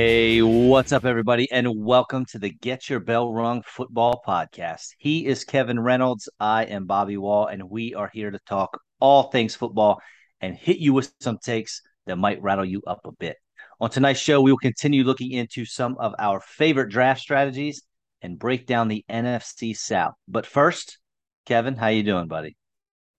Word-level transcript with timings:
Hey, 0.00 0.42
what's 0.42 0.92
up, 0.92 1.04
everybody, 1.04 1.50
and 1.50 1.66
welcome 1.84 2.24
to 2.26 2.38
the 2.38 2.50
Get 2.50 2.88
Your 2.88 3.00
Bell 3.00 3.32
Rung 3.32 3.62
Football 3.66 4.22
Podcast. 4.24 4.90
He 4.96 5.26
is 5.26 5.44
Kevin 5.44 5.80
Reynolds. 5.80 6.28
I 6.38 6.66
am 6.66 6.86
Bobby 6.86 7.16
Wall, 7.16 7.46
and 7.46 7.68
we 7.68 7.94
are 7.94 8.08
here 8.14 8.30
to 8.30 8.38
talk 8.46 8.80
all 9.00 9.24
things 9.24 9.56
football 9.56 10.00
and 10.40 10.54
hit 10.54 10.76
you 10.76 10.92
with 10.92 11.12
some 11.18 11.38
takes 11.38 11.82
that 12.06 12.14
might 12.14 12.40
rattle 12.40 12.64
you 12.64 12.80
up 12.86 13.00
a 13.06 13.10
bit. 13.10 13.38
On 13.80 13.90
tonight's 13.90 14.20
show, 14.20 14.40
we 14.40 14.52
will 14.52 14.58
continue 14.58 15.02
looking 15.02 15.32
into 15.32 15.64
some 15.64 15.96
of 15.98 16.14
our 16.20 16.38
favorite 16.38 16.90
draft 16.90 17.20
strategies 17.20 17.82
and 18.22 18.38
break 18.38 18.68
down 18.68 18.86
the 18.86 19.04
NFC 19.10 19.76
South. 19.76 20.14
But 20.28 20.46
first, 20.46 20.98
Kevin, 21.44 21.74
how 21.74 21.88
you 21.88 22.04
doing, 22.04 22.28
buddy? 22.28 22.56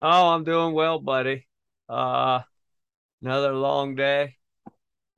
Oh, 0.02 0.30
I'm 0.30 0.46
doing 0.46 0.74
well, 0.74 1.00
buddy. 1.00 1.46
Uh 1.90 2.40
another 3.22 3.54
long 3.54 3.96
day, 3.96 4.38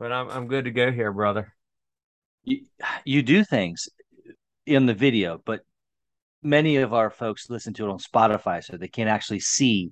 but 0.02 0.12
I'm 0.12 0.30
I'm 0.32 0.48
good 0.48 0.66
to 0.66 0.72
go 0.72 0.92
here, 0.92 1.14
brother. 1.14 1.54
You, 2.44 2.66
you 3.06 3.22
do 3.22 3.44
things 3.44 3.88
in 4.66 4.88
the 4.88 4.96
video, 4.96 5.40
but 5.46 5.62
many 6.42 6.78
of 6.78 6.92
our 6.92 7.12
folks 7.12 7.52
listen 7.52 7.76
to 7.76 7.86
it 7.86 7.92
on 7.92 8.00
Spotify, 8.00 8.64
so 8.64 8.78
they 8.78 8.88
can't 8.88 9.12
actually 9.12 9.42
see 9.42 9.92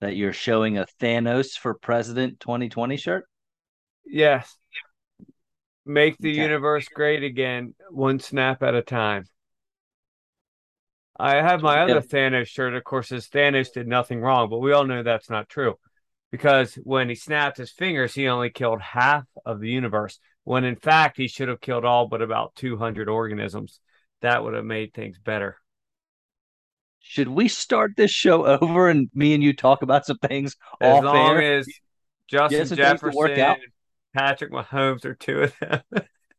that 0.00 0.16
you're 0.16 0.34
showing 0.34 0.76
a 0.76 0.86
Thanos 1.00 1.52
for 1.52 1.72
President 1.72 2.40
2020 2.40 2.98
shirt. 2.98 3.24
Yes. 4.04 4.54
Make 5.86 6.18
the 6.18 6.30
Okay. 6.30 6.42
universe 6.42 6.86
great 6.94 7.22
again, 7.24 7.74
one 7.90 8.20
snap 8.20 8.62
at 8.62 8.74
a 8.74 8.82
time. 8.82 9.24
I 11.18 11.36
have 11.36 11.62
my 11.62 11.80
other 11.80 11.94
Yeah. 11.94 12.00
Thanos 12.00 12.48
shirt, 12.48 12.74
of 12.74 12.84
course, 12.84 13.08
says 13.08 13.28
Thanos 13.28 13.72
did 13.72 13.88
nothing 13.88 14.20
wrong, 14.20 14.50
but 14.50 14.58
we 14.58 14.72
all 14.72 14.84
know 14.84 15.02
that's 15.02 15.30
not 15.30 15.48
true. 15.48 15.78
Because 16.30 16.74
when 16.74 17.08
he 17.08 17.14
snapped 17.14 17.56
his 17.56 17.70
fingers, 17.72 18.14
he 18.14 18.28
only 18.28 18.50
killed 18.50 18.82
half 18.82 19.24
of 19.46 19.60
the 19.60 19.70
universe, 19.70 20.18
when 20.44 20.64
in 20.64 20.76
fact 20.76 21.16
he 21.16 21.28
should 21.28 21.48
have 21.48 21.60
killed 21.60 21.84
all 21.84 22.06
but 22.06 22.22
about 22.22 22.54
200 22.56 23.08
organisms. 23.08 23.80
That 24.20 24.44
would 24.44 24.54
have 24.54 24.64
made 24.64 24.92
things 24.92 25.18
better. 25.18 25.56
Should 27.00 27.28
we 27.28 27.48
start 27.48 27.92
this 27.96 28.10
show 28.10 28.44
over 28.44 28.88
and 28.90 29.08
me 29.14 29.32
and 29.32 29.42
you 29.42 29.54
talk 29.54 29.82
about 29.82 30.04
some 30.04 30.18
things 30.18 30.56
As 30.80 31.02
long 31.02 31.36
air? 31.38 31.58
as 31.58 31.68
Justin 32.28 32.68
work 32.68 32.76
Jefferson, 32.76 33.56
Patrick 34.14 34.52
Mahomes 34.52 35.04
are 35.04 35.14
two 35.14 35.42
of 35.42 35.54
them, 35.58 35.82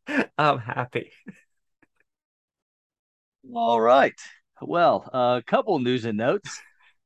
I'm 0.38 0.60
happy. 0.60 1.12
All 3.54 3.80
right. 3.80 4.14
Well, 4.62 5.10
a 5.14 5.42
couple 5.46 5.80
news 5.80 6.06
and 6.06 6.18
notes. 6.18 6.62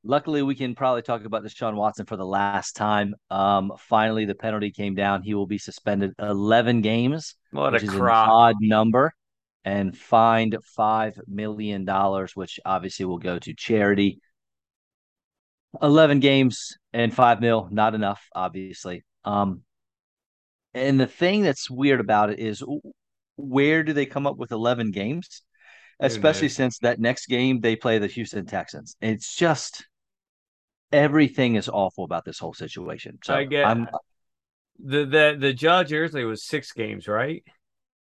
Luckily, 0.05 0.41
we 0.41 0.55
can 0.55 0.75
probably 0.75 1.01
talk 1.01 1.23
about 1.23 1.43
Deshaun 1.43 1.75
Watson 1.75 2.05
for 2.05 2.17
the 2.17 2.25
last 2.25 2.75
time. 2.75 3.15
Um, 3.29 3.71
finally, 3.79 4.25
the 4.25 4.35
penalty 4.35 4.71
came 4.71 4.95
down. 4.95 5.23
He 5.23 5.33
will 5.33 5.47
be 5.47 5.57
suspended 5.57 6.11
11 6.19 6.81
games, 6.81 7.35
What 7.51 7.71
which 7.71 7.83
a 7.83 7.85
is 7.85 7.93
an 7.93 8.01
odd 8.01 8.55
number, 8.59 9.13
and 9.63 9.97
fined 9.97 10.57
$5 10.77 11.13
million, 11.27 11.87
which 12.35 12.59
obviously 12.65 13.05
will 13.05 13.17
go 13.17 13.39
to 13.39 13.53
charity. 13.53 14.19
11 15.81 16.19
games 16.19 16.77
and 16.91 17.13
5 17.13 17.39
mil, 17.39 17.69
not 17.71 17.95
enough, 17.95 18.27
obviously. 18.35 19.05
Um, 19.23 19.61
and 20.73 20.99
the 20.99 21.07
thing 21.07 21.43
that's 21.43 21.69
weird 21.69 22.01
about 22.01 22.29
it 22.29 22.39
is 22.39 22.61
where 23.37 23.83
do 23.83 23.93
they 23.93 24.05
come 24.05 24.27
up 24.27 24.37
with 24.37 24.51
11 24.51 24.91
games? 24.91 25.43
Especially 25.99 26.49
since 26.49 26.79
that 26.79 26.99
next 26.99 27.27
game 27.27 27.61
they 27.61 27.77
play 27.77 27.99
the 27.99 28.07
Houston 28.07 28.45
Texans. 28.45 28.97
It's 28.99 29.33
just 29.35 29.85
everything 30.93 31.55
is 31.55 31.67
awful 31.67 32.05
about 32.05 32.23
this 32.23 32.39
whole 32.39 32.53
situation. 32.53 33.19
So 33.23 33.33
I 33.33 33.43
get 33.43 33.65
I'm 33.65 33.87
the 34.79 35.05
the 35.05 35.37
the 35.39 35.53
judge 35.53 35.91
usually 35.91 36.23
was 36.23 36.45
six 36.45 36.71
games, 36.71 37.07
right? 37.07 37.43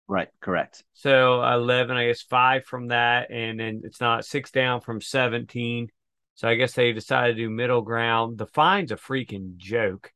right, 0.08 0.30
correct. 0.40 0.84
So 0.94 1.44
eleven, 1.44 1.98
I 1.98 2.08
guess 2.08 2.22
five 2.22 2.66
from 2.66 2.88
that, 2.88 3.30
and 3.32 3.60
then 3.60 3.82
it's 3.84 4.02
not 4.02 4.26
six 4.26 4.52
down 4.52 4.82
from 4.82 5.02
seventeen. 5.02 5.90
So 6.36 6.48
I 6.48 6.56
guess 6.56 6.74
they 6.74 6.94
decided 6.94 7.36
to 7.36 7.44
do 7.44 7.50
middle 7.50 7.82
ground. 7.82 8.38
The 8.38 8.48
fine's 8.48 8.92
a 8.92 8.96
freaking 8.96 9.58
joke. 9.58 10.12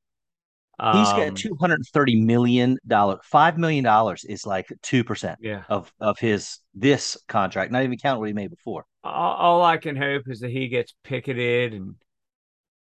He's 0.80 1.10
got 1.10 1.28
um, 1.28 1.36
two 1.36 1.56
hundred 1.60 1.86
thirty 1.94 2.20
million 2.20 2.78
dollars. 2.88 3.20
Five 3.24 3.60
million 3.60 3.84
dollars 3.84 4.24
is 4.24 4.48
like 4.48 4.68
two 4.82 5.04
percent 5.04 5.38
yeah. 5.40 5.64
of 5.70 5.94
of 6.00 6.18
his 6.18 6.58
this 6.74 7.18
contract, 7.28 7.72
not 7.72 7.84
even 7.84 8.00
counting 8.00 8.20
what 8.20 8.30
he 8.30 8.34
made 8.34 8.50
before. 8.50 8.86
All, 9.04 9.36
all 9.36 9.64
I 9.64 9.78
can 9.78 9.96
hope 9.96 10.24
is 10.28 10.40
that 10.40 10.50
he 10.50 10.70
gets 10.70 10.96
picketed 11.04 11.76
and 11.76 11.96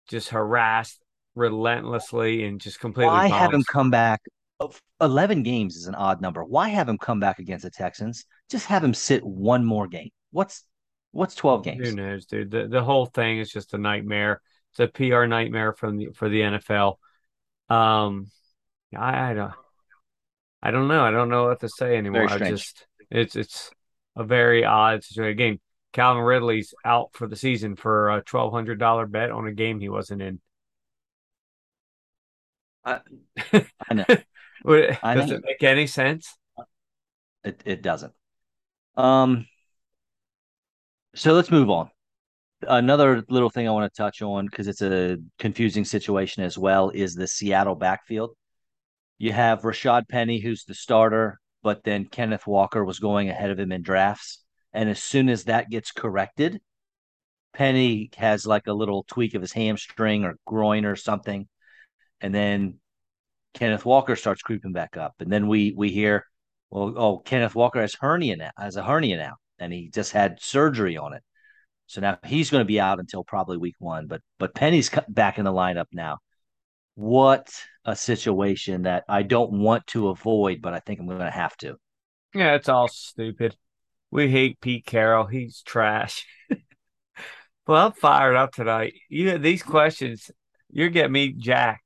just 0.08 0.30
harassed 0.30 1.00
relentlessly 1.34 2.44
and 2.44 2.60
just 2.60 2.80
completely 2.80 3.12
Why 3.12 3.28
have 3.28 3.52
him 3.52 3.62
come 3.70 3.90
back? 3.90 4.20
Eleven 5.00 5.42
games 5.42 5.76
is 5.76 5.86
an 5.86 5.94
odd 5.94 6.20
number. 6.20 6.42
Why 6.42 6.68
have 6.70 6.88
him 6.88 6.96
come 6.96 7.20
back 7.20 7.38
against 7.38 7.64
the 7.64 7.70
Texans? 7.70 8.24
Just 8.50 8.66
have 8.66 8.82
him 8.82 8.94
sit 8.94 9.24
one 9.24 9.64
more 9.64 9.86
game. 9.86 10.08
What's 10.30 10.64
what's 11.12 11.34
twelve 11.34 11.62
games? 11.62 11.78
Who 11.78 11.84
games? 11.84 11.96
knows, 11.96 12.26
dude? 12.26 12.50
The 12.50 12.66
the 12.66 12.82
whole 12.82 13.06
thing 13.06 13.38
is 13.38 13.50
just 13.50 13.74
a 13.74 13.78
nightmare. 13.78 14.40
It's 14.70 14.80
a 14.80 14.88
PR 14.88 15.26
nightmare 15.26 15.74
from 15.74 15.98
the 15.98 16.08
for 16.14 16.28
the 16.28 16.40
NFL. 16.40 16.96
Um, 17.68 18.30
I, 18.96 19.30
I 19.30 19.34
don't, 19.34 19.52
I 20.62 20.70
don't 20.70 20.88
know. 20.88 21.04
I 21.04 21.10
don't 21.10 21.28
know 21.28 21.48
what 21.48 21.60
to 21.60 21.68
say 21.68 21.96
anymore. 21.96 22.28
I 22.28 22.38
just, 22.38 22.86
it's 23.10 23.36
it's 23.36 23.70
a 24.16 24.24
very 24.24 24.64
odd 24.64 25.04
situation. 25.04 25.32
Again, 25.32 25.60
Calvin 25.96 26.22
Ridley's 26.22 26.74
out 26.84 27.08
for 27.14 27.26
the 27.26 27.36
season 27.36 27.74
for 27.74 28.10
a 28.10 28.20
twelve 28.22 28.52
hundred 28.52 28.78
dollar 28.78 29.06
bet 29.06 29.30
on 29.30 29.46
a 29.46 29.52
game 29.52 29.80
he 29.80 29.88
wasn't 29.88 30.20
in. 30.20 30.40
I, 32.84 33.00
I 33.90 33.94
know 33.94 34.04
Would- 34.64 34.98
I 35.02 35.14
Does 35.14 35.30
know. 35.30 35.36
it 35.36 35.44
make 35.44 35.62
any 35.62 35.86
sense? 35.86 36.36
it, 37.44 37.62
it 37.64 37.82
doesn't. 37.82 38.12
Um, 38.96 39.46
so 41.14 41.32
let's 41.32 41.50
move 41.50 41.70
on. 41.70 41.90
Another 42.66 43.24
little 43.30 43.48
thing 43.50 43.66
I 43.66 43.70
want 43.70 43.90
to 43.90 43.96
touch 43.96 44.20
on 44.20 44.46
because 44.46 44.66
it's 44.68 44.82
a 44.82 45.16
confusing 45.38 45.84
situation 45.84 46.42
as 46.42 46.58
well 46.58 46.90
is 46.90 47.14
the 47.14 47.26
Seattle 47.26 47.74
backfield. 47.74 48.36
You 49.18 49.32
have 49.32 49.62
Rashaad 49.62 50.08
Penny, 50.08 50.40
who's 50.40 50.64
the 50.64 50.74
starter, 50.74 51.40
but 51.62 51.84
then 51.84 52.04
Kenneth 52.04 52.46
Walker 52.46 52.84
was 52.84 52.98
going 52.98 53.30
ahead 53.30 53.50
of 53.50 53.58
him 53.58 53.72
in 53.72 53.80
drafts. 53.82 54.42
And 54.76 54.90
as 54.90 55.02
soon 55.02 55.30
as 55.30 55.44
that 55.44 55.70
gets 55.70 55.90
corrected, 55.90 56.60
Penny 57.54 58.10
has 58.18 58.46
like 58.46 58.66
a 58.66 58.74
little 58.74 59.04
tweak 59.08 59.32
of 59.34 59.40
his 59.40 59.52
hamstring 59.54 60.22
or 60.24 60.36
groin 60.46 60.84
or 60.84 60.96
something. 60.96 61.48
And 62.20 62.34
then 62.34 62.78
Kenneth 63.54 63.86
Walker 63.86 64.16
starts 64.16 64.42
creeping 64.42 64.74
back 64.74 64.98
up. 64.98 65.14
And 65.18 65.32
then 65.32 65.48
we 65.48 65.72
we 65.74 65.88
hear, 65.88 66.26
well, 66.68 66.92
oh, 66.94 67.18
Kenneth 67.18 67.54
Walker 67.54 67.80
has 67.80 67.94
hernia 67.94 68.36
now, 68.36 68.50
has 68.58 68.76
a 68.76 68.82
hernia 68.82 69.16
now, 69.16 69.36
and 69.58 69.72
he 69.72 69.88
just 69.88 70.12
had 70.12 70.42
surgery 70.42 70.98
on 70.98 71.14
it. 71.14 71.22
So 71.86 72.02
now 72.02 72.18
he's 72.26 72.50
going 72.50 72.60
to 72.60 72.66
be 72.66 72.78
out 72.78 73.00
until 73.00 73.24
probably 73.24 73.56
week 73.56 73.76
one. 73.78 74.06
But 74.06 74.20
but 74.38 74.54
Penny's 74.54 74.90
back 75.08 75.38
in 75.38 75.46
the 75.46 75.52
lineup 75.52 75.86
now. 75.90 76.18
What 76.96 77.48
a 77.86 77.96
situation 77.96 78.82
that 78.82 79.04
I 79.08 79.22
don't 79.22 79.52
want 79.52 79.86
to 79.88 80.08
avoid, 80.08 80.60
but 80.60 80.74
I 80.74 80.80
think 80.80 81.00
I'm 81.00 81.06
going 81.06 81.20
to 81.20 81.30
have 81.30 81.56
to. 81.58 81.76
Yeah, 82.34 82.56
it's 82.56 82.68
all 82.68 82.88
stupid. 82.88 83.56
We 84.10 84.28
hate 84.28 84.60
Pete 84.60 84.86
Carroll. 84.86 85.26
He's 85.26 85.62
trash. 85.62 86.26
well, 87.66 87.86
I'm 87.86 87.92
fired 87.92 88.36
up 88.36 88.52
tonight. 88.52 88.94
You 89.08 89.32
know, 89.32 89.38
these 89.38 89.62
questions, 89.62 90.30
you're 90.70 90.90
getting 90.90 91.12
me 91.12 91.32
jacked. 91.32 91.82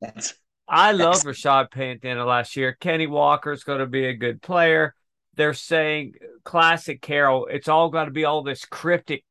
That's 0.00 0.34
I 0.70 0.92
love. 0.92 1.16
Rashad 1.24 2.00
the 2.00 2.24
last 2.24 2.54
year. 2.56 2.76
Kenny 2.78 3.08
Walker's 3.08 3.64
going 3.64 3.80
to 3.80 3.86
be 3.86 4.06
a 4.06 4.14
good 4.14 4.40
player. 4.40 4.94
They're 5.34 5.52
saying 5.52 6.14
classic 6.44 7.02
Carroll. 7.02 7.46
It's 7.46 7.68
all 7.68 7.88
got 7.90 8.04
to 8.04 8.12
be 8.12 8.24
all 8.24 8.42
this 8.42 8.64
cryptic 8.64 9.24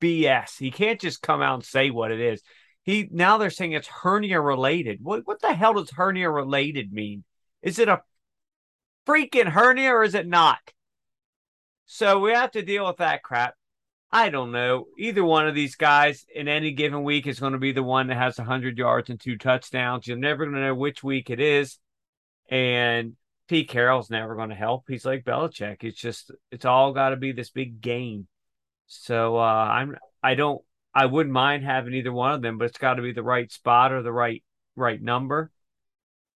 BS. 0.00 0.58
He 0.58 0.70
can't 0.70 1.00
just 1.00 1.22
come 1.22 1.42
out 1.42 1.54
and 1.54 1.64
say 1.64 1.90
what 1.90 2.12
it 2.12 2.20
is. 2.20 2.42
He 2.84 3.08
now 3.10 3.36
they're 3.36 3.50
saying 3.50 3.72
it's 3.72 3.88
hernia 3.88 4.40
related. 4.40 5.00
What 5.02 5.26
what 5.26 5.40
the 5.42 5.52
hell 5.52 5.74
does 5.74 5.90
hernia 5.90 6.30
related 6.30 6.92
mean? 6.92 7.24
Is 7.62 7.78
it 7.78 7.88
a 7.88 8.02
freaking 9.06 9.48
hernia 9.48 9.90
or 9.90 10.04
is 10.04 10.14
it 10.14 10.26
not? 10.26 10.58
So 11.92 12.20
we 12.20 12.30
have 12.30 12.52
to 12.52 12.62
deal 12.62 12.86
with 12.86 12.98
that 12.98 13.24
crap. 13.24 13.56
I 14.12 14.28
don't 14.28 14.52
know. 14.52 14.86
Either 14.96 15.24
one 15.24 15.48
of 15.48 15.56
these 15.56 15.74
guys 15.74 16.24
in 16.32 16.46
any 16.46 16.70
given 16.70 17.02
week 17.02 17.26
is 17.26 17.40
going 17.40 17.54
to 17.54 17.58
be 17.58 17.72
the 17.72 17.82
one 17.82 18.06
that 18.06 18.16
has 18.16 18.38
100 18.38 18.78
yards 18.78 19.10
and 19.10 19.18
two 19.18 19.36
touchdowns. 19.36 20.06
You're 20.06 20.16
never 20.16 20.44
going 20.44 20.54
to 20.54 20.62
know 20.62 20.74
which 20.76 21.02
week 21.02 21.30
it 21.30 21.40
is. 21.40 21.78
And 22.48 23.16
Pete 23.48 23.68
Carroll's 23.68 24.08
never 24.08 24.36
going 24.36 24.50
to 24.50 24.54
help. 24.54 24.84
He's 24.86 25.04
like 25.04 25.24
Belichick. 25.24 25.82
It's 25.82 26.00
just, 26.00 26.30
it's 26.52 26.64
all 26.64 26.92
got 26.92 27.08
to 27.08 27.16
be 27.16 27.32
this 27.32 27.50
big 27.50 27.80
game. 27.80 28.28
So 28.86 29.36
uh, 29.38 29.40
I'm, 29.40 29.96
I 30.22 30.36
don't, 30.36 30.62
I 30.94 31.06
wouldn't 31.06 31.32
mind 31.32 31.64
having 31.64 31.94
either 31.94 32.12
one 32.12 32.34
of 32.34 32.40
them, 32.40 32.56
but 32.56 32.66
it's 32.66 32.78
got 32.78 32.94
to 32.94 33.02
be 33.02 33.12
the 33.12 33.24
right 33.24 33.50
spot 33.50 33.90
or 33.90 34.02
the 34.02 34.12
right, 34.12 34.44
right 34.76 35.02
number. 35.02 35.50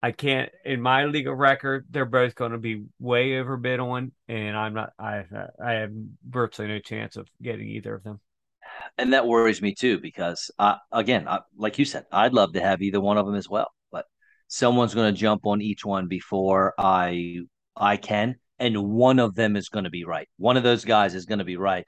I 0.03 0.11
can't 0.11 0.49
in 0.65 0.81
my 0.81 1.05
legal 1.05 1.35
record. 1.35 1.85
They're 1.89 2.05
both 2.05 2.35
going 2.35 2.53
to 2.53 2.57
be 2.57 2.85
way 2.99 3.39
overbid 3.39 3.79
on, 3.79 4.11
and 4.27 4.57
I'm 4.57 4.73
not. 4.73 4.93
I 4.97 5.23
I 5.63 5.73
have 5.73 5.91
virtually 6.27 6.67
no 6.67 6.79
chance 6.79 7.17
of 7.17 7.27
getting 7.41 7.67
either 7.69 7.93
of 7.95 8.03
them. 8.03 8.19
and 8.97 9.13
that 9.13 9.27
worries 9.27 9.61
me 9.61 9.75
too 9.75 9.99
because 9.99 10.49
uh, 10.57 10.77
again 10.91 11.27
I, 11.27 11.39
like 11.57 11.77
you 11.77 11.83
said 11.85 12.05
i'd 12.11 12.33
love 12.33 12.53
to 12.53 12.61
have 12.61 12.81
either 12.81 13.01
one 13.01 13.17
of 13.17 13.25
them 13.25 13.35
as 13.35 13.49
well 13.49 13.69
but 13.91 14.05
someone's 14.47 14.93
going 14.93 15.13
to 15.13 15.19
jump 15.19 15.45
on 15.45 15.61
each 15.61 15.83
one 15.83 16.07
before 16.07 16.73
I 16.77 17.39
I 17.75 17.97
can, 17.97 18.35
and 18.59 18.91
one 18.91 19.19
of 19.19 19.35
them 19.35 19.55
is 19.55 19.69
going 19.69 19.85
to 19.85 19.89
be 19.89 20.03
right. 20.03 20.27
One 20.37 20.57
of 20.57 20.63
those 20.63 20.85
guys 20.85 21.15
is 21.15 21.25
going 21.25 21.39
to 21.39 21.45
be 21.45 21.57
right, 21.57 21.85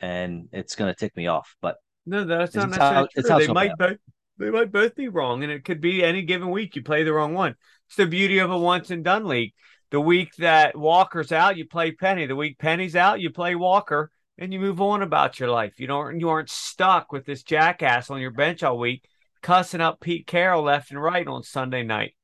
and 0.00 0.48
it's 0.52 0.74
going 0.74 0.92
to 0.92 0.98
tick 0.98 1.16
me 1.16 1.26
off. 1.26 1.54
But 1.60 1.76
no, 2.06 2.24
that's 2.24 2.54
not 2.54 2.70
necessarily 2.70 3.08
how, 3.16 3.38
true. 3.38 3.46
They 3.46 3.52
might 3.52 3.78
both 3.78 3.98
they 4.38 4.50
might 4.50 4.72
both 4.72 4.94
be 4.94 5.08
wrong, 5.08 5.42
and 5.42 5.52
it 5.52 5.64
could 5.64 5.80
be 5.80 6.04
any 6.04 6.22
given 6.22 6.50
week 6.50 6.76
you 6.76 6.82
play 6.82 7.02
the 7.02 7.12
wrong 7.12 7.34
one. 7.34 7.54
It's 7.86 7.96
the 7.96 8.06
beauty 8.06 8.38
of 8.38 8.50
a 8.50 8.58
once 8.58 8.90
and 8.90 9.04
done 9.04 9.26
league. 9.26 9.54
The 9.90 10.00
week 10.00 10.34
that 10.36 10.76
Walker's 10.76 11.32
out, 11.32 11.56
you 11.56 11.66
play 11.66 11.92
Penny. 11.92 12.26
The 12.26 12.36
week 12.36 12.58
Penny's 12.58 12.96
out, 12.96 13.20
you 13.20 13.30
play 13.30 13.54
Walker, 13.54 14.10
and 14.36 14.52
you 14.52 14.60
move 14.60 14.80
on 14.80 15.02
about 15.02 15.38
your 15.38 15.50
life. 15.50 15.78
You 15.78 15.86
don't 15.86 16.20
you 16.20 16.28
aren't 16.28 16.50
stuck 16.50 17.12
with 17.12 17.24
this 17.24 17.42
jackass 17.42 18.10
on 18.10 18.20
your 18.20 18.32
bench 18.32 18.62
all 18.62 18.78
week 18.78 19.08
cussing 19.42 19.80
up 19.80 20.00
Pete 20.00 20.26
Carroll 20.26 20.64
left 20.64 20.90
and 20.90 21.00
right 21.00 21.26
on 21.26 21.44
Sunday 21.44 21.84
night. 21.84 22.16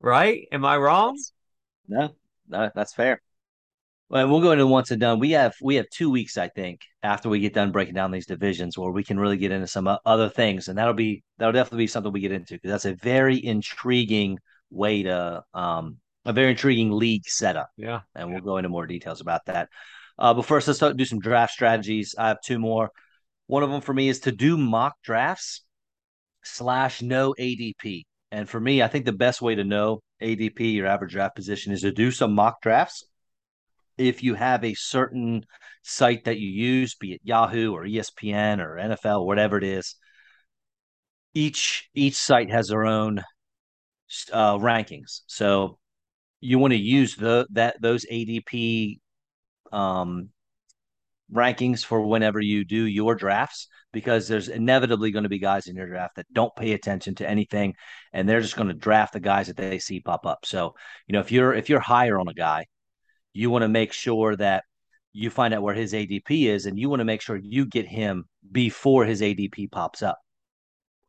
Right? 0.00 0.46
Am 0.52 0.64
I 0.66 0.76
wrong? 0.76 1.18
No, 1.88 2.14
no, 2.48 2.70
that's 2.74 2.92
fair. 2.92 3.22
Well, 4.08 4.28
we'll 4.28 4.40
go 4.40 4.52
into 4.52 4.66
once 4.66 4.92
and 4.92 5.00
done. 5.00 5.18
We 5.18 5.32
have 5.32 5.54
we 5.60 5.74
have 5.76 5.88
two 5.90 6.10
weeks, 6.10 6.38
I 6.38 6.48
think, 6.48 6.80
after 7.02 7.28
we 7.28 7.40
get 7.40 7.54
done 7.54 7.72
breaking 7.72 7.94
down 7.94 8.12
these 8.12 8.26
divisions, 8.26 8.78
where 8.78 8.92
we 8.92 9.02
can 9.02 9.18
really 9.18 9.36
get 9.36 9.50
into 9.50 9.66
some 9.66 9.88
other 10.04 10.28
things, 10.28 10.68
and 10.68 10.78
that'll 10.78 10.94
be 10.94 11.24
that'll 11.38 11.52
definitely 11.52 11.84
be 11.84 11.88
something 11.88 12.12
we 12.12 12.20
get 12.20 12.32
into 12.32 12.54
because 12.54 12.70
that's 12.70 12.84
a 12.84 12.94
very 12.94 13.44
intriguing 13.44 14.38
way 14.70 15.02
to 15.02 15.42
um 15.54 15.98
a 16.24 16.32
very 16.32 16.50
intriguing 16.50 16.92
league 16.92 17.26
setup. 17.26 17.70
Yeah, 17.76 18.00
and 18.14 18.30
we'll 18.30 18.42
go 18.42 18.58
into 18.58 18.68
more 18.68 18.86
details 18.86 19.20
about 19.20 19.46
that. 19.46 19.68
Uh, 20.18 20.34
but 20.34 20.46
first, 20.46 20.68
let's 20.68 20.96
do 20.96 21.04
some 21.04 21.20
draft 21.20 21.52
strategies. 21.52 22.14
I 22.16 22.28
have 22.28 22.40
two 22.44 22.58
more. 22.58 22.90
One 23.48 23.62
of 23.62 23.70
them 23.70 23.80
for 23.80 23.92
me 23.92 24.08
is 24.08 24.20
to 24.20 24.32
do 24.32 24.56
mock 24.56 24.94
drafts 25.02 25.62
slash 26.42 27.02
no 27.02 27.34
ADP. 27.38 28.04
And 28.32 28.48
for 28.48 28.60
me, 28.60 28.82
I 28.82 28.88
think 28.88 29.04
the 29.04 29.12
best 29.12 29.42
way 29.42 29.54
to 29.54 29.64
know 29.64 30.00
ADP, 30.22 30.74
your 30.74 30.86
average 30.86 31.12
draft 31.12 31.36
position, 31.36 31.72
is 31.72 31.82
to 31.82 31.92
do 31.92 32.10
some 32.10 32.34
mock 32.34 32.60
drafts. 32.60 33.04
If 33.98 34.22
you 34.22 34.34
have 34.34 34.64
a 34.64 34.74
certain 34.74 35.44
site 35.82 36.24
that 36.24 36.38
you 36.38 36.48
use, 36.48 36.94
be 36.94 37.12
it 37.14 37.20
Yahoo 37.24 37.72
or 37.72 37.84
ESPN 37.84 38.60
or 38.60 38.76
NFL, 38.76 39.24
whatever 39.26 39.56
it 39.56 39.64
is, 39.64 39.96
each 41.34 41.88
each 41.94 42.16
site 42.16 42.50
has 42.50 42.68
their 42.68 42.84
own 42.84 43.22
uh, 44.32 44.56
rankings. 44.58 45.20
So 45.26 45.78
you 46.40 46.58
want 46.58 46.72
to 46.72 46.78
use 46.78 47.16
the 47.16 47.46
that 47.52 47.80
those 47.80 48.06
ADP 48.10 48.98
um, 49.72 50.30
rankings 51.32 51.84
for 51.84 52.02
whenever 52.02 52.40
you 52.40 52.64
do 52.64 52.84
your 52.84 53.14
drafts 53.14 53.68
because 53.92 54.28
there's 54.28 54.48
inevitably 54.48 55.10
going 55.10 55.24
to 55.24 55.28
be 55.28 55.38
guys 55.38 55.66
in 55.66 55.76
your 55.76 55.86
draft 55.86 56.16
that 56.16 56.32
don't 56.32 56.54
pay 56.54 56.72
attention 56.72 57.14
to 57.16 57.28
anything 57.28 57.74
and 58.12 58.28
they're 58.28 58.40
just 58.40 58.56
going 58.56 58.68
to 58.68 58.74
draft 58.74 59.12
the 59.12 59.20
guys 59.20 59.46
that 59.48 59.56
they 59.56 59.78
see 59.78 60.00
pop 60.00 60.26
up. 60.26 60.44
So, 60.44 60.74
you 61.06 61.12
know, 61.14 61.20
if 61.20 61.32
you're 61.32 61.54
if 61.54 61.68
you're 61.68 61.80
higher 61.80 62.18
on 62.18 62.28
a 62.28 62.34
guy, 62.34 62.66
you 63.36 63.50
want 63.50 63.62
to 63.62 63.68
make 63.68 63.92
sure 63.92 64.34
that 64.36 64.64
you 65.12 65.30
find 65.30 65.54
out 65.54 65.62
where 65.62 65.74
his 65.74 65.92
ADP 65.92 66.46
is 66.46 66.66
and 66.66 66.78
you 66.78 66.88
want 66.90 67.00
to 67.00 67.04
make 67.04 67.22
sure 67.22 67.36
you 67.36 67.66
get 67.66 67.86
him 67.86 68.24
before 68.52 69.04
his 69.04 69.22
ADP 69.22 69.70
pops 69.70 70.02
up. 70.02 70.18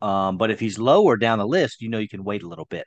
Um, 0.02 0.38
but 0.38 0.52
if 0.52 0.60
he's 0.60 0.78
lower 0.78 1.18
down 1.18 1.40
the 1.40 1.48
list, 1.48 1.82
you 1.82 1.90
know 1.90 1.98
you 1.98 2.08
can 2.08 2.24
wait 2.24 2.44
a 2.44 2.48
little 2.48 2.66
bit. 2.66 2.86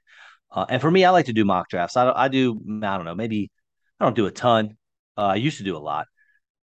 Uh, 0.50 0.66
and 0.68 0.80
for 0.80 0.90
me, 0.90 1.04
I 1.04 1.10
like 1.10 1.26
to 1.26 1.32
do 1.32 1.44
mock 1.44 1.68
drafts. 1.68 1.96
I, 1.96 2.10
I 2.10 2.28
do, 2.28 2.60
I 2.82 2.96
don't 2.96 3.04
know, 3.04 3.14
maybe 3.14 3.50
I 3.98 4.04
don't 4.04 4.16
do 4.16 4.26
a 4.26 4.30
ton. 4.30 4.76
Uh, 5.16 5.26
I 5.26 5.34
used 5.36 5.58
to 5.58 5.64
do 5.64 5.76
a 5.76 5.78
lot. 5.78 6.06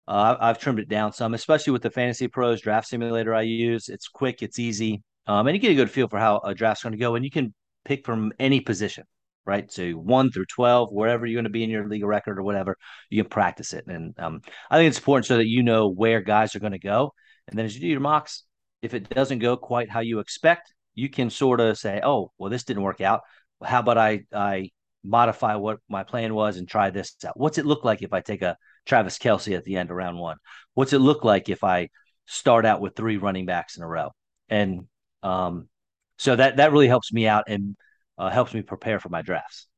Uh, 0.06 0.37
I've 0.41 0.59
trimmed 0.59 0.79
it 0.79 0.88
down 0.88 1.12
some, 1.12 1.35
especially 1.35 1.73
with 1.75 1.82
the 1.82 1.91
Fantasy 1.91 2.29
Pros 2.29 2.62
draft 2.62 2.88
simulator 2.88 3.35
I 3.35 3.43
use. 3.43 3.91
It's 3.91 4.09
quick, 4.09 4.43
it's 4.43 4.59
easy, 4.59 5.03
um, 5.26 5.47
and 5.47 5.55
you 5.55 5.61
get 5.61 5.73
a 5.73 5.75
good 5.75 5.91
feel 5.91 6.09
for 6.09 6.19
how 6.19 6.38
a 6.38 6.55
draft's 6.55 6.82
going 6.82 6.94
to 6.94 6.99
go. 6.99 7.14
And 7.14 7.25
you 7.25 7.31
can 7.31 7.53
pick 7.85 8.06
from 8.06 8.32
any 8.38 8.61
position, 8.61 9.05
right? 9.49 9.73
So 9.73 9.93
one 9.93 10.31
through 10.31 10.45
twelve, 10.45 10.91
wherever 10.93 11.25
you're 11.25 11.39
going 11.39 11.45
to 11.45 11.50
be 11.50 11.65
in 11.65 11.71
your 11.71 11.89
legal 11.89 12.06
record 12.06 12.39
or 12.39 12.43
whatever, 12.43 12.77
you 13.09 13.23
can 13.23 13.31
practice 13.31 13.73
it. 13.73 13.87
And 13.87 14.15
um, 14.21 14.43
I 14.71 14.77
think 14.77 14.91
it's 14.91 14.99
important 14.99 15.25
so 15.25 15.39
that 15.39 15.49
you 15.49 15.62
know 15.62 15.89
where 15.89 16.21
guys 16.21 16.55
are 16.55 16.61
going 16.61 16.73
to 16.73 16.79
go. 16.79 17.15
And 17.49 17.59
then 17.59 17.65
as 17.65 17.75
you 17.75 17.81
do 17.81 17.87
your 17.87 18.00
mocks, 18.00 18.45
if 18.83 18.93
it 18.93 19.09
doesn't 19.09 19.39
go 19.39 19.56
quite 19.56 19.91
how 19.91 20.00
you 20.00 20.19
expect, 20.19 20.75
you 20.95 21.09
can 21.09 21.31
sort 21.31 21.61
of 21.61 21.79
say, 21.79 22.00
"Oh, 22.05 22.31
well, 22.37 22.50
this 22.50 22.65
didn't 22.65 22.83
work 22.83 23.00
out. 23.00 23.23
How 23.65 23.81
about 23.81 23.97
I 23.97 24.21
I 24.35 24.71
modify 25.03 25.55
what 25.56 25.79
my 25.89 26.05
plan 26.05 26.35
was 26.35 26.59
and 26.59 26.69
try 26.69 26.91
this 26.91 27.17
out? 27.27 27.41
What's 27.41 27.56
it 27.56 27.65
look 27.65 27.85
like 27.85 28.03
if 28.03 28.12
I 28.12 28.21
take 28.21 28.43
a 28.43 28.56
Travis 28.85 29.19
Kelce 29.19 29.56
at 29.56 29.65
the 29.65 29.77
end 29.77 29.91
of 29.91 29.97
round 29.97 30.19
one? 30.19 30.37
What's 30.75 30.93
it 30.93 30.99
look 30.99 31.25
like 31.25 31.49
if 31.49 31.65
I 31.65 31.89
start 32.27 32.67
out 32.67 32.83
with 32.83 32.97
three 32.97 33.17
running 33.17 33.47
backs 33.47 33.79
in 33.79 33.83
a 33.83 33.89
row? 33.89 34.11
And 34.50 34.89
um, 35.23 35.69
so 36.19 36.37
that 36.37 36.59
that 36.59 36.71
really 36.71 36.89
helps 36.89 37.15
me 37.15 37.27
out 37.27 37.45
and 37.49 37.77
uh, 38.19 38.31
helps 38.31 38.53
me 38.53 38.62
prepare 38.62 38.99
for 38.99 39.09
my 39.09 39.23
drafts. 39.23 39.69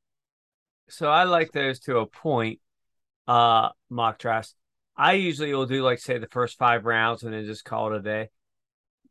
So 0.89 1.09
I 1.09 1.23
like 1.23 1.51
those 1.51 1.79
to 1.81 1.99
a 1.99 2.05
point. 2.05 2.59
Uh, 3.27 3.69
mock 3.89 4.17
drafts. 4.17 4.55
I 4.97 5.13
usually 5.13 5.53
will 5.53 5.65
do 5.65 5.83
like 5.83 5.99
say 5.99 6.17
the 6.17 6.27
first 6.27 6.57
five 6.57 6.85
rounds 6.85 7.23
and 7.23 7.33
then 7.33 7.45
just 7.45 7.63
call 7.63 7.93
it 7.93 7.97
a 7.97 8.01
day. 8.01 8.29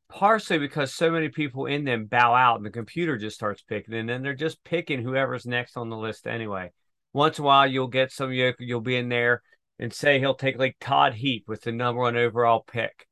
Partially 0.08 0.58
because 0.58 0.92
so 0.92 1.10
many 1.10 1.28
people 1.28 1.66
in 1.66 1.84
them 1.84 2.06
bow 2.06 2.34
out 2.34 2.56
and 2.56 2.66
the 2.66 2.70
computer 2.70 3.16
just 3.16 3.36
starts 3.36 3.62
picking, 3.62 3.94
and 3.94 4.08
then 4.08 4.22
they're 4.22 4.34
just 4.34 4.62
picking 4.64 5.00
whoever's 5.02 5.46
next 5.46 5.76
on 5.76 5.88
the 5.88 5.96
list 5.96 6.26
anyway. 6.26 6.70
Once 7.12 7.38
in 7.38 7.44
a 7.44 7.46
while, 7.46 7.66
you'll 7.66 7.86
get 7.86 8.12
some 8.12 8.32
you'll 8.32 8.80
be 8.80 8.96
in 8.96 9.08
there 9.08 9.42
and 9.78 9.92
say 9.92 10.18
he'll 10.18 10.34
take 10.34 10.58
like 10.58 10.76
Todd 10.80 11.14
Heap 11.14 11.44
with 11.46 11.62
the 11.62 11.72
number 11.72 12.00
one 12.00 12.16
overall 12.16 12.64
pick. 12.66 13.06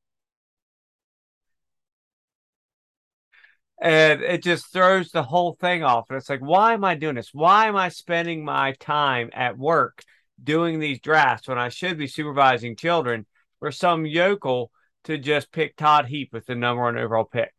And 3.80 4.22
it 4.22 4.42
just 4.42 4.72
throws 4.72 5.10
the 5.10 5.22
whole 5.22 5.56
thing 5.60 5.84
off. 5.84 6.06
And 6.10 6.16
it's 6.16 6.28
like, 6.28 6.40
why 6.40 6.74
am 6.74 6.84
I 6.84 6.96
doing 6.96 7.14
this? 7.14 7.30
Why 7.32 7.66
am 7.66 7.76
I 7.76 7.90
spending 7.90 8.44
my 8.44 8.72
time 8.80 9.30
at 9.32 9.56
work 9.56 10.02
doing 10.42 10.80
these 10.80 11.00
drafts 11.00 11.48
when 11.48 11.58
I 11.58 11.68
should 11.68 11.96
be 11.96 12.08
supervising 12.08 12.76
children 12.76 13.26
for 13.60 13.70
some 13.70 14.04
yokel 14.04 14.72
to 15.04 15.16
just 15.16 15.52
pick 15.52 15.76
Todd 15.76 16.06
Heap 16.06 16.32
with 16.32 16.46
the 16.46 16.56
number 16.56 16.82
one 16.82 16.98
overall 16.98 17.24
pick? 17.24 17.52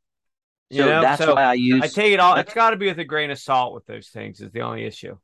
You 0.69 0.83
so 0.83 0.89
know? 0.89 1.01
that's 1.01 1.23
so 1.23 1.35
why 1.35 1.43
I 1.43 1.53
use. 1.53 1.81
I 1.81 1.87
take 1.87 2.13
it 2.13 2.19
all. 2.19 2.35
It's 2.35 2.53
got 2.53 2.71
to 2.71 2.77
be 2.77 2.87
with 2.87 2.99
a 2.99 3.05
grain 3.05 3.31
of 3.31 3.39
salt 3.39 3.73
with 3.73 3.85
those 3.85 4.09
things. 4.09 4.39
Is 4.39 4.51
the 4.51 4.61
only 4.61 4.85
issue. 4.85 5.17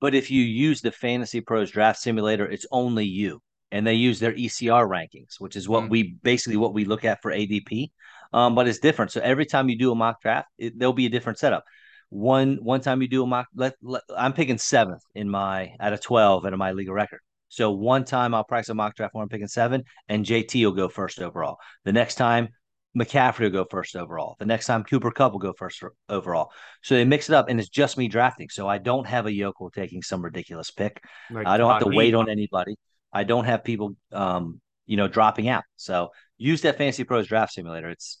But 0.00 0.14
if 0.14 0.30
you 0.30 0.42
use 0.42 0.80
the 0.80 0.92
Fantasy 0.92 1.40
Pros 1.40 1.70
Draft 1.70 1.98
Simulator, 1.98 2.46
it's 2.46 2.66
only 2.70 3.04
you, 3.04 3.42
and 3.70 3.86
they 3.86 3.94
use 3.94 4.20
their 4.20 4.32
ECR 4.32 4.88
rankings, 4.88 5.34
which 5.38 5.56
is 5.56 5.68
what 5.68 5.84
mm. 5.84 5.90
we 5.90 6.14
basically 6.22 6.56
what 6.56 6.72
we 6.72 6.84
look 6.84 7.04
at 7.04 7.20
for 7.20 7.32
ADP. 7.32 7.90
Um, 8.32 8.54
but 8.54 8.68
it's 8.68 8.78
different. 8.78 9.12
So 9.12 9.20
every 9.20 9.46
time 9.46 9.68
you 9.68 9.78
do 9.78 9.92
a 9.92 9.94
mock 9.94 10.20
draft, 10.20 10.48
it, 10.58 10.78
there'll 10.78 10.92
be 10.92 11.06
a 11.06 11.10
different 11.10 11.38
setup. 11.38 11.64
One 12.10 12.58
one 12.62 12.80
time 12.80 13.02
you 13.02 13.08
do 13.08 13.22
a 13.22 13.26
mock, 13.26 13.48
let, 13.54 13.74
let, 13.82 14.02
I'm 14.16 14.32
picking 14.32 14.58
seventh 14.58 15.02
in 15.14 15.28
my 15.28 15.74
out 15.80 15.92
of 15.92 16.00
twelve 16.00 16.46
out 16.46 16.52
of 16.52 16.58
my 16.58 16.72
legal 16.72 16.94
record. 16.94 17.20
So 17.48 17.70
one 17.70 18.04
time 18.04 18.34
I'll 18.34 18.44
practice 18.44 18.70
a 18.70 18.74
mock 18.74 18.94
draft 18.94 19.14
where 19.14 19.22
I'm 19.22 19.28
picking 19.28 19.46
seven, 19.48 19.84
and 20.08 20.24
JT 20.24 20.64
will 20.64 20.72
go 20.72 20.88
first 20.88 21.20
overall. 21.20 21.56
The 21.84 21.92
next 21.92 22.16
time 22.16 22.48
McCaffrey 22.96 23.40
will 23.40 23.50
go 23.50 23.66
first 23.70 23.96
overall. 23.96 24.36
The 24.38 24.46
next 24.46 24.66
time 24.66 24.84
Cooper 24.84 25.10
Kupp 25.10 25.32
will 25.32 25.38
go 25.38 25.52
first 25.52 25.82
overall. 26.08 26.50
So 26.82 26.94
they 26.94 27.04
mix 27.04 27.28
it 27.28 27.34
up, 27.34 27.48
and 27.48 27.58
it's 27.60 27.68
just 27.68 27.96
me 27.96 28.08
drafting. 28.08 28.48
So 28.50 28.68
I 28.68 28.78
don't 28.78 29.06
have 29.06 29.26
a 29.26 29.32
yokel 29.32 29.70
taking 29.70 30.02
some 30.02 30.22
ridiculous 30.22 30.70
pick. 30.70 31.02
Like 31.30 31.46
I 31.46 31.56
don't 31.56 31.70
have 31.70 31.82
to 31.82 31.88
wait 31.88 32.14
on 32.14 32.28
anybody. 32.28 32.76
I 33.12 33.24
don't 33.24 33.44
have 33.44 33.64
people, 33.64 33.96
um, 34.12 34.60
you 34.88 34.96
know, 34.96 35.06
dropping 35.06 35.48
out. 35.48 35.62
So 35.76 36.08
use 36.38 36.62
that 36.62 36.78
Fantasy 36.78 37.04
Pros 37.04 37.28
Draft 37.28 37.52
Simulator. 37.52 37.90
It's 37.90 38.18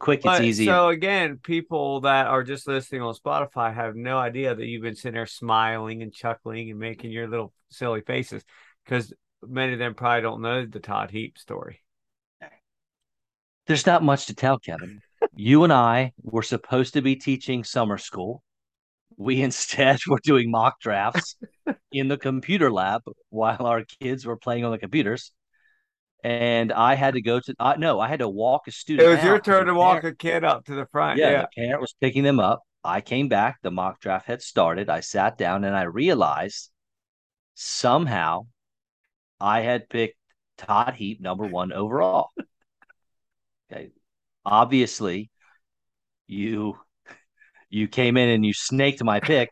quick, 0.00 0.22
but, 0.22 0.40
it's 0.40 0.48
easy. 0.48 0.64
So 0.64 0.88
again, 0.88 1.38
people 1.40 2.00
that 2.00 2.26
are 2.26 2.42
just 2.42 2.66
listening 2.66 3.02
on 3.02 3.14
Spotify 3.14 3.72
have 3.72 3.94
no 3.94 4.16
idea 4.18 4.54
that 4.54 4.66
you've 4.66 4.82
been 4.82 4.96
sitting 4.96 5.14
there 5.14 5.26
smiling 5.26 6.02
and 6.02 6.12
chuckling 6.12 6.70
and 6.70 6.80
making 6.80 7.12
your 7.12 7.28
little 7.28 7.52
silly 7.70 8.00
faces 8.00 8.42
because 8.84 9.12
many 9.46 9.74
of 9.74 9.78
them 9.78 9.94
probably 9.94 10.22
don't 10.22 10.40
know 10.40 10.64
the 10.64 10.80
Todd 10.80 11.10
Heap 11.10 11.38
story. 11.38 11.82
There's 13.66 13.86
not 13.86 14.02
much 14.02 14.26
to 14.26 14.34
tell, 14.34 14.58
Kevin. 14.58 15.00
you 15.34 15.64
and 15.64 15.72
I 15.72 16.12
were 16.22 16.42
supposed 16.42 16.94
to 16.94 17.02
be 17.02 17.16
teaching 17.16 17.62
summer 17.62 17.98
school. 17.98 18.42
We 19.18 19.42
instead 19.42 19.98
were 20.08 20.20
doing 20.22 20.50
mock 20.50 20.80
drafts 20.80 21.36
in 21.92 22.08
the 22.08 22.16
computer 22.16 22.72
lab 22.72 23.02
while 23.28 23.66
our 23.66 23.84
kids 24.00 24.24
were 24.24 24.36
playing 24.36 24.64
on 24.64 24.72
the 24.72 24.78
computers. 24.78 25.32
And 26.26 26.72
I 26.72 26.96
had 26.96 27.14
to 27.14 27.20
go 27.20 27.38
to 27.38 27.54
uh, 27.60 27.76
no, 27.78 28.00
I 28.00 28.08
had 28.08 28.18
to 28.18 28.28
walk 28.28 28.66
a 28.66 28.72
student. 28.72 29.06
It 29.06 29.14
was 29.14 29.22
your 29.22 29.38
turn 29.38 29.66
to 29.66 29.74
walk 29.74 30.02
a 30.02 30.12
kid 30.12 30.42
up 30.42 30.64
to 30.64 30.74
the 30.74 30.84
front. 30.86 31.20
Yeah, 31.20 31.30
yeah, 31.30 31.42
the 31.42 31.48
parent 31.56 31.80
was 31.80 31.94
picking 32.00 32.24
them 32.24 32.40
up. 32.40 32.62
I 32.82 33.00
came 33.00 33.28
back. 33.28 33.58
The 33.62 33.70
mock 33.70 34.00
draft 34.00 34.26
had 34.26 34.42
started. 34.42 34.90
I 34.90 35.00
sat 35.00 35.38
down 35.38 35.62
and 35.62 35.76
I 35.76 35.82
realized 35.82 36.70
somehow 37.54 38.48
I 39.40 39.60
had 39.60 39.88
picked 39.88 40.16
Todd 40.58 40.94
Heap 40.94 41.20
number 41.20 41.46
one 41.46 41.72
overall. 41.72 42.30
Okay. 43.68 43.90
Obviously, 44.44 45.28
you 46.28 46.78
you 47.68 47.88
came 47.88 48.16
in 48.16 48.28
and 48.28 48.46
you 48.46 48.52
snaked 48.52 49.02
my 49.02 49.18
pick 49.18 49.50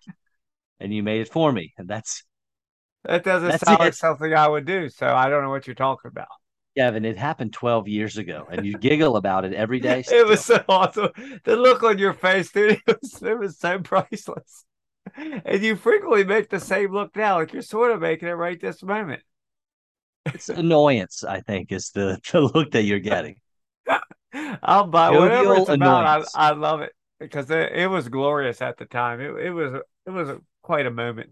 and 0.79 0.95
you 0.95 1.03
made 1.03 1.21
it 1.23 1.33
for 1.33 1.51
me. 1.51 1.75
And 1.79 1.89
that's 1.89 2.23
that 3.05 3.25
doesn't 3.25 3.49
that's 3.49 3.65
sound 3.65 3.81
it. 3.81 3.85
like 3.85 3.95
something 3.95 4.33
I 4.33 4.47
would 4.47 4.67
do. 4.67 4.89
So 4.89 5.09
I 5.09 5.29
don't 5.29 5.43
know 5.43 5.51
what 5.51 5.67
you're 5.67 5.75
talking 5.75 6.09
about. 6.09 6.29
Kevin, 6.77 7.05
it 7.05 7.17
happened 7.17 7.53
12 7.53 7.89
years 7.89 8.19
ago, 8.19 8.47
and 8.51 8.67
you 8.67 8.77
giggle 8.79 9.17
about 9.17 9.45
it 9.45 9.53
every 9.53 9.81
day. 9.81 10.03
Still. 10.03 10.21
It 10.25 10.27
was 10.27 10.45
so 10.45 10.63
awesome. 10.69 11.11
The 11.45 11.57
look 11.57 11.83
on 11.83 11.99
your 11.99 12.13
face, 12.13 12.51
dude, 12.51 12.83
it 12.87 12.99
was, 13.01 13.23
it 13.23 13.39
was 13.39 13.59
so 13.59 13.79
priceless. 13.79 14.65
And 15.17 15.63
you 15.63 15.77
frequently 15.77 16.25
make 16.25 16.49
the 16.49 16.59
same 16.59 16.93
look 16.93 17.15
now, 17.15 17.37
like 17.37 17.53
you're 17.53 17.63
sort 17.63 17.93
of 17.93 18.01
making 18.01 18.29
it 18.29 18.33
right 18.33 18.61
this 18.61 18.83
moment. 18.83 19.23
It's 20.27 20.49
annoyance, 20.49 21.23
I 21.23 21.41
think, 21.41 21.71
is 21.71 21.91
the, 21.91 22.19
the 22.33 22.41
look 22.41 22.73
that 22.73 22.83
you're 22.83 23.01
getting. 23.01 23.37
I'll 24.63 24.87
buy 24.87 25.13
Jovial 25.13 25.23
whatever 25.23 25.55
it's 25.57 25.69
about. 25.69 26.27
I, 26.35 26.49
I, 26.49 26.53
love 26.53 26.81
it 26.81 26.93
because 27.21 27.51
it, 27.51 27.73
it 27.73 27.87
was 27.87 28.09
glorious 28.09 28.61
at 28.61 28.79
the 28.79 28.85
time. 28.85 29.21
It, 29.21 29.31
it 29.47 29.51
was 29.51 29.75
it 30.07 30.11
was 30.11 30.29
a, 30.29 30.41
quite 30.63 30.87
a 30.87 30.91
moment. 30.91 31.31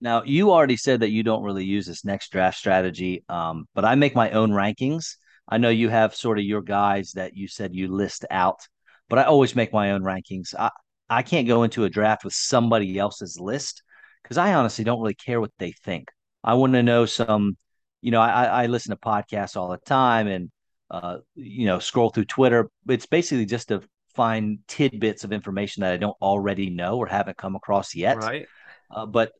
Now, 0.00 0.22
you 0.22 0.50
already 0.50 0.76
said 0.76 1.00
that 1.00 1.10
you 1.10 1.22
don't 1.22 1.42
really 1.42 1.64
use 1.64 1.86
this 1.86 2.04
next 2.04 2.32
draft 2.32 2.56
strategy, 2.56 3.24
um, 3.28 3.66
but 3.74 3.84
I 3.84 3.94
make 3.94 4.14
my 4.14 4.30
own 4.30 4.50
rankings. 4.50 5.16
I 5.48 5.58
know 5.58 5.68
you 5.68 5.88
have 5.88 6.14
sort 6.14 6.38
of 6.38 6.44
your 6.44 6.62
guys 6.62 7.12
that 7.12 7.36
you 7.36 7.48
said 7.48 7.74
you 7.74 7.88
list 7.88 8.24
out, 8.30 8.60
but 9.08 9.18
I 9.18 9.24
always 9.24 9.56
make 9.56 9.72
my 9.72 9.90
own 9.90 10.02
rankings. 10.02 10.54
I, 10.58 10.70
I 11.10 11.22
can't 11.22 11.48
go 11.48 11.64
into 11.64 11.84
a 11.84 11.90
draft 11.90 12.24
with 12.24 12.32
somebody 12.32 12.98
else's 12.98 13.38
list 13.38 13.82
because 14.22 14.38
I 14.38 14.54
honestly 14.54 14.84
don't 14.84 15.00
really 15.00 15.14
care 15.14 15.40
what 15.40 15.52
they 15.58 15.72
think. 15.72 16.08
I 16.42 16.54
want 16.54 16.72
to 16.74 16.82
know 16.82 17.04
some, 17.04 17.56
you 18.00 18.10
know, 18.10 18.20
I, 18.20 18.44
I 18.44 18.66
listen 18.66 18.90
to 18.90 18.96
podcasts 18.96 19.56
all 19.56 19.70
the 19.70 19.78
time 19.78 20.28
and, 20.28 20.50
uh, 20.90 21.18
you 21.34 21.66
know, 21.66 21.78
scroll 21.78 22.10
through 22.10 22.24
Twitter. 22.24 22.70
It's 22.88 23.06
basically 23.06 23.44
just 23.44 23.68
to 23.68 23.82
find 24.14 24.60
tidbits 24.66 25.24
of 25.24 25.32
information 25.32 25.82
that 25.82 25.92
I 25.92 25.96
don't 25.96 26.16
already 26.22 26.70
know 26.70 26.96
or 26.96 27.06
haven't 27.06 27.36
come 27.36 27.56
across 27.56 27.94
yet. 27.94 28.16
Right. 28.16 28.46
Uh, 28.90 29.06
but 29.06 29.32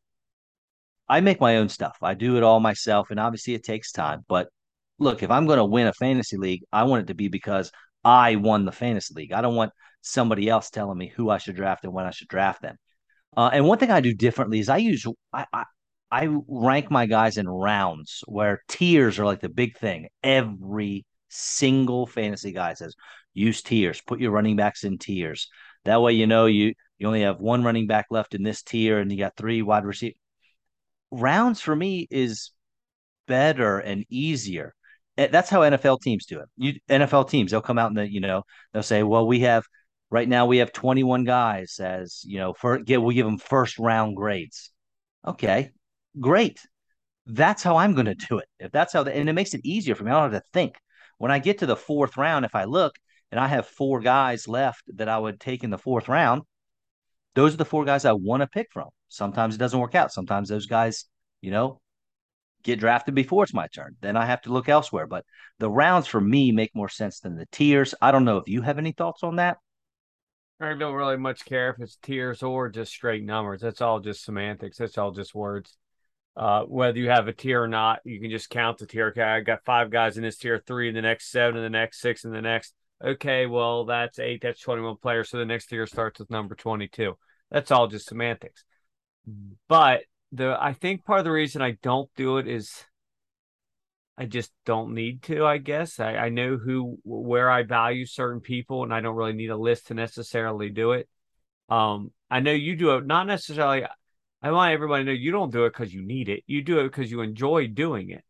I 1.11 1.21
make 1.21 1.40
my 1.40 1.57
own 1.57 1.69
stuff. 1.69 1.99
I 2.02 2.14
do 2.14 2.37
it 2.37 2.45
all 2.45 2.61
myself, 2.61 3.11
and 3.11 3.19
obviously 3.19 3.55
it 3.55 3.64
takes 3.64 3.90
time. 3.90 4.25
But 4.29 4.49
look, 5.00 5.25
if 5.25 5.31
I'm 5.31 5.45
going 5.45 5.59
to 5.59 5.64
win 5.64 5.88
a 5.88 5.93
fantasy 5.93 6.37
league, 6.37 6.62
I 6.73 6.85
want 6.85 7.02
it 7.02 7.07
to 7.09 7.14
be 7.14 7.26
because 7.26 7.73
I 8.05 8.37
won 8.37 8.64
the 8.64 8.71
fantasy 8.71 9.14
league. 9.14 9.33
I 9.33 9.40
don't 9.40 9.57
want 9.57 9.73
somebody 10.02 10.49
else 10.49 10.71
telling 10.71 10.97
me 10.97 11.09
who 11.09 11.29
I 11.29 11.38
should 11.38 11.57
draft 11.57 11.83
and 11.83 11.93
when 11.93 12.07
I 12.07 12.12
should 12.12 12.29
draft 12.29 12.62
them. 12.62 12.76
Uh, 13.37 13.50
and 13.52 13.67
one 13.67 13.79
thing 13.79 13.90
I 13.90 14.00
do 14.00 14.14
differently 14.14 14.61
is 14.61 14.69
I 14.69 14.76
use 14.76 15.05
I, 15.33 15.47
I 15.52 15.64
I 16.12 16.29
rank 16.47 16.93
my 16.93 17.07
guys 17.07 17.38
in 17.38 17.49
rounds 17.49 18.23
where 18.26 18.62
tiers 18.69 19.19
are 19.19 19.25
like 19.25 19.40
the 19.40 19.49
big 19.49 19.79
thing. 19.79 20.09
Every 20.23 21.05
single 21.29 22.07
fantasy 22.07 22.52
guy 22.52 22.75
says 22.75 22.95
use 23.35 23.62
tiers, 23.62 24.00
put 24.00 24.21
your 24.21 24.31
running 24.31 24.57
backs 24.57 24.85
in 24.85 24.99
tiers. 24.99 25.49
That 25.85 26.02
way 26.02 26.12
you 26.12 26.29
know 26.29 26.47
you 26.47 26.75
you 26.99 27.07
only 27.09 27.23
have 27.23 27.40
one 27.40 27.64
running 27.64 27.88
back 27.88 28.07
left 28.11 28.35
in 28.37 28.45
this 28.45 28.62
tier 28.62 29.00
and 29.00 29.11
you 29.11 29.19
got 29.19 29.37
three 29.37 29.62
wide 29.62 29.85
receiver 29.85 30.14
rounds 31.11 31.61
for 31.61 31.75
me 31.75 32.07
is 32.11 32.52
better 33.26 33.79
and 33.79 34.05
easier. 34.11 34.75
Eh, 35.17 35.29
that's 35.29 35.50
how 35.50 35.61
NFL 35.61 36.00
teams 36.00 36.26
do 36.26 36.40
it. 36.40 36.49
You 36.57 36.75
NFL 36.88 37.29
teams, 37.31 37.50
they'll 37.50 37.61
come 37.61 37.79
out 37.79 37.88
and 37.88 37.99
the, 37.99 38.11
you 38.11 38.21
know, 38.21 38.43
they'll 38.73 38.83
say, 38.83 39.02
well, 39.02 39.26
we 39.26 39.40
have 39.40 39.64
right 40.11 40.29
now 40.29 40.47
we 40.47 40.59
have 40.59 40.73
21 40.73 41.25
guys 41.25 41.79
as, 41.81 42.23
you 42.25 42.38
know, 42.38 42.52
for 42.55 42.79
get 42.79 43.00
we'll 43.02 43.14
give 43.14 43.26
them 43.26 43.38
first 43.38 43.79
round 43.79 44.17
grades. 44.17 44.71
Okay, 45.26 45.71
great. 46.19 46.61
That's 47.26 47.62
how 47.62 47.76
I'm 47.76 47.95
going 47.95 48.07
to 48.07 48.14
do 48.14 48.38
it. 48.38 48.49
If 48.59 48.73
that's 48.73 48.93
how, 48.93 49.02
the, 49.05 49.14
and 49.14 49.29
it 49.29 49.35
makes 49.35 49.55
it 49.55 49.61
easier 49.64 49.95
for 49.95 50.05
me. 50.05 50.11
I 50.11 50.21
don't 50.21 50.33
have 50.33 50.43
to 50.43 50.50
think. 50.52 50.76
When 51.19 51.31
I 51.31 51.38
get 51.38 51.59
to 51.59 51.67
the 51.67 51.76
fourth 51.76 52.17
round, 52.17 52.45
if 52.45 52.55
I 52.55 52.64
look 52.64 52.95
and 53.31 53.38
I 53.38 53.47
have 53.47 53.67
four 53.67 54.00
guys 54.00 54.49
left 54.49 54.83
that 54.97 55.09
I 55.09 55.19
would 55.19 55.38
take 55.38 55.62
in 55.62 55.71
the 55.71 55.79
fourth 55.79 56.09
round, 56.09 56.43
those 57.35 57.55
are 57.55 57.59
the 57.59 57.64
four 57.64 57.85
guys 57.85 58.05
I 58.05 58.12
want 58.12 58.40
to 58.40 58.47
pick 58.47 58.69
from. 58.73 58.88
Sometimes 59.11 59.55
it 59.55 59.59
doesn't 59.59 59.79
work 59.79 59.95
out. 59.95 60.12
Sometimes 60.12 60.49
those 60.49 60.67
guys, 60.67 61.05
you 61.40 61.50
know, 61.50 61.81
get 62.62 62.81
drafted 62.81 63.14
before 63.14 63.45
it's 63.45 63.55
my 63.55 63.67
turn. 63.69 63.97
Then 64.00 64.17
I 64.17 64.26
have 64.26 64.43
to 64.43 64.52
look 64.52 64.69
elsewhere. 64.69 65.07
But 65.07 65.25
the 65.59 65.71
rounds 65.71 66.07
for 66.07 66.21
me 66.21 66.52
make 66.52 66.75
more 66.75 66.88
sense 66.88 67.21
than 67.21 67.37
the 67.37 67.47
tiers. 67.47 67.95
I 68.00 68.12
don't 68.12 68.25
know 68.25 68.38
if 68.38 68.49
you 68.49 68.62
have 68.62 68.79
any 68.79 68.93
thoughts 68.93 69.23
on 69.23 69.37
that. 69.37 69.59
I 70.61 70.75
don't 70.75 70.95
really 70.95 71.17
much 71.17 71.45
care 71.45 71.71
if 71.71 71.81
it's 71.81 71.97
tiers 71.97 72.43
or 72.43 72.69
just 72.69 72.93
straight 72.93 73.25
numbers. 73.25 73.61
That's 73.61 73.81
all 73.81 74.00
just 74.00 74.25
semantics. 74.25 74.79
That's 74.79 74.99
all 74.99 75.11
just 75.11 75.35
words. 75.35 75.76
Uh, 76.37 76.62
whether 76.64 76.99
you 76.99 77.11
have 77.11 77.29
a 77.29 77.33
tier 77.33 77.62
or 77.62 77.69
not, 77.69 78.00
you 78.05 78.21
can 78.21 78.31
just 78.31 78.50
count 78.50 78.79
the 78.79 78.87
tier. 78.87 79.09
Okay, 79.09 79.23
I 79.23 79.40
got 79.40 79.64
five 79.64 79.90
guys 79.90 80.17
in 80.17 80.23
this 80.23 80.37
tier, 80.37 80.62
three 80.67 80.88
in 80.88 80.95
the 80.95 81.02
next, 81.02 81.31
seven 81.31 81.57
in 81.57 81.62
the 81.62 81.71
next, 81.71 82.00
six 82.00 82.25
in 82.25 82.31
the 82.31 82.43
next 82.43 82.75
okay, 83.02 83.47
well, 83.47 83.85
that's 83.85 84.19
eight, 84.19 84.43
that's 84.43 84.61
21 84.61 84.97
players. 84.97 85.31
So 85.31 85.38
the 85.38 85.45
next 85.45 85.67
tier 85.67 85.87
starts 85.87 86.21
with 86.21 86.31
number 86.31 86.55
22. 86.55 87.17
That's 87.50 87.71
all 87.71 87.88
just 87.88 88.09
semantics. 88.09 88.64
But 89.69 90.03
the 90.33 90.57
I 90.61 90.73
think 90.73 91.05
part 91.05 91.19
of 91.19 91.25
the 91.25 91.33
reason 91.33 91.62
I 91.62 91.77
don't 91.83 92.11
do 92.17 92.39
it 92.39 92.49
is 92.49 92.85
I 94.17 94.27
just 94.27 94.53
don't 94.67 94.95
need 94.95 95.23
to, 95.25 95.47
I 95.47 95.59
guess. 95.59 95.99
I, 95.99 96.17
I 96.17 96.29
know 96.29 96.57
who 96.57 96.99
where 97.05 97.50
I 97.50 97.62
value 97.62 98.05
certain 98.07 98.41
people 98.41 98.83
and 98.83 98.93
I 98.93 99.00
don't 99.00 99.17
really 99.17 99.33
need 99.33 99.50
a 99.50 99.57
list 99.57 99.87
to 99.87 99.95
necessarily 99.95 100.69
do 100.69 100.93
it. 100.93 101.09
Um, 101.69 102.11
I 102.31 102.41
know 102.41 102.53
you 102.53 102.77
do 102.77 102.97
it 102.97 103.07
not 103.07 103.27
necessarily 103.27 103.85
I 104.43 104.53
want 104.53 104.73
everybody 104.73 105.05
to 105.05 105.07
know 105.07 105.12
you 105.12 105.33
don't 105.33 105.53
do 105.53 105.65
it 105.65 105.73
because 105.73 105.93
you 105.93 106.03
need 106.03 106.29
it. 106.29 106.43
You 106.47 106.62
do 106.62 106.81
it 106.81 106.85
because 106.85 107.11
you 107.11 107.21
enjoy 107.21 107.69
doing 107.69 108.11
it. 108.11 108.25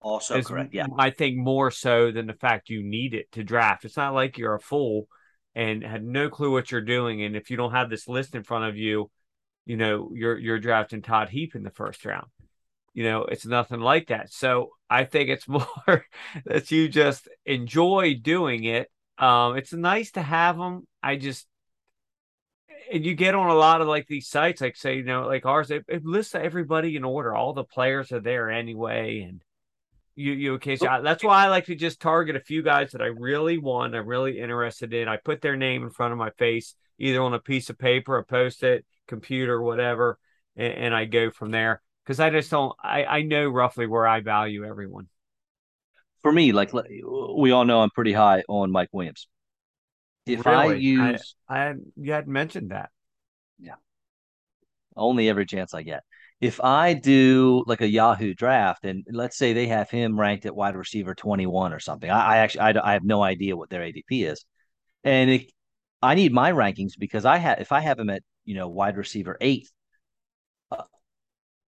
Also 0.00 0.40
correct. 0.42 0.74
Yeah. 0.74 0.86
I 0.98 1.10
think 1.10 1.36
more 1.36 1.70
so 1.70 2.12
than 2.12 2.26
the 2.26 2.34
fact 2.34 2.70
you 2.70 2.82
need 2.82 3.14
it 3.14 3.30
to 3.32 3.42
draft. 3.42 3.84
It's 3.84 3.96
not 3.96 4.14
like 4.14 4.38
you're 4.38 4.54
a 4.54 4.60
fool 4.60 5.08
and 5.54 5.82
had 5.82 6.04
no 6.04 6.28
clue 6.28 6.52
what 6.52 6.70
you're 6.70 6.82
doing. 6.82 7.22
And 7.22 7.34
if 7.34 7.50
you 7.50 7.56
don't 7.56 7.72
have 7.72 7.88
this 7.90 8.06
list 8.06 8.34
in 8.34 8.42
front 8.42 8.66
of 8.66 8.76
you, 8.76 9.10
you 9.66 9.76
know, 9.76 10.10
you're 10.14 10.38
you're 10.38 10.60
drafting 10.60 11.02
Todd 11.02 11.28
Heap 11.28 11.54
in 11.54 11.64
the 11.64 11.70
first 11.70 12.04
round. 12.06 12.28
You 12.94 13.04
know, 13.04 13.24
it's 13.24 13.44
nothing 13.44 13.80
like 13.80 14.06
that. 14.06 14.32
So 14.32 14.70
I 14.88 15.04
think 15.04 15.28
it's 15.28 15.48
more 15.48 16.06
that 16.46 16.70
you 16.70 16.88
just 16.88 17.28
enjoy 17.44 18.14
doing 18.14 18.64
it. 18.64 18.90
Um, 19.18 19.56
it's 19.56 19.72
nice 19.72 20.12
to 20.12 20.22
have 20.22 20.56
them. 20.56 20.86
I 21.02 21.16
just 21.16 21.46
and 22.92 23.04
you 23.04 23.14
get 23.14 23.34
on 23.34 23.48
a 23.48 23.54
lot 23.54 23.80
of 23.80 23.88
like 23.88 24.06
these 24.06 24.28
sites, 24.28 24.60
like 24.60 24.76
say, 24.76 24.96
you 24.96 25.02
know, 25.02 25.26
like 25.26 25.44
ours, 25.44 25.70
it, 25.70 25.84
it 25.88 26.04
lists 26.04 26.34
everybody 26.34 26.96
in 26.96 27.04
order. 27.04 27.34
All 27.34 27.52
the 27.52 27.64
players 27.64 28.12
are 28.12 28.20
there 28.20 28.50
anyway, 28.50 29.22
and 29.22 29.42
you 30.14 30.32
you 30.32 30.54
okay? 30.54 30.76
So 30.76 30.86
that's 31.02 31.24
why 31.24 31.44
I 31.44 31.48
like 31.48 31.66
to 31.66 31.74
just 31.74 32.00
target 32.00 32.36
a 32.36 32.40
few 32.40 32.62
guys 32.62 32.92
that 32.92 33.02
I 33.02 33.06
really 33.06 33.58
want, 33.58 33.96
I'm 33.96 34.06
really 34.06 34.38
interested 34.38 34.94
in. 34.94 35.08
I 35.08 35.16
put 35.16 35.40
their 35.40 35.56
name 35.56 35.82
in 35.82 35.90
front 35.90 36.12
of 36.12 36.18
my 36.18 36.30
face, 36.38 36.74
either 36.98 37.20
on 37.20 37.34
a 37.34 37.40
piece 37.40 37.68
of 37.68 37.78
paper, 37.78 38.16
or 38.16 38.24
post-it, 38.24 38.86
computer, 39.06 39.60
whatever, 39.60 40.18
and, 40.56 40.72
and 40.72 40.94
I 40.94 41.04
go 41.04 41.30
from 41.30 41.50
there. 41.50 41.82
Because 42.04 42.20
I 42.20 42.30
just 42.30 42.50
don't, 42.50 42.72
I 42.82 43.04
I 43.04 43.22
know 43.22 43.48
roughly 43.48 43.86
where 43.86 44.06
I 44.06 44.20
value 44.20 44.64
everyone. 44.64 45.08
For 46.22 46.32
me, 46.32 46.52
like 46.52 46.72
we 46.72 47.50
all 47.50 47.64
know, 47.64 47.80
I'm 47.80 47.90
pretty 47.90 48.12
high 48.12 48.42
on 48.48 48.70
Mike 48.70 48.90
Williams. 48.92 49.28
If 50.24 50.44
really? 50.44 50.74
I 50.74 50.74
use, 50.74 51.34
I, 51.48 51.58
I 51.58 51.74
you 51.96 52.12
had 52.12 52.28
mentioned 52.28 52.70
that. 52.70 52.90
Yeah. 53.58 53.74
Only 54.96 55.28
every 55.28 55.46
chance 55.46 55.74
I 55.74 55.82
get 55.82 56.02
if 56.40 56.60
I 56.62 56.92
do 56.94 57.64
like 57.66 57.80
a 57.80 57.88
Yahoo 57.88 58.34
draft 58.34 58.84
and 58.84 59.06
let's 59.10 59.38
say 59.38 59.52
they 59.52 59.68
have 59.68 59.90
him 59.90 60.20
ranked 60.20 60.44
at 60.46 60.54
wide 60.54 60.76
receiver 60.76 61.14
21 61.14 61.72
or 61.72 61.80
something, 61.80 62.10
I, 62.10 62.34
I 62.34 62.36
actually 62.38 62.60
I, 62.60 62.90
I, 62.90 62.92
have 62.92 63.04
no 63.04 63.22
idea 63.22 63.56
what 63.56 63.70
their 63.70 63.80
ADP 63.82 64.04
is, 64.10 64.44
and 65.04 65.30
it, 65.30 65.52
I 66.02 66.14
need 66.14 66.32
my 66.32 66.52
rankings 66.52 66.92
because 66.98 67.24
I 67.24 67.38
have 67.38 67.60
if 67.60 67.72
I 67.72 67.80
have 67.80 67.98
him 67.98 68.10
at 68.10 68.22
you 68.46 68.54
know 68.54 68.68
wide 68.68 68.96
receiver 68.96 69.36
eight, 69.40 69.70
uh, 70.70 70.82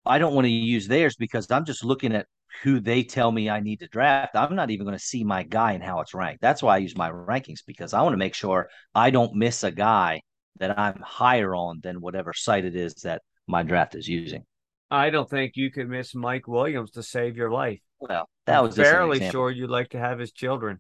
I 0.05 0.19
don't 0.19 0.34
want 0.34 0.46
to 0.46 0.51
use 0.51 0.88
theirs 0.88 1.15
because 1.17 1.51
I'm 1.51 1.65
just 1.65 1.84
looking 1.84 2.15
at 2.15 2.27
who 2.63 2.79
they 2.79 3.03
tell 3.03 3.31
me 3.31 3.50
I 3.50 3.60
need 3.60 3.79
to 3.81 3.88
draft. 3.88 4.36
I'm 4.36 4.55
not 4.55 4.72
even 4.72 4.86
going 4.86 4.98
to 4.98 5.03
see 5.03 5.24
my 5.24 5.43
guy 5.43 5.74
and 5.74 5.84
how 5.84 6.00
it's 6.00 6.13
ranked. 6.13 6.41
That's 6.41 6.63
why 6.63 6.75
I 6.75 6.79
use 6.79 6.96
my 6.96 7.12
rankings 7.12 7.60
because 7.65 7.93
I 7.93 8.01
want 8.01 8.13
to 8.13 8.17
make 8.17 8.34
sure 8.34 8.69
I 8.96 9.10
don't 9.10 9.36
miss 9.36 9.63
a 9.63 9.72
guy 9.72 10.22
that 10.60 10.79
I'm 10.79 11.01
higher 11.01 11.53
on 11.53 11.81
than 11.84 12.01
whatever 12.01 12.34
site 12.34 12.65
it 12.65 12.75
is 12.75 12.96
that 13.03 13.22
my 13.48 13.63
draft 13.63 13.96
is 13.96 14.07
using. 14.07 14.43
I 14.89 15.10
don't 15.10 15.29
think 15.29 15.53
you 15.55 15.69
could 15.69 15.89
miss 15.89 16.15
Mike 16.15 16.48
Williams 16.48 16.91
to 16.91 17.03
save 17.03 17.36
your 17.36 17.51
life. 17.51 17.79
Well, 18.00 18.29
that 18.46 18.63
was 18.63 18.75
fairly 18.75 19.19
sure 19.29 19.51
you'd 19.51 19.69
like 19.69 19.89
to 19.89 20.00
have 20.00 20.19
his 20.19 20.31
children. 20.31 20.79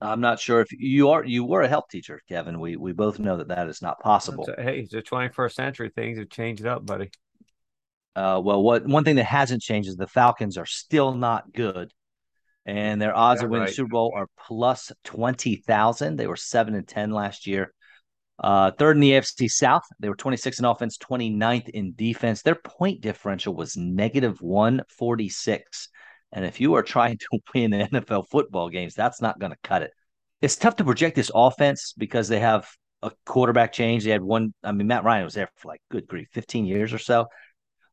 I'm 0.00 0.20
not 0.20 0.40
sure 0.40 0.60
if 0.60 0.68
you 0.72 1.10
are 1.10 1.24
you 1.24 1.44
were 1.44 1.62
a 1.62 1.68
health 1.68 1.88
teacher, 1.90 2.20
Kevin. 2.28 2.60
We 2.60 2.76
we 2.76 2.92
both 2.92 3.18
know 3.18 3.36
that 3.38 3.48
that 3.48 3.68
is 3.68 3.82
not 3.82 4.00
possible. 4.00 4.48
A, 4.56 4.62
hey, 4.62 4.86
the 4.90 5.02
21st 5.02 5.52
century 5.52 5.90
things 5.94 6.18
have 6.18 6.30
changed 6.30 6.66
up, 6.66 6.84
buddy. 6.84 7.10
Uh, 8.16 8.40
well, 8.42 8.62
what 8.62 8.86
one 8.86 9.04
thing 9.04 9.16
that 9.16 9.24
hasn't 9.24 9.62
changed 9.62 9.88
is 9.88 9.96
the 9.96 10.06
Falcons 10.06 10.56
are 10.56 10.66
still 10.66 11.14
not 11.14 11.52
good, 11.52 11.92
and 12.64 13.00
their 13.00 13.16
odds 13.16 13.42
of 13.42 13.50
winning 13.50 13.62
right. 13.62 13.68
the 13.68 13.74
Super 13.74 13.90
Bowl 13.90 14.12
are 14.14 14.28
plus 14.38 14.92
twenty 15.02 15.56
thousand. 15.56 16.16
They 16.16 16.26
were 16.26 16.36
seven 16.36 16.74
and 16.74 16.86
ten 16.86 17.10
last 17.10 17.46
year. 17.46 17.72
Uh, 18.38 18.72
third 18.72 18.96
in 18.96 19.00
the 19.00 19.12
AFC 19.12 19.48
South, 19.48 19.84
they 20.00 20.08
were 20.08 20.16
26 20.16 20.58
in 20.58 20.64
offense, 20.64 20.98
29th 20.98 21.68
in 21.68 21.94
defense. 21.94 22.42
Their 22.42 22.56
point 22.56 23.00
differential 23.00 23.54
was 23.54 23.76
negative 23.76 24.42
146. 24.42 25.88
And 26.34 26.44
if 26.44 26.60
you 26.60 26.74
are 26.74 26.82
trying 26.82 27.16
to 27.18 27.38
win 27.54 27.70
NFL 27.70 28.28
football 28.28 28.68
games, 28.68 28.94
that's 28.94 29.22
not 29.22 29.38
going 29.38 29.52
to 29.52 29.58
cut 29.62 29.82
it. 29.82 29.92
It's 30.42 30.56
tough 30.56 30.76
to 30.76 30.84
project 30.84 31.16
this 31.16 31.30
offense 31.34 31.94
because 31.96 32.28
they 32.28 32.40
have 32.40 32.68
a 33.02 33.12
quarterback 33.24 33.72
change. 33.72 34.04
They 34.04 34.10
had 34.10 34.22
one, 34.22 34.52
I 34.62 34.72
mean, 34.72 34.88
Matt 34.88 35.04
Ryan 35.04 35.24
was 35.24 35.34
there 35.34 35.48
for 35.56 35.68
like, 35.68 35.80
good 35.90 36.06
grief, 36.06 36.28
15 36.32 36.66
years 36.66 36.92
or 36.92 36.98
so. 36.98 37.26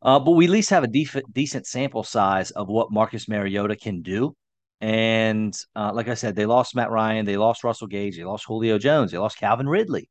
Uh, 0.02 0.20
but 0.20 0.32
we 0.32 0.46
at 0.46 0.52
least 0.52 0.72
have 0.72 0.84
a 0.84 0.88
def- 0.88 1.22
decent 1.32 1.68
sample 1.68 2.04
size 2.04 2.52
of 2.52 2.68
what 2.68 2.92
Marcus 2.92 3.30
Mariota 3.30 3.76
can 3.76 4.02
do. 4.02 4.36
And 4.82 5.56
uh, 5.76 5.92
like 5.94 6.08
I 6.08 6.16
said, 6.16 6.36
they 6.36 6.48
lost 6.48 6.76
Matt 6.76 6.90
Ryan, 6.90 7.26
they 7.26 7.38
lost 7.38 7.64
Russell 7.64 7.86
Gage, 7.86 8.18
they 8.18 8.24
lost 8.24 8.46
Julio 8.48 8.80
Jones, 8.80 9.12
they 9.12 9.20
lost 9.20 9.38
Calvin 9.38 9.70
Ridley, 9.70 10.10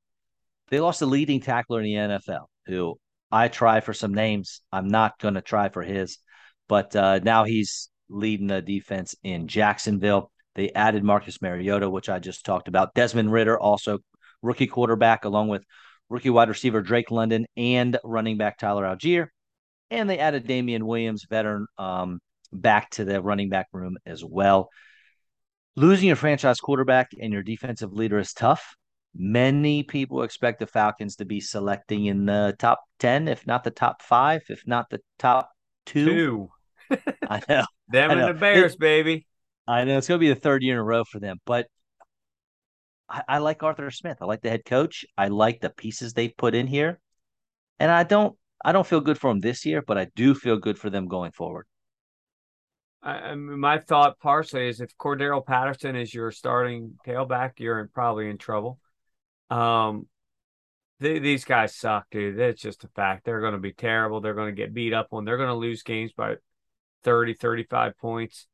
they 0.68 0.78
lost 0.78 1.00
the 1.00 1.06
leading 1.06 1.40
tackler 1.40 1.80
in 1.80 1.87
the 1.87 1.94
NFL, 1.94 2.44
who 2.66 2.96
I 3.32 3.49
try 3.49 3.80
for 3.80 3.92
some 3.92 4.14
names. 4.14 4.60
I'm 4.70 4.87
not 4.87 5.18
going 5.18 5.34
to 5.34 5.40
try 5.40 5.70
for 5.70 5.82
his, 5.82 6.18
but 6.68 6.94
uh, 6.94 7.18
now 7.18 7.42
he's 7.42 7.90
leading 8.11 8.49
the 8.49 8.61
defense 8.61 9.14
in 9.23 9.49
Jacksonville. 9.49 10.31
They 10.55 10.71
added 10.73 11.05
Marcus 11.05 11.40
Mariota, 11.40 11.88
which 11.88 12.09
I 12.09 12.19
just 12.19 12.45
talked 12.45 12.69
about. 12.69 12.95
Desmond 12.95 13.33
Ridder, 13.33 13.59
also 13.59 13.99
rookie 14.43 14.67
quarterback, 14.67 15.25
along 15.25 15.49
with 15.49 15.64
rookie 16.09 16.31
wide 16.31 16.49
receiver 16.49 16.83
Drake 16.83 17.11
London 17.11 17.47
and 17.57 17.97
running 18.05 18.37
back 18.37 18.59
Tyler 18.59 18.85
Allgeier. 18.85 19.29
And 19.90 20.11
they 20.11 20.19
added 20.19 20.47
Damien 20.47 20.87
Williams, 20.87 21.25
veteran, 21.29 21.67
um, 21.79 22.21
back 22.52 22.90
to 22.90 23.05
the 23.05 23.23
running 23.23 23.49
back 23.49 23.69
room 23.73 23.97
as 24.05 24.25
well. 24.25 24.69
Losing 25.76 26.09
your 26.09 26.17
franchise 26.17 26.61
quarterback 26.61 27.11
and 27.19 27.33
your 27.33 27.43
defensive 27.43 27.93
leader 27.93 28.19
is 28.19 28.33
tough. 28.33 28.75
Many 29.14 29.83
people 29.83 30.23
expect 30.23 30.61
the 30.61 30.67
Falcons 30.67 31.17
to 31.17 31.25
be 31.25 31.40
selecting 31.40 32.07
in 32.07 32.26
the 32.26 32.55
top 32.59 32.81
10, 33.00 33.29
if 33.29 33.47
not 33.47 33.64
the 33.64 33.71
top 33.71 34.02
five, 34.02 34.43
if 34.49 34.62
not 34.67 34.90
the 34.90 35.00
top 35.19 35.50
two. 35.87 36.05
Two. 36.05 36.97
I 37.29 37.40
know. 37.49 37.64
Them 37.90 38.11
and 38.11 38.23
the 38.23 38.35
Bears, 38.35 38.75
It- 38.75 38.78
baby. 38.80 39.26
I 39.66 39.85
know 39.85 39.99
it's 39.99 40.09
going 40.09 40.18
to 40.18 40.25
be 40.26 40.32
the 40.32 40.40
third 40.40 40.62
year 40.62 40.75
in 40.75 40.80
a 40.80 40.85
row 40.85 41.04
for 41.04 41.20
them, 41.20 41.38
but 41.44 41.66
I, 43.09 43.23
I 43.28 43.38
like 43.38 43.62
Arthur 43.62 43.90
Smith. 43.90 44.18
I 44.20 44.25
like 44.25 44.40
the 44.40 44.50
head 44.50 44.64
coach. 44.64 45.04
I 45.16 45.28
like 45.28 45.61
the 45.61 45.70
pieces 45.70 46.12
they 46.12 46.28
put 46.28 46.54
in 46.54 46.66
here, 46.66 46.99
and 47.78 47.90
I 47.90 48.02
don't. 48.02 48.37
I 48.64 48.73
don't 48.73 48.87
feel 48.87 49.00
good 49.00 49.18
for 49.18 49.30
them 49.30 49.40
this 49.40 49.64
year, 49.64 49.80
but 49.80 49.97
I 49.97 50.09
do 50.14 50.35
feel 50.35 50.59
good 50.59 50.78
for 50.78 50.90
them 50.90 51.09
going 51.09 51.32
forward. 51.32 51.66
I, 53.02 53.12
I 53.12 53.35
mean, 53.35 53.59
my 53.59 53.78
thought 53.78 54.18
partially 54.18 54.68
is 54.68 54.80
if 54.80 54.97
Cordarrelle 54.99 55.47
Patterson 55.47 55.97
is 55.97 56.12
your 56.12 56.30
starting 56.30 56.99
tailback, 57.06 57.52
you're 57.59 57.80
in, 57.80 57.88
probably 57.88 58.28
in 58.28 58.37
trouble. 58.37 58.78
Um, 59.49 60.06
th- 61.00 61.23
these 61.23 61.44
guys 61.44 61.75
suck, 61.75 62.06
dude. 62.11 62.38
That's 62.38 62.61
just 62.61 62.85
a 62.85 62.88
fact. 62.88 63.25
They're 63.25 63.40
going 63.40 63.54
to 63.54 63.59
be 63.59 63.73
terrible. 63.73 64.20
They're 64.20 64.35
going 64.35 64.54
to 64.54 64.61
get 64.61 64.75
beat 64.75 64.92
up 64.92 65.09
on. 65.12 65.25
They're 65.25 65.38
going 65.38 65.49
to 65.49 65.54
lose 65.54 65.82
games 65.82 66.12
by 66.12 66.37
30, 67.04 67.35
35 67.35 67.99
points. 67.99 68.47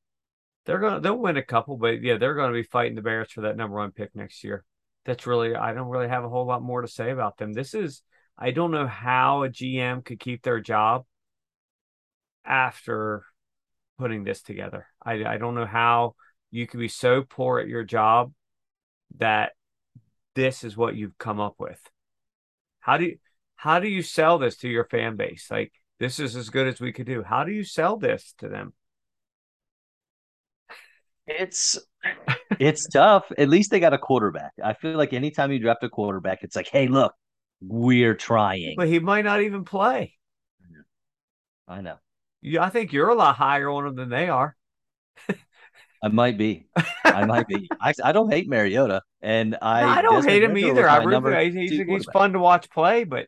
They're 0.64 0.78
to 0.78 1.00
they'll 1.00 1.16
win 1.16 1.36
a 1.36 1.42
couple, 1.42 1.76
but 1.76 2.02
yeah, 2.02 2.18
they're 2.18 2.34
to 2.34 2.52
be 2.52 2.62
fighting 2.62 2.96
the 2.96 3.02
Bears 3.02 3.30
for 3.30 3.42
that 3.42 3.56
number 3.56 3.76
one 3.76 3.92
pick 3.92 4.14
next 4.14 4.42
year. 4.42 4.64
That's 5.04 5.26
really 5.26 5.54
I 5.54 5.72
don't 5.72 5.88
really 5.88 6.08
have 6.08 6.24
a 6.24 6.28
whole 6.28 6.46
lot 6.46 6.62
more 6.62 6.82
to 6.82 6.88
say 6.88 7.10
about 7.10 7.36
them. 7.38 7.52
This 7.52 7.74
is 7.74 8.02
I 8.36 8.50
don't 8.50 8.72
know 8.72 8.86
how 8.86 9.44
a 9.44 9.48
GM 9.48 10.04
could 10.04 10.18
keep 10.18 10.42
their 10.42 10.60
job 10.60 11.04
after 12.44 13.24
putting 13.98 14.24
this 14.24 14.42
together. 14.42 14.86
I 15.02 15.24
I 15.24 15.38
don't 15.38 15.54
know 15.54 15.66
how 15.66 16.16
you 16.50 16.66
could 16.66 16.80
be 16.80 16.88
so 16.88 17.22
poor 17.22 17.60
at 17.60 17.68
your 17.68 17.84
job 17.84 18.32
that 19.18 19.52
this 20.34 20.64
is 20.64 20.76
what 20.76 20.96
you've 20.96 21.18
come 21.18 21.40
up 21.40 21.54
with. 21.58 21.80
How 22.80 22.98
do 22.98 23.04
you 23.04 23.18
how 23.56 23.80
do 23.80 23.88
you 23.88 24.02
sell 24.02 24.38
this 24.38 24.56
to 24.58 24.68
your 24.68 24.84
fan 24.84 25.16
base? 25.16 25.48
Like 25.50 25.72
this 25.98 26.18
is 26.20 26.36
as 26.36 26.50
good 26.50 26.66
as 26.66 26.80
we 26.80 26.92
could 26.92 27.06
do. 27.06 27.22
How 27.22 27.44
do 27.44 27.52
you 27.52 27.64
sell 27.64 27.96
this 27.96 28.34
to 28.38 28.48
them? 28.48 28.72
It's 31.26 31.78
it's 32.60 32.86
tough. 32.88 33.30
At 33.36 33.48
least 33.48 33.70
they 33.70 33.80
got 33.80 33.92
a 33.92 33.98
quarterback. 33.98 34.52
I 34.62 34.74
feel 34.74 34.96
like 34.96 35.12
anytime 35.12 35.52
you 35.52 35.58
draft 35.58 35.82
a 35.82 35.88
quarterback, 35.88 36.42
it's 36.42 36.56
like, 36.56 36.68
hey, 36.68 36.88
look, 36.88 37.14
we're 37.60 38.14
trying. 38.14 38.74
But 38.76 38.88
he 38.88 38.98
might 38.98 39.24
not 39.24 39.42
even 39.42 39.64
play. 39.64 40.14
I 41.68 41.80
know. 41.80 41.96
You, 42.42 42.60
I 42.60 42.68
think 42.68 42.92
you're 42.92 43.08
a 43.08 43.14
lot 43.14 43.36
higher 43.36 43.68
on 43.68 43.86
him 43.86 43.96
than 43.96 44.08
they 44.08 44.28
are. 44.28 44.56
I 46.02 46.08
might 46.08 46.38
be. 46.38 46.68
I 47.04 47.24
might 47.24 47.48
be. 47.48 47.68
I, 47.80 47.92
I 48.04 48.12
don't 48.12 48.30
hate 48.30 48.48
Mariota, 48.48 49.02
and 49.20 49.56
I 49.60 49.98
I 49.98 50.02
don't 50.02 50.24
hate 50.24 50.44
him 50.44 50.56
either. 50.56 50.88
I 50.88 51.02
really 51.02 51.46
he's, 51.46 51.54
he's, 51.54 51.70
two 51.70 51.76
he's 51.78 51.86
quarterback. 51.86 52.12
fun 52.12 52.32
to 52.34 52.38
watch 52.38 52.70
play, 52.70 53.04
but 53.04 53.26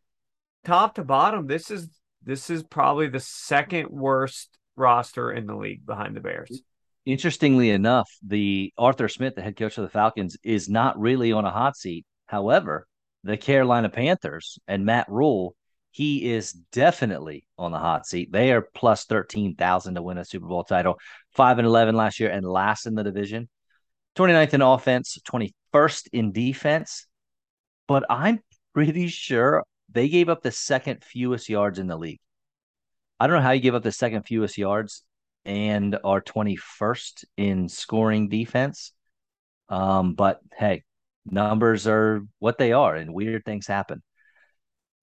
top 0.65 0.95
to 0.97 1.05
bottom, 1.05 1.47
this 1.47 1.71
is 1.71 1.89
this 2.23 2.51
is 2.51 2.63
probably 2.63 3.09
the 3.09 3.21
second 3.21 3.89
worst 3.91 4.59
roster 4.77 5.33
in 5.33 5.47
the 5.47 5.57
league 5.57 5.85
behind 5.87 6.17
the 6.17 6.21
Bears. 6.21 6.63
Interestingly 7.07 7.71
enough, 7.71 8.11
the 8.23 8.73
Arthur 8.77 9.09
Smith, 9.09 9.35
the 9.35 9.43
head 9.43 9.57
coach 9.57 9.79
of 9.79 9.83
the 9.83 9.91
Falcons, 9.91 10.37
is 10.43 10.69
not 10.69 10.99
really 11.01 11.33
on 11.33 11.45
a 11.45 11.51
hot 11.51 11.77
seat. 11.77 12.05
However, 12.27 12.87
the 13.25 13.37
Carolina 13.37 13.89
Panthers 13.89 14.59
and 14.69 14.85
Matt 14.85 15.09
Rhule, 15.09 15.57
he 15.91 16.31
is 16.31 16.53
definitely 16.53 17.47
on 17.57 17.73
the 17.73 17.79
hot 17.79 18.07
seat. 18.07 18.31
They 18.31 18.53
are 18.53 18.69
plus 18.75 19.05
13,000 19.07 19.95
to 19.95 20.03
win 20.03 20.19
a 20.19 20.25
Super 20.25 20.47
Bowl 20.47 20.65
title, 20.65 20.99
5 21.35 21.59
and 21.59 21.67
11 21.67 21.97
last 21.97 22.21
year 22.21 22.31
and 22.31 22.47
last 22.47 22.87
in 22.87 22.95
the 22.95 23.05
division. 23.05 23.49
29th 24.17 24.55
in 24.55 24.63
offense, 24.63 25.19
21st 25.31 26.09
in 26.13 26.33
defense. 26.33 27.07
But 27.87 28.05
I'm 28.11 28.41
pretty 28.75 29.09
sure 29.09 29.65
they 29.91 30.09
gave 30.09 30.29
up 30.29 30.43
the 30.43 30.51
second 30.51 31.05
fewest 31.05 31.49
yards 31.49 31.79
in 31.79 31.87
the 31.87 31.97
league. 31.97 32.21
I 33.21 33.27
don't 33.27 33.37
know 33.37 33.43
how 33.43 33.53
you 33.53 33.61
give 33.61 33.75
up 33.75 33.83
the 33.83 33.93
second 33.93 34.23
fewest 34.23 34.59
yards 34.59 35.03
and 35.45 35.99
are 36.05 36.21
21st 36.21 37.25
in 37.37 37.69
scoring 37.69 38.29
defense. 38.29 38.93
Um, 39.69 40.15
but 40.15 40.41
hey, 40.57 40.85
numbers 41.27 41.87
are 41.87 42.23
what 42.39 42.59
they 42.59 42.73
are, 42.73 42.95
and 42.95 43.13
weird 43.13 43.45
things 43.45 43.67
happen. 43.67 44.03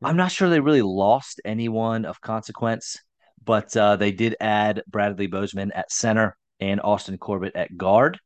I'm 0.04 0.18
not 0.18 0.32
sure 0.32 0.50
they 0.50 0.60
really 0.60 0.82
lost 0.82 1.42
anyone 1.46 2.06
of 2.06 2.22
consequence, 2.22 3.00
but 3.44 3.76
uh, 3.76 3.96
they 3.96 4.12
did 4.12 4.36
add 4.40 4.84
Bradley 4.88 5.28
Bozeman 5.28 5.72
at 5.72 5.92
center 5.92 6.38
and 6.60 6.82
Austin 6.82 7.18
Corbett 7.18 7.56
at 7.56 7.76
guard. 7.76 8.20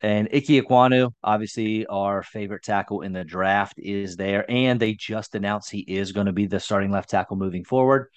And 0.00 0.28
Ike 0.32 0.44
Ekwonu, 0.44 1.12
obviously 1.24 1.86
our 1.86 2.22
favorite 2.22 2.62
tackle 2.62 3.02
in 3.02 3.12
the 3.12 3.24
draft, 3.24 3.74
is 3.78 4.16
there. 4.16 4.48
And 4.48 4.78
they 4.78 4.94
just 4.94 5.34
announced 5.34 5.70
he 5.70 5.80
is 5.80 6.12
going 6.12 6.26
to 6.26 6.32
be 6.32 6.46
the 6.46 6.60
starting 6.60 6.90
left 6.90 7.10
tackle 7.10 7.36
moving 7.36 7.64
forward. 7.64 8.08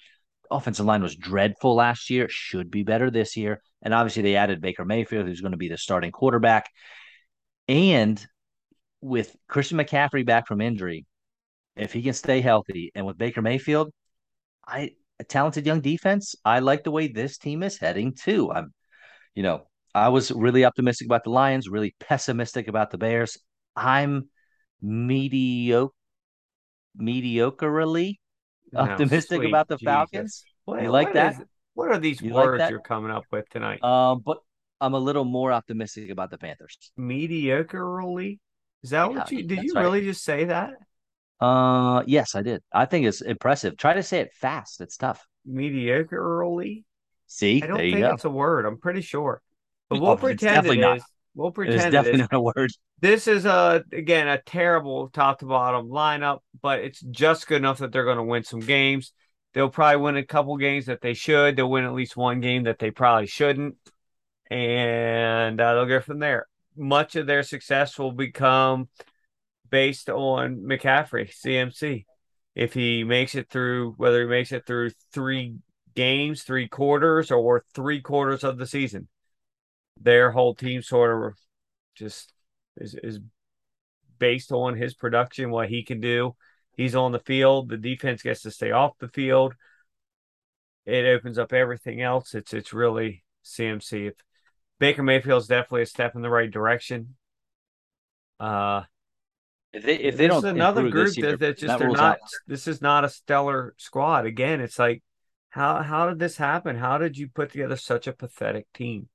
Offensive 0.50 0.86
line 0.86 1.02
was 1.02 1.16
dreadful 1.16 1.74
last 1.74 2.08
year, 2.10 2.28
should 2.28 2.70
be 2.70 2.84
better 2.84 3.10
this 3.10 3.36
year. 3.36 3.62
And 3.82 3.92
obviously 3.92 4.22
they 4.22 4.36
added 4.36 4.60
Baker 4.60 4.84
Mayfield, 4.84 5.26
who's 5.26 5.40
going 5.40 5.52
to 5.52 5.58
be 5.58 5.68
the 5.68 5.78
starting 5.78 6.12
quarterback. 6.12 6.70
And 7.66 8.24
with 9.00 9.34
Christian 9.48 9.78
McCaffrey 9.78 10.24
back 10.24 10.46
from 10.46 10.60
injury, 10.60 11.04
if 11.74 11.92
he 11.92 12.02
can 12.02 12.12
stay 12.12 12.42
healthy, 12.42 12.92
and 12.94 13.06
with 13.06 13.18
Baker 13.18 13.42
Mayfield, 13.42 13.90
I 14.66 14.92
a 15.18 15.24
talented 15.24 15.66
young 15.66 15.80
defense. 15.80 16.34
I 16.44 16.58
like 16.58 16.84
the 16.84 16.90
way 16.90 17.08
this 17.08 17.38
team 17.38 17.62
is 17.62 17.78
heading 17.78 18.14
too. 18.14 18.52
I'm, 18.52 18.72
you 19.34 19.42
know, 19.42 19.66
I 19.94 20.08
was 20.08 20.30
really 20.30 20.64
optimistic 20.64 21.06
about 21.06 21.24
the 21.24 21.30
Lions, 21.30 21.68
really 21.68 21.94
pessimistic 22.00 22.68
about 22.68 22.90
the 22.90 22.98
Bears. 22.98 23.38
I'm 23.76 24.28
mediocre, 24.80 25.92
mediocrely 26.98 28.16
No, 28.72 28.80
optimistic 28.80 29.38
sweet 29.38 29.48
about 29.48 29.68
the 29.68 29.76
Jesus. 29.76 29.86
Falcons. 29.86 30.44
What, 30.64 30.82
You 30.82 30.90
like 30.90 31.06
what 31.08 31.14
that? 31.14 31.32
is- 31.34 31.46
what 31.74 31.90
are 31.90 31.98
these 31.98 32.20
You 32.20 32.34
words 32.34 32.58
that? 32.58 32.70
you're 32.70 32.80
coming 32.80 33.10
up 33.10 33.24
with 33.30 33.48
tonight? 33.48 33.82
Um, 33.82 34.20
but 34.24 34.38
I'm 34.80 34.92
a 34.92 34.98
little 34.98 35.24
more 35.24 35.52
optimistic 35.52 36.10
about 36.10 36.30
the 36.30 36.36
Panthers. 36.36 36.76
Mediocrely? 36.98 38.40
Is 38.82 38.90
that 38.90 39.10
Yeah, 39.10 39.18
what 39.20 39.32
you 39.32 39.42
did? 39.44 39.62
You 39.62 39.74
right. 39.74 39.82
really 39.82 40.02
just 40.02 40.22
say 40.22 40.44
that? 40.44 40.74
Uh, 41.40 42.02
yes, 42.06 42.34
I 42.34 42.42
did. 42.42 42.62
I 42.72 42.84
think 42.84 43.06
it's 43.06 43.20
impressive. 43.20 43.76
Try 43.76 43.94
to 43.94 44.02
say 44.02 44.20
it 44.20 44.34
fast. 44.34 44.80
It's 44.80 44.96
tough. 44.96 45.26
Mediocrely? 45.48 46.84
See, 47.26 47.62
I 47.62 47.66
don't 47.66 47.78
think 47.78 48.00
go. 48.00 48.12
it's 48.12 48.24
a 48.24 48.30
word. 48.30 48.66
I'm 48.66 48.78
pretty 48.78 49.00
sure, 49.00 49.40
but 49.92 50.00
Oh, 50.06 50.16
we'll 50.16 50.16
it's 50.16 50.18
pretend 50.18 50.40
definitely 50.42 50.78
it 50.78 50.80
not. 50.80 51.00
We'll 51.34 51.50
pretend 51.52 51.76
is 51.76 51.84
it 51.86 51.90
definitely 51.90 52.20
is. 52.20 52.20
not 52.20 52.32
a 52.34 52.40
word. 52.40 52.70
This 53.00 53.26
is 53.26 53.44
a 53.46 53.84
again 53.92 54.28
a 54.28 54.40
terrible 54.42 55.08
top 55.10 55.40
to 55.40 55.46
bottom 55.46 55.88
lineup, 55.88 56.40
but 56.60 56.80
it's 56.80 57.00
just 57.00 57.46
good 57.46 57.56
enough 57.56 57.78
that 57.78 57.92
they're 57.92 58.04
going 58.04 58.18
to 58.18 58.22
win 58.22 58.44
some 58.44 58.60
games. 58.60 59.12
They'll 59.54 59.68
probably 59.70 59.96
win 60.02 60.16
a 60.16 60.24
couple 60.24 60.56
games 60.56 60.86
that 60.86 61.00
they 61.02 61.14
should. 61.14 61.56
They'll 61.56 61.70
win 61.70 61.84
at 61.84 61.92
least 61.94 62.16
one 62.16 62.40
game 62.40 62.64
that 62.64 62.78
they 62.78 62.90
probably 62.90 63.26
shouldn't, 63.26 63.76
and 64.50 65.60
uh, 65.60 65.74
they'll 65.74 65.86
go 65.86 66.00
from 66.00 66.18
there. 66.18 66.46
Much 66.76 67.16
of 67.16 67.26
their 67.26 67.42
success 67.42 67.98
will 67.98 68.12
become 68.12 68.88
based 69.70 70.08
on 70.10 70.58
McCaffrey, 70.58 71.30
CMC. 71.34 72.06
If 72.54 72.74
he 72.74 73.04
makes 73.04 73.34
it 73.34 73.48
through, 73.50 73.92
whether 73.96 74.22
he 74.22 74.28
makes 74.28 74.52
it 74.52 74.66
through 74.66 74.90
three 75.12 75.56
games, 75.94 76.42
three 76.42 76.68
quarters, 76.68 77.30
or 77.30 77.64
three 77.74 78.00
quarters 78.00 78.44
of 78.44 78.58
the 78.58 78.66
season, 78.66 79.08
their 80.02 80.30
whole 80.30 80.54
team 80.54 80.82
sort 80.82 81.26
of 81.26 81.38
just 81.94 82.32
is 82.76 82.94
is 82.94 83.20
based 84.18 84.52
on 84.52 84.76
his 84.76 84.94
production, 84.94 85.50
what 85.50 85.68
he 85.68 85.82
can 85.84 86.00
do. 86.00 86.36
He's 86.76 86.94
on 86.94 87.12
the 87.12 87.18
field. 87.20 87.68
The 87.68 87.76
defense 87.76 88.22
gets 88.22 88.42
to 88.42 88.50
stay 88.50 88.70
off 88.70 88.98
the 88.98 89.08
field. 89.08 89.54
It 90.84 91.04
opens 91.06 91.38
up 91.38 91.52
everything 91.52 92.00
else. 92.00 92.34
It's 92.34 92.52
it's 92.52 92.72
really 92.72 93.24
CMC. 93.44 94.08
If 94.08 94.14
Baker 94.78 95.02
Mayfield's 95.02 95.46
definitely 95.48 95.82
a 95.82 95.86
step 95.86 96.14
in 96.14 96.22
the 96.22 96.30
right 96.30 96.50
direction. 96.50 97.16
Uh 98.40 98.82
If 99.72 99.84
they 99.84 99.96
if 99.98 100.16
this 100.16 100.18
they 100.18 100.28
don't 100.28 100.38
is 100.38 100.44
another 100.44 100.84
group 100.84 101.16
year, 101.16 101.30
that, 101.32 101.40
that 101.40 101.58
just 101.58 101.66
that 101.68 101.78
they're 101.78 101.90
not 101.90 102.18
out. 102.22 102.40
this 102.46 102.66
is 102.66 102.82
not 102.82 103.04
a 103.04 103.08
stellar 103.08 103.74
squad. 103.78 104.26
Again, 104.26 104.60
it's 104.60 104.78
like 104.78 105.02
How 105.50 105.82
how 105.82 106.08
did 106.08 106.18
this 106.18 106.36
happen? 106.36 106.76
How 106.76 106.98
did 106.98 107.16
you 107.18 107.28
put 107.28 107.52
together 107.52 107.76
such 107.76 108.06
a 108.06 108.12
pathetic 108.12 108.66
team? 108.74 109.08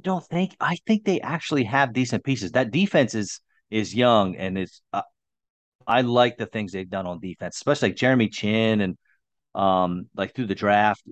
Don't 0.00 0.24
think 0.24 0.56
I 0.60 0.76
think 0.86 1.04
they 1.04 1.20
actually 1.20 1.64
have 1.64 1.92
decent 1.92 2.24
pieces. 2.24 2.52
That 2.52 2.70
defense 2.70 3.14
is 3.14 3.40
is 3.70 3.94
young 3.94 4.36
and 4.36 4.58
it's 4.58 4.82
uh, 4.92 5.02
I 5.86 6.02
like 6.02 6.36
the 6.36 6.46
things 6.46 6.72
they've 6.72 6.88
done 6.88 7.06
on 7.06 7.20
defense, 7.20 7.56
especially 7.56 7.90
like 7.90 7.96
Jeremy 7.96 8.28
Chinn 8.28 8.80
and 8.80 8.96
um 9.54 10.06
like 10.14 10.34
through 10.34 10.46
the 10.46 10.54
draft 10.54 11.02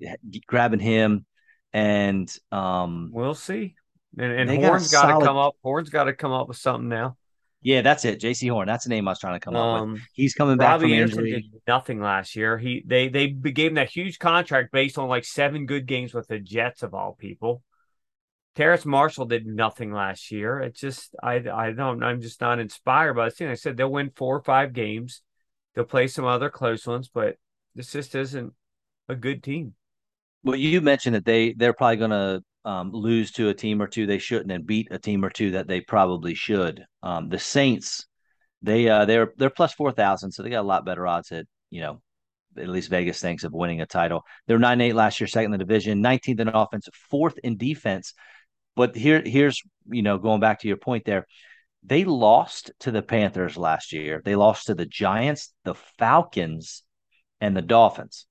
grabbing 0.47 0.79
him 0.79 1.25
and 1.73 2.33
um 2.51 3.09
we'll 3.11 3.33
see. 3.33 3.75
And, 4.17 4.49
and 4.49 4.63
Horn's 4.63 4.91
got 4.91 5.03
to 5.03 5.07
solid... 5.09 5.25
come 5.25 5.37
up. 5.37 5.55
Horn's 5.61 5.89
got 5.89 6.05
to 6.05 6.13
come 6.13 6.31
up 6.31 6.47
with 6.47 6.57
something 6.57 6.89
now. 6.89 7.17
Yeah, 7.61 7.81
that's 7.81 8.05
it. 8.05 8.21
Jaycee 8.21 8.49
Horn. 8.49 8.67
That's 8.67 8.85
the 8.85 8.89
name 8.89 9.07
I 9.07 9.11
was 9.11 9.19
trying 9.19 9.33
to 9.35 9.39
come 9.39 9.55
um, 9.55 9.61
up 9.61 9.81
with. 9.81 9.99
Um, 9.99 10.07
He's 10.13 10.33
coming 10.33 10.57
back 10.57 10.79
from 10.79 10.91
Anderson 10.91 11.25
injury. 11.25 11.41
Did 11.41 11.61
nothing 11.67 12.01
last 12.01 12.35
year. 12.35 12.57
He 12.57 12.83
they 12.85 13.09
they 13.09 13.27
gave 13.27 13.71
him 13.71 13.75
that 13.75 13.89
huge 13.89 14.17
contract 14.17 14.71
based 14.71 14.97
on 14.97 15.09
like 15.09 15.25
seven 15.25 15.65
good 15.65 15.85
games 15.85 16.13
with 16.13 16.27
the 16.27 16.39
Jets 16.39 16.83
of 16.83 16.93
all 16.93 17.13
people. 17.13 17.61
Terrace 18.59 18.85
Marshall 18.85 19.25
did 19.25 19.45
nothing 19.47 19.93
last 19.93 20.31
year. 20.31 20.59
It 20.59 20.75
just 20.75 21.15
I 21.23 21.35
I 21.49 21.71
don't 21.71 22.03
I'm 22.03 22.19
just 22.19 22.41
not 22.41 22.59
inspired 22.59 23.13
by 23.13 23.29
team. 23.29 23.47
I 23.47 23.53
said 23.53 23.77
they'll 23.77 23.89
win 23.89 24.11
four 24.13 24.35
or 24.35 24.43
five 24.43 24.73
games. 24.73 25.21
They'll 25.73 25.85
play 25.85 26.07
some 26.07 26.25
other 26.25 26.49
close 26.49 26.85
ones, 26.85 27.07
but 27.07 27.37
this 27.73 27.93
just 27.93 28.15
isn't 28.15 28.51
a 29.07 29.15
good 29.15 29.43
team. 29.43 29.75
Well, 30.43 30.57
you 30.57 30.81
mentioned 30.81 31.15
that 31.15 31.23
they 31.23 31.53
they're 31.53 31.71
probably 31.71 31.95
going 31.95 32.11
to 32.11 32.43
um, 32.65 32.91
lose 32.91 33.31
to 33.31 33.47
a 33.47 33.53
team 33.53 33.81
or 33.81 33.87
two 33.87 34.05
they 34.05 34.17
shouldn't 34.17 34.51
and 34.51 34.67
beat 34.67 34.89
a 34.91 34.99
team 34.99 35.23
or 35.23 35.29
two 35.29 35.51
that 35.51 35.69
they 35.69 35.79
probably 35.79 36.33
should. 36.33 36.83
Um, 37.01 37.29
the 37.29 37.39
Saints, 37.39 38.07
they 38.61 38.89
uh, 38.89 39.05
they're 39.05 39.31
they're 39.37 39.49
plus 39.49 39.73
four 39.73 39.93
thousand, 39.93 40.33
so 40.33 40.43
they 40.43 40.49
got 40.49 40.63
a 40.65 40.67
lot 40.67 40.85
better 40.85 41.07
odds 41.07 41.31
at 41.31 41.45
you 41.69 41.79
know 41.79 42.01
at 42.57 42.67
least 42.67 42.89
Vegas 42.89 43.21
thinks 43.21 43.45
of 43.45 43.53
winning 43.53 43.79
a 43.79 43.85
title. 43.85 44.25
They're 44.47 44.59
nine 44.59 44.81
eight 44.81 44.95
last 44.95 45.21
year, 45.21 45.27
second 45.27 45.53
in 45.53 45.59
the 45.59 45.65
division, 45.65 46.01
nineteenth 46.01 46.41
in 46.41 46.49
offense, 46.49 46.89
fourth 47.09 47.37
in 47.41 47.55
defense. 47.55 48.13
But 48.79 48.95
here 48.95 49.21
here's 49.25 49.61
you 49.89 50.01
know 50.01 50.17
going 50.17 50.39
back 50.39 50.61
to 50.61 50.69
your 50.69 50.77
point 50.77 51.03
there, 51.03 51.27
they 51.83 52.05
lost 52.05 52.71
to 52.79 52.91
the 52.91 53.01
Panthers 53.01 53.57
last 53.57 53.91
year. 53.91 54.21
They 54.23 54.37
lost 54.37 54.67
to 54.67 54.73
the 54.73 54.85
Giants, 54.85 55.53
the 55.65 55.75
Falcons, 55.75 56.83
and 57.41 57.57
the 57.57 57.61
Dolphins. 57.61 58.25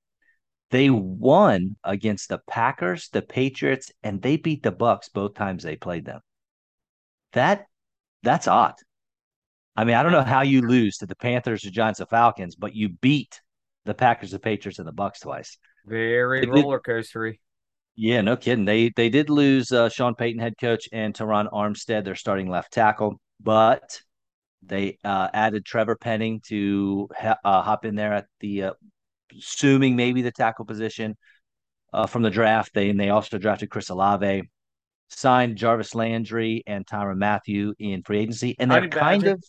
They 0.71 0.89
won 0.89 1.75
against 1.83 2.29
the 2.29 2.39
Packers, 2.49 3.09
the 3.09 3.21
Patriots, 3.21 3.91
and 4.01 4.23
they 4.23 4.37
beat 4.37 4.63
the 4.63 4.71
Bucs 4.71 5.13
both 5.13 5.35
times 5.35 5.61
they 5.61 5.75
played 5.75 6.05
them. 6.05 6.21
That 7.33 7.67
that's 8.23 8.47
odd. 8.47 8.73
I 9.75 9.83
mean, 9.83 9.97
I 9.97 10.01
don't 10.01 10.13
know 10.13 10.23
how 10.23 10.41
you 10.41 10.63
lose 10.63 10.97
to 10.97 11.05
the 11.05 11.15
Panthers, 11.15 11.61
the 11.61 11.69
Giants, 11.69 11.99
the 11.99 12.07
Falcons, 12.07 12.55
but 12.55 12.73
you 12.73 12.89
beat 12.89 13.39
the 13.85 13.93
Packers, 13.93 14.31
the 14.31 14.39
Patriots, 14.39 14.79
and 14.79 14.87
the 14.87 14.93
Bucs 14.93 15.19
twice. 15.19 15.59
Very 15.85 16.47
roller 16.47 16.79
coastery. 16.79 17.37
Yeah, 18.01 18.21
no 18.21 18.37
kidding. 18.37 18.63
They 18.63 18.93
they 18.95 19.09
did 19.09 19.29
lose 19.29 19.73
uh, 19.73 19.89
Sean 19.89 20.15
Payton, 20.15 20.39
head 20.39 20.53
coach, 20.57 20.87
and 20.93 21.13
Terron 21.13 21.51
Armstead, 21.51 22.05
their 22.05 22.15
starting 22.15 22.49
left 22.49 22.71
tackle, 22.71 23.19
but 23.41 23.99
they 24.63 24.97
uh, 25.03 25.27
added 25.33 25.65
Trevor 25.65 25.97
Penning 25.97 26.39
to 26.47 27.09
ha- 27.13 27.39
uh, 27.43 27.61
hop 27.61 27.83
in 27.83 27.95
there 27.95 28.13
at 28.13 28.27
the 28.39 28.63
uh, 28.63 28.73
assuming 29.37 29.97
maybe 29.97 30.21
the 30.21 30.31
tackle 30.31 30.63
position 30.63 31.17
uh, 31.91 32.07
from 32.07 32.21
the 32.21 32.29
draft. 32.29 32.73
They 32.73 32.89
and 32.89 32.97
they 32.97 33.09
also 33.09 33.37
drafted 33.37 33.69
Chris 33.69 33.89
Olave, 33.89 34.43
signed 35.09 35.57
Jarvis 35.57 35.93
Landry 35.93 36.63
and 36.65 36.87
Tyrann 36.87 37.17
Mathieu 37.17 37.73
in 37.79 38.03
free 38.03 38.19
agency, 38.19 38.55
and 38.59 38.71
they're 38.71 38.87
kind 38.87 39.27
of 39.27 39.43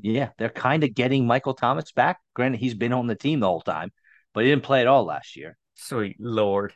yeah, 0.00 0.32
they're 0.36 0.50
kind 0.50 0.84
of 0.84 0.92
getting 0.92 1.26
Michael 1.26 1.54
Thomas 1.54 1.92
back. 1.92 2.18
Granted, 2.34 2.60
he's 2.60 2.74
been 2.74 2.92
on 2.92 3.06
the 3.06 3.16
team 3.16 3.40
the 3.40 3.48
whole 3.48 3.62
time, 3.62 3.90
but 4.34 4.44
he 4.44 4.50
didn't 4.50 4.64
play 4.64 4.82
at 4.82 4.86
all 4.86 5.06
last 5.06 5.34
year. 5.34 5.56
Sweet 5.76 6.16
lord. 6.20 6.74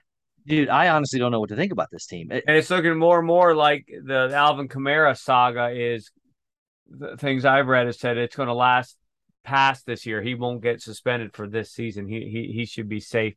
Dude, 0.49 0.71
I 0.71 0.89
honestly 0.89 1.19
don't 1.19 1.31
know 1.31 1.41
what 1.41 1.51
to 1.51 1.57
think 1.57 1.73
about 1.73 1.91
this 1.91 2.07
team. 2.07 2.33
It, 2.33 2.45
and 2.47 2.57
it's 2.57 2.71
looking 2.71 2.97
more 2.99 3.19
and 3.19 3.27
more 3.27 3.55
like 3.55 3.87
the 3.87 4.31
Alvin 4.33 4.69
Kamara 4.69 5.17
saga 5.17 5.69
is 5.71 6.11
the 6.89 7.19
things 7.19 7.45
I've 7.45 7.67
read 7.67 7.87
has 7.87 7.99
said 7.99 8.17
it's 8.17 8.35
going 8.35 8.49
to 8.49 8.55
last 8.55 8.97
past 9.45 9.85
this 9.85 10.07
year. 10.07 10.23
He 10.23 10.35
won't 10.35 10.63
get 10.63 10.81
suspended 10.81 11.35
for 11.35 11.47
this 11.47 11.71
season. 11.71 12.09
He 12.09 12.29
he 12.31 12.53
he 12.53 12.65
should 12.65 12.89
be 12.89 13.01
safe. 13.01 13.35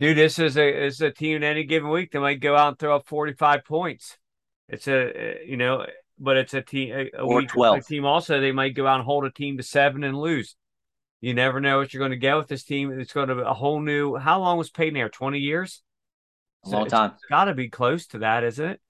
Dude, 0.00 0.18
this 0.18 0.40
is 0.40 0.58
a 0.58 0.72
this 0.72 0.94
is 0.94 1.00
a 1.02 1.10
team 1.12 1.36
in 1.36 1.44
any 1.44 1.62
given 1.62 1.88
week 1.88 2.10
that 2.10 2.20
might 2.20 2.40
go 2.40 2.56
out 2.56 2.68
and 2.68 2.78
throw 2.78 2.96
up 2.96 3.06
45 3.06 3.64
points. 3.64 4.18
It's 4.68 4.88
a 4.88 5.08
uh, 5.08 5.34
you 5.46 5.56
know, 5.56 5.86
but 6.18 6.36
it's 6.36 6.54
a 6.54 6.62
team 6.62 6.94
a, 6.94 7.10
a 7.16 7.22
or 7.22 7.36
week 7.36 7.48
12. 7.50 7.78
A 7.78 7.82
team 7.82 8.04
also 8.04 8.40
they 8.40 8.52
might 8.52 8.74
go 8.74 8.88
out 8.88 8.96
and 8.96 9.04
hold 9.04 9.24
a 9.24 9.30
team 9.30 9.56
to 9.56 9.62
7 9.62 10.02
and 10.02 10.18
lose. 10.18 10.56
You 11.20 11.34
never 11.34 11.60
know 11.60 11.78
what 11.78 11.92
you're 11.92 12.00
going 12.00 12.10
to 12.10 12.16
get 12.16 12.36
with 12.36 12.48
this 12.48 12.64
team. 12.64 12.98
It's 12.98 13.12
going 13.12 13.28
to 13.28 13.36
be 13.36 13.42
a 13.42 13.54
whole 13.54 13.80
new 13.80 14.16
How 14.16 14.40
long 14.40 14.58
was 14.58 14.70
Payton 14.70 14.94
there? 14.94 15.08
20 15.08 15.38
years? 15.38 15.82
A 16.72 16.76
long 16.76 16.88
time. 16.88 17.12
It's 17.14 17.24
got 17.26 17.44
to 17.46 17.54
be 17.54 17.68
close 17.68 18.06
to 18.08 18.18
that, 18.20 18.44
isn't 18.44 18.64
it? 18.64 18.80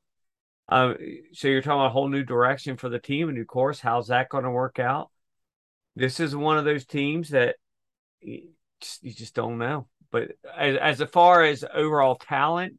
Uh, 0.68 0.94
so 1.32 1.48
you're 1.48 1.62
talking 1.62 1.80
about 1.80 1.86
a 1.86 1.90
whole 1.90 2.08
new 2.08 2.24
direction 2.24 2.76
for 2.76 2.88
the 2.88 2.98
team, 2.98 3.28
a 3.28 3.32
new 3.32 3.44
course. 3.44 3.80
How's 3.80 4.08
that 4.08 4.28
going 4.28 4.44
to 4.44 4.50
work 4.50 4.78
out? 4.78 5.10
this 5.98 6.20
is 6.20 6.34
one 6.34 6.56
of 6.58 6.64
those 6.64 6.86
teams 6.86 7.30
that 7.30 7.56
you 8.20 8.50
just, 8.80 9.02
you 9.02 9.12
just 9.12 9.34
don't 9.34 9.58
know. 9.58 9.88
But 10.10 10.30
as, 10.56 11.00
as 11.00 11.10
far 11.10 11.42
as 11.42 11.64
overall 11.74 12.14
talent, 12.14 12.78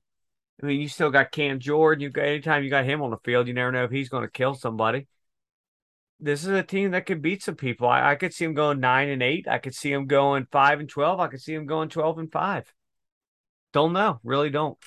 I 0.62 0.65
mean, 0.65 0.81
you 0.81 0.88
still 0.88 1.12
got 1.12 1.31
Cam 1.31 1.59
Jordan. 1.59 2.01
You 2.01 2.09
got 2.09 2.25
anytime 2.25 2.63
you 2.63 2.69
got 2.69 2.85
him 2.85 3.01
on 3.01 3.12
the 3.12 3.17
field, 3.23 3.47
you 3.47 3.53
never 3.53 3.71
know 3.71 3.83
if 3.83 3.91
he's 3.91 4.09
going 4.09 4.23
to 4.23 4.31
kill 4.31 4.55
somebody. 4.55 5.07
This 6.21 6.41
is 6.43 6.49
a 6.49 6.63
team 6.63 6.91
that 6.91 7.05
could 7.05 7.21
beat 7.21 7.43
some 7.43 7.55
people. 7.55 7.88
I, 7.88 8.12
I 8.12 8.15
could 8.15 8.33
see 8.33 8.45
him 8.45 8.53
going 8.53 8.79
nine 8.79 9.09
and 9.09 9.21
eight. 9.21 9.47
I 9.47 9.57
could 9.57 9.75
see 9.75 9.91
him 9.91 10.05
going 10.05 10.47
five 10.51 10.79
and 10.79 10.89
twelve. 10.89 11.19
I 11.19 11.27
could 11.27 11.41
see 11.41 11.53
him 11.53 11.65
going 11.65 11.89
twelve 11.89 12.17
and 12.17 12.31
five. 12.31 12.73
Don't 13.73 13.93
know. 13.93 14.19
Really 14.23 14.49
don't. 14.49 14.77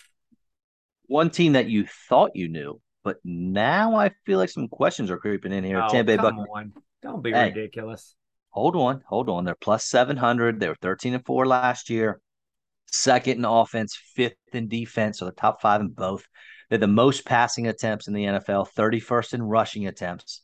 One 1.06 1.30
team 1.30 1.52
that 1.52 1.68
you 1.68 1.86
thought 2.08 2.32
you 2.34 2.48
knew, 2.48 2.80
but 3.04 3.16
now 3.24 3.96
I 3.96 4.10
feel 4.24 4.38
like 4.38 4.48
some 4.48 4.68
questions 4.68 5.10
are 5.10 5.18
creeping 5.18 5.52
in 5.52 5.64
here. 5.64 5.82
Oh, 5.82 5.88
Tampa 5.88 6.04
Bay 6.04 6.16
Buccaneers. 6.16 6.72
Don't 7.02 7.22
be 7.22 7.32
hey, 7.32 7.48
ridiculous 7.48 8.14
hold 8.52 8.76
on, 8.76 9.02
hold 9.06 9.28
on. 9.28 9.44
They're 9.44 9.54
plus 9.54 9.84
700. 9.84 10.60
They 10.60 10.68
were 10.68 10.76
13 10.80 11.14
and 11.14 11.26
4 11.26 11.46
last 11.46 11.90
year. 11.90 12.20
Second 12.86 13.38
in 13.38 13.44
offense, 13.44 13.98
fifth 14.14 14.36
in 14.52 14.68
defense, 14.68 15.18
so 15.18 15.24
the 15.24 15.32
top 15.32 15.62
five 15.62 15.80
in 15.80 15.88
both. 15.88 16.26
They're 16.68 16.78
the 16.78 16.86
most 16.86 17.24
passing 17.24 17.66
attempts 17.66 18.06
in 18.06 18.14
the 18.14 18.24
NFL, 18.24 18.68
31st 18.76 19.34
in 19.34 19.42
rushing 19.42 19.86
attempts. 19.86 20.42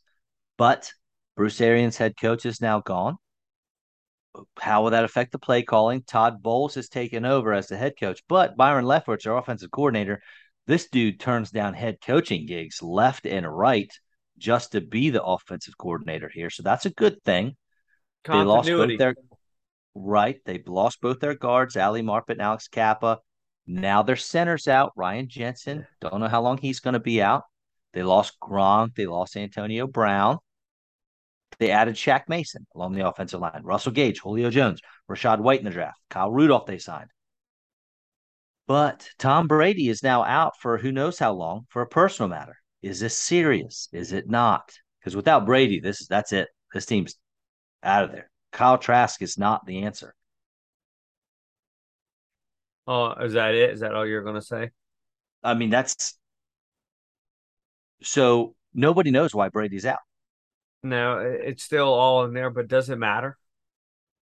But 0.57 0.91
Bruce 1.35 1.61
Arians' 1.61 1.97
head 1.97 2.15
coach 2.19 2.45
is 2.45 2.59
now 2.59 2.81
gone. 2.81 3.17
How 4.59 4.83
will 4.83 4.91
that 4.91 5.03
affect 5.03 5.31
the 5.31 5.39
play 5.39 5.63
calling? 5.63 6.03
Todd 6.03 6.41
Bowles 6.41 6.75
has 6.75 6.89
taken 6.89 7.25
over 7.25 7.53
as 7.53 7.67
the 7.67 7.77
head 7.77 7.93
coach, 7.99 8.21
but 8.27 8.55
Byron 8.55 8.85
Leftwich, 8.85 9.27
our 9.27 9.37
offensive 9.37 9.71
coordinator, 9.71 10.21
this 10.67 10.87
dude 10.89 11.19
turns 11.19 11.49
down 11.49 11.73
head 11.73 11.97
coaching 11.99 12.45
gigs 12.45 12.83
left 12.83 13.25
and 13.25 13.47
right 13.47 13.91
just 14.37 14.73
to 14.73 14.81
be 14.81 15.09
the 15.09 15.23
offensive 15.23 15.77
coordinator 15.77 16.29
here. 16.29 16.49
So 16.49 16.63
that's 16.63 16.85
a 16.85 16.91
good 16.91 17.23
thing. 17.23 17.55
They 18.25 18.33
lost 18.33 18.69
both 18.69 18.97
their 18.97 19.15
right. 19.95 20.37
They 20.45 20.61
lost 20.65 21.01
both 21.01 21.19
their 21.19 21.35
guards, 21.35 21.75
Ali 21.75 22.01
Marpet 22.01 22.33
and 22.33 22.41
Alex 22.41 22.67
Cappa. 22.67 23.19
Now 23.65 24.03
their 24.03 24.15
center's 24.15 24.67
out. 24.67 24.93
Ryan 24.95 25.27
Jensen. 25.27 25.87
Don't 26.01 26.19
know 26.19 26.27
how 26.27 26.41
long 26.41 26.57
he's 26.57 26.79
going 26.79 26.93
to 26.93 26.99
be 26.99 27.21
out. 27.21 27.43
They 27.93 28.03
lost 28.03 28.39
Gronk. 28.39 28.95
They 28.95 29.07
lost 29.07 29.35
Antonio 29.35 29.87
Brown. 29.87 30.37
They 31.57 31.71
added 31.71 31.95
Shaq 31.95 32.23
Mason 32.27 32.65
along 32.75 32.93
the 32.93 33.07
offensive 33.07 33.39
line. 33.39 33.61
Russell 33.63 33.91
Gage, 33.91 34.19
Julio 34.19 34.49
Jones, 34.49 34.81
Rachaad 35.09 35.39
White 35.39 35.59
in 35.59 35.65
the 35.65 35.71
draft. 35.71 35.99
Kyle 36.09 36.31
Rudolph 36.31 36.65
they 36.65 36.77
signed. 36.77 37.09
But 38.67 39.09
Tom 39.17 39.47
Brady 39.47 39.89
is 39.89 40.03
now 40.03 40.23
out 40.23 40.53
for 40.59 40.77
who 40.77 40.91
knows 40.91 41.17
how 41.17 41.33
long 41.33 41.65
for 41.69 41.81
a 41.81 41.87
personal 41.87 42.29
matter. 42.29 42.55
Is 42.81 42.99
this 42.99 43.17
serious? 43.17 43.89
Is 43.91 44.13
it 44.13 44.29
not? 44.29 44.71
Because 44.99 45.15
without 45.15 45.45
Brady, 45.45 45.79
this 45.79 46.05
that's 46.07 46.31
it. 46.33 46.49
This 46.73 46.85
team's 46.85 47.15
out 47.83 48.03
of 48.03 48.11
there. 48.11 48.29
Kyle 48.51 48.77
Trask 48.77 49.21
is 49.21 49.37
not 49.37 49.65
the 49.65 49.83
answer. 49.83 50.13
Oh, 52.87 53.11
is 53.23 53.33
that 53.33 53.53
it? 53.55 53.71
Is 53.71 53.79
that 53.81 53.93
all 53.95 54.05
you're 54.05 54.23
going 54.23 54.35
to 54.35 54.41
say? 54.41 54.71
I 55.43 55.53
mean, 55.53 55.69
that's 55.69 56.17
so 58.01 58.55
nobody 58.73 59.11
knows 59.11 59.33
why 59.33 59.49
Brady's 59.49 59.85
out. 59.85 59.99
No, 60.83 61.19
it's 61.19 61.63
still 61.63 61.93
all 61.93 62.25
in 62.25 62.33
there, 62.33 62.49
but 62.49 62.67
does 62.67 62.89
it 62.89 62.97
matter? 62.97 63.37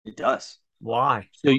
It 0.05 0.17
does. 0.17 0.59
Why? 0.81 1.29
So 1.33 1.55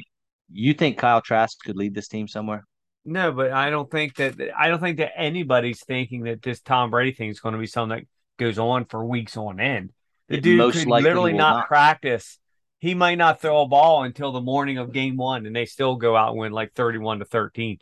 you 0.51 0.73
think 0.73 0.97
Kyle 0.97 1.21
Trask 1.21 1.57
could 1.63 1.77
lead 1.77 1.93
this 1.93 2.07
team 2.07 2.27
somewhere? 2.27 2.65
No, 3.05 3.31
but 3.31 3.51
I 3.51 3.69
don't 3.69 3.89
think 3.89 4.15
that 4.15 4.35
I 4.55 4.67
don't 4.67 4.79
think 4.79 4.97
that 4.97 5.17
anybody's 5.17 5.83
thinking 5.83 6.23
that 6.23 6.41
this 6.41 6.59
Tom 6.61 6.91
Brady 6.91 7.13
thing 7.13 7.29
is 7.29 7.39
going 7.39 7.53
to 7.53 7.59
be 7.59 7.67
something 7.67 7.99
that 7.99 8.07
goes 8.37 8.59
on 8.59 8.85
for 8.85 9.05
weeks 9.05 9.37
on 9.37 9.59
end. 9.59 9.91
The 10.27 10.39
dude 10.39 10.57
most 10.57 10.79
could 10.79 10.87
literally 10.87 11.33
not, 11.33 11.57
not, 11.57 11.67
practice. 11.67 12.37
He 12.79 12.93
might 12.93 13.17
not 13.17 13.41
throw 13.41 13.61
a 13.61 13.67
ball 13.67 14.03
until 14.03 14.31
the 14.31 14.41
morning 14.41 14.77
of 14.77 14.91
game 14.91 15.17
one, 15.17 15.45
and 15.45 15.55
they 15.55 15.65
still 15.65 15.95
go 15.95 16.15
out 16.15 16.31
and 16.31 16.39
win 16.39 16.51
like 16.51 16.73
thirty-one 16.73 17.19
to 17.19 17.25
thirteen. 17.25 17.79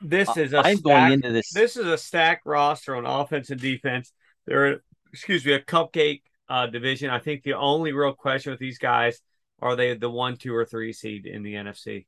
This 0.00 0.36
is 0.36 0.52
a 0.52 0.58
I'm 0.58 0.76
stacked, 0.76 0.82
going 0.84 1.12
into 1.12 1.32
this. 1.32 1.52
This 1.52 1.76
is 1.76 1.86
a 1.86 1.98
stacked 1.98 2.46
roster 2.46 2.94
on 2.94 3.04
offense 3.04 3.50
and 3.50 3.60
defense. 3.60 4.12
They're 4.46 4.82
excuse 5.12 5.44
me 5.44 5.52
a 5.52 5.60
cupcake 5.60 6.22
uh, 6.48 6.66
division. 6.66 7.10
I 7.10 7.18
think 7.18 7.42
the 7.42 7.54
only 7.54 7.92
real 7.92 8.12
question 8.12 8.50
with 8.50 8.60
these 8.60 8.78
guys 8.78 9.20
are 9.60 9.76
they 9.76 9.94
the 9.94 10.10
one, 10.10 10.36
two, 10.36 10.54
or 10.54 10.64
three 10.64 10.92
seed 10.92 11.26
in 11.26 11.42
the 11.42 11.54
NFC. 11.54 12.06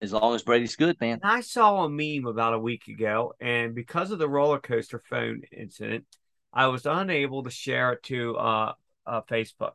As 0.00 0.12
long 0.12 0.34
as 0.34 0.42
Brady's 0.42 0.76
good, 0.76 1.00
man. 1.00 1.18
I 1.24 1.40
saw 1.40 1.84
a 1.84 1.88
meme 1.88 2.26
about 2.26 2.54
a 2.54 2.58
week 2.58 2.86
ago, 2.86 3.34
and 3.40 3.74
because 3.74 4.12
of 4.12 4.20
the 4.20 4.28
roller 4.28 4.60
coaster 4.60 5.00
phone 5.00 5.42
incident, 5.50 6.04
I 6.52 6.68
was 6.68 6.86
unable 6.86 7.42
to 7.42 7.50
share 7.50 7.92
it 7.92 8.02
to 8.04 8.36
uh, 8.36 8.72
uh, 9.06 9.22
Facebook. 9.28 9.72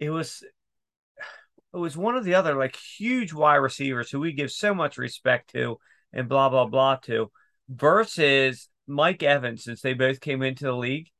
It 0.00 0.10
was 0.10 0.42
it 1.72 1.78
was 1.78 1.96
one 1.96 2.16
of 2.16 2.24
the 2.24 2.34
other 2.34 2.54
like 2.56 2.76
huge 2.76 3.32
wide 3.32 3.56
receivers 3.56 4.10
who 4.10 4.20
we 4.20 4.32
give 4.32 4.50
so 4.50 4.74
much 4.74 4.98
respect 4.98 5.52
to 5.52 5.78
and 6.12 6.28
blah 6.28 6.48
blah 6.48 6.66
blah 6.66 6.96
to 6.96 7.30
versus 7.68 8.68
Mike 8.86 9.22
Evans 9.22 9.64
since 9.64 9.80
they 9.80 9.94
both 9.94 10.20
came 10.20 10.42
into 10.42 10.64
the 10.64 10.76
league. 10.76 11.10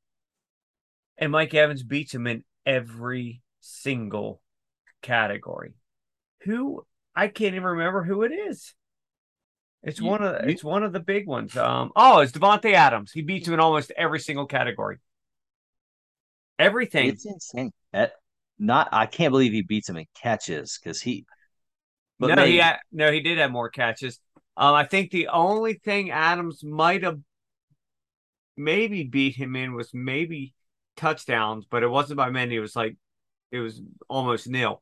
And 1.16 1.32
Mike 1.32 1.54
Evans 1.54 1.82
beats 1.82 2.14
him 2.14 2.26
in 2.26 2.44
every 2.66 3.42
single 3.60 4.40
category. 5.02 5.74
Who 6.42 6.84
I 7.14 7.28
can't 7.28 7.54
even 7.54 7.62
remember 7.64 8.02
who 8.02 8.22
it 8.22 8.32
is. 8.32 8.74
It's 9.82 10.00
you, 10.00 10.06
one 10.06 10.22
of 10.22 10.32
the, 10.32 10.46
you, 10.46 10.52
it's 10.52 10.64
one 10.64 10.82
of 10.82 10.92
the 10.92 11.00
big 11.00 11.26
ones. 11.26 11.56
Um 11.56 11.92
oh, 11.94 12.20
it's 12.20 12.32
Davante 12.32 12.72
Adams. 12.72 13.12
He 13.12 13.22
beats 13.22 13.46
him 13.46 13.54
in 13.54 13.60
almost 13.60 13.92
every 13.96 14.20
single 14.20 14.46
category. 14.46 14.98
Everything. 16.58 17.08
It's 17.08 17.26
insane. 17.26 17.72
not 18.58 18.88
I 18.92 19.06
can't 19.06 19.32
believe 19.32 19.52
he 19.52 19.62
beats 19.62 19.88
him 19.88 19.96
in 19.96 20.06
catches 20.14 20.78
because 20.82 21.00
he 21.00 21.26
no, 22.20 22.28
maybe. 22.28 22.52
he 22.52 22.58
had, 22.58 22.76
no, 22.92 23.10
he 23.10 23.20
did 23.20 23.38
have 23.38 23.50
more 23.50 23.68
catches. 23.68 24.20
Um, 24.56 24.74
I 24.74 24.84
think 24.84 25.10
the 25.10 25.28
only 25.28 25.74
thing 25.74 26.10
Adams 26.10 26.62
might 26.62 27.02
have 27.02 27.18
maybe 28.56 29.04
beat 29.04 29.36
him 29.36 29.56
in 29.56 29.74
was 29.74 29.92
maybe 29.92 30.54
touchdowns, 30.96 31.66
but 31.68 31.82
it 31.82 31.88
wasn't 31.88 32.18
by 32.18 32.30
many. 32.30 32.56
It 32.56 32.60
was 32.60 32.76
like 32.76 32.96
it 33.50 33.58
was 33.58 33.80
almost 34.08 34.48
nil. 34.48 34.80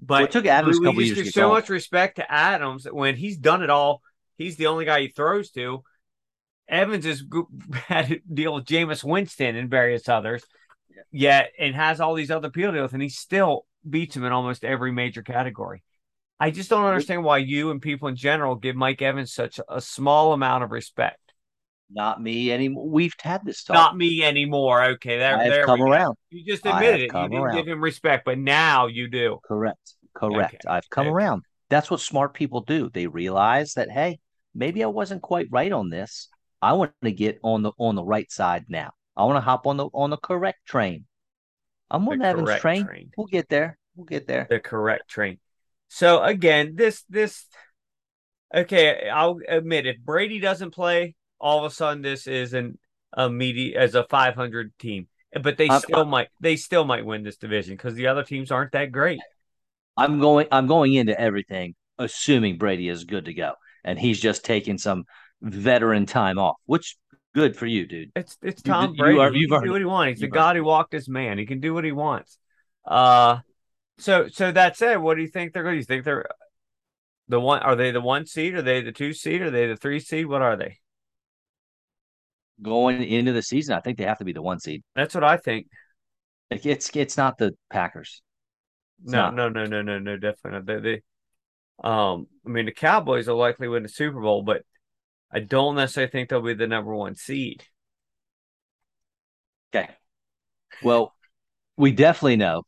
But 0.00 0.14
well, 0.14 0.24
it 0.24 0.30
took 0.30 0.46
Adams 0.46 0.78
we, 0.78 0.86
a 0.86 0.88
couple 0.88 0.98
we 0.98 1.12
years. 1.12 1.34
so 1.34 1.50
much 1.50 1.68
respect 1.68 2.16
to 2.16 2.30
Adams 2.30 2.86
when 2.90 3.16
he's 3.16 3.36
done 3.36 3.62
it 3.62 3.70
all. 3.70 4.02
He's 4.36 4.56
the 4.56 4.66
only 4.66 4.86
guy 4.86 5.02
he 5.02 5.08
throws 5.08 5.50
to. 5.52 5.84
Evans 6.68 7.04
has 7.04 7.22
had 7.72 8.08
to 8.08 8.20
deal 8.32 8.54
with 8.54 8.64
Jameis 8.64 9.04
Winston 9.04 9.56
and 9.56 9.68
various 9.68 10.08
others, 10.08 10.42
yet 11.10 11.50
and 11.58 11.74
has 11.74 12.00
all 12.00 12.14
these 12.14 12.30
other 12.30 12.50
people 12.50 12.72
deal 12.72 12.82
with, 12.82 12.94
and 12.94 13.02
he 13.02 13.08
still 13.08 13.66
beats 13.88 14.16
him 14.16 14.24
in 14.24 14.32
almost 14.32 14.64
every 14.64 14.92
major 14.92 15.22
category. 15.22 15.82
I 16.38 16.50
just 16.50 16.70
don't 16.70 16.86
understand 16.86 17.22
why 17.22 17.38
you 17.38 17.70
and 17.70 17.82
people 17.82 18.08
in 18.08 18.16
general 18.16 18.54
give 18.54 18.74
Mike 18.74 19.02
Evans 19.02 19.32
such 19.32 19.60
a 19.68 19.80
small 19.80 20.32
amount 20.32 20.64
of 20.64 20.70
respect. 20.70 21.29
Not 21.92 22.22
me 22.22 22.52
anymore. 22.52 22.88
We've 22.88 23.14
had 23.20 23.44
this 23.44 23.64
talk. 23.64 23.74
Not 23.74 23.96
me 23.96 24.22
anymore. 24.22 24.84
Okay, 24.92 25.18
there, 25.18 25.36
I 25.36 25.42
have 25.44 25.52
there 25.52 25.64
come 25.64 25.82
around. 25.82 26.16
You 26.30 26.44
just 26.44 26.64
admitted 26.64 27.00
it. 27.00 27.12
You 27.12 27.22
didn't 27.22 27.34
around. 27.34 27.56
give 27.56 27.66
him 27.66 27.80
respect, 27.80 28.24
but 28.24 28.38
now 28.38 28.86
you 28.86 29.08
do. 29.08 29.38
Correct. 29.44 29.94
Correct. 30.14 30.54
Okay. 30.54 30.72
I've 30.72 30.88
come 30.90 31.06
okay. 31.06 31.12
around. 31.12 31.42
That's 31.68 31.90
what 31.90 32.00
smart 32.00 32.34
people 32.34 32.60
do. 32.60 32.90
They 32.90 33.06
realize 33.06 33.74
that 33.74 33.90
hey, 33.90 34.20
maybe 34.54 34.84
I 34.84 34.86
wasn't 34.86 35.22
quite 35.22 35.48
right 35.50 35.72
on 35.72 35.90
this. 35.90 36.28
I 36.62 36.74
want 36.74 36.92
to 37.02 37.12
get 37.12 37.40
on 37.42 37.62
the 37.62 37.72
on 37.78 37.94
the 37.94 38.04
right 38.04 38.30
side 38.30 38.66
now. 38.68 38.92
I 39.16 39.24
want 39.24 39.36
to 39.36 39.40
hop 39.40 39.66
on 39.66 39.76
the 39.76 39.86
on 39.92 40.10
the 40.10 40.16
correct 40.16 40.66
train. 40.66 41.06
I'm 41.90 42.08
on 42.08 42.18
the 42.18 42.26
Evans 42.26 42.60
train. 42.60 42.86
train. 42.86 43.10
We'll 43.16 43.26
get 43.26 43.48
there. 43.48 43.78
We'll 43.96 44.06
get 44.06 44.26
there. 44.26 44.46
The 44.48 44.60
correct 44.60 45.08
train. 45.08 45.38
So 45.88 46.22
again, 46.22 46.74
this 46.76 47.02
this 47.08 47.46
okay, 48.54 49.08
I'll 49.12 49.38
admit 49.48 49.86
if 49.86 49.98
Brady 49.98 50.38
doesn't 50.38 50.70
play, 50.72 51.14
all 51.40 51.64
of 51.64 51.70
a 51.70 51.74
sudden 51.74 52.02
this 52.02 52.26
is 52.26 52.52
an 52.52 52.78
a 53.12 53.28
media 53.28 53.80
as 53.80 53.94
a 53.94 54.04
500 54.04 54.72
team. 54.78 55.08
But 55.42 55.56
they 55.56 55.68
I'm, 55.68 55.80
still 55.80 56.04
might 56.04 56.28
they 56.40 56.56
still 56.56 56.84
might 56.84 57.04
win 57.06 57.22
this 57.22 57.36
division 57.36 57.76
because 57.76 57.94
the 57.94 58.08
other 58.08 58.24
teams 58.24 58.50
aren't 58.50 58.72
that 58.72 58.90
great. 58.90 59.20
I'm 59.96 60.18
going 60.18 60.46
I'm 60.50 60.66
going 60.66 60.94
into 60.94 61.18
everything 61.18 61.74
assuming 61.98 62.58
Brady 62.58 62.88
is 62.88 63.04
good 63.04 63.26
to 63.26 63.34
go 63.34 63.52
and 63.84 63.98
he's 63.98 64.18
just 64.20 64.44
taking 64.44 64.78
some 64.78 65.04
veteran 65.40 66.06
time 66.06 66.38
off, 66.38 66.56
which 66.66 66.96
good 67.34 67.56
for 67.56 67.66
you, 67.66 67.86
dude. 67.86 68.10
It's 68.16 68.36
it's 68.42 68.62
Tom 68.62 68.92
you, 68.92 68.96
Brady. 68.96 69.14
You 69.14 69.20
are, 69.20 69.32
he 69.32 69.46
can 69.46 69.62
do 69.62 69.70
what 69.70 69.80
he 69.80 69.84
wants. 69.84 70.20
He's 70.20 70.28
the 70.28 70.34
God 70.34 70.56
who 70.56 70.64
walked 70.64 70.92
his 70.92 71.08
man. 71.08 71.38
He 71.38 71.46
can 71.46 71.60
do 71.60 71.74
what 71.74 71.84
he 71.84 71.92
wants. 71.92 72.38
Uh 72.84 73.38
so 73.98 74.28
so 74.28 74.50
that 74.50 74.76
said, 74.76 74.96
what 74.96 75.16
do 75.16 75.22
you 75.22 75.28
think 75.28 75.52
they're 75.52 75.62
going? 75.62 75.74
to 75.74 75.78
You 75.78 75.84
think 75.84 76.04
they're 76.04 76.26
the 77.28 77.38
one? 77.38 77.62
Are 77.62 77.76
they 77.76 77.92
the 77.92 78.00
one 78.00 78.26
seed? 78.26 78.54
Are 78.54 78.62
they 78.62 78.80
the 78.80 78.92
two 78.92 79.12
seed? 79.12 79.42
Are 79.42 79.50
they 79.50 79.68
the 79.68 79.76
three 79.76 80.00
seed? 80.00 80.26
What 80.26 80.42
are 80.42 80.56
they? 80.56 80.78
Going 82.62 83.02
into 83.02 83.32
the 83.32 83.42
season, 83.42 83.74
I 83.74 83.80
think 83.80 83.98
they 83.98 84.04
have 84.04 84.18
to 84.18 84.24
be 84.24 84.32
the 84.32 84.42
one 84.42 84.60
seed. 84.60 84.82
That's 84.94 85.14
what 85.14 85.24
I 85.24 85.36
think. 85.36 85.68
it's 86.50 86.94
it's 86.94 87.16
not 87.16 87.38
the 87.38 87.54
Packers. 87.70 88.22
It's 89.02 89.12
no, 89.12 89.30
not. 89.30 89.34
no, 89.34 89.48
no, 89.48 89.64
no, 89.64 89.82
no, 89.82 89.98
no, 89.98 90.16
definitely 90.16 90.50
not. 90.50 90.66
They, 90.66 90.80
they, 90.80 91.02
um, 91.82 92.26
I 92.46 92.50
mean, 92.50 92.66
the 92.66 92.72
Cowboys 92.72 93.28
will 93.28 93.36
likely 93.36 93.68
win 93.68 93.82
the 93.82 93.88
Super 93.88 94.20
Bowl, 94.20 94.42
but 94.42 94.62
I 95.32 95.40
don't 95.40 95.76
necessarily 95.76 96.10
think 96.10 96.28
they'll 96.28 96.42
be 96.42 96.54
the 96.54 96.66
number 96.66 96.94
one 96.94 97.14
seed. 97.14 97.64
Okay. 99.74 99.88
Well, 100.82 101.14
we 101.76 101.92
definitely 101.92 102.36
know 102.36 102.64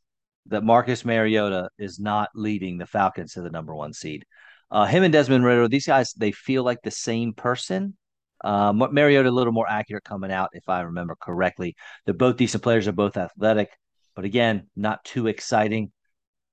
that 0.46 0.64
Marcus 0.64 1.04
Mariota 1.04 1.68
is 1.78 1.98
not 1.98 2.30
leading 2.34 2.78
the 2.78 2.86
Falcons 2.86 3.34
to 3.34 3.42
the 3.42 3.50
number 3.50 3.74
one 3.74 3.92
seed. 3.92 4.24
Uh, 4.70 4.86
him 4.86 5.02
and 5.02 5.12
Desmond 5.12 5.44
Ridder, 5.44 5.68
these 5.68 5.86
guys, 5.86 6.12
they 6.14 6.32
feel 6.32 6.62
like 6.62 6.80
the 6.82 6.90
same 6.90 7.34
person. 7.34 7.96
Uh, 8.42 8.72
Mariota 8.72 9.28
a 9.28 9.30
little 9.30 9.52
more 9.52 9.68
accurate 9.68 10.04
coming 10.04 10.32
out, 10.32 10.50
if 10.52 10.68
I 10.68 10.82
remember 10.82 11.16
correctly. 11.20 11.76
They're 12.04 12.14
both 12.14 12.36
decent 12.36 12.62
players. 12.62 12.84
They're 12.84 12.92
both 12.92 13.16
athletic, 13.16 13.70
but 14.14 14.24
again, 14.24 14.68
not 14.76 15.04
too 15.04 15.26
exciting. 15.26 15.92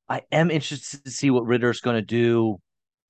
I 0.08 0.22
am 0.32 0.52
interested 0.52 1.04
to 1.06 1.12
see 1.12 1.30
what 1.30 1.46
Ridder's 1.46 1.82
going 1.82 1.96
to 1.96 2.02
do 2.02 2.58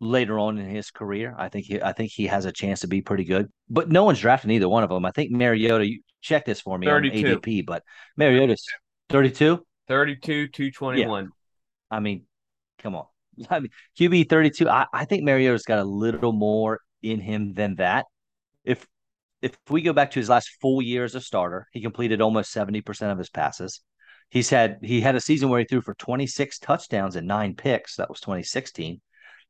later 0.02 0.40
on 0.40 0.58
in 0.58 0.70
his 0.70 0.92
career. 0.92 1.36
I 1.38 1.50
think 1.50 1.66
he, 1.66 1.82
I 1.82 1.94
think 1.94 2.12
he 2.12 2.28
has 2.28 2.46
a 2.46 2.52
chance 2.52 2.82
to 2.82 2.88
be 2.88 3.02
pretty 3.02 3.24
good. 3.24 3.50
But 3.70 3.90
no 3.90 4.04
one's 4.04 4.20
drafting 4.20 4.52
either 4.52 4.70
one 4.70 4.84
of 4.84 4.90
them. 4.90 5.06
I 5.06 5.12
think 5.12 5.32
Mariota. 5.32 5.88
You 5.88 6.02
check 6.22 6.46
this 6.46 6.60
for 6.60 6.78
me 6.78 6.86
32. 6.86 7.28
on 7.28 7.36
ADP, 7.36 7.66
but 7.66 7.84
Mariota's 8.18 8.66
thirty-two. 9.10 9.66
32, 9.88 10.50
221. 10.50 11.24
Yeah. 11.24 11.30
I 11.90 12.00
mean, 12.00 12.26
come 12.78 12.96
on. 12.96 13.06
I 13.50 13.60
mean, 13.60 13.72
QB 14.00 14.30
32. 14.30 14.70
I, 14.70 14.86
I 14.94 15.06
think 15.06 15.24
Mariota's 15.24 15.64
got 15.64 15.80
a 15.80 15.84
little 15.84 16.32
more 16.32 16.80
in 17.02 17.20
him 17.20 17.54
than 17.54 17.76
that. 17.76 18.06
If 18.70 18.86
if 19.42 19.58
we 19.70 19.82
go 19.82 19.94
back 19.94 20.12
to 20.12 20.20
his 20.20 20.30
last 20.30 20.50
full 20.62 20.82
year 20.82 21.04
as 21.04 21.16
a 21.16 21.22
starter, 21.22 21.68
he 21.72 21.82
completed 21.82 22.22
almost 22.22 22.54
70% 22.54 23.12
of 23.12 23.18
his 23.18 23.30
passes. 23.30 23.82
He's 24.30 24.50
had 24.50 24.78
he 24.84 25.02
had 25.02 25.16
a 25.16 25.22
season 25.22 25.50
where 25.50 25.60
he 25.60 25.66
threw 25.66 25.82
for 25.82 25.96
26 25.96 26.60
touchdowns 26.60 27.16
and 27.16 27.28
nine 27.28 27.56
picks. 27.56 27.96
That 27.96 28.10
was 28.10 28.20
2016. 28.20 29.02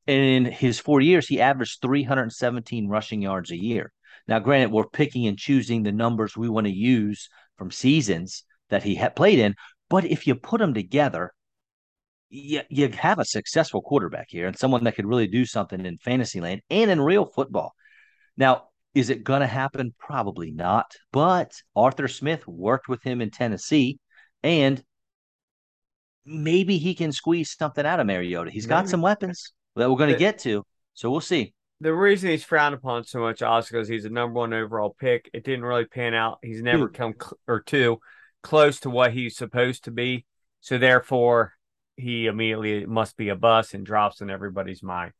And 0.07 0.45
in 0.45 0.45
his 0.45 0.79
four 0.79 1.01
years, 1.01 1.27
he 1.27 1.41
averaged 1.41 1.81
317 1.81 2.87
rushing 2.87 3.21
yards 3.21 3.51
a 3.51 3.61
year. 3.61 3.91
Now, 4.27 4.39
granted, 4.39 4.71
we're 4.71 4.87
picking 4.87 5.27
and 5.27 5.37
choosing 5.37 5.83
the 5.83 5.91
numbers 5.91 6.37
we 6.37 6.49
want 6.49 6.67
to 6.67 6.73
use 6.73 7.29
from 7.57 7.71
seasons 7.71 8.43
that 8.69 8.83
he 8.83 8.95
had 8.95 9.15
played 9.15 9.39
in, 9.39 9.55
but 9.89 10.05
if 10.05 10.27
you 10.27 10.35
put 10.35 10.59
them 10.59 10.73
together, 10.73 11.33
you, 12.29 12.61
you 12.69 12.87
have 12.89 13.19
a 13.19 13.25
successful 13.25 13.81
quarterback 13.81 14.27
here 14.29 14.47
and 14.47 14.57
someone 14.57 14.83
that 14.83 14.95
could 14.95 15.07
really 15.07 15.27
do 15.27 15.45
something 15.45 15.85
in 15.85 15.97
fantasy 15.97 16.39
land 16.39 16.61
and 16.69 16.91
in 16.91 17.01
real 17.01 17.25
football. 17.25 17.73
Now, 18.37 18.68
is 18.99 19.09
it 19.09 19.23
going 19.23 19.41
to 19.41 19.47
happen? 19.47 19.93
Probably 19.97 20.51
not. 20.51 20.95
But 21.11 21.53
Arthur 21.75 22.07
Smith 22.07 22.47
worked 22.47 22.87
with 22.87 23.01
him 23.01 23.21
in 23.21 23.31
Tennessee, 23.31 23.99
and 24.43 24.83
maybe 26.25 26.77
he 26.77 26.93
can 26.93 27.11
squeeze 27.11 27.55
something 27.57 27.85
out 27.85 27.99
of 27.99 28.07
Mariota. 28.07 28.51
He's 28.51 28.67
got 28.67 28.89
some 28.89 29.01
weapons 29.01 29.53
that 29.75 29.89
we're 29.89 29.97
going 29.97 30.11
to 30.11 30.19
get 30.19 30.39
to, 30.39 30.65
so 30.93 31.09
we'll 31.09 31.21
see. 31.21 31.53
The 31.81 31.93
reason 31.93 32.29
he's 32.29 32.43
frowned 32.43 32.75
upon 32.75 33.05
so 33.05 33.21
much, 33.21 33.41
also, 33.41 33.79
is 33.79 33.87
he's 33.87 34.03
a 34.03 34.09
number 34.09 34.37
one 34.37 34.53
overall 34.53 34.95
pick. 34.99 35.29
It 35.33 35.45
didn't 35.45 35.63
really 35.63 35.85
pan 35.85 36.13
out. 36.13 36.39
He's 36.43 36.61
never 36.61 36.87
Dude. 36.87 36.93
come 36.93 37.13
cl- 37.13 37.39
or 37.47 37.61
two 37.61 37.99
close 38.43 38.81
to 38.81 38.89
what 38.89 39.13
he's 39.13 39.37
supposed 39.37 39.85
to 39.85 39.91
be. 39.91 40.25
So 40.59 40.77
therefore, 40.77 41.53
he 41.95 42.27
immediately 42.27 42.85
must 42.85 43.15
be 43.15 43.29
a 43.29 43.35
bust 43.35 43.73
and 43.73 43.85
drops 43.85 44.19
in 44.19 44.29
everybody's 44.29 44.83
mind. 44.83 45.13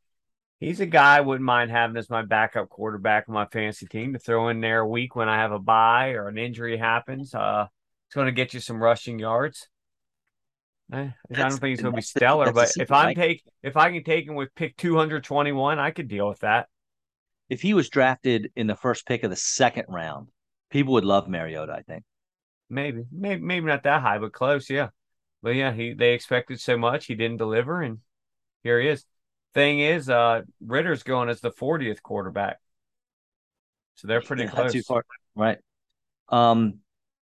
He's 0.60 0.82
a 0.82 0.86
guy 0.86 1.18
I 1.18 1.22
wouldn't 1.22 1.46
mind 1.46 1.72
having 1.72 1.96
as 1.96 2.10
my 2.10 2.22
backup 2.22 2.70
quarterback 2.70 3.30
on 3.30 3.34
my 3.34 3.46
fantasy 3.46 3.86
team 3.86 4.14
to 4.14 4.20
throw 4.20 4.50
in 4.50 4.60
there 4.60 4.80
a 4.80 4.88
week 4.88 5.16
when 5.16 5.30
I 5.30 5.38
have 5.38 5.54
a 5.54 5.60
bye 5.60 6.10
or 6.10 6.28
an 6.28 6.38
injury 6.38 6.78
happens. 6.78 7.34
Uh, 7.34 7.68
it's 8.08 8.16
going 8.16 8.26
to 8.26 8.34
get 8.34 8.54
you 8.54 8.60
some 8.60 8.84
rushing 8.84 9.20
yards. 9.20 9.70
Eh, 10.92 10.98
I, 10.98 11.34
don't 11.34 11.52
think 11.52 11.70
he's 11.70 11.82
going 11.82 11.94
to 11.94 11.98
be 11.98 12.02
stellar, 12.02 12.52
but 12.52 12.72
if 12.78 12.92
I'm 12.92 13.14
take 13.16 13.44
if 13.62 13.78
I 13.78 13.92
can 13.92 14.04
take 14.04 14.28
him 14.28 14.36
with 14.36 14.54
pick 14.56 14.76
221, 14.78 15.80
I 15.80 15.92
could 15.92 16.08
deal 16.08 16.28
with 16.28 16.40
that. 16.40 16.68
If 17.48 17.62
he 17.62 17.74
was 17.74 17.90
drafted 17.90 18.52
in 18.56 18.68
the 18.68 18.76
first 18.76 19.06
pick 19.06 19.24
of 19.24 19.30
the 19.30 19.36
second 19.36 19.86
round, 19.88 20.30
people 20.72 20.94
would 20.94 21.06
love 21.06 21.30
Mariota. 21.30 21.74
I 21.74 21.84
think. 21.84 22.04
Maybe, 22.72 23.04
maybe, 23.12 23.42
maybe 23.42 23.66
not 23.66 23.84
that 23.84 24.02
high, 24.02 24.18
but 24.18 24.34
close. 24.34 24.70
Yeah, 24.70 24.90
but 25.42 25.52
yeah, 25.52 25.72
he 25.72 25.94
they 25.94 26.14
expected 26.14 26.60
so 26.60 26.76
much, 26.76 27.06
he 27.06 27.16
didn't 27.16 27.38
deliver, 27.38 27.82
and 27.82 28.00
here 28.64 28.82
he 28.82 28.90
is. 28.90 29.06
Thing 29.54 29.80
is, 29.80 30.10
uh, 30.10 30.42
Ridder's 30.64 31.04
going 31.04 31.30
as 31.30 31.42
the 31.42 31.52
40th 31.52 32.02
quarterback, 32.02 32.58
so 33.96 34.08
they're 34.08 34.22
pretty 34.22 34.44
yeah, 34.44 34.50
close. 34.52 34.72
Too 34.72 34.84
far, 34.84 35.04
right? 35.36 35.58
Um, 36.30 36.80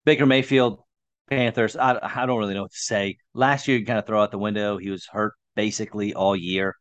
Baker 0.07 0.25
Mayfield, 0.25 0.81
Panthers. 1.29 1.77
I 1.77 1.99
I 2.03 2.27
don't 2.27 2.39
really 2.39 2.55
know 2.55 2.63
what 2.63 2.73
to 2.73 2.79
say. 2.79 3.19
Last 3.35 3.69
year, 3.69 3.77
you 3.77 3.85
kind 3.85 3.99
of 3.99 4.07
throw 4.07 4.23
out 4.23 4.31
the 4.31 4.39
window. 4.39 4.79
He 4.79 4.91
was 4.91 5.07
hurt 5.07 5.35
basically 5.55 6.15
all 6.15 6.35
year. 6.35 6.75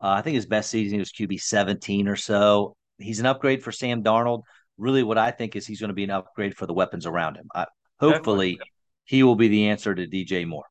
Uh, 0.00 0.08
I 0.08 0.22
think 0.22 0.34
his 0.34 0.46
best 0.46 0.70
season 0.70 0.98
was 0.98 1.12
QB 1.12 1.40
17 1.40 2.08
or 2.08 2.16
so. 2.16 2.76
He's 2.98 3.20
an 3.20 3.26
upgrade 3.26 3.62
for 3.62 3.72
Sam 3.72 4.02
Darnold. 4.02 4.42
Really, 4.76 5.02
what 5.02 5.18
I 5.18 5.30
think 5.30 5.56
is 5.56 5.66
he's 5.66 5.80
going 5.80 5.88
to 5.88 5.94
be 5.94 6.04
an 6.04 6.10
upgrade 6.10 6.56
for 6.56 6.66
the 6.66 6.74
weapons 6.74 7.06
around 7.06 7.36
him. 7.36 7.46
I, 7.54 7.66
hopefully, 8.00 8.52
Definitely. 8.52 8.72
he 9.04 9.22
will 9.22 9.36
be 9.36 9.48
the 9.48 9.68
answer 9.68 9.94
to 9.94 10.06
DJ 10.06 10.46
Moore. 10.46 10.66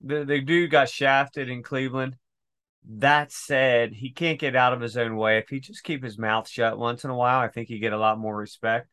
The, 0.00 0.24
the 0.24 0.40
dude 0.40 0.70
got 0.70 0.88
shafted 0.88 1.48
in 1.48 1.62
Cleveland. 1.62 2.16
That 2.88 3.30
said, 3.30 3.92
he 3.92 4.10
can't 4.10 4.40
get 4.40 4.56
out 4.56 4.72
of 4.72 4.80
his 4.80 4.96
own 4.96 5.16
way. 5.16 5.38
If 5.38 5.48
he 5.48 5.60
just 5.60 5.84
keep 5.84 6.02
his 6.02 6.18
mouth 6.18 6.48
shut 6.48 6.78
once 6.78 7.04
in 7.04 7.10
a 7.10 7.16
while, 7.16 7.38
I 7.38 7.48
think 7.48 7.68
he 7.68 7.78
get 7.78 7.92
a 7.92 7.98
lot 7.98 8.18
more 8.18 8.36
respect. 8.36 8.88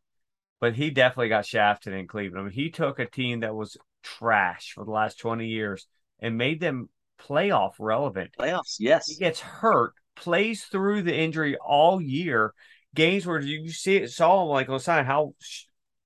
But 0.60 0.75
he 0.75 0.89
definitely 0.91 1.30
got 1.30 1.45
shafted 1.45 1.93
in 1.93 2.08
Cleveland. 2.08 2.41
I 2.41 2.43
mean, 2.49 2.54
he 2.54 2.69
took 2.69 2.99
a 2.99 3.06
team 3.06 3.39
that 3.39 3.56
was 3.56 3.78
trash 4.04 4.73
for 4.75 4.86
the 4.86 4.91
last 4.91 5.19
20 5.19 5.47
years 5.47 5.88
and 6.19 6.38
made 6.38 6.60
them 6.60 6.89
playoff 7.19 7.73
relevant. 7.80 8.32
Playoffs, 8.39 8.75
yes. 8.80 9.08
He 9.08 9.15
gets 9.15 9.39
hurt, 9.39 9.93
plays 10.15 10.65
through 10.65 11.04
the 11.04 11.15
injury 11.15 11.58
all 11.58 12.02
year. 12.02 12.54
Games 12.93 13.25
where 13.25 13.39
you 13.39 13.71
see 13.71 13.97
it, 13.97 14.12
saw 14.12 14.43
him 14.43 14.49
like 14.49 14.69
on 14.69 14.80
sign 14.80 15.06
how 15.06 15.34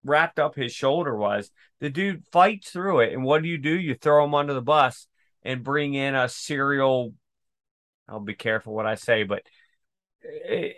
wrapped 0.04 0.40
up 0.40 0.56
his 0.56 0.72
shoulder 0.72 1.16
was. 1.16 1.50
The 1.80 1.90
dude 1.90 2.24
fights 2.32 2.70
through 2.70 3.02
it, 3.02 3.14
and 3.14 3.24
what 3.24 3.42
do 3.42 3.50
you 3.50 3.58
do? 3.58 3.78
You 3.78 3.96
throw 3.96 4.24
him 4.24 4.36
under 4.36 4.54
the 4.54 4.62
bus 4.62 5.08
and 5.44 5.64
bring 5.64 5.94
in 5.94 6.16
a 6.16 6.30
serial. 6.30 7.14
I'll 8.08 8.20
be 8.20 8.36
careful 8.36 8.74
what 8.74 8.86
I 8.86 8.96
say, 8.96 9.24
but 9.24 9.44
it, 10.22 10.76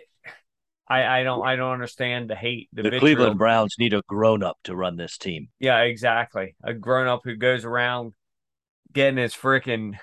I, 0.88 1.20
I 1.20 1.22
don't 1.24 1.44
I 1.44 1.56
don't 1.56 1.72
understand 1.72 2.30
the 2.30 2.36
hate. 2.36 2.68
The, 2.72 2.82
the 2.82 2.98
Cleveland 2.98 3.38
Browns 3.38 3.74
need 3.78 3.92
a 3.92 4.02
grown 4.06 4.42
up 4.42 4.58
to 4.64 4.76
run 4.76 4.96
this 4.96 5.18
team. 5.18 5.48
Yeah, 5.58 5.80
exactly. 5.80 6.54
A 6.62 6.72
grown 6.74 7.08
up 7.08 7.22
who 7.24 7.36
goes 7.36 7.64
around 7.64 8.12
getting 8.92 9.18
his 9.18 9.34
freaking 9.34 9.98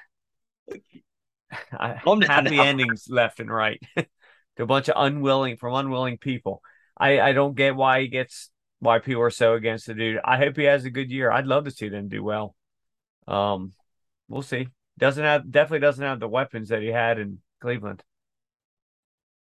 happy 1.71 2.59
endings 2.59 3.07
left 3.09 3.39
and 3.39 3.49
right 3.49 3.81
to 3.95 4.63
a 4.63 4.65
bunch 4.65 4.89
of 4.89 4.95
unwilling 4.97 5.55
from 5.57 5.73
unwilling 5.73 6.17
people. 6.17 6.61
I 6.97 7.19
I 7.19 7.31
don't 7.31 7.55
get 7.55 7.75
why 7.75 8.01
he 8.01 8.07
gets 8.07 8.49
why 8.79 8.99
people 8.99 9.21
are 9.21 9.29
so 9.29 9.53
against 9.53 9.87
the 9.87 9.93
dude. 9.93 10.19
I 10.23 10.37
hope 10.37 10.57
he 10.57 10.63
has 10.63 10.83
a 10.83 10.89
good 10.89 11.09
year. 11.09 11.31
I'd 11.31 11.47
love 11.47 11.63
to 11.63 11.71
see 11.71 11.87
them 11.87 12.09
do 12.09 12.21
well. 12.23 12.55
Um, 13.25 13.71
we'll 14.27 14.41
see. 14.41 14.67
Doesn't 14.97 15.23
have 15.23 15.49
definitely 15.49 15.79
doesn't 15.79 16.03
have 16.03 16.19
the 16.19 16.27
weapons 16.27 16.69
that 16.69 16.81
he 16.81 16.89
had 16.89 17.19
in 17.19 17.39
Cleveland. 17.61 18.03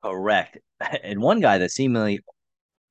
Correct. 0.03 0.57
And 1.03 1.21
one 1.21 1.41
guy 1.41 1.59
that 1.59 1.69
seemingly, 1.69 2.21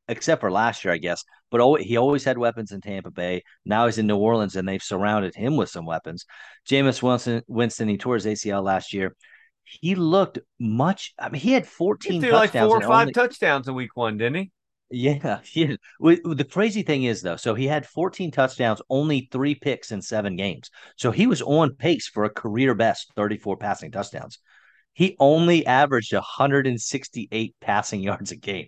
except 0.06 0.40
for 0.40 0.50
last 0.50 0.84
year, 0.84 0.94
I 0.94 0.98
guess, 0.98 1.24
but 1.50 1.60
always, 1.60 1.84
he 1.84 1.96
always 1.96 2.22
had 2.22 2.38
weapons 2.38 2.70
in 2.70 2.80
Tampa 2.80 3.10
Bay. 3.10 3.42
Now 3.64 3.86
he's 3.86 3.98
in 3.98 4.06
New 4.06 4.16
Orleans, 4.16 4.54
and 4.54 4.68
they've 4.68 4.82
surrounded 4.82 5.34
him 5.34 5.56
with 5.56 5.70
some 5.70 5.86
weapons. 5.86 6.24
Jameis 6.68 7.02
Winston, 7.02 7.42
Winston, 7.48 7.88
he 7.88 7.98
tore 7.98 8.14
his 8.14 8.26
ACL 8.26 8.62
last 8.62 8.92
year. 8.92 9.16
He 9.64 9.96
looked 9.96 10.38
much. 10.60 11.14
I 11.18 11.30
mean, 11.30 11.40
he 11.40 11.52
had 11.52 11.66
14 11.66 12.22
he 12.22 12.30
like 12.30 12.52
four 12.52 12.76
or 12.76 12.80
five 12.80 12.90
only, 12.90 13.12
touchdowns 13.12 13.66
in 13.66 13.74
week 13.74 13.96
one, 13.96 14.16
didn't 14.18 14.36
he? 14.36 14.50
Yeah, 14.90 15.40
yeah. 15.54 15.76
The 16.00 16.46
crazy 16.50 16.82
thing 16.82 17.04
is, 17.04 17.22
though, 17.22 17.36
so 17.36 17.54
he 17.54 17.66
had 17.66 17.86
14 17.86 18.30
touchdowns, 18.30 18.82
only 18.90 19.28
three 19.30 19.54
picks 19.54 19.92
in 19.92 20.02
seven 20.02 20.36
games. 20.36 20.70
So 20.96 21.10
he 21.10 21.26
was 21.26 21.42
on 21.42 21.74
pace 21.76 22.08
for 22.08 22.24
a 22.24 22.30
career 22.30 22.74
best 22.74 23.12
34 23.16 23.56
passing 23.56 23.90
touchdowns. 23.92 24.38
He 24.92 25.16
only 25.20 25.64
averaged 25.66 26.12
168 26.12 27.54
passing 27.60 28.00
yards 28.08 28.32
a 28.32 28.36
game. 28.36 28.66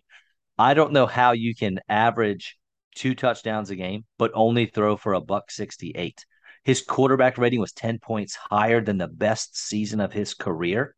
I 0.59 0.75
don't 0.75 0.93
know 0.93 1.07
how 1.07 1.33
you 1.33 1.55
can 1.55 1.81
average 1.89 2.57
two 2.95 3.15
touchdowns 3.15 3.71
a 3.71 3.77
game, 3.77 4.05
but 4.19 4.31
only 4.35 4.67
throw 4.67 4.97
for 4.97 5.15
a 5.15 5.21
buck 5.21 5.51
68. 5.51 6.25
His 6.65 6.83
quarterback 6.83 7.39
rating 7.39 7.61
was 7.61 7.73
10 7.73 7.99
points 7.99 8.37
higher 8.37 8.81
than 8.81 8.99
the 8.99 9.09
best 9.09 9.57
season 9.57 10.01
of 10.01 10.13
his 10.13 10.35
career. 10.35 10.95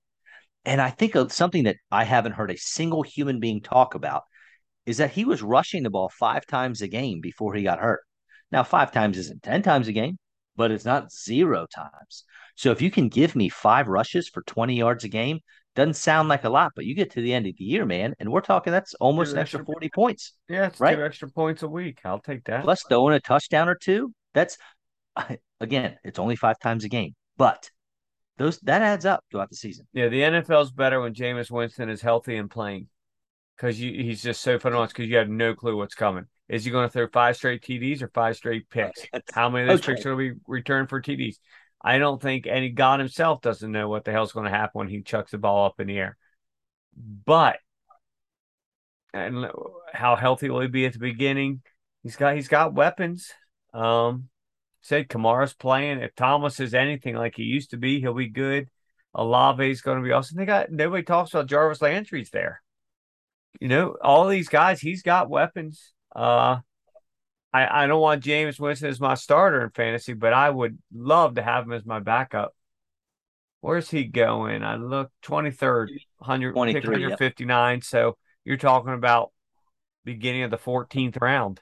And 0.67 0.81
I 0.81 0.91
think 0.91 1.15
of 1.15 1.33
something 1.33 1.65
that 1.65 1.77
I 1.91 2.05
haven't 2.05 2.33
heard 2.33 2.51
a 2.51 2.59
single 2.59 3.03
human 3.03 3.41
being 3.41 3.63
talk 3.63 3.95
about 3.95 4.25
is 4.87 4.99
that 4.99 5.13
he 5.13 5.25
was 5.25 5.43
rushing 5.43 5.83
the 5.83 5.91
ball 5.91 6.09
five 6.09 6.47
times 6.47 6.83
a 6.83 6.89
game 6.89 7.21
before 7.21 7.55
he 7.55 7.63
got 7.63 7.81
hurt. 7.81 8.03
Now, 8.53 8.63
five 8.63 8.93
times 8.93 9.19
isn't 9.19 9.43
10 9.43 9.63
times 9.63 9.89
a 9.89 9.93
game, 9.93 10.19
but 10.57 10.71
it's 10.71 10.85
not 10.85 11.13
zero 11.13 11.67
times. 11.75 12.25
So 12.57 12.71
if 12.71 12.81
you 12.81 12.91
can 12.91 13.09
give 13.09 13.35
me 13.35 13.49
five 13.49 13.89
rushes 13.89 14.29
for 14.29 14.43
20 14.43 14.77
yards 14.77 15.05
a 15.05 15.09
game, 15.09 15.41
doesn't 15.75 15.95
sound 15.95 16.29
like 16.29 16.45
a 16.45 16.49
lot, 16.49 16.73
but 16.77 16.85
you 16.85 16.95
get 16.95 17.11
to 17.13 17.21
the 17.21 17.35
end 17.35 17.47
of 17.47 17.57
the 17.57 17.65
year, 17.65 17.85
man, 17.85 18.15
and 18.21 18.31
we're 18.31 18.41
talking 18.41 18.73
that's 18.73 18.95
almost 18.95 19.33
an 19.33 19.39
extra 19.39 19.65
40 19.65 19.91
points. 19.91 20.35
Yeah, 20.49 20.67
it's 20.67 20.79
right? 20.79 20.95
two 20.95 21.05
extra 21.05 21.29
points 21.29 21.63
a 21.63 21.69
week. 21.69 21.99
I'll 22.05 22.21
take 22.21 22.45
that. 22.45 22.63
Plus 22.63 22.85
throwing 22.89 23.15
a 23.15 23.21
touchdown 23.21 23.69
or 23.69 23.75
two. 23.75 24.13
That's 24.35 24.57
again, 25.61 25.97
it's 26.05 26.19
only 26.21 26.37
five 26.37 26.61
times 26.61 26.85
a 26.85 26.89
game, 26.89 27.15
but 27.37 27.71
those 28.37 28.59
that 28.61 28.83
adds 28.83 29.05
up 29.05 29.25
throughout 29.31 29.51
the 29.51 29.57
season. 29.57 29.87
Yeah, 29.93 30.09
the 30.09 30.21
NFL's 30.21 30.71
better 30.71 31.01
when 31.01 31.15
Jameis 31.15 31.51
Winston 31.51 31.89
is 31.89 32.01
healthy 32.01 32.37
and 32.37 32.51
playing 32.51 32.89
because 33.57 33.77
he's 33.79 34.23
just 34.23 34.41
so 34.41 34.59
phenomenal 34.59 34.89
because 34.89 35.09
you 35.09 35.17
have 35.17 35.29
no 35.29 35.55
clue 35.55 35.77
what's 35.77 35.95
coming. 35.95 36.27
Is 36.49 36.65
he 36.65 36.71
going 36.71 36.87
to 36.87 36.93
throw 36.93 37.09
five 37.09 37.37
straight 37.37 37.63
TDs 37.63 38.03
or 38.03 38.09
five 38.09 38.37
straight 38.37 38.69
picks? 38.69 39.03
How 39.33 39.49
many 39.49 39.65
of 39.65 39.69
those 39.69 39.81
okay. 39.81 39.95
picks 39.95 40.05
will 40.05 40.17
be 40.17 40.33
returned 40.47 40.89
for 40.89 41.01
TDs? 41.01 41.37
I 41.83 41.99
don't 41.99 42.21
think 42.21 42.47
any 42.47 42.71
God 42.71 43.01
himself 43.01 43.43
doesn't 43.43 43.71
know 43.71 43.89
what 43.89 44.05
the 44.05 44.13
hell's 44.13 44.33
going 44.33 44.45
to 44.45 44.51
happen 44.51 44.79
when 44.79 44.89
he 44.89 45.03
chucks 45.03 45.31
the 45.33 45.39
ball 45.39 45.67
up 45.67 45.81
in 45.81 45.87
the 45.87 45.99
air. 45.99 46.17
But 46.97 47.59
and 49.13 49.47
how 49.93 50.17
healthy 50.17 50.51
will 50.51 50.61
he 50.61 50.69
be 50.69 50.87
at 50.87 50.93
the 50.93 50.99
beginning? 50.99 51.63
He's 52.03 52.17
got 52.17 52.35
he's 52.35 52.49
got 52.49 52.75
weapons. 52.75 53.33
Um, 53.73 54.29
said 54.83 55.09
Kamara's 55.09 55.55
playing. 55.55 56.01
If 56.01 56.15
Thomas 56.15 56.61
is 56.61 56.75
anything 56.75 57.17
like 57.17 57.37
he 57.37 57.45
used 57.45 57.71
to 57.71 57.77
be, 57.77 58.01
he'll 58.01 58.15
be 58.15 58.29
good. 58.29 58.69
Olave's 59.15 59.81
going 59.81 59.99
to 59.99 60.05
be 60.05 60.13
awesome. 60.13 60.37
They 60.37 60.45
got 60.45 60.71
nobody 60.71 61.03
talks 61.03 61.33
about 61.33 61.47
Jarvis 61.47 61.81
Landry's 61.81 62.31
there. 62.31 62.63
You 63.61 63.69
know, 63.69 63.97
all 64.03 64.27
these 64.27 64.49
guys, 64.49 64.81
he's 64.81 65.03
got 65.03 65.31
weapons. 65.31 65.93
Uh, 66.15 66.59
I, 67.53 67.85
I 67.85 67.87
don't 67.87 68.01
want 68.01 68.25
Jameis 68.25 68.59
Winston 68.59 68.89
as 68.89 69.01
my 69.01 69.15
starter 69.15 69.63
in 69.63 69.71
fantasy, 69.71 70.13
but 70.13 70.33
I 70.33 70.51
would 70.51 70.77
love 70.93 71.37
to 71.37 71.43
have 71.43 71.65
him 71.65 71.73
as 71.73 71.87
my 71.87 72.01
backup. 72.01 72.55
Where's 73.61 73.89
he 73.89 74.05
going? 74.05 74.63
I 74.63 74.77
look 74.77 75.11
23rd, 75.23 75.89
100, 76.19 76.55
159. 76.55 77.77
Yep. 77.77 77.85
So 77.85 78.19
you're 78.45 78.57
talking 78.57 78.93
about 78.93 79.33
beginning 80.05 80.43
of 80.43 80.51
the 80.51 80.59
14th 80.59 81.21
round. 81.21 81.61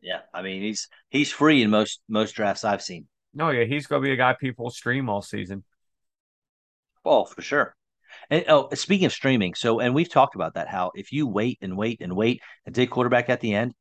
Yeah, 0.00 0.20
I 0.32 0.40
mean 0.40 0.62
he's 0.62 0.88
he's 1.10 1.30
free 1.30 1.62
in 1.62 1.70
most 1.70 2.00
most 2.08 2.32
drafts 2.32 2.64
I've 2.64 2.82
seen. 2.82 3.06
No, 3.34 3.50
yeah, 3.50 3.64
he's 3.64 3.86
going 3.86 4.02
to 4.02 4.06
be 4.06 4.12
a 4.12 4.16
guy 4.16 4.32
people 4.32 4.70
stream 4.70 5.08
all 5.08 5.22
season. 5.22 5.62
Oh, 7.04 7.24
for 7.24 7.42
sure. 7.42 7.76
And 8.30 8.44
oh, 8.48 8.68
speaking 8.74 9.06
of 9.06 9.12
streaming, 9.12 9.54
so 9.54 9.80
and 9.80 9.94
we've 9.94 10.10
talked 10.10 10.36
about 10.36 10.54
that 10.54 10.68
how 10.68 10.92
if 10.94 11.12
you 11.12 11.26
wait 11.26 11.58
and 11.60 11.76
wait 11.76 12.00
and 12.00 12.14
wait 12.14 12.40
and 12.64 12.74
take 12.74 12.90
quarterback 12.90 13.28
at 13.28 13.40
the 13.40 13.54
end, 13.54 13.74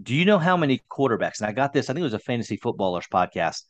do 0.00 0.14
you 0.14 0.24
know 0.24 0.38
how 0.38 0.56
many 0.56 0.80
quarterbacks? 0.90 1.40
And 1.40 1.48
I 1.48 1.52
got 1.52 1.72
this, 1.72 1.90
I 1.90 1.92
think 1.92 2.00
it 2.00 2.04
was 2.04 2.14
a 2.14 2.20
fantasy 2.20 2.56
footballers 2.56 3.06
podcast. 3.12 3.62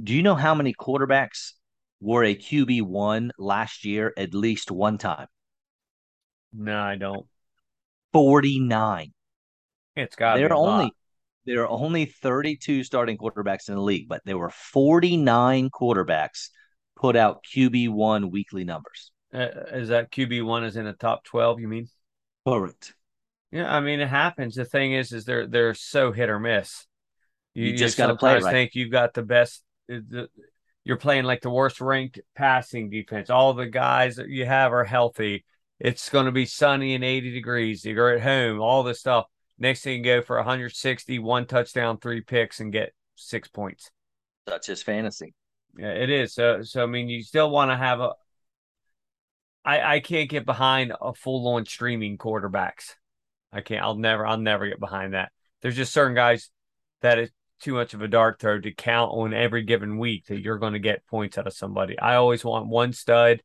Do 0.00 0.14
you 0.14 0.22
know 0.22 0.36
how 0.36 0.54
many 0.54 0.72
quarterbacks 0.74 1.52
were 2.00 2.22
a 2.22 2.36
QB 2.36 2.82
one 2.82 3.32
last 3.36 3.84
year 3.84 4.12
at 4.16 4.32
least 4.32 4.70
one 4.70 4.96
time? 4.98 5.26
No, 6.52 6.78
I 6.78 6.96
don't. 6.96 7.26
49. 8.12 9.12
It's 9.96 10.14
got 10.14 10.36
there 10.36 10.52
are 10.52 10.54
only 10.54 10.84
lot. 10.84 10.92
there 11.44 11.62
are 11.62 11.68
only 11.68 12.06
32 12.06 12.84
starting 12.84 13.18
quarterbacks 13.18 13.68
in 13.68 13.74
the 13.74 13.82
league, 13.82 14.08
but 14.08 14.22
there 14.24 14.38
were 14.38 14.50
49 14.50 15.70
quarterbacks 15.70 16.50
put 16.94 17.16
out 17.16 17.44
QB 17.52 17.90
one 17.90 18.30
weekly 18.30 18.64
numbers. 18.64 19.10
Uh, 19.32 19.48
is 19.72 19.88
that 19.88 20.10
QB 20.10 20.44
one 20.44 20.64
is 20.64 20.76
in 20.76 20.84
the 20.84 20.92
top 20.92 21.24
12, 21.24 21.60
you 21.60 21.68
mean? 21.68 21.88
Correct. 22.46 22.94
Yeah, 23.50 23.74
I 23.74 23.80
mean 23.80 24.00
it 24.00 24.08
happens. 24.08 24.54
The 24.54 24.64
thing 24.64 24.92
is, 24.92 25.12
is 25.12 25.24
they're 25.24 25.46
they're 25.46 25.74
so 25.74 26.12
hit 26.12 26.28
or 26.28 26.38
miss. 26.38 26.86
You, 27.54 27.70
you 27.70 27.76
just 27.76 27.96
got 27.96 28.08
to 28.08 28.16
play 28.16 28.38
right. 28.38 28.52
Think 28.52 28.74
you've 28.74 28.92
got 28.92 29.14
the 29.14 29.22
best. 29.22 29.64
The, 29.88 30.28
You're 30.84 30.98
playing 30.98 31.24
like 31.24 31.40
the 31.40 31.50
worst 31.50 31.80
ranked 31.80 32.20
passing 32.36 32.90
defense. 32.90 33.30
All 33.30 33.54
the 33.54 33.66
guys 33.66 34.16
that 34.16 34.28
you 34.28 34.44
have 34.44 34.72
are 34.72 34.84
healthy. 34.84 35.44
It's 35.80 36.10
going 36.10 36.26
to 36.26 36.32
be 36.32 36.44
sunny 36.44 36.94
and 36.94 37.04
80 37.04 37.32
degrees. 37.32 37.84
You're 37.84 38.10
at 38.10 38.20
home. 38.20 38.60
All 38.60 38.82
this 38.82 39.00
stuff. 39.00 39.26
Next 39.58 39.82
thing 39.82 39.98
you 39.98 40.04
go 40.04 40.22
for 40.22 40.36
160, 40.36 41.18
one 41.18 41.46
touchdown, 41.46 41.98
three 41.98 42.20
picks, 42.20 42.60
and 42.60 42.72
get 42.72 42.92
six 43.16 43.48
points. 43.48 43.90
That's 44.46 44.66
his 44.66 44.82
fantasy. 44.82 45.34
Yeah, 45.76 45.92
it 45.92 46.10
is. 46.10 46.34
So, 46.34 46.62
so 46.62 46.82
I 46.82 46.86
mean, 46.86 47.08
you 47.08 47.22
still 47.22 47.50
want 47.50 47.70
to 47.70 47.76
have 47.76 48.00
a. 48.00 48.12
I 49.68 49.96
I 49.96 50.00
can't 50.00 50.30
get 50.30 50.46
behind 50.46 50.94
a 50.98 51.12
full 51.12 51.46
on 51.48 51.66
streaming 51.66 52.16
quarterbacks. 52.16 52.94
I 53.52 53.60
can't. 53.60 53.82
I'll 53.82 53.96
never. 53.96 54.26
I'll 54.26 54.38
never 54.38 54.66
get 54.66 54.80
behind 54.80 55.12
that. 55.12 55.30
There's 55.60 55.76
just 55.76 55.92
certain 55.92 56.14
guys 56.14 56.50
that 57.02 57.18
is 57.18 57.30
too 57.60 57.74
much 57.74 57.92
of 57.92 58.00
a 58.00 58.08
dart 58.08 58.40
throw 58.40 58.58
to 58.58 58.72
count 58.72 59.12
on 59.12 59.34
every 59.34 59.64
given 59.64 59.98
week 59.98 60.26
that 60.26 60.40
you're 60.40 60.58
going 60.58 60.72
to 60.72 60.78
get 60.78 61.06
points 61.06 61.36
out 61.36 61.46
of 61.46 61.52
somebody. 61.52 61.98
I 61.98 62.14
always 62.14 62.44
want 62.44 62.68
one 62.68 62.94
stud, 62.94 63.42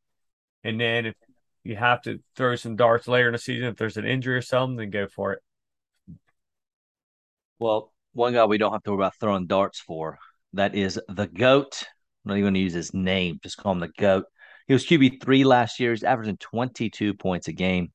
and 0.63 0.79
then 0.79 1.07
if 1.07 1.15
you 1.63 1.75
have 1.75 2.01
to 2.03 2.19
throw 2.37 2.55
some 2.55 2.77
darts 2.77 3.07
later 3.07 3.27
in 3.27 3.33
the 3.33 3.37
season, 3.39 3.67
if 3.67 3.75
there's 3.75 3.97
an 3.97 4.05
injury 4.05 4.35
or 4.35 4.41
something, 4.41 4.77
then 4.77 4.91
go 4.91 5.07
for 5.07 5.33
it. 5.33 5.39
Well, 7.59 7.91
one 8.13 8.33
guy 8.33 8.45
we 8.45 8.57
don't 8.57 8.71
have 8.71 8.83
to 8.83 8.91
worry 8.91 8.99
about 8.99 9.15
throwing 9.19 9.47
darts 9.47 9.79
for 9.79 10.19
that 10.53 10.73
is 10.73 10.99
the 11.09 11.27
goat. 11.27 11.83
I'm 12.23 12.29
not 12.29 12.35
even 12.35 12.43
going 12.45 12.53
to 12.53 12.59
use 12.61 12.73
his 12.73 12.93
name. 12.93 13.39
Just 13.43 13.57
call 13.57 13.73
him 13.73 13.79
the 13.79 13.91
goat. 13.97 14.25
He 14.67 14.73
was 14.73 14.85
QB 14.85 15.21
three 15.21 15.43
last 15.43 15.79
year. 15.79 15.91
He's 15.91 16.03
averaging 16.03 16.37
22 16.37 17.13
points 17.15 17.47
a 17.47 17.53
game. 17.53 17.91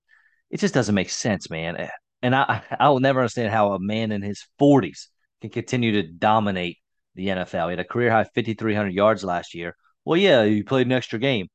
It 0.50 0.60
just 0.60 0.74
doesn't 0.74 0.94
make 0.94 1.10
sense, 1.10 1.50
man. 1.50 1.88
And 2.22 2.34
I 2.34 2.62
I 2.80 2.88
will 2.88 3.00
never 3.00 3.20
understand 3.20 3.52
how 3.52 3.72
a 3.72 3.78
man 3.78 4.12
in 4.12 4.22
his 4.22 4.46
40s 4.60 5.06
can 5.40 5.50
continue 5.50 6.02
to 6.02 6.08
dominate 6.08 6.78
the 7.14 7.28
NFL. 7.28 7.66
He 7.66 7.72
had 7.72 7.80
a 7.80 7.84
career 7.84 8.10
high 8.10 8.24
5,300 8.24 8.92
yards 8.92 9.24
last 9.24 9.54
year. 9.54 9.76
Well, 10.04 10.16
yeah, 10.16 10.44
he 10.44 10.62
played 10.62 10.86
an 10.86 10.92
extra 10.92 11.18
game. 11.18 11.48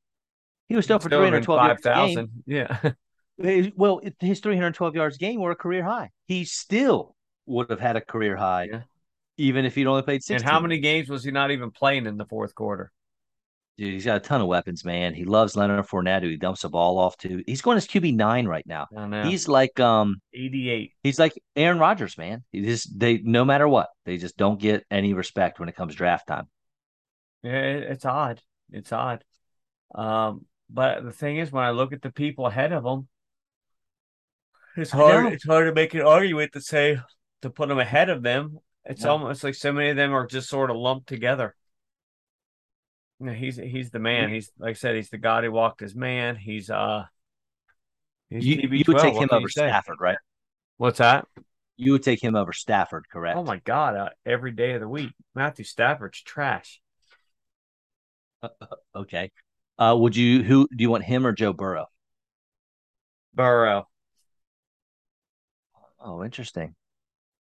He 0.68 0.76
was 0.76 0.84
still 0.84 0.98
for 0.98 1.08
312 1.08 1.66
yards. 1.84 2.14
game. 2.14 2.30
Yeah. 2.46 2.92
well, 3.76 4.00
his 4.20 4.40
312 4.40 4.94
yards 4.94 5.18
game 5.18 5.40
were 5.40 5.50
a 5.50 5.56
career 5.56 5.82
high. 5.82 6.10
He 6.26 6.44
still 6.44 7.14
would 7.46 7.68
have 7.70 7.80
had 7.80 7.96
a 7.96 8.00
career 8.00 8.36
high, 8.36 8.68
yeah. 8.70 8.82
even 9.36 9.64
if 9.64 9.74
he'd 9.74 9.86
only 9.86 10.02
played 10.02 10.22
16. 10.22 10.36
And 10.36 10.44
how 10.44 10.60
many 10.60 10.78
games 10.78 11.08
was 11.08 11.24
he 11.24 11.30
not 11.30 11.50
even 11.50 11.70
playing 11.70 12.06
in 12.06 12.16
the 12.16 12.24
fourth 12.26 12.54
quarter? 12.54 12.92
Dude, 13.76 13.92
he's 13.92 14.04
got 14.04 14.18
a 14.18 14.20
ton 14.20 14.40
of 14.40 14.46
weapons, 14.46 14.84
man. 14.84 15.14
He 15.14 15.24
loves 15.24 15.56
Leonard 15.56 15.86
Fournette, 15.86 16.22
who 16.22 16.28
he 16.28 16.36
dumps 16.36 16.62
the 16.62 16.68
ball 16.68 16.96
off 16.96 17.16
to. 17.18 17.42
He's 17.44 17.60
going 17.60 17.76
as 17.76 17.88
QB 17.88 18.14
nine 18.14 18.46
right 18.46 18.66
now. 18.66 18.86
He's 19.24 19.48
like 19.48 19.80
um 19.80 20.20
88. 20.32 20.92
He's 21.02 21.18
like 21.18 21.32
Aaron 21.56 21.80
Rodgers, 21.80 22.16
man. 22.16 22.44
He 22.52 22.62
just 22.62 22.96
they 22.98 23.18
no 23.18 23.44
matter 23.44 23.66
what, 23.66 23.88
they 24.04 24.16
just 24.16 24.36
don't 24.36 24.60
get 24.60 24.84
any 24.92 25.12
respect 25.12 25.58
when 25.58 25.68
it 25.68 25.74
comes 25.74 25.96
draft 25.96 26.28
time. 26.28 26.48
Yeah, 27.42 27.50
it's 27.52 28.04
odd. 28.04 28.40
It's 28.70 28.92
odd. 28.92 29.24
Um, 29.92 30.46
but 30.70 31.04
the 31.04 31.12
thing 31.12 31.38
is, 31.38 31.50
when 31.50 31.64
I 31.64 31.70
look 31.70 31.92
at 31.92 32.02
the 32.02 32.12
people 32.12 32.46
ahead 32.46 32.72
of 32.72 32.84
him, 32.84 33.08
it's 34.76 34.90
hard. 34.90 35.32
It's 35.32 35.46
hard 35.46 35.66
to 35.66 35.74
make 35.74 35.94
an 35.94 36.02
argument 36.02 36.52
to 36.52 36.60
say 36.60 37.00
to 37.42 37.50
put 37.50 37.68
them 37.68 37.78
ahead 37.78 38.08
of 38.08 38.22
them. 38.22 38.58
It's 38.84 39.04
almost 39.04 39.42
like 39.42 39.54
so 39.54 39.72
many 39.72 39.90
of 39.90 39.96
them 39.96 40.14
are 40.14 40.26
just 40.26 40.48
sort 40.48 40.70
of 40.70 40.76
lumped 40.76 41.08
together. 41.08 41.54
You 43.24 43.30
know, 43.30 43.36
he's 43.36 43.56
he's 43.56 43.90
the 43.90 43.98
man. 43.98 44.28
He's 44.28 44.52
like 44.58 44.70
I 44.70 44.72
said, 44.74 44.96
he's 44.96 45.08
the 45.08 45.16
God 45.16 45.44
who 45.44 45.50
walked 45.50 45.80
his 45.80 45.94
man. 45.94 46.36
He's 46.36 46.68
uh 46.68 47.04
he's 48.28 48.44
you, 48.44 48.68
you 48.70 48.84
would 48.86 48.98
take 48.98 49.14
him 49.14 49.30
over 49.32 49.48
Stafford, 49.48 49.96
right? 49.98 50.18
What's 50.76 50.98
that? 50.98 51.26
You 51.78 51.92
would 51.92 52.02
take 52.02 52.22
him 52.22 52.36
over 52.36 52.52
Stafford, 52.52 53.06
correct? 53.10 53.38
Oh 53.38 53.42
my 53.42 53.56
God! 53.64 53.96
Uh, 53.96 54.08
every 54.26 54.50
day 54.50 54.72
of 54.72 54.82
the 54.82 54.88
week, 54.88 55.10
Matthew 55.34 55.64
Stafford's 55.64 56.20
trash. 56.20 56.82
okay. 58.94 59.30
Uh, 59.78 59.96
would 59.98 60.14
you 60.14 60.42
who 60.42 60.68
do 60.68 60.82
you 60.82 60.90
want 60.90 61.04
him 61.04 61.26
or 61.26 61.32
Joe 61.32 61.54
Burrow? 61.54 61.86
Burrow. 63.32 63.88
Oh, 65.98 66.22
interesting. 66.22 66.74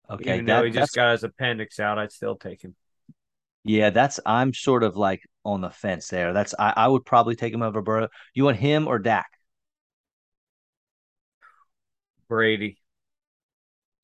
Okay, 0.08 0.34
even 0.34 0.46
that, 0.46 0.60
though 0.60 0.66
he 0.66 0.70
just 0.70 0.94
got 0.94 1.10
his 1.10 1.24
appendix 1.24 1.80
out, 1.80 1.98
I'd 1.98 2.12
still 2.12 2.36
take 2.36 2.62
him. 2.62 2.76
Yeah, 3.66 3.90
that's 3.90 4.20
I'm 4.24 4.54
sort 4.54 4.84
of 4.84 4.96
like 4.96 5.22
on 5.44 5.60
the 5.60 5.70
fence 5.70 6.06
there. 6.06 6.32
That's 6.32 6.54
I, 6.56 6.72
I 6.76 6.88
would 6.88 7.04
probably 7.04 7.34
take 7.34 7.52
him 7.52 7.62
over 7.62 7.82
Burrow. 7.82 8.08
You 8.32 8.44
want 8.44 8.58
him 8.58 8.86
or 8.86 9.00
Dak? 9.00 9.26
Brady. 12.28 12.78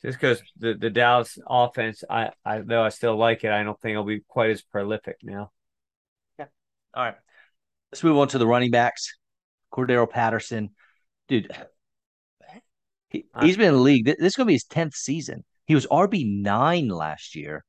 Just 0.05 0.19
because 0.19 0.43
the, 0.59 0.75
the 0.75 0.91
Dallas 0.91 1.39
offense, 1.47 2.03
I, 2.11 2.31
I 2.45 2.63
though 2.63 2.83
I 2.83 2.89
still 2.89 3.17
like 3.17 3.45
it, 3.45 3.53
I 3.53 3.63
don't 3.63 3.81
think 3.81 3.93
it'll 3.93 4.03
be 4.03 4.23
quite 4.27 4.51
as 4.51 4.63
prolific 4.63 5.19
now. 5.23 5.53
Yeah. 6.41 6.47
All 6.95 7.05
right. 7.05 7.15
Let's 7.93 8.03
move 8.03 8.19
on 8.19 8.27
to 8.29 8.39
the 8.39 8.47
running 8.49 8.73
backs. 8.73 9.17
Cordarrelle 9.73 10.11
Patterson. 10.11 10.71
Dude, 11.29 11.53
he, 13.11 13.27
has 13.33 13.57
been 13.57 13.69
in 13.69 13.75
the 13.75 13.81
league. 13.81 14.07
This 14.07 14.17
is 14.19 14.35
going 14.35 14.47
to 14.47 14.49
be 14.49 14.55
his 14.55 14.65
10th 14.65 14.95
season. 14.95 15.45
He 15.67 15.77
was 15.77 15.87
RB9 15.87 16.91
last 16.91 17.37
year 17.37 17.65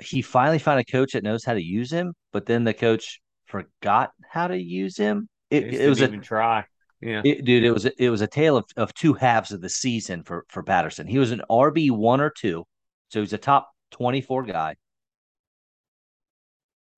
he 0.00 0.22
finally 0.22 0.58
found 0.58 0.80
a 0.80 0.84
coach 0.84 1.12
that 1.12 1.24
knows 1.24 1.44
how 1.44 1.54
to 1.54 1.62
use 1.62 1.90
him, 1.90 2.14
but 2.32 2.46
then 2.46 2.64
the 2.64 2.74
coach 2.74 3.20
forgot 3.46 4.10
how 4.28 4.46
to 4.46 4.56
use 4.56 4.96
him. 4.96 5.28
It, 5.50 5.74
it 5.74 5.88
was 5.88 6.00
a 6.00 6.08
try. 6.18 6.64
Yeah, 7.00 7.22
it, 7.24 7.44
dude, 7.44 7.64
it 7.64 7.70
was 7.70 7.84
a, 7.84 8.02
it 8.02 8.10
was 8.10 8.22
a 8.22 8.26
tale 8.26 8.56
of, 8.56 8.64
of 8.76 8.92
two 8.94 9.12
halves 9.14 9.52
of 9.52 9.60
the 9.60 9.68
season 9.68 10.22
for 10.22 10.44
for 10.48 10.62
Patterson. 10.62 11.06
He 11.06 11.18
was 11.18 11.30
an 11.30 11.42
RB 11.50 11.90
one 11.90 12.20
or 12.20 12.30
two, 12.30 12.64
so 13.08 13.20
he's 13.20 13.32
a 13.32 13.38
top 13.38 13.70
twenty 13.90 14.20
four 14.20 14.42
guy. 14.42 14.76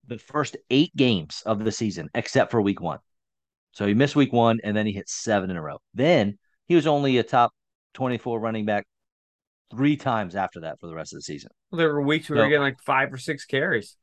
The 0.07 0.17
first 0.17 0.57
eight 0.69 0.95
games 0.95 1.43
of 1.45 1.63
the 1.63 1.71
season, 1.71 2.09
except 2.15 2.49
for 2.49 2.61
week 2.61 2.81
one, 2.81 2.99
so 3.71 3.85
he 3.85 3.93
missed 3.93 4.15
week 4.15 4.33
one, 4.33 4.59
and 4.63 4.75
then 4.75 4.85
he 4.85 4.93
hit 4.93 5.09
seven 5.09 5.51
in 5.51 5.57
a 5.57 5.61
row. 5.61 5.79
Then 5.93 6.39
he 6.65 6.75
was 6.75 6.87
only 6.87 7.17
a 7.17 7.23
top 7.23 7.51
twenty 7.93 8.17
four 8.17 8.39
running 8.39 8.65
back 8.65 8.87
three 9.71 9.97
times 9.97 10.35
after 10.35 10.61
that 10.61 10.79
for 10.79 10.87
the 10.87 10.95
rest 10.95 11.13
of 11.13 11.17
the 11.17 11.23
season. 11.23 11.51
Well, 11.71 11.77
there 11.77 11.93
were 11.93 12.01
weeks 12.01 12.29
where 12.29 12.37
so, 12.37 12.41
we 12.41 12.45
were 12.45 12.49
getting 12.49 12.63
like 12.63 12.81
five 12.81 13.13
or 13.13 13.17
six 13.17 13.45
carries. 13.45 13.95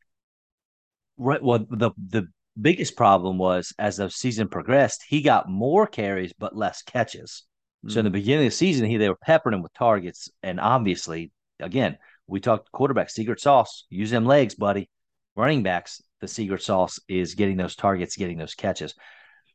Right. 1.18 1.42
Well, 1.42 1.66
the 1.70 1.90
the 1.96 2.28
biggest 2.60 2.96
problem 2.96 3.38
was 3.38 3.72
as 3.78 3.96
the 3.96 4.10
season 4.10 4.48
progressed, 4.48 5.04
he 5.08 5.22
got 5.22 5.48
more 5.48 5.86
carries 5.86 6.32
but 6.32 6.56
less 6.56 6.82
catches. 6.82 7.44
Mm-hmm. 7.84 7.92
So 7.92 8.00
in 8.00 8.04
the 8.04 8.10
hmm. 8.10 8.14
beginning 8.14 8.46
of 8.46 8.52
the 8.52 8.56
season, 8.56 8.88
he 8.88 8.96
they 8.96 9.08
were 9.08 9.16
peppering 9.16 9.54
him 9.54 9.62
with 9.62 9.74
targets, 9.74 10.30
and 10.42 10.60
obviously, 10.60 11.32
again, 11.60 11.98
we 12.26 12.40
talked 12.40 12.72
quarterback 12.72 13.10
secret 13.10 13.40
sauce. 13.40 13.84
Use 13.88 14.10
them 14.10 14.26
legs, 14.26 14.54
buddy. 14.54 14.90
Running 15.36 15.62
backs, 15.62 16.02
the 16.20 16.28
secret 16.28 16.62
sauce 16.62 16.98
is 17.08 17.34
getting 17.34 17.56
those 17.56 17.76
targets, 17.76 18.16
getting 18.16 18.38
those 18.38 18.54
catches. 18.54 18.94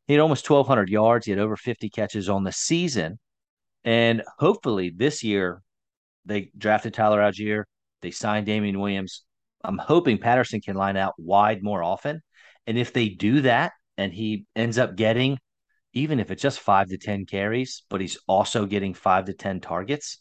He 0.07 0.14
had 0.14 0.22
almost 0.22 0.49
1,200 0.49 0.89
yards. 0.89 1.26
He 1.26 1.32
had 1.32 1.39
over 1.39 1.57
50 1.57 1.89
catches 1.89 2.30
on 2.30 2.43
the 2.43 2.51
season. 2.51 3.20
And 3.84 4.24
hopefully 4.38 4.91
this 4.95 5.24
year, 5.24 5.62
they 6.26 6.51
drafted 6.57 6.93
Tyler 6.93 7.19
Allgeier. 7.19 7.63
They 8.01 8.11
signed 8.11 8.45
Damien 8.45 8.80
Williams. 8.80 9.24
I'm 9.63 9.78
hoping 9.78 10.17
Patterson 10.17 10.61
can 10.61 10.76
line 10.76 10.97
out 10.97 11.13
wide 11.17 11.63
more 11.63 11.84
often. 11.84 12.22
And 12.67 12.78
if 12.78 12.93
they 12.93 13.09
do 13.09 13.41
that 13.41 13.74
and 13.97 14.13
he 14.13 14.45
ends 14.55 14.78
up 14.78 14.95
getting, 14.95 15.38
even 15.93 16.19
if 16.19 16.32
it's 16.32 16.41
just 16.41 16.59
five 16.59 16.88
to 16.88 16.97
10 16.97 17.26
carries, 17.26 17.84
but 17.89 18.01
he's 18.01 18.17
also 18.28 18.65
getting 18.65 18.93
five 18.93 19.26
to 19.26 19.34
10 19.34 19.59
targets, 19.59 20.19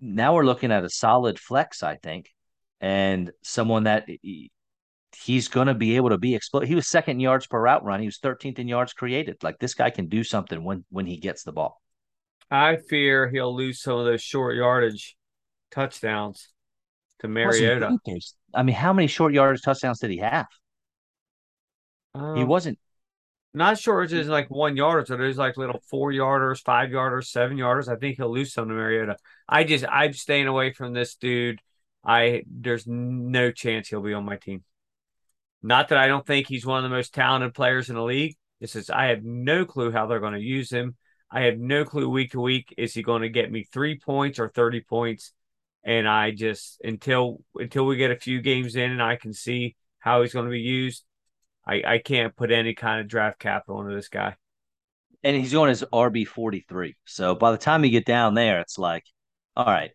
now 0.00 0.34
we're 0.34 0.44
looking 0.44 0.72
at 0.72 0.84
a 0.84 0.90
solid 0.90 1.38
flex, 1.38 1.82
I 1.82 1.96
think, 1.96 2.30
and 2.80 3.32
someone 3.42 3.84
that 3.84 4.06
he's 5.16 5.48
going 5.48 5.66
to 5.66 5.74
be 5.74 5.96
able 5.96 6.10
to 6.10 6.18
be 6.18 6.34
explode. 6.34 6.66
He 6.66 6.74
was 6.74 6.86
second 6.86 7.20
yards 7.20 7.46
per 7.46 7.60
route 7.60 7.84
run. 7.84 8.00
He 8.00 8.06
was 8.06 8.18
13th 8.18 8.58
in 8.58 8.68
yards 8.68 8.92
created. 8.92 9.42
Like 9.42 9.58
this 9.58 9.74
guy 9.74 9.90
can 9.90 10.08
do 10.08 10.22
something 10.22 10.62
when 10.62 10.84
when 10.90 11.06
he 11.06 11.18
gets 11.18 11.42
the 11.42 11.52
ball. 11.52 11.80
I 12.50 12.76
fear 12.76 13.28
he'll 13.28 13.54
lose 13.54 13.80
some 13.82 13.98
of 13.98 14.06
those 14.06 14.22
short 14.22 14.56
yardage 14.56 15.16
touchdowns 15.70 16.48
to 17.20 17.28
Mariota. 17.28 17.98
I 18.54 18.62
mean, 18.62 18.74
how 18.74 18.92
many 18.92 19.08
short 19.08 19.34
yardage 19.34 19.62
touchdowns 19.62 19.98
did 20.00 20.10
he 20.10 20.18
have? 20.18 20.46
Um, 22.14 22.36
he 22.36 22.44
wasn't 22.44 22.78
not 23.54 23.78
short 23.78 24.12
as 24.12 24.28
like 24.28 24.50
one 24.50 24.76
yarder, 24.76 25.04
so 25.06 25.16
there's 25.16 25.38
like 25.38 25.56
little 25.56 25.82
four 25.90 26.12
yarders, 26.12 26.62
five 26.62 26.90
yarders, 26.90 27.26
seven 27.26 27.56
yarders. 27.56 27.88
I 27.88 27.96
think 27.96 28.16
he'll 28.16 28.32
lose 28.32 28.52
some 28.52 28.68
to 28.68 28.74
Mariota. 28.74 29.16
I 29.48 29.64
just 29.64 29.84
I'm 29.88 30.12
staying 30.12 30.46
away 30.46 30.72
from 30.72 30.92
this 30.92 31.16
dude. 31.16 31.60
I 32.04 32.44
there's 32.46 32.86
no 32.86 33.50
chance 33.50 33.88
he'll 33.88 34.02
be 34.02 34.14
on 34.14 34.24
my 34.24 34.36
team. 34.36 34.64
Not 35.62 35.88
that 35.88 35.98
I 35.98 36.06
don't 36.06 36.26
think 36.26 36.46
he's 36.46 36.64
one 36.64 36.84
of 36.84 36.88
the 36.88 36.94
most 36.94 37.14
talented 37.14 37.54
players 37.54 37.90
in 37.90 37.96
the 37.96 38.02
league. 38.02 38.36
This 38.60 38.76
is 38.76 38.90
I 38.90 39.06
have 39.06 39.24
no 39.24 39.64
clue 39.64 39.90
how 39.90 40.06
they're 40.06 40.20
going 40.20 40.34
to 40.34 40.40
use 40.40 40.70
him. 40.70 40.96
I 41.30 41.42
have 41.42 41.58
no 41.58 41.84
clue 41.84 42.08
week 42.08 42.32
to 42.32 42.40
week 42.40 42.74
is 42.78 42.94
he 42.94 43.02
going 43.02 43.22
to 43.22 43.28
get 43.28 43.52
me 43.52 43.64
three 43.64 43.98
points 43.98 44.38
or 44.38 44.48
thirty 44.48 44.80
points, 44.80 45.32
and 45.84 46.08
I 46.08 46.30
just 46.30 46.80
until 46.82 47.42
until 47.54 47.84
we 47.86 47.96
get 47.96 48.10
a 48.10 48.16
few 48.16 48.40
games 48.40 48.76
in 48.76 48.90
and 48.90 49.02
I 49.02 49.16
can 49.16 49.34
see 49.34 49.76
how 49.98 50.22
he's 50.22 50.32
going 50.32 50.46
to 50.46 50.50
be 50.50 50.60
used, 50.60 51.04
I 51.66 51.82
I 51.86 51.98
can't 51.98 52.34
put 52.34 52.50
any 52.50 52.74
kind 52.74 53.00
of 53.00 53.08
draft 53.08 53.38
capital 53.38 53.80
into 53.82 53.94
this 53.94 54.08
guy. 54.08 54.36
And 55.22 55.36
he's 55.36 55.52
going 55.52 55.70
as 55.70 55.84
RB 55.92 56.26
forty 56.26 56.64
three, 56.66 56.96
so 57.04 57.34
by 57.34 57.50
the 57.50 57.58
time 57.58 57.84
you 57.84 57.90
get 57.90 58.06
down 58.06 58.34
there, 58.34 58.60
it's 58.60 58.78
like, 58.78 59.04
all 59.56 59.66
right, 59.66 59.90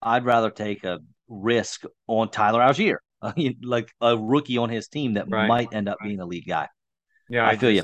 I'd 0.00 0.24
rather 0.24 0.50
take 0.50 0.84
a 0.84 1.00
risk 1.28 1.84
on 2.06 2.30
Tyler 2.30 2.60
Allgeier, 2.60 2.98
like 3.62 3.92
a 4.00 4.16
rookie 4.16 4.56
on 4.56 4.70
his 4.70 4.88
team 4.88 5.14
that 5.14 5.28
right. 5.28 5.48
might 5.48 5.74
end 5.74 5.88
up 5.88 5.98
being 6.02 6.20
a 6.20 6.26
lead 6.26 6.46
guy. 6.46 6.68
Yeah, 7.28 7.44
I, 7.44 7.50
I 7.50 7.56
feel 7.56 7.70
you. 7.70 7.82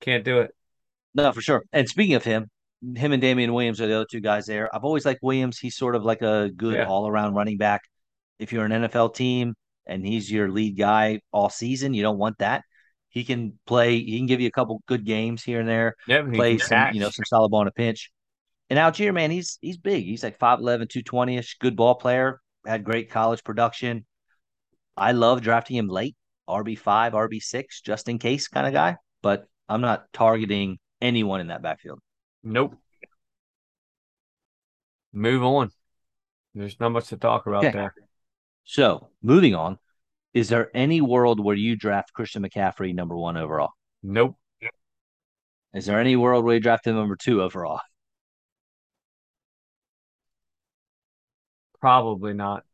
Can't 0.00 0.24
do 0.24 0.40
it. 0.40 0.55
No, 1.16 1.32
for 1.32 1.40
sure. 1.40 1.64
And 1.72 1.88
speaking 1.88 2.14
of 2.14 2.24
him, 2.24 2.50
him 2.94 3.12
and 3.12 3.22
Damien 3.22 3.52
Williams 3.54 3.80
are 3.80 3.86
the 3.86 3.96
other 3.96 4.06
two 4.08 4.20
guys 4.20 4.46
there. 4.46 4.72
I've 4.74 4.84
always 4.84 5.06
liked 5.06 5.22
Williams. 5.22 5.58
He's 5.58 5.76
sort 5.76 5.96
of 5.96 6.04
like 6.04 6.20
a 6.20 6.50
good 6.54 6.74
yeah. 6.74 6.86
all 6.86 7.08
around 7.08 7.34
running 7.34 7.56
back. 7.56 7.82
If 8.38 8.52
you're 8.52 8.66
an 8.66 8.72
NFL 8.72 9.14
team 9.14 9.54
and 9.86 10.06
he's 10.06 10.30
your 10.30 10.50
lead 10.50 10.76
guy 10.76 11.20
all 11.32 11.48
season, 11.48 11.94
you 11.94 12.02
don't 12.02 12.18
want 12.18 12.38
that. 12.38 12.64
He 13.08 13.24
can 13.24 13.58
play. 13.66 13.98
He 13.98 14.18
can 14.18 14.26
give 14.26 14.42
you 14.42 14.48
a 14.48 14.52
couple 14.52 14.82
good 14.86 15.06
games 15.06 15.42
here 15.42 15.58
and 15.58 15.68
there. 15.68 15.94
Yeah, 16.06 16.22
play 16.22 16.58
some, 16.58 16.68
catch. 16.68 16.94
you 16.94 17.00
know, 17.00 17.08
some 17.08 17.24
solid 17.24 17.48
ball 17.48 17.62
in 17.62 17.68
a 17.68 17.72
pinch. 17.72 18.10
And 18.68 18.78
Allgeier, 18.78 19.14
man, 19.14 19.30
he's 19.30 19.58
he's 19.62 19.78
big. 19.78 20.04
He's 20.04 20.22
like 20.22 20.38
5'11", 20.38 20.90
220 20.90 21.38
ish. 21.38 21.56
Good 21.58 21.76
ball 21.76 21.94
player. 21.94 22.40
Had 22.66 22.84
great 22.84 23.10
college 23.10 23.42
production. 23.42 24.04
I 24.98 25.12
love 25.12 25.40
drafting 25.40 25.76
him 25.76 25.88
late, 25.88 26.14
RB 26.46 26.78
five, 26.78 27.14
RB 27.14 27.40
six, 27.40 27.80
just 27.80 28.06
in 28.10 28.18
case 28.18 28.48
kind 28.48 28.66
of 28.66 28.74
guy. 28.74 28.96
But 29.22 29.46
I'm 29.66 29.80
not 29.80 30.12
targeting 30.12 30.78
anyone 31.00 31.40
in 31.40 31.48
that 31.48 31.62
backfield. 31.62 32.00
Nope. 32.42 32.76
Move 35.12 35.42
on. 35.42 35.70
There's 36.54 36.78
not 36.80 36.90
much 36.90 37.08
to 37.08 37.16
talk 37.16 37.46
about 37.46 37.64
okay. 37.64 37.72
there. 37.76 37.94
So 38.64 39.08
moving 39.22 39.54
on, 39.54 39.78
Is 40.34 40.48
there 40.48 40.70
any 40.74 41.00
world 41.00 41.40
where 41.40 41.56
you 41.56 41.76
draft 41.76 42.12
Christian 42.12 42.42
McCaffrey 42.42 42.94
number 42.94 43.16
one 43.16 43.36
overall? 43.36 43.70
Nope. 44.02 44.36
Is 45.74 45.86
there 45.86 46.00
any 46.00 46.16
world 46.16 46.44
where 46.44 46.54
you 46.54 46.60
draft 46.60 46.86
him 46.86 46.94
number 46.96 47.16
two 47.16 47.42
overall? 47.42 47.80
Probably 51.80 52.32
not. 52.34 52.64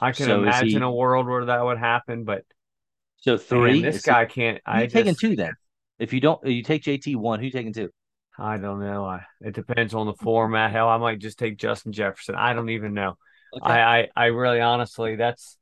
I 0.00 0.12
can 0.12 0.26
So 0.26 0.42
imagine 0.42 0.68
he- 0.68 0.76
a 0.76 0.90
world 0.90 1.26
where 1.26 1.44
that 1.46 1.64
would 1.64 1.78
happen, 1.78 2.24
but 2.24 2.44
So 3.18 3.36
three. 3.36 3.74
man, 3.74 3.82
this 3.82 3.96
is 3.96 4.02
guy 4.02 4.24
can't. 4.24 4.60
I 4.64 4.86
taking 4.86 5.12
just, 5.12 5.20
two 5.20 5.36
then? 5.36 5.52
If 6.00 6.12
you 6.12 6.20
don't, 6.20 6.44
you 6.46 6.62
take 6.62 6.82
JT 6.82 7.16
one. 7.16 7.38
Who 7.40 7.46
you 7.46 7.52
taking 7.52 7.72
two? 7.72 7.90
I 8.38 8.56
don't 8.56 8.80
know. 8.80 9.04
I, 9.04 9.24
it 9.40 9.54
depends 9.54 9.94
on 9.94 10.06
the 10.06 10.14
format. 10.14 10.70
Hell, 10.72 10.88
I 10.88 10.96
might 10.96 11.18
just 11.18 11.38
take 11.38 11.58
Justin 11.58 11.92
Jefferson. 11.92 12.34
I 12.34 12.54
don't 12.54 12.70
even 12.70 12.94
know. 12.94 13.16
I, 13.62 13.80
I, 13.80 14.08
I 14.16 14.24
really 14.26 14.60
honestly, 14.60 15.16
that's 15.16 15.58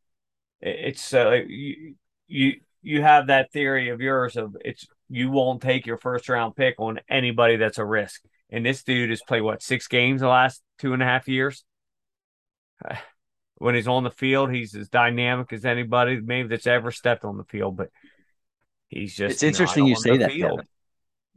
it- 0.61 0.77
it's 0.89 1.15
uh, 1.15 1.41
you, 1.47 1.95
you 2.29 2.53
you 2.83 3.03
have 3.03 3.27
that 3.29 3.53
theory 3.53 3.89
of 3.91 4.01
yours 4.01 4.37
of 4.37 4.57
it's 4.65 4.87
you 5.11 5.31
won't 5.31 5.63
take 5.63 5.87
your 5.87 5.99
first 5.99 6.29
round 6.29 6.55
pick 6.57 6.77
on 6.79 7.01
anybody 7.09 7.57
that's 7.57 7.79
a 7.79 7.85
risk. 7.85 8.23
And 8.51 8.65
this 8.65 8.83
dude 8.85 9.11
has 9.11 9.23
played 9.27 9.43
what 9.43 9.63
six 9.63 9.89
games 9.89 10.21
the 10.21 10.29
last 10.29 10.63
two 10.79 10.93
and 10.95 11.03
a 11.03 11.07
half 11.07 11.29
years. 11.29 11.65
When 13.61 13.75
he's 13.75 13.89
on 13.89 14.05
the 14.05 14.11
field, 14.13 14.53
he's 14.53 14.77
as 14.77 14.89
dynamic 14.89 15.53
as 15.53 15.65
anybody 15.65 16.21
maybe 16.21 16.49
that's 16.49 16.69
ever 16.69 16.93
stepped 16.93 17.25
on 17.25 17.37
the 17.37 17.45
field. 17.45 17.77
But 17.77 17.91
he's 18.89 19.15
just 19.15 19.35
It's 19.35 19.43
interesting 19.43 19.87
you 19.87 19.97
say 19.97 20.17
that, 20.19 20.33
field. 20.33 20.63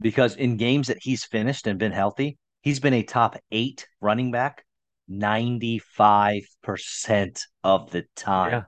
Because 0.00 0.36
in 0.36 0.56
games 0.56 0.88
that 0.88 0.98
he's 1.00 1.24
finished 1.24 1.66
and 1.66 1.78
been 1.78 1.92
healthy, 1.92 2.38
he's 2.62 2.80
been 2.80 2.94
a 2.94 3.02
top 3.02 3.36
eight 3.50 3.86
running 4.00 4.30
back 4.30 4.64
95% 5.10 7.40
of 7.64 7.90
the 7.90 8.04
time. 8.16 8.52
Yeah. 8.52 8.62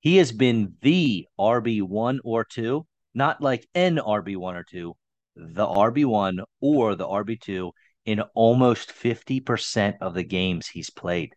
He 0.00 0.18
has 0.18 0.32
been 0.32 0.74
the 0.82 1.26
RB1 1.38 2.18
or 2.24 2.44
2, 2.44 2.86
not 3.14 3.40
like 3.40 3.66
an 3.74 3.96
RB1 3.96 4.54
or 4.54 4.64
2, 4.64 4.94
the 5.36 5.66
RB1 5.66 6.44
or 6.60 6.94
the 6.94 7.06
RB2 7.06 7.72
in 8.04 8.20
almost 8.34 8.90
50% 8.90 9.94
of 10.00 10.14
the 10.14 10.24
games 10.24 10.68
he's 10.68 10.90
played. 10.90 11.34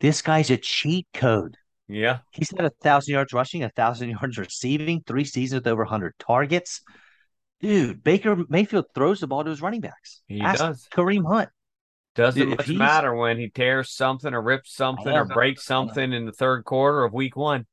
This 0.00 0.20
guy's 0.20 0.50
a 0.50 0.58
cheat 0.58 1.06
code. 1.14 1.56
Yeah, 1.88 2.18
He's 2.32 2.50
had 2.50 2.66
a 2.66 2.70
thousand 2.82 3.12
yards 3.12 3.32
rushing, 3.32 3.62
a 3.62 3.68
thousand 3.70 4.10
yards 4.20 4.38
receiving, 4.38 5.02
three 5.06 5.24
seasons 5.24 5.60
with 5.60 5.68
over 5.68 5.82
100 5.82 6.14
targets. 6.18 6.82
Dude, 7.60 8.02
Baker 8.02 8.36
Mayfield 8.48 8.86
throws 8.94 9.20
the 9.20 9.26
ball 9.26 9.44
to 9.44 9.50
his 9.50 9.62
running 9.62 9.80
backs. 9.80 10.20
He 10.26 10.40
Ask 10.40 10.58
does. 10.58 10.88
Kareem 10.92 11.26
Hunt. 11.26 11.48
Doesn't 12.14 12.48
Dude, 12.48 12.58
much 12.58 12.68
matter 12.68 13.14
when 13.14 13.38
he 13.38 13.50
tears 13.50 13.92
something 13.92 14.32
or 14.32 14.42
rips 14.42 14.74
something 14.74 15.12
or 15.12 15.24
breaks 15.26 15.64
something 15.64 16.12
in 16.12 16.24
the 16.26 16.32
third 16.32 16.64
quarter 16.64 17.04
of 17.04 17.12
week 17.12 17.36
one. 17.36 17.66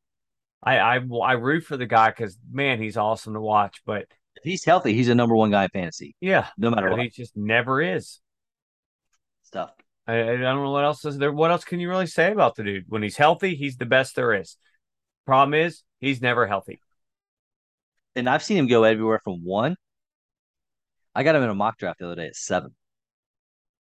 I 0.62 0.78
I, 0.78 1.00
I 1.24 1.32
root 1.34 1.64
for 1.64 1.76
the 1.78 1.86
guy 1.86 2.10
because 2.10 2.38
man, 2.52 2.82
he's 2.82 2.98
awesome 2.98 3.34
to 3.34 3.42
watch. 3.42 3.82
But 3.86 4.06
If 4.36 4.44
he's 4.44 4.64
healthy, 4.66 4.94
he's 4.94 5.10
a 5.10 5.16
number 5.16 5.36
one 5.36 5.50
guy 5.52 5.64
in 5.64 5.70
fantasy, 5.70 6.16
yeah, 6.22 6.48
no 6.58 6.70
matter 6.70 6.90
what. 6.90 7.00
he 7.00 7.10
just 7.10 7.36
never 7.36 7.82
is. 7.82 8.20
Stuff. 9.44 9.72
I, 10.06 10.20
I 10.20 10.36
don't 10.38 10.64
know 10.64 10.72
what 10.72 10.84
else 10.84 11.06
is 11.06 11.18
there. 11.18 11.32
What 11.32 11.52
else 11.52 11.64
can 11.64 11.80
you 11.80 11.90
really 11.90 12.08
say 12.08 12.32
about 12.32 12.56
the 12.56 12.64
dude? 12.64 12.86
When 12.88 13.04
he's 13.04 13.18
healthy, 13.18 13.56
he's 13.56 13.78
the 13.78 13.86
best 13.86 14.16
there 14.16 14.34
is. 14.34 14.58
Problem 15.26 15.54
is, 15.54 15.84
he's 16.00 16.22
never 16.22 16.46
healthy. 16.46 16.82
And 18.16 18.30
I've 18.30 18.44
seen 18.44 18.58
him 18.58 18.68
go 18.68 18.84
everywhere 18.84 19.22
from 19.24 19.44
one. 19.44 19.76
I 21.16 21.24
got 21.24 21.36
him 21.36 21.44
in 21.44 21.50
a 21.50 21.56
mock 21.56 21.78
draft 21.78 22.00
the 22.00 22.06
other 22.06 22.16
day 22.16 22.28
at 22.28 22.36
seven. 22.36 22.76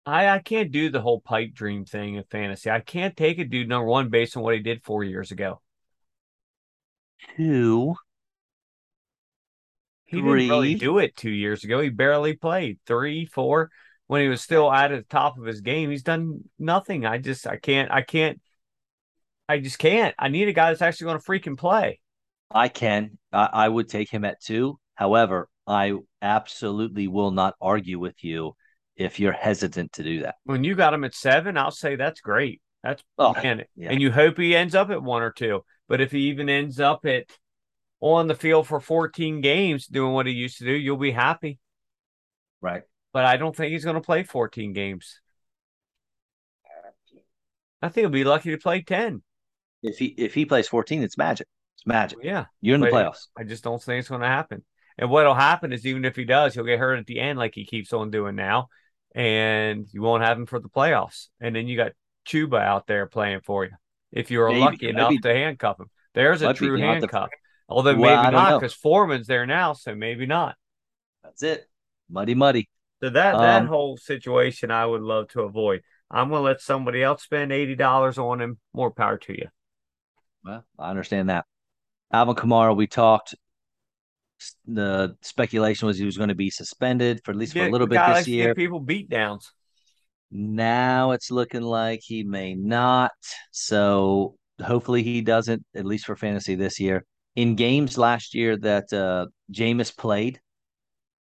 I, 0.05 0.29
I 0.29 0.39
can't 0.39 0.71
do 0.71 0.89
the 0.89 1.01
whole 1.01 1.21
pipe 1.21 1.53
dream 1.53 1.85
thing 1.85 2.15
in 2.15 2.23
fantasy. 2.23 2.69
I 2.69 2.79
can't 2.79 3.15
take 3.15 3.39
a 3.39 3.45
dude 3.45 3.69
number 3.69 3.87
one 3.87 4.09
based 4.09 4.35
on 4.35 4.43
what 4.43 4.55
he 4.55 4.59
did 4.61 4.83
four 4.83 5.03
years 5.03 5.31
ago. 5.31 5.61
Two. 7.35 7.95
He 10.05 10.17
didn't 10.17 10.31
really 10.31 10.75
do 10.75 10.97
it 10.97 11.15
two 11.15 11.31
years 11.31 11.63
ago. 11.63 11.79
He 11.79 11.89
barely 11.89 12.35
played 12.35 12.79
three, 12.85 13.25
four 13.25 13.69
when 14.11 14.21
he 14.21 14.27
was 14.27 14.41
still 14.41 14.69
at 14.69 14.89
the 14.89 15.03
top 15.03 15.37
of 15.37 15.45
his 15.45 15.61
game. 15.61 15.89
He's 15.89 16.03
done 16.03 16.41
nothing. 16.59 17.05
I 17.05 17.17
just, 17.17 17.47
I 17.47 17.55
can't, 17.55 17.89
I 17.89 18.01
can't, 18.01 18.41
I 19.47 19.59
just 19.59 19.79
can't. 19.79 20.13
I 20.19 20.27
need 20.27 20.49
a 20.49 20.51
guy 20.51 20.69
that's 20.69 20.81
actually 20.81 21.05
going 21.05 21.19
to 21.19 21.23
freaking 21.23 21.57
play. 21.57 22.01
I 22.53 22.67
can. 22.67 23.17
I, 23.31 23.47
I 23.53 23.69
would 23.69 23.87
take 23.87 24.09
him 24.09 24.25
at 24.25 24.41
two. 24.41 24.77
However, 24.95 25.47
I 25.65 25.93
absolutely 26.21 27.07
will 27.07 27.31
not 27.31 27.55
argue 27.61 27.99
with 27.99 28.21
you 28.21 28.51
if 28.97 29.17
you're 29.17 29.31
hesitant 29.31 29.93
to 29.93 30.03
do 30.03 30.23
that. 30.23 30.35
When 30.43 30.65
you 30.65 30.75
got 30.75 30.93
him 30.93 31.05
at 31.05 31.15
seven, 31.15 31.55
I'll 31.55 31.71
say 31.71 31.95
that's 31.95 32.19
great. 32.19 32.61
That's 32.83 33.01
Oh, 33.17 33.31
man, 33.33 33.63
yeah. 33.77 33.91
and 33.91 34.01
you 34.01 34.11
hope 34.11 34.37
he 34.37 34.57
ends 34.57 34.75
up 34.75 34.89
at 34.89 35.01
one 35.01 35.21
or 35.21 35.31
two. 35.31 35.63
But 35.87 36.01
if 36.01 36.11
he 36.11 36.27
even 36.27 36.49
ends 36.49 36.81
up 36.81 37.05
at 37.05 37.27
on 38.01 38.27
the 38.27 38.35
field 38.35 38.67
for 38.67 38.81
14 38.81 39.39
games 39.39 39.87
doing 39.87 40.11
what 40.11 40.25
he 40.25 40.33
used 40.33 40.57
to 40.57 40.65
do, 40.65 40.73
you'll 40.73 40.97
be 40.97 41.11
happy. 41.11 41.59
right. 42.59 42.83
But 43.13 43.25
I 43.25 43.37
don't 43.37 43.55
think 43.55 43.71
he's 43.71 43.83
going 43.83 43.95
to 43.95 44.01
play 44.01 44.23
14 44.23 44.73
games. 44.73 45.19
I 47.81 47.89
think 47.89 48.03
he'll 48.03 48.09
be 48.09 48.23
lucky 48.23 48.51
to 48.51 48.57
play 48.57 48.81
10. 48.81 49.21
If 49.83 49.97
he 49.97 50.05
if 50.05 50.33
he 50.33 50.45
plays 50.45 50.67
14, 50.67 51.01
it's 51.01 51.17
magic. 51.17 51.47
It's 51.77 51.87
magic. 51.87 52.19
Yeah. 52.21 52.45
You're 52.61 52.75
in 52.75 52.81
the 52.81 52.87
playoffs. 52.87 53.27
I 53.37 53.43
just 53.43 53.63
don't 53.63 53.81
think 53.81 53.99
it's 53.99 54.09
going 54.09 54.21
to 54.21 54.27
happen. 54.27 54.63
And 54.97 55.09
what'll 55.09 55.33
happen 55.33 55.73
is 55.73 55.85
even 55.85 56.05
if 56.05 56.15
he 56.15 56.25
does, 56.25 56.53
he'll 56.53 56.63
get 56.63 56.79
hurt 56.79 56.99
at 56.99 57.07
the 57.07 57.19
end 57.19 57.39
like 57.39 57.55
he 57.55 57.65
keeps 57.65 57.91
on 57.91 58.11
doing 58.11 58.35
now, 58.35 58.69
and 59.15 59.87
you 59.91 60.01
won't 60.01 60.23
have 60.23 60.37
him 60.37 60.45
for 60.45 60.59
the 60.59 60.69
playoffs. 60.69 61.29
And 61.39 61.55
then 61.55 61.67
you 61.67 61.75
got 61.75 61.93
Chuba 62.27 62.61
out 62.61 62.85
there 62.85 63.07
playing 63.07 63.41
for 63.41 63.65
you 63.65 63.71
if 64.11 64.29
you're 64.29 64.49
Maybe. 64.49 64.59
lucky 64.59 64.89
enough 64.89 65.13
to 65.23 65.33
handcuff 65.33 65.79
him. 65.79 65.89
There's 66.13 66.41
a 66.41 66.53
true 66.53 66.77
handcuff. 66.77 67.29
Although 67.67 67.95
Well, 67.95 68.23
maybe 68.23 68.35
don't 68.35 68.59
because 68.59 68.73
Foreman's 68.73 69.27
there 69.27 69.45
now, 69.45 69.73
so 69.73 69.95
maybe 69.95 70.25
not. 70.25 70.55
That's 71.23 71.41
it. 71.41 71.67
Muddy, 72.09 72.35
muddy. 72.35 72.69
So 73.01 73.09
that 73.09 73.39
that 73.39 73.61
Um, 73.61 73.67
whole 73.67 73.97
situation, 73.97 74.71
I 74.71 74.85
would 74.85 75.01
love 75.01 75.29
to 75.29 75.41
avoid. 75.41 75.81
I'm 76.09 76.29
going 76.29 76.39
to 76.39 76.43
let 76.43 76.61
somebody 76.61 77.01
else 77.01 77.23
spend 77.23 77.51
eighty 77.51 77.75
dollars 77.75 78.17
on 78.17 78.41
him. 78.41 78.59
More 78.73 78.91
power 78.91 79.17
to 79.17 79.33
you. 79.33 79.47
Well, 80.43 80.63
I 80.77 80.89
understand 80.89 81.29
that. 81.29 81.45
Alvin 82.11 82.35
Kamara, 82.35 82.75
we 82.75 82.87
talked. 82.87 83.35
The 84.65 85.15
speculation 85.21 85.85
was 85.87 85.97
he 85.97 86.05
was 86.05 86.17
going 86.17 86.29
to 86.29 86.35
be 86.35 86.49
suspended 86.49 87.21
for 87.23 87.31
at 87.31 87.37
least 87.37 87.53
for 87.53 87.65
a 87.65 87.69
little 87.69 87.87
bit 87.87 88.01
this 88.07 88.27
year. 88.27 88.55
people 88.55 88.79
beat 88.79 89.07
downs. 89.09 89.51
Now 90.31 91.11
it's 91.11 91.29
looking 91.29 91.61
like 91.61 92.01
he 92.03 92.23
may 92.23 92.55
not. 92.55 93.11
So 93.51 94.35
hopefully 94.63 95.03
he 95.03 95.21
doesn't, 95.21 95.63
at 95.75 95.85
least 95.85 96.05
for 96.05 96.15
fantasy 96.15 96.55
this 96.55 96.79
year. 96.79 97.05
In 97.35 97.55
games 97.55 97.97
last 97.97 98.33
year 98.33 98.57
that 98.57 98.91
uh 98.91 99.27
Jameis 99.53 99.95
played, 99.95 100.39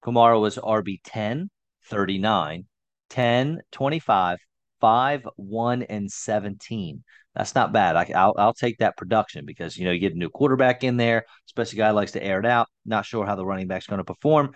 Kamara 0.04 0.40
was 0.40 0.58
RB 0.58 1.00
10, 1.04 1.50
39, 1.90 2.66
10, 3.10 3.62
25, 3.72 4.38
5, 4.80 5.28
1, 5.36 5.84
and 5.84 6.12
17. 6.12 7.04
That's 7.36 7.56
not 7.56 7.72
bad. 7.72 7.96
I, 7.96 8.28
will 8.28 8.54
take 8.54 8.80
that 8.80 8.98
production 8.98 9.46
because, 9.46 9.78
you 9.78 9.86
know, 9.86 9.92
you 9.92 10.00
get 10.00 10.16
a 10.16 10.18
new 10.18 10.30
quarterback 10.30 10.84
in 10.84 10.98
there, 10.98 11.26
especially 11.48 11.78
guy 11.78 11.92
likes 11.92 12.14
to 12.14 12.24
air 12.24 12.40
it 12.40 12.46
out. 12.46 12.68
Not 12.86 13.06
sure 13.06 13.26
how 13.26 13.36
the 13.36 13.46
running 13.46 13.68
back's 13.68 13.86
going 13.86 14.00
to 14.00 14.04
perform. 14.04 14.54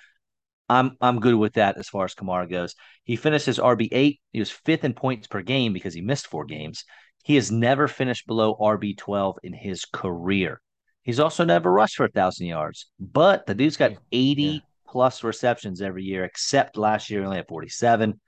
I'm, 0.68 0.98
I'm 1.00 1.20
good 1.20 1.36
with 1.36 1.54
that 1.54 1.78
as 1.78 1.90
far 1.90 2.06
as 2.06 2.16
Kamara 2.16 2.50
goes. 2.50 2.76
He 3.04 3.18
finished 3.18 3.46
his 3.46 3.60
RB8. 3.60 4.20
He 4.32 4.40
was 4.40 4.50
fifth 4.50 4.84
in 4.84 4.94
points 4.94 5.28
per 5.28 5.42
game 5.42 5.74
because 5.74 5.94
he 5.94 6.02
missed 6.02 6.28
four 6.28 6.46
games. 6.46 6.86
He 7.24 7.36
has 7.36 7.52
never 7.52 7.88
finished 7.88 8.26
below 8.26 8.56
RB12 8.56 9.36
in 9.44 9.54
his 9.54 9.86
career. 9.86 10.62
He's 11.04 11.20
also 11.20 11.44
never 11.44 11.72
rushed 11.72 11.98
for 11.98 12.06
a 12.06 12.12
thousand 12.12 12.48
yards, 12.48 12.88
but 13.00 13.46
the 13.46 13.56
dude's 13.56 13.78
got 13.78 13.94
80 14.12 14.64
plus 14.92 15.24
receptions 15.24 15.82
every 15.82 16.04
year, 16.04 16.26
except 16.26 16.78
last 16.78 17.10
year 17.10 17.24
only 17.24 17.38
had 17.38 17.48
forty 17.48 17.70
seven. 17.70 18.20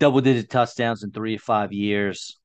Double 0.00 0.20
digit 0.20 0.50
touchdowns 0.50 1.04
in 1.04 1.12
three 1.12 1.36
to 1.36 1.42
five 1.42 1.72
years. 1.72 2.40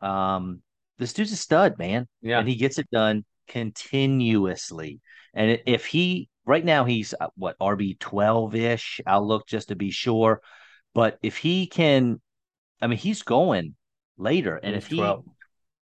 Um, 0.00 0.62
this 0.98 1.12
dude's 1.12 1.32
a 1.32 1.36
stud, 1.36 1.78
man 1.78 2.06
Yeah, 2.20 2.38
and 2.38 2.48
he 2.48 2.56
gets 2.56 2.78
it 2.78 2.90
done 2.90 3.24
continuously. 3.48 5.00
And 5.32 5.60
if 5.66 5.86
he 5.86 6.28
right 6.44 6.64
now 6.64 6.84
he's 6.84 7.14
uh, 7.18 7.28
what 7.36 7.58
RB 7.58 7.98
twelve 7.98 8.54
ish, 8.54 9.00
I'll 9.06 9.26
look 9.26 9.46
just 9.46 9.68
to 9.68 9.76
be 9.76 9.90
sure. 9.90 10.42
But 10.94 11.18
if 11.22 11.38
he 11.38 11.66
can, 11.66 12.20
I 12.82 12.86
mean, 12.86 12.98
he's 12.98 13.22
going 13.22 13.76
later, 14.18 14.56
and 14.56 14.74
He's 14.74 14.84
if 14.84 14.90
he 14.90 14.96
12. 14.96 15.24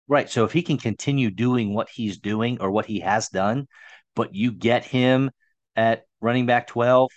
right, 0.09 0.29
so 0.29 0.45
if 0.45 0.53
he 0.53 0.62
can 0.62 0.79
continue 0.79 1.31
doing 1.31 1.75
what 1.75 1.89
he's 1.91 2.19
doing 2.19 2.59
or 2.61 2.71
what 2.71 2.87
he 2.87 3.01
has 3.01 3.29
done, 3.29 3.69
but 4.17 4.35
you 4.35 4.51
get 4.53 4.85
him 4.85 5.31
at 5.77 6.05
running 6.25 6.47
back 6.47 6.66
12, 6.66 7.11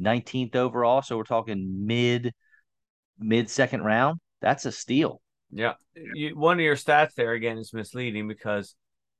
19th 0.00 0.56
overall, 0.56 1.02
so 1.02 1.16
we're 1.16 1.24
talking 1.24 1.86
mid 1.86 2.32
mid 3.18 3.50
second 3.50 3.82
round, 3.82 4.20
that's 4.40 4.64
a 4.64 4.72
steal. 4.72 5.20
Yeah. 5.50 5.74
You, 5.94 6.36
one 6.36 6.58
of 6.58 6.64
your 6.64 6.76
stats 6.76 7.14
there 7.14 7.32
again 7.32 7.58
is 7.58 7.74
misleading 7.74 8.26
because 8.26 8.74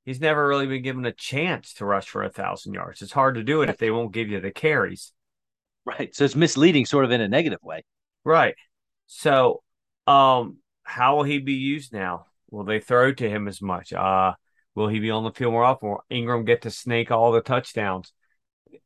he's 0.04 0.20
never 0.20 0.46
really 0.46 0.66
been 0.66 0.82
given 0.82 1.04
a 1.04 1.12
chance 1.12 1.74
to 1.74 1.84
rush 1.84 2.08
for 2.08 2.22
a 2.22 2.30
thousand 2.30 2.74
yards. 2.74 3.02
It's 3.02 3.12
hard 3.12 3.34
to 3.34 3.42
do 3.42 3.62
it 3.62 3.68
if 3.68 3.76
they 3.76 3.90
won't 3.90 4.14
give 4.14 4.28
you 4.28 4.40
the 4.40 4.50
carries. 4.50 5.12
Right. 5.84 6.14
So 6.14 6.24
it's 6.24 6.36
misleading 6.36 6.86
sort 6.86 7.04
of 7.04 7.10
in 7.10 7.20
a 7.20 7.28
negative 7.28 7.60
way. 7.62 7.84
Right. 8.24 8.54
So, 9.08 9.62
um, 10.06 10.58
how 10.84 11.16
will 11.16 11.24
he 11.24 11.38
be 11.38 11.54
used 11.54 11.92
now? 11.92 12.26
Will 12.50 12.64
they 12.64 12.80
throw 12.80 13.12
to 13.12 13.28
him 13.28 13.46
as 13.46 13.60
much? 13.60 13.92
Uh, 13.92 14.32
Will 14.74 14.88
he 14.88 15.00
be 15.00 15.10
on 15.10 15.24
the 15.24 15.32
field 15.32 15.52
more 15.52 15.64
often? 15.64 15.90
Will 15.90 16.04
Ingram 16.08 16.44
get 16.44 16.62
to 16.62 16.70
snake 16.70 17.10
all 17.10 17.32
the 17.32 17.40
touchdowns? 17.40 18.12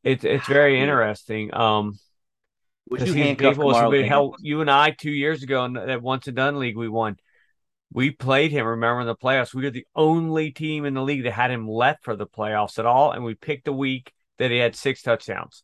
It's 0.03 0.25
it's 0.25 0.47
very 0.47 0.81
interesting. 0.81 1.53
Um, 1.55 1.99
because 2.89 3.15
handcuff 3.15 3.55
people 3.55 3.73
Kamara 3.73 3.91
be 3.91 4.07
hell. 4.07 4.37
You 4.41 4.61
and 4.61 4.71
I 4.71 4.91
two 4.91 5.11
years 5.11 5.43
ago 5.43 5.65
in 5.65 5.75
that 5.75 6.03
once 6.03 6.27
and 6.27 6.37
done 6.37 6.59
league 6.59 6.77
we 6.77 6.89
won. 6.89 7.17
We 7.93 8.11
played 8.11 8.53
him. 8.53 8.67
Remember 8.67 9.01
in 9.01 9.07
the 9.07 9.17
playoffs, 9.17 9.55
we 9.55 9.65
were 9.65 9.71
the 9.71 9.87
only 9.95 10.51
team 10.51 10.85
in 10.85 10.95
the 10.95 11.03
league 11.03 11.25
that 11.25 11.33
had 11.33 11.51
him 11.51 11.69
left 11.69 12.05
for 12.05 12.17
the 12.17 12.27
playoffs 12.27 12.79
at 12.79 12.87
all, 12.87 13.13
and 13.13 13.25
we 13.25 13.35
picked 13.35 13.69
a 13.69 13.73
week 13.73 14.13
that 14.39 14.51
he 14.51 14.59
had 14.59 14.77
six 14.77 15.03
touchdowns. 15.03 15.63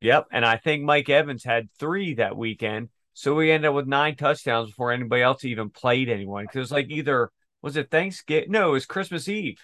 Yep, 0.00 0.28
and 0.30 0.44
I 0.44 0.56
think 0.56 0.84
Mike 0.84 1.08
Evans 1.08 1.44
had 1.44 1.68
three 1.78 2.14
that 2.14 2.36
weekend, 2.36 2.88
so 3.14 3.34
we 3.34 3.50
ended 3.50 3.68
up 3.68 3.74
with 3.74 3.88
nine 3.88 4.14
touchdowns 4.14 4.68
before 4.68 4.92
anybody 4.92 5.22
else 5.22 5.44
even 5.44 5.70
played 5.70 6.08
anyone. 6.08 6.44
Because 6.44 6.56
it 6.56 6.60
was 6.60 6.72
like 6.72 6.90
either 6.90 7.30
was 7.62 7.76
it 7.76 7.90
Thanksgiving? 7.90 8.52
No, 8.52 8.70
it 8.70 8.72
was 8.72 8.86
Christmas 8.86 9.28
Eve. 9.28 9.58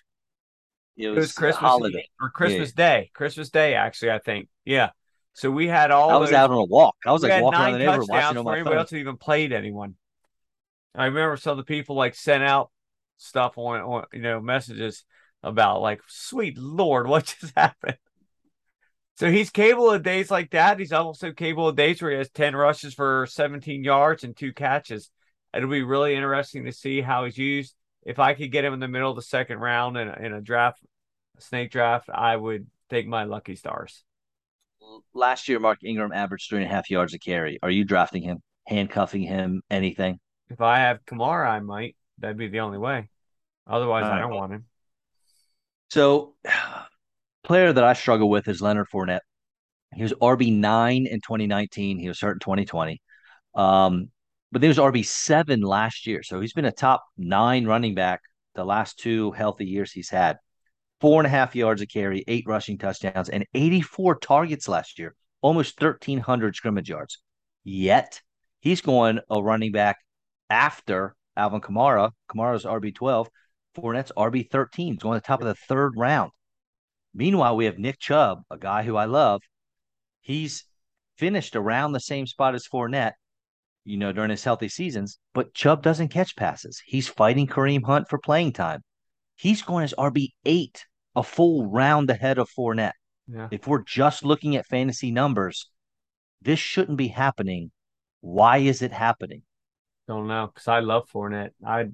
It 0.96 1.06
It 1.06 1.10
was, 1.10 1.16
was 1.18 1.32
Christmas 1.32 1.60
holiday. 1.60 2.08
Or 2.20 2.30
Christmas 2.30 2.72
Day. 2.72 3.10
Christmas 3.14 3.50
Day, 3.50 3.74
actually, 3.74 4.12
I 4.12 4.18
think. 4.18 4.48
Yeah. 4.64 4.90
So 5.32 5.50
we 5.50 5.66
had 5.66 5.90
all. 5.90 6.10
I 6.10 6.16
was 6.16 6.30
those- 6.30 6.36
out 6.36 6.50
on 6.50 6.58
a 6.58 6.64
walk. 6.64 6.96
I 7.04 7.12
was 7.12 7.22
like 7.22 7.42
walking 7.42 7.60
around 7.60 7.72
the 7.72 7.78
neighborhood 7.78 8.08
watching 8.08 8.38
on 8.38 8.44
my 8.44 8.54
anybody 8.54 8.74
phone. 8.74 8.78
else 8.80 8.90
had 8.90 9.00
even 9.00 9.16
played 9.16 9.52
anyone. 9.52 9.96
I 10.94 11.06
remember 11.06 11.36
some 11.36 11.52
of 11.52 11.56
the 11.58 11.64
people 11.64 11.96
like 11.96 12.14
sent 12.14 12.44
out 12.44 12.70
stuff 13.16 13.58
on, 13.58 13.80
on 13.80 14.04
you 14.12 14.22
know 14.22 14.40
messages 14.40 15.04
about 15.42 15.82
like, 15.82 16.00
sweet 16.06 16.56
lord, 16.56 17.08
what 17.08 17.24
just 17.40 17.52
happened? 17.56 17.98
So 19.16 19.30
he's 19.30 19.50
capable 19.50 19.90
of 19.90 20.02
days 20.02 20.30
like 20.30 20.50
that. 20.52 20.78
He's 20.78 20.92
also 20.92 21.32
capable 21.32 21.68
of 21.68 21.76
days 21.76 22.00
where 22.00 22.12
he 22.12 22.18
has 22.18 22.30
ten 22.30 22.54
rushes 22.54 22.94
for 22.94 23.26
17 23.28 23.82
yards 23.84 24.22
and 24.24 24.36
two 24.36 24.52
catches. 24.52 25.10
It'll 25.52 25.68
be 25.70 25.82
really 25.82 26.14
interesting 26.14 26.64
to 26.64 26.72
see 26.72 27.00
how 27.00 27.24
he's 27.24 27.38
used. 27.38 27.74
If 28.04 28.18
I 28.18 28.34
could 28.34 28.52
get 28.52 28.64
him 28.64 28.74
in 28.74 28.80
the 28.80 28.88
middle 28.88 29.10
of 29.10 29.16
the 29.16 29.22
second 29.22 29.58
round 29.58 29.96
in 29.96 30.08
a, 30.08 30.12
in 30.12 30.32
a 30.32 30.40
draft, 30.40 30.80
a 31.38 31.40
snake 31.40 31.70
draft, 31.70 32.08
I 32.12 32.36
would 32.36 32.66
take 32.90 33.06
my 33.06 33.24
lucky 33.24 33.56
stars. 33.56 34.04
Last 35.14 35.48
year, 35.48 35.58
Mark 35.58 35.78
Ingram 35.82 36.12
averaged 36.12 36.48
three 36.48 36.62
and 36.62 36.70
a 36.70 36.74
half 36.74 36.90
yards 36.90 37.14
a 37.14 37.18
carry. 37.18 37.58
Are 37.62 37.70
you 37.70 37.84
drafting 37.84 38.22
him, 38.22 38.42
handcuffing 38.66 39.22
him, 39.22 39.62
anything? 39.70 40.20
If 40.50 40.60
I 40.60 40.80
have 40.80 41.04
Kamara, 41.06 41.48
I 41.48 41.60
might. 41.60 41.96
That'd 42.18 42.36
be 42.36 42.48
the 42.48 42.60
only 42.60 42.78
way. 42.78 43.08
Otherwise, 43.66 44.04
I 44.04 44.18
don't 44.18 44.34
want 44.34 44.52
him. 44.52 44.64
So, 45.90 46.34
player 47.44 47.72
that 47.72 47.84
I 47.84 47.94
struggle 47.94 48.28
with 48.28 48.48
is 48.48 48.60
Leonard 48.60 48.88
Fournette. 48.92 49.20
He 49.94 50.02
was 50.02 50.12
RB 50.14 50.52
nine 50.52 51.06
in 51.06 51.20
2019. 51.20 51.98
He 51.98 52.08
was 52.08 52.20
hurt 52.20 52.32
in 52.32 52.40
2020. 52.40 53.00
Um, 53.54 54.10
but 54.54 54.62
he 54.62 54.68
was 54.68 54.78
RB 54.78 55.04
seven 55.04 55.62
last 55.62 56.06
year. 56.06 56.22
So 56.22 56.40
he's 56.40 56.52
been 56.52 56.64
a 56.64 56.70
top 56.70 57.04
nine 57.18 57.66
running 57.66 57.96
back 57.96 58.20
the 58.54 58.64
last 58.64 59.00
two 59.00 59.32
healthy 59.32 59.66
years 59.66 59.90
he's 59.90 60.08
had. 60.08 60.38
Four 61.00 61.18
and 61.20 61.26
a 61.26 61.30
half 61.30 61.56
yards 61.56 61.82
a 61.82 61.88
carry, 61.88 62.22
eight 62.28 62.44
rushing 62.46 62.78
touchdowns, 62.78 63.28
and 63.28 63.44
84 63.52 64.20
targets 64.20 64.68
last 64.68 65.00
year, 65.00 65.16
almost 65.42 65.82
1,300 65.82 66.54
scrimmage 66.54 66.88
yards. 66.88 67.18
Yet 67.64 68.22
he's 68.60 68.80
going 68.80 69.18
a 69.28 69.42
running 69.42 69.72
back 69.72 69.96
after 70.48 71.16
Alvin 71.36 71.60
Kamara. 71.60 72.12
Kamara's 72.30 72.64
RB 72.64 72.94
12. 72.94 73.28
Fournette's 73.76 74.12
RB 74.16 74.48
13. 74.48 74.92
He's 74.92 75.02
going 75.02 75.16
to 75.16 75.20
the 75.20 75.26
top 75.26 75.40
of 75.40 75.48
the 75.48 75.56
third 75.66 75.94
round. 75.96 76.30
Meanwhile, 77.12 77.56
we 77.56 77.64
have 77.64 77.78
Nick 77.78 77.98
Chubb, 77.98 78.42
a 78.52 78.56
guy 78.56 78.84
who 78.84 78.94
I 78.94 79.06
love. 79.06 79.42
He's 80.20 80.64
finished 81.18 81.56
around 81.56 81.90
the 81.90 81.98
same 81.98 82.28
spot 82.28 82.54
as 82.54 82.68
Fournette, 82.68 83.14
you 83.84 83.98
know, 83.98 84.12
during 84.12 84.30
his 84.30 84.44
healthy 84.44 84.68
seasons, 84.68 85.18
but 85.34 85.54
Chubb 85.54 85.82
doesn't 85.82 86.08
catch 86.08 86.36
passes. 86.36 86.82
He's 86.84 87.08
fighting 87.08 87.46
Kareem 87.46 87.84
Hunt 87.84 88.08
for 88.08 88.18
playing 88.18 88.52
time. 88.52 88.82
He's 89.36 89.62
going 89.62 89.84
as 89.84 89.94
RB 89.98 90.28
eight, 90.44 90.86
a 91.14 91.22
full 91.22 91.66
round 91.66 92.08
ahead 92.10 92.38
of 92.38 92.48
Fournette. 92.50 92.92
Yeah. 93.28 93.48
If 93.50 93.66
we're 93.66 93.82
just 93.82 94.24
looking 94.24 94.56
at 94.56 94.66
fantasy 94.66 95.10
numbers, 95.10 95.68
this 96.42 96.58
shouldn't 96.58 96.98
be 96.98 97.08
happening. 97.08 97.70
Why 98.20 98.58
is 98.58 98.82
it 98.82 98.92
happening? 98.92 99.42
Don't 100.06 100.28
know 100.28 100.50
because 100.52 100.68
I 100.68 100.80
love 100.80 101.08
Fournette. 101.10 101.50
I'd 101.66 101.92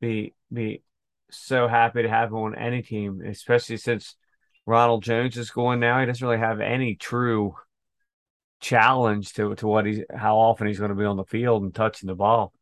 be 0.00 0.34
be 0.52 0.82
so 1.30 1.68
happy 1.68 2.02
to 2.02 2.08
have 2.08 2.30
him 2.30 2.36
on 2.36 2.54
any 2.54 2.82
team, 2.82 3.22
especially 3.26 3.76
since 3.76 4.16
Ronald 4.64 5.02
Jones 5.02 5.36
is 5.36 5.50
going 5.50 5.80
now. 5.80 6.00
He 6.00 6.06
doesn't 6.06 6.26
really 6.26 6.40
have 6.40 6.60
any 6.60 6.94
true 6.94 7.54
challenge 8.60 9.32
to 9.34 9.54
to 9.56 9.66
what 9.66 9.86
he's 9.86 10.02
how 10.14 10.38
often 10.38 10.66
he's 10.66 10.78
going 10.78 10.90
to 10.90 10.96
be 10.96 11.04
on 11.04 11.16
the 11.16 11.24
field 11.24 11.62
and 11.62 11.74
touching 11.74 12.06
the 12.06 12.14
ball. 12.14 12.52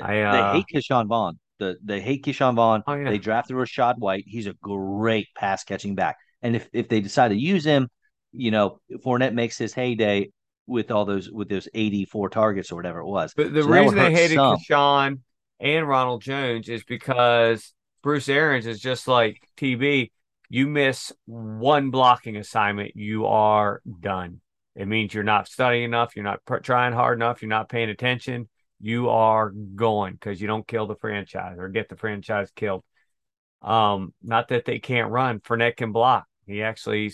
I, 0.00 0.20
uh, 0.20 0.52
they 0.52 0.58
hate 0.58 0.66
Ke'Shawn 0.72 1.08
Vaughn. 1.08 1.38
The, 1.58 1.76
they 1.82 2.00
hate 2.00 2.24
Ke'Shawn 2.24 2.54
Vaughn. 2.54 2.82
Oh, 2.86 2.94
yeah. 2.94 3.10
They 3.10 3.18
drafted 3.18 3.56
Rachaad 3.56 3.98
White. 3.98 4.24
He's 4.26 4.46
a 4.46 4.52
great 4.54 5.28
pass 5.36 5.64
catching 5.64 5.94
back. 5.94 6.16
And 6.40 6.54
if, 6.54 6.68
if 6.72 6.88
they 6.88 7.00
decide 7.00 7.28
to 7.28 7.36
use 7.36 7.64
him, 7.64 7.88
you 8.32 8.50
know, 8.50 8.78
Fournette 9.04 9.34
makes 9.34 9.58
his 9.58 9.74
heyday 9.74 10.30
with 10.66 10.90
all 10.90 11.04
those 11.04 11.30
with 11.30 11.48
those 11.48 11.68
84 11.74 12.28
targets 12.28 12.70
or 12.70 12.76
whatever 12.76 13.00
it 13.00 13.06
was. 13.06 13.32
But 13.36 13.52
the 13.52 13.62
So 13.62 13.68
reason 13.68 13.96
they 13.96 14.12
hated 14.12 14.34
some. 14.34 14.58
Ke'Shawn 14.58 15.20
and 15.60 15.88
Ronald 15.88 16.22
Jones 16.22 16.68
is 16.68 16.84
because 16.84 17.72
Bruce 18.02 18.28
Arians 18.28 18.66
is 18.66 18.80
just 18.80 19.08
like 19.08 19.40
TB. 19.56 20.10
You 20.50 20.66
miss 20.66 21.12
one 21.26 21.90
blocking 21.90 22.36
assignment, 22.36 22.92
you 22.94 23.26
are 23.26 23.82
done. 24.00 24.40
It 24.78 24.86
means 24.86 25.12
you're 25.12 25.24
not 25.24 25.48
studying 25.48 25.82
enough, 25.82 26.14
you're 26.14 26.24
not 26.24 26.44
pr- 26.44 26.58
trying 26.58 26.92
hard 26.92 27.18
enough, 27.18 27.42
you're 27.42 27.48
not 27.48 27.68
paying 27.68 27.90
attention. 27.90 28.48
You 28.80 29.08
are 29.10 29.50
going 29.50 30.12
because 30.12 30.40
you 30.40 30.46
don't 30.46 30.66
kill 30.66 30.86
the 30.86 30.94
franchise 30.94 31.56
or 31.58 31.68
get 31.68 31.88
the 31.88 31.96
franchise 31.96 32.52
killed. 32.54 32.84
Um, 33.60 34.14
not 34.22 34.48
that 34.48 34.64
they 34.64 34.78
can't 34.78 35.10
run. 35.10 35.40
Fournette 35.40 35.76
can 35.76 35.90
block. 35.90 36.26
He 36.46 36.62
actually, 36.62 37.12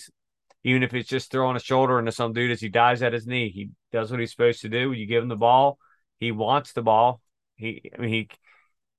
even 0.62 0.82
if 0.82 0.92
it's 0.92 1.08
just 1.08 1.30
throwing 1.30 1.56
a 1.56 1.60
shoulder 1.60 1.98
into 1.98 2.12
some 2.12 2.34
dude 2.34 2.50
as 2.50 2.60
he 2.60 2.68
dives 2.68 3.02
at 3.02 3.14
his 3.14 3.26
knee, 3.26 3.48
he 3.48 3.70
does 3.92 4.10
what 4.10 4.20
he's 4.20 4.32
supposed 4.32 4.60
to 4.60 4.68
do. 4.68 4.92
You 4.92 5.06
give 5.06 5.22
him 5.22 5.30
the 5.30 5.36
ball, 5.36 5.78
he 6.20 6.32
wants 6.32 6.74
the 6.74 6.82
ball. 6.82 7.22
He, 7.56 7.90
I 7.96 7.98
mean, 7.98 8.10
he, 8.10 8.28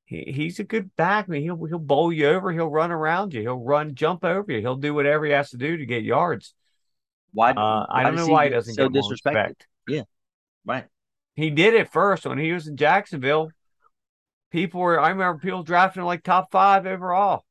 he 0.05 0.31
he's 0.31 0.59
a 0.59 0.63
good 0.63 0.95
back. 0.95 1.25
I 1.27 1.33
mean, 1.33 1.43
he'll 1.43 1.63
he'll 1.65 1.77
bowl 1.77 2.11
you 2.11 2.29
over. 2.29 2.51
He'll 2.51 2.67
run 2.67 2.91
around 2.91 3.35
you. 3.35 3.41
He'll 3.41 3.63
run, 3.63 3.93
jump 3.93 4.25
over 4.25 4.51
you. 4.51 4.61
He'll 4.61 4.75
do 4.75 4.95
whatever 4.95 5.23
he 5.23 5.33
has 5.33 5.51
to 5.51 5.57
do 5.57 5.77
to 5.77 5.85
get 5.85 6.01
yards. 6.01 6.55
Why? 7.35 7.51
Uh, 7.51 7.85
I 7.89 8.03
don't 8.03 8.15
know 8.15 8.27
why 8.27 8.45
he 8.45 8.49
doesn't 8.49 8.73
so 8.73 8.89
get 8.89 9.03
respect. 9.09 9.67
Right. 10.65 10.85
He 11.35 11.51
did 11.51 11.73
it 11.75 11.91
first 11.91 12.25
when 12.25 12.39
he 12.39 12.51
was 12.53 12.67
in 12.67 12.77
Jacksonville. 12.77 13.49
People 14.51 14.79
were, 14.79 14.99
I 14.99 15.09
remember 15.09 15.37
people 15.37 15.63
drafting 15.63 16.01
him 16.01 16.07
like 16.07 16.23
top 16.23 16.49
five 16.49 16.87
overall, 16.87 17.43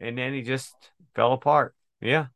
and 0.00 0.18
then 0.18 0.34
he 0.34 0.42
just 0.42 0.74
fell 1.14 1.32
apart. 1.32 1.74
Yeah, 2.00 2.26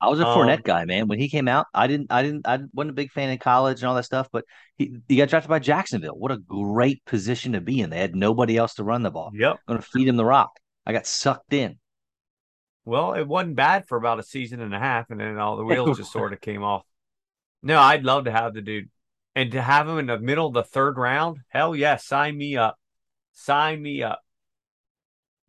I 0.00 0.08
was 0.08 0.18
a 0.18 0.26
Um, 0.26 0.38
Fournette 0.38 0.62
guy, 0.62 0.86
man. 0.86 1.08
When 1.08 1.18
he 1.18 1.28
came 1.28 1.46
out, 1.46 1.66
I 1.74 1.86
didn't, 1.86 2.10
I 2.10 2.22
didn't, 2.22 2.48
I 2.48 2.58
wasn't 2.72 2.90
a 2.90 2.94
big 2.94 3.10
fan 3.10 3.28
in 3.28 3.36
college 3.38 3.80
and 3.82 3.88
all 3.88 3.94
that 3.96 4.04
stuff. 4.06 4.28
But 4.32 4.46
he, 4.78 4.96
he 5.08 5.16
got 5.16 5.28
drafted 5.28 5.50
by 5.50 5.58
Jacksonville. 5.58 6.16
What 6.16 6.32
a 6.32 6.38
great 6.38 7.04
position 7.04 7.52
to 7.52 7.60
be 7.60 7.80
in. 7.80 7.90
They 7.90 7.98
had 7.98 8.16
nobody 8.16 8.56
else 8.56 8.74
to 8.76 8.84
run 8.84 9.02
the 9.02 9.10
ball. 9.10 9.30
yep. 9.34 9.58
Going 9.68 9.78
to 9.78 9.86
feed 9.86 10.08
him 10.08 10.16
the 10.16 10.24
rock. 10.24 10.58
I 10.86 10.94
got 10.94 11.06
sucked 11.06 11.52
in. 11.52 11.78
Well, 12.90 13.14
it 13.14 13.28
wasn't 13.28 13.54
bad 13.54 13.86
for 13.86 13.96
about 13.96 14.18
a 14.18 14.24
season 14.24 14.60
and 14.60 14.74
a 14.74 14.78
half, 14.80 15.10
and 15.10 15.20
then 15.20 15.38
all 15.38 15.56
the 15.56 15.64
wheels 15.64 15.98
just 15.98 16.10
sort 16.10 16.32
of 16.32 16.40
came 16.40 16.64
off. 16.64 16.82
No, 17.62 17.78
I'd 17.78 18.02
love 18.02 18.24
to 18.24 18.32
have 18.32 18.52
the 18.52 18.62
dude, 18.62 18.90
and 19.36 19.52
to 19.52 19.62
have 19.62 19.88
him 19.88 19.98
in 19.98 20.06
the 20.06 20.18
middle 20.18 20.48
of 20.48 20.54
the 20.54 20.64
third 20.64 20.98
round. 20.98 21.38
Hell 21.50 21.76
yes, 21.76 22.04
sign 22.04 22.36
me 22.36 22.56
up. 22.56 22.76
Sign 23.32 23.80
me 23.80 24.02
up. 24.02 24.18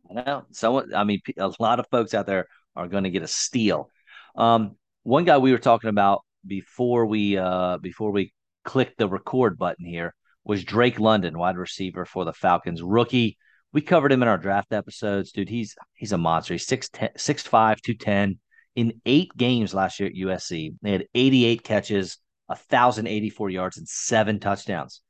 I 0.08 0.14
know 0.14 0.44
someone. 0.52 0.94
I 0.94 1.02
mean, 1.02 1.20
a 1.36 1.50
lot 1.58 1.80
of 1.80 1.88
folks 1.90 2.14
out 2.14 2.26
there 2.26 2.46
are 2.76 2.86
going 2.86 3.02
to 3.04 3.10
get 3.10 3.24
a 3.24 3.28
steal. 3.28 3.90
Um, 4.36 4.76
one 5.02 5.24
guy 5.24 5.38
we 5.38 5.50
were 5.50 5.58
talking 5.58 5.90
about 5.90 6.22
before 6.46 7.06
we 7.06 7.38
uh 7.38 7.78
before 7.78 8.12
we 8.12 8.32
clicked 8.64 8.98
the 8.98 9.08
record 9.08 9.58
button 9.58 9.84
here 9.84 10.14
was 10.44 10.62
Drake 10.62 11.00
London, 11.00 11.36
wide 11.36 11.56
receiver 11.56 12.04
for 12.04 12.24
the 12.24 12.32
Falcons, 12.32 12.82
rookie. 12.84 13.36
We 13.72 13.80
covered 13.80 14.12
him 14.12 14.22
in 14.22 14.28
our 14.28 14.38
draft 14.38 14.72
episodes, 14.72 15.32
dude. 15.32 15.48
He's 15.48 15.74
he's 15.94 16.12
a 16.12 16.18
monster. 16.18 16.54
He's 16.54 16.66
6'10", 16.66 17.16
6'5", 17.16 17.80
210. 17.80 18.38
In 18.74 19.00
eight 19.04 19.30
games 19.36 19.74
last 19.74 20.00
year 20.00 20.08
at 20.08 20.14
USC, 20.14 20.74
they 20.82 20.92
had 20.92 21.06
88 21.14 21.62
catches, 21.62 22.18
1,084 22.46 23.50
yards, 23.50 23.76
and 23.76 23.88
seven 23.88 24.40
touchdowns. 24.40 25.02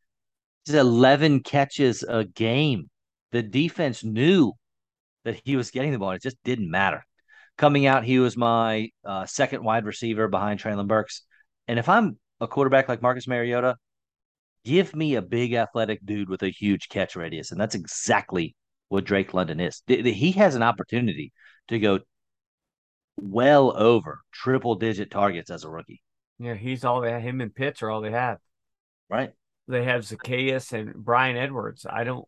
He's 0.65 0.75
11 0.75 1.41
catches 1.41 2.03
a 2.03 2.25
game. 2.25 2.91
The 3.31 3.43
defense 3.43 4.05
knew 4.05 4.53
that 5.25 5.41
he 5.45 5.57
was 5.57 5.71
getting 5.71 5.93
the 5.93 5.99
ball. 5.99 6.11
It 6.13 6.23
just 6.23 6.43
didn't 6.45 6.71
matter. 6.71 7.05
Coming 7.57 7.87
out, 7.87 8.05
he 8.05 8.19
was 8.19 8.37
my 8.37 8.91
uh, 9.05 9.27
second 9.27 9.63
wide 9.63 9.85
receiver 9.85 10.29
behind 10.29 10.61
Treylon 10.61 10.89
Burks. 10.89 11.23
And 11.69 11.79
if 11.79 11.89
I'm 11.89 12.19
a 12.41 12.49
quarterback 12.49 12.89
like 12.89 13.03
Marcus 13.03 13.29
Mariota, 13.29 13.77
give 14.65 14.95
me 14.95 15.15
a 15.15 15.23
big 15.23 15.55
athletic 15.55 16.05
dude 16.05 16.29
with 16.29 16.43
a 16.43 16.49
huge 16.51 16.89
catch 16.89 17.17
radius. 17.17 17.51
And 17.51 17.61
that's 17.61 17.75
exactly 17.75 18.55
what 18.89 19.05
Drake 19.05 19.35
London 19.35 19.61
is. 19.61 19.83
He 19.87 20.33
has 20.33 20.55
an 20.55 20.63
opportunity 20.63 21.33
to 21.69 21.79
go 21.79 22.01
well 23.21 23.77
over 23.77 24.21
triple 24.33 24.75
digit 24.75 25.11
targets 25.11 25.51
as 25.51 25.65
a 25.65 25.71
rookie, 25.71 26.03
Yeah, 26.39 26.55
he's 26.55 26.85
all 26.85 27.01
they 27.01 27.11
have. 27.13 27.23
Him 27.23 27.41
and 27.41 27.55
Pitts 27.55 27.83
are 27.83 27.91
all 27.91 28.01
they 28.01 28.11
have. 28.11 28.39
right? 29.09 29.33
They 29.69 29.85
have 29.85 30.03
Zaccheaus 30.03 30.73
and 30.73 30.95
Bryan 30.95 31.37
Edwards. 31.37 31.87
I 31.89 32.05
don't. 32.05 32.27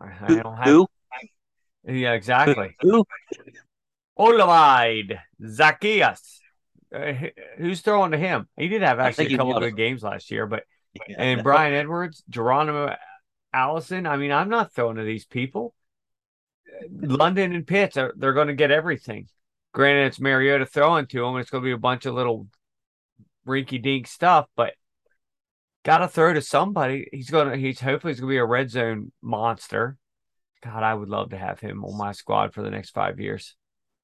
I 0.00 0.06
I 0.22 0.42
don't 0.42 0.56
have. 0.56 0.66
who? 0.66 0.86
Yeah, 1.86 2.12
exactly. 2.12 2.76
Who? 2.80 3.04
Olamide 4.18 5.18
Zaccheaus. 5.42 6.38
Uh, 6.94 7.12
who's 7.58 7.82
throwing 7.82 8.12
to 8.12 8.18
him? 8.18 8.48
He 8.56 8.68
did 8.68 8.82
have 8.82 8.98
actually 8.98 9.34
a 9.34 9.36
couple 9.36 9.60
good 9.60 9.76
games 9.76 10.02
last 10.02 10.30
year, 10.30 10.46
but 10.46 10.64
and 11.18 11.42
Bryan 11.42 11.74
Edwards, 11.74 12.22
Geronimo 12.28 12.94
Allison. 13.52 14.06
I 14.06 14.16
mean, 14.16 14.32
I'm 14.32 14.48
not 14.48 14.72
throwing 14.72 14.96
to 14.96 15.04
these 15.04 15.24
people. 15.24 15.74
London 16.90 17.52
and 17.52 17.66
Pitts 17.66 17.96
are 17.96 18.12
they're 18.16 18.32
going 18.32 18.48
to 18.48 18.54
get 18.54 18.70
everything. 18.70 19.28
Granted, 19.72 20.06
it's 20.06 20.20
Mariota 20.20 20.66
throwing 20.66 21.06
to 21.06 21.20
them. 21.20 21.36
It's 21.36 21.50
going 21.50 21.62
to 21.62 21.68
be 21.68 21.72
a 21.72 21.78
bunch 21.78 22.06
of 22.06 22.14
little 22.14 22.46
rinky 23.46 23.82
dink 23.82 24.06
stuff, 24.06 24.46
but 24.56 24.74
got 25.84 25.98
to 25.98 26.08
throw 26.08 26.32
to 26.32 26.42
somebody. 26.42 27.08
He's 27.12 27.30
going 27.30 27.50
to, 27.50 27.56
he's 27.56 27.80
hopefully 27.80 28.12
he's 28.12 28.20
going 28.20 28.30
to 28.30 28.34
be 28.34 28.38
a 28.38 28.44
red 28.44 28.70
zone 28.70 29.12
monster. 29.22 29.96
God, 30.62 30.82
I 30.82 30.94
would 30.94 31.08
love 31.08 31.30
to 31.30 31.38
have 31.38 31.60
him 31.60 31.84
on 31.84 31.96
my 31.96 32.12
squad 32.12 32.52
for 32.52 32.62
the 32.62 32.70
next 32.70 32.90
five 32.90 33.20
years. 33.20 33.56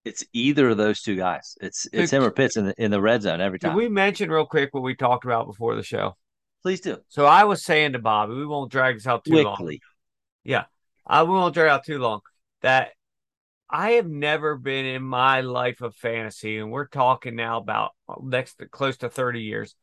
It's 0.04 0.24
either 0.32 0.68
of 0.68 0.76
those 0.76 1.00
two 1.00 1.16
guys. 1.16 1.56
It's 1.60 1.88
it's 1.92 2.12
him 2.12 2.22
or 2.22 2.30
Pitts 2.30 2.56
in 2.56 2.66
the 2.66 2.74
in 2.76 2.90
the 2.90 3.00
red 3.00 3.22
zone 3.22 3.40
every 3.40 3.58
time. 3.58 3.70
Can 3.70 3.78
we 3.78 3.88
mention 3.88 4.30
real 4.30 4.44
quick 4.44 4.72
what 4.72 4.82
we 4.82 4.94
talked 4.94 5.24
about 5.24 5.46
before 5.46 5.76
the 5.76 5.82
show? 5.82 6.16
Please 6.64 6.80
do. 6.80 6.96
So 7.08 7.26
I 7.26 7.44
was 7.44 7.62
saying 7.62 7.92
to 7.92 7.98
Bobby, 7.98 8.34
we 8.34 8.46
won't 8.46 8.72
drag 8.72 8.96
this 8.96 9.06
out 9.06 9.22
too 9.22 9.32
Quickly. 9.32 9.44
long. 9.44 9.78
Yeah, 10.44 10.64
I 11.06 11.22
won't 11.22 11.52
drag 11.52 11.68
out 11.68 11.84
too 11.84 11.98
long. 11.98 12.20
That 12.62 12.92
I 13.68 13.92
have 13.92 14.08
never 14.08 14.56
been 14.56 14.86
in 14.86 15.02
my 15.02 15.42
life 15.42 15.82
of 15.82 15.94
fantasy, 15.94 16.56
and 16.56 16.72
we're 16.72 16.88
talking 16.88 17.36
now 17.36 17.58
about 17.58 17.90
uh, 18.08 18.14
next 18.22 18.54
to, 18.56 18.66
close 18.66 18.96
to 18.98 19.10
30 19.10 19.42
years. 19.42 19.74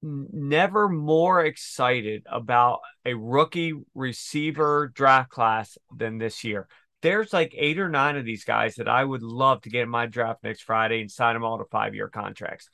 Never 0.00 0.88
more 0.88 1.44
excited 1.44 2.22
about 2.30 2.78
a 3.04 3.14
rookie 3.14 3.74
receiver 3.96 4.92
draft 4.94 5.30
class 5.30 5.76
than 5.96 6.18
this 6.18 6.44
year. 6.44 6.68
There's 7.02 7.32
like 7.32 7.52
eight 7.56 7.80
or 7.80 7.88
nine 7.88 8.16
of 8.16 8.24
these 8.24 8.44
guys 8.44 8.76
that 8.76 8.88
I 8.88 9.04
would 9.04 9.22
love 9.22 9.62
to 9.62 9.70
get 9.70 9.82
in 9.82 9.88
my 9.88 10.06
draft 10.06 10.44
next 10.44 10.62
Friday 10.62 11.00
and 11.00 11.10
sign 11.10 11.34
them 11.34 11.42
all 11.42 11.58
to 11.58 11.64
five 11.64 11.96
year 11.96 12.08
contracts. 12.08 12.68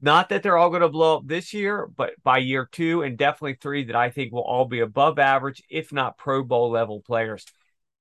Not 0.00 0.28
that 0.28 0.42
they're 0.42 0.56
all 0.56 0.70
going 0.70 0.82
to 0.82 0.88
blow 0.88 1.18
up 1.18 1.26
this 1.26 1.52
year, 1.52 1.88
but 1.94 2.12
by 2.22 2.38
year 2.38 2.68
two 2.70 3.02
and 3.02 3.18
definitely 3.18 3.58
three, 3.60 3.84
that 3.84 3.96
I 3.96 4.10
think 4.10 4.32
will 4.32 4.42
all 4.42 4.64
be 4.64 4.80
above 4.80 5.18
average, 5.18 5.62
if 5.68 5.92
not 5.92 6.16
Pro 6.16 6.42
Bowl 6.42 6.70
level 6.70 7.00
players. 7.00 7.44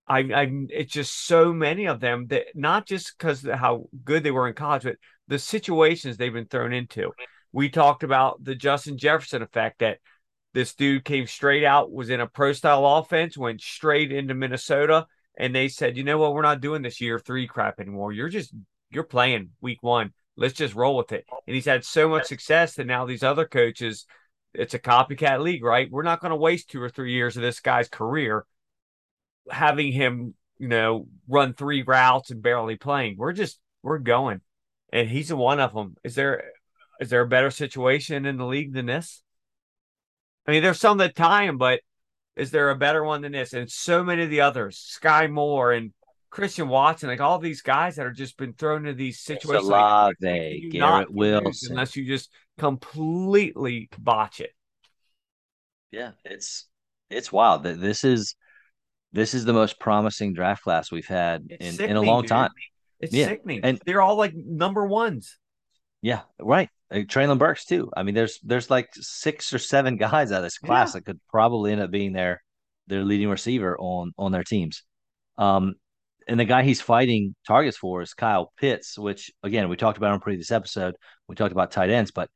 I, 0.07 0.19
I 0.19 0.51
it's 0.69 0.93
just 0.93 1.25
so 1.27 1.53
many 1.53 1.85
of 1.85 1.99
them 1.99 2.27
that 2.27 2.45
not 2.55 2.87
just 2.87 3.15
because 3.17 3.41
how 3.43 3.85
good 4.03 4.23
they 4.23 4.31
were 4.31 4.47
in 4.47 4.55
college, 4.55 4.83
but 4.83 4.95
the 5.27 5.39
situations 5.39 6.17
they've 6.17 6.33
been 6.33 6.47
thrown 6.47 6.73
into. 6.73 7.11
We 7.51 7.69
talked 7.69 8.03
about 8.03 8.43
the 8.43 8.55
Justin 8.55 8.97
Jefferson 8.97 9.41
effect 9.41 9.79
that 9.79 9.99
this 10.53 10.73
dude 10.73 11.05
came 11.05 11.27
straight 11.27 11.63
out, 11.63 11.91
was 11.91 12.09
in 12.09 12.21
a 12.21 12.27
pro 12.27 12.53
style 12.53 12.85
offense, 12.85 13.37
went 13.37 13.61
straight 13.61 14.11
into 14.11 14.33
Minnesota, 14.33 15.05
and 15.37 15.53
they 15.53 15.67
said, 15.67 15.97
you 15.97 16.03
know 16.03 16.17
what, 16.17 16.33
we're 16.33 16.41
not 16.41 16.61
doing 16.61 16.81
this 16.81 17.01
year 17.01 17.19
three 17.19 17.47
crap 17.47 17.79
anymore. 17.79 18.11
You're 18.11 18.29
just 18.29 18.53
you're 18.91 19.03
playing 19.03 19.49
week 19.61 19.81
one. 19.81 20.13
Let's 20.39 20.53
just 20.53 20.73
roll 20.73 20.95
with 20.95 21.11
it. 21.11 21.25
And 21.45 21.55
he's 21.55 21.65
had 21.65 21.83
so 21.83 22.07
much 22.07 22.25
success 22.25 22.75
that 22.75 22.87
now 22.87 23.05
these 23.05 23.23
other 23.23 23.45
coaches, 23.45 24.05
it's 24.53 24.73
a 24.73 24.79
copycat 24.79 25.41
league, 25.41 25.63
right? 25.63 25.91
We're 25.91 26.03
not 26.03 26.21
going 26.21 26.31
to 26.31 26.37
waste 26.37 26.69
two 26.69 26.81
or 26.81 26.89
three 26.89 27.11
years 27.11 27.35
of 27.35 27.43
this 27.43 27.59
guy's 27.59 27.89
career 27.89 28.45
having 29.49 29.91
him, 29.91 30.33
you 30.57 30.69
know, 30.69 31.07
run 31.27 31.53
three 31.53 31.83
routes 31.83 32.31
and 32.31 32.41
barely 32.41 32.77
playing. 32.77 33.15
We're 33.17 33.33
just 33.33 33.59
we're 33.83 33.99
going, 33.99 34.41
and 34.93 35.09
he's 35.09 35.31
one 35.33 35.59
of 35.59 35.73
them. 35.73 35.95
Is 36.03 36.15
there 36.15 36.51
is 37.01 37.09
there 37.09 37.21
a 37.21 37.27
better 37.27 37.51
situation 37.51 38.25
in 38.25 38.37
the 38.37 38.45
league 38.45 38.73
than 38.73 38.85
this? 38.85 39.21
I 40.47 40.51
mean, 40.51 40.63
there's 40.63 40.79
some 40.79 40.97
that 40.99 41.15
tie 41.15 41.43
him, 41.43 41.57
but 41.57 41.81
is 42.35 42.51
there 42.51 42.69
a 42.69 42.75
better 42.75 43.03
one 43.03 43.21
than 43.21 43.33
this? 43.33 43.53
And 43.53 43.69
so 43.69 44.03
many 44.03 44.23
of 44.23 44.29
the 44.29 44.41
others, 44.41 44.97
Skyy 45.01 45.29
Moore 45.29 45.73
and 45.73 45.91
Christian 46.29 46.67
Watson, 46.67 47.09
like 47.09 47.21
all 47.21 47.39
these 47.39 47.61
guys 47.61 47.95
that 47.95 48.05
are 48.05 48.11
just 48.11 48.37
been 48.37 48.53
thrown 48.53 48.85
into 48.85 48.93
these 48.93 49.19
situations. 49.19 49.67
Olave, 49.67 50.15
like, 50.21 50.71
Garrett 50.71 51.11
Wilson, 51.11 51.71
unless 51.71 51.95
you 51.95 52.05
just 52.05 52.29
completely 52.57 53.89
botch 53.97 54.39
it. 54.39 54.51
Yeah, 55.91 56.11
it's 56.23 56.67
it's 57.09 57.31
wild. 57.31 57.63
That 57.63 57.81
this 57.81 58.03
is 58.03 58.35
this 59.11 59.33
is 59.33 59.45
the 59.45 59.53
most 59.53 59.79
promising 59.79 60.33
draft 60.33 60.63
class 60.63 60.91
we've 60.91 61.07
had 61.07 61.47
in, 61.59 61.81
in 61.81 61.95
a 61.95 62.01
long 62.01 62.21
dude. 62.21 62.29
time. 62.29 62.51
It's 62.99 63.13
yeah. 63.13 63.27
sickening. 63.27 63.61
And 63.63 63.81
they're 63.85 64.01
all 64.01 64.17
like 64.17 64.33
number 64.35 64.85
ones. 64.85 65.37
Yeah, 66.01 66.21
right. 66.39 66.69
Like 66.91 67.07
Treylon 67.07 67.37
Burks 67.39 67.65
too. 67.65 67.89
I 67.95 68.03
mean, 68.03 68.15
there's 68.15 68.39
there's 68.43 68.69
like 68.69 68.89
six 68.93 69.53
or 69.53 69.59
seven 69.59 69.97
guys 69.97 70.31
out 70.31 70.37
of 70.37 70.43
this 70.43 70.57
class 70.57 70.89
yeah. 70.89 70.93
that 70.99 71.05
could 71.05 71.19
probably 71.29 71.71
end 71.71 71.81
up 71.81 71.91
being 71.91 72.13
their 72.13 72.43
their 72.87 73.03
leading 73.03 73.29
receiver 73.29 73.77
on 73.79 74.13
on 74.17 74.31
their 74.31 74.43
teams. 74.43 74.83
Um, 75.37 75.75
and 76.29 76.39
the 76.39 76.45
guy 76.45 76.63
he's 76.63 76.79
fighting 76.79 77.35
targets 77.45 77.75
for 77.75 78.01
is 78.01 78.13
Kyle 78.13 78.53
Pitts, 78.55 78.97
which 78.97 79.31
again 79.41 79.67
we 79.67 79.75
talked 79.75 79.97
about 79.97 80.11
on 80.11 80.19
previous 80.19 80.51
episode. 80.51 80.95
We 81.27 81.35
talked 81.35 81.51
about 81.51 81.71
tight 81.71 81.89
ends, 81.89 82.11
but 82.11 82.29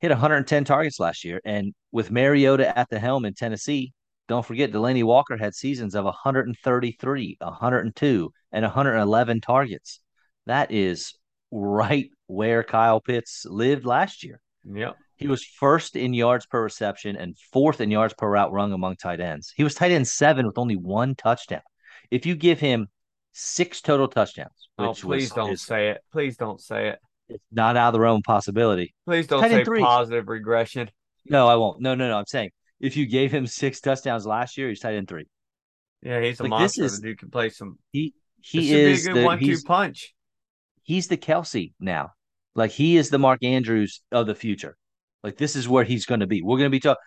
hit 0.00 0.10
110 0.10 0.64
targets 0.64 0.98
last 0.98 1.24
year. 1.24 1.40
And 1.44 1.74
with 1.92 2.10
Mariota 2.10 2.76
at 2.76 2.88
the 2.88 2.98
helm 2.98 3.26
in 3.26 3.34
Tennessee, 3.34 3.92
don't 4.28 4.44
forget, 4.44 4.72
Delanie 4.72 5.04
Walker 5.04 5.36
had 5.36 5.54
seasons 5.54 5.94
of 5.94 6.04
133, 6.04 7.36
102, 7.38 8.32
and 8.52 8.62
111 8.62 9.40
targets. 9.40 10.00
That 10.46 10.72
is 10.72 11.14
right 11.50 12.10
where 12.26 12.62
Kyle 12.62 13.00
Pitts 13.00 13.44
lived 13.46 13.84
last 13.84 14.24
year. 14.24 14.40
Yeah. 14.64 14.92
He 15.16 15.26
was 15.26 15.44
first 15.44 15.96
in 15.96 16.14
yards 16.14 16.46
per 16.46 16.62
reception 16.62 17.16
and 17.16 17.36
fourth 17.52 17.80
in 17.80 17.90
yards 17.90 18.14
per 18.16 18.30
route 18.30 18.52
run 18.52 18.72
among 18.72 18.96
tight 18.96 19.20
ends. 19.20 19.52
He 19.54 19.64
was 19.64 19.74
tight 19.74 19.90
end 19.90 20.08
seven 20.08 20.46
with 20.46 20.58
only 20.58 20.76
one 20.76 21.14
touchdown. 21.14 21.62
If 22.10 22.24
you 22.24 22.34
give 22.34 22.60
him 22.60 22.88
six 23.38 23.80
total 23.80 24.08
touchdowns, 24.08 24.68
oh, 24.78 24.92
please 24.94 25.30
don't 25.30 25.50
his, 25.50 25.62
say 25.62 25.90
it. 25.90 26.00
Please 26.10 26.36
don't 26.36 26.60
say 26.60 26.88
it. 26.88 26.98
It's 27.28 27.44
not 27.52 27.76
out 27.76 27.88
of 27.88 27.92
the 27.92 28.00
realm 28.00 28.18
of 28.18 28.22
possibility. 28.24 28.94
Please 29.06 29.26
don't 29.26 29.42
say 29.42 29.64
positive 29.64 30.28
regression. 30.28 30.90
No, 31.26 31.46
I 31.46 31.56
won't. 31.56 31.80
No, 31.80 31.94
no, 31.94 32.08
no. 32.08 32.18
I'm 32.18 32.26
saying 32.26 32.50
if 32.80 32.96
you 32.96 33.06
gave 33.06 33.30
him 33.30 33.46
six 33.46 33.80
touchdowns 33.80 34.26
last 34.26 34.58
year, 34.58 34.68
he's 34.68 34.80
tight 34.80 34.94
end 34.94 35.08
three. 35.08 35.26
Yeah, 36.02 36.20
he's 36.20 36.40
a 36.40 36.44
like, 36.44 36.50
monster. 36.50 36.82
This 36.82 36.94
is, 36.94 37.00
dude 37.00 37.18
can 37.18 37.30
play 37.30 37.50
some. 37.50 37.78
He 37.92 38.14
he 38.40 38.72
is 38.72 39.06
a 39.06 39.12
good 39.12 39.24
one-two 39.24 39.58
punch. 39.66 40.14
He's 40.82 41.08
the 41.08 41.16
Kelce 41.16 41.72
now. 41.78 42.10
Like 42.54 42.70
he 42.70 42.96
is 42.96 43.10
the 43.10 43.18
Mark 43.18 43.44
Andrews 43.44 44.02
of 44.10 44.26
the 44.26 44.34
future. 44.34 44.76
Like 45.22 45.36
this 45.36 45.54
is 45.54 45.68
where 45.68 45.84
he's 45.84 46.06
going 46.06 46.20
to 46.20 46.26
be. 46.26 46.42
We're 46.42 46.58
going 46.58 46.70
to 46.70 46.74
be 46.74 46.80
talking. 46.80 47.02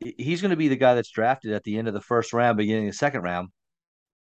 He's 0.00 0.42
going 0.42 0.50
to 0.50 0.56
be 0.56 0.68
the 0.68 0.76
guy 0.76 0.94
that's 0.94 1.10
drafted 1.10 1.52
at 1.52 1.62
the 1.62 1.78
end 1.78 1.88
of 1.88 1.94
the 1.94 2.00
first 2.00 2.32
round, 2.32 2.58
beginning 2.58 2.88
of 2.88 2.92
the 2.92 2.98
second 2.98 3.22
round. 3.22 3.48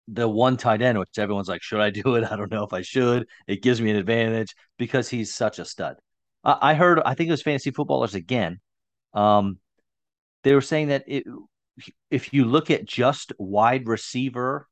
The 0.09 0.29
one 0.29 0.57
tight 0.57 0.83
end, 0.83 0.99
which 0.99 1.19
everyone's 1.19 1.49
like, 1.49 1.63
should 1.63 1.81
I 1.81 1.91
do 1.91 2.17
it? 2.17 2.25
I 2.31 2.37
don't 2.37 2.51
know 2.51 2.65
if 2.65 2.73
I 2.73 2.83
should. 2.83 3.27
It 3.47 3.63
gives 3.63 3.81
me 3.81 3.91
an 3.91 3.97
advantage 3.97 4.55
because 4.79 5.09
he's 5.09 5.35
such 5.35 5.59
a 5.59 5.65
stud. 5.65 5.97
I 6.45 6.75
heard, 6.75 7.01
I 7.05 7.15
think 7.15 7.29
it 7.29 7.33
was 7.33 7.43
fantasy 7.43 7.71
footballers 7.71 8.17
again. 8.17 8.59
Um, 9.15 9.59
they 10.43 10.55
were 10.55 10.61
saying 10.61 10.89
that 10.89 11.05
it, 11.07 11.25
if 12.11 12.35
you 12.35 12.45
look 12.45 12.71
at 12.71 12.85
just 12.85 13.33
wide 13.39 13.87
receiver 13.87 14.67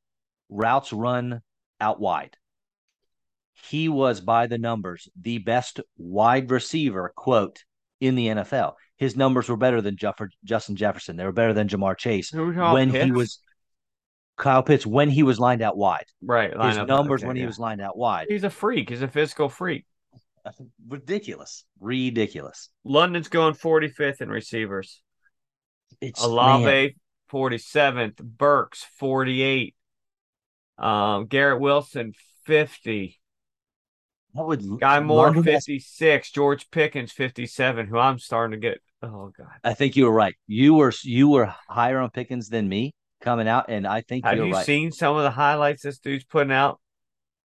routes 0.48 0.92
run 0.92 1.42
out 1.80 2.00
wide, 2.00 2.36
he 3.68 3.88
was 3.88 4.20
by 4.20 4.46
the 4.48 4.58
numbers 4.58 5.08
the 5.20 5.38
best 5.38 5.80
wide 5.96 6.50
receiver 6.50 7.12
quote 7.14 7.62
in 8.00 8.14
the 8.14 8.26
NFL. 8.28 8.74
His 8.96 9.16
numbers 9.16 9.48
were 9.48 9.56
better 9.56 9.80
than 9.80 9.96
Jeff- 9.96 10.18
Justin 10.44 10.76
Jefferson. 10.76 11.16
They 11.16 11.24
were 11.24 11.32
better 11.32 11.52
than 11.52 11.68
Ja'Marr 11.68 11.96
Chase 11.96 12.32
when 12.32 12.90
Pitts? 12.90 13.04
he 13.04 13.12
was 13.12 13.38
Kyle 14.40 14.62
Pitts 14.62 14.86
when 14.86 15.10
he 15.10 15.22
was 15.22 15.38
lined 15.38 15.62
out 15.62 15.76
wide. 15.76 16.06
Right, 16.22 16.50
his 16.50 16.78
numbers 16.78 17.20
okay, 17.20 17.28
when 17.28 17.36
yeah. 17.36 17.42
he 17.42 17.46
was 17.46 17.58
lined 17.58 17.80
out 17.80 17.96
wide. 17.96 18.26
He's 18.28 18.42
a 18.42 18.50
freak. 18.50 18.88
He's 18.88 19.02
a 19.02 19.08
physical 19.08 19.48
freak. 19.48 19.84
Ridiculous, 20.88 21.64
ridiculous. 21.78 22.70
London's 22.82 23.28
going 23.28 23.54
45th 23.54 24.22
in 24.22 24.30
receivers. 24.30 25.02
It's 26.00 26.24
Olave, 26.24 26.96
47th. 27.30 28.22
Burks, 28.22 28.86
48. 28.98 29.74
Um, 30.78 31.26
Garrett 31.26 31.60
Wilson, 31.60 32.14
50. 32.46 33.20
What 34.32 34.46
would 34.46 34.60
Skyy 34.62 35.04
Moore, 35.04 35.34
56. 35.34 36.30
George 36.30 36.70
Pickens, 36.70 37.12
57, 37.12 37.86
who 37.86 37.98
I'm 37.98 38.18
starting 38.18 38.58
to 38.58 38.66
get. 38.66 38.80
Oh, 39.02 39.30
God. 39.36 39.48
I 39.62 39.74
think 39.74 39.96
you 39.96 40.06
were 40.06 40.12
right. 40.12 40.36
You 40.46 40.74
were 40.74 40.92
you 41.02 41.28
were 41.28 41.54
higher 41.68 41.98
on 41.98 42.10
Pickens 42.10 42.48
than 42.48 42.66
me 42.66 42.94
coming 43.20 43.48
out, 43.48 43.66
and 43.68 43.86
I 43.86 44.00
think 44.02 44.24
Have 44.24 44.38
you 44.38 44.52
right. 44.52 44.66
seen 44.66 44.92
some 44.92 45.16
of 45.16 45.22
the 45.22 45.30
highlights 45.30 45.82
this 45.82 45.98
dude's 45.98 46.24
putting 46.24 46.52
out? 46.52 46.80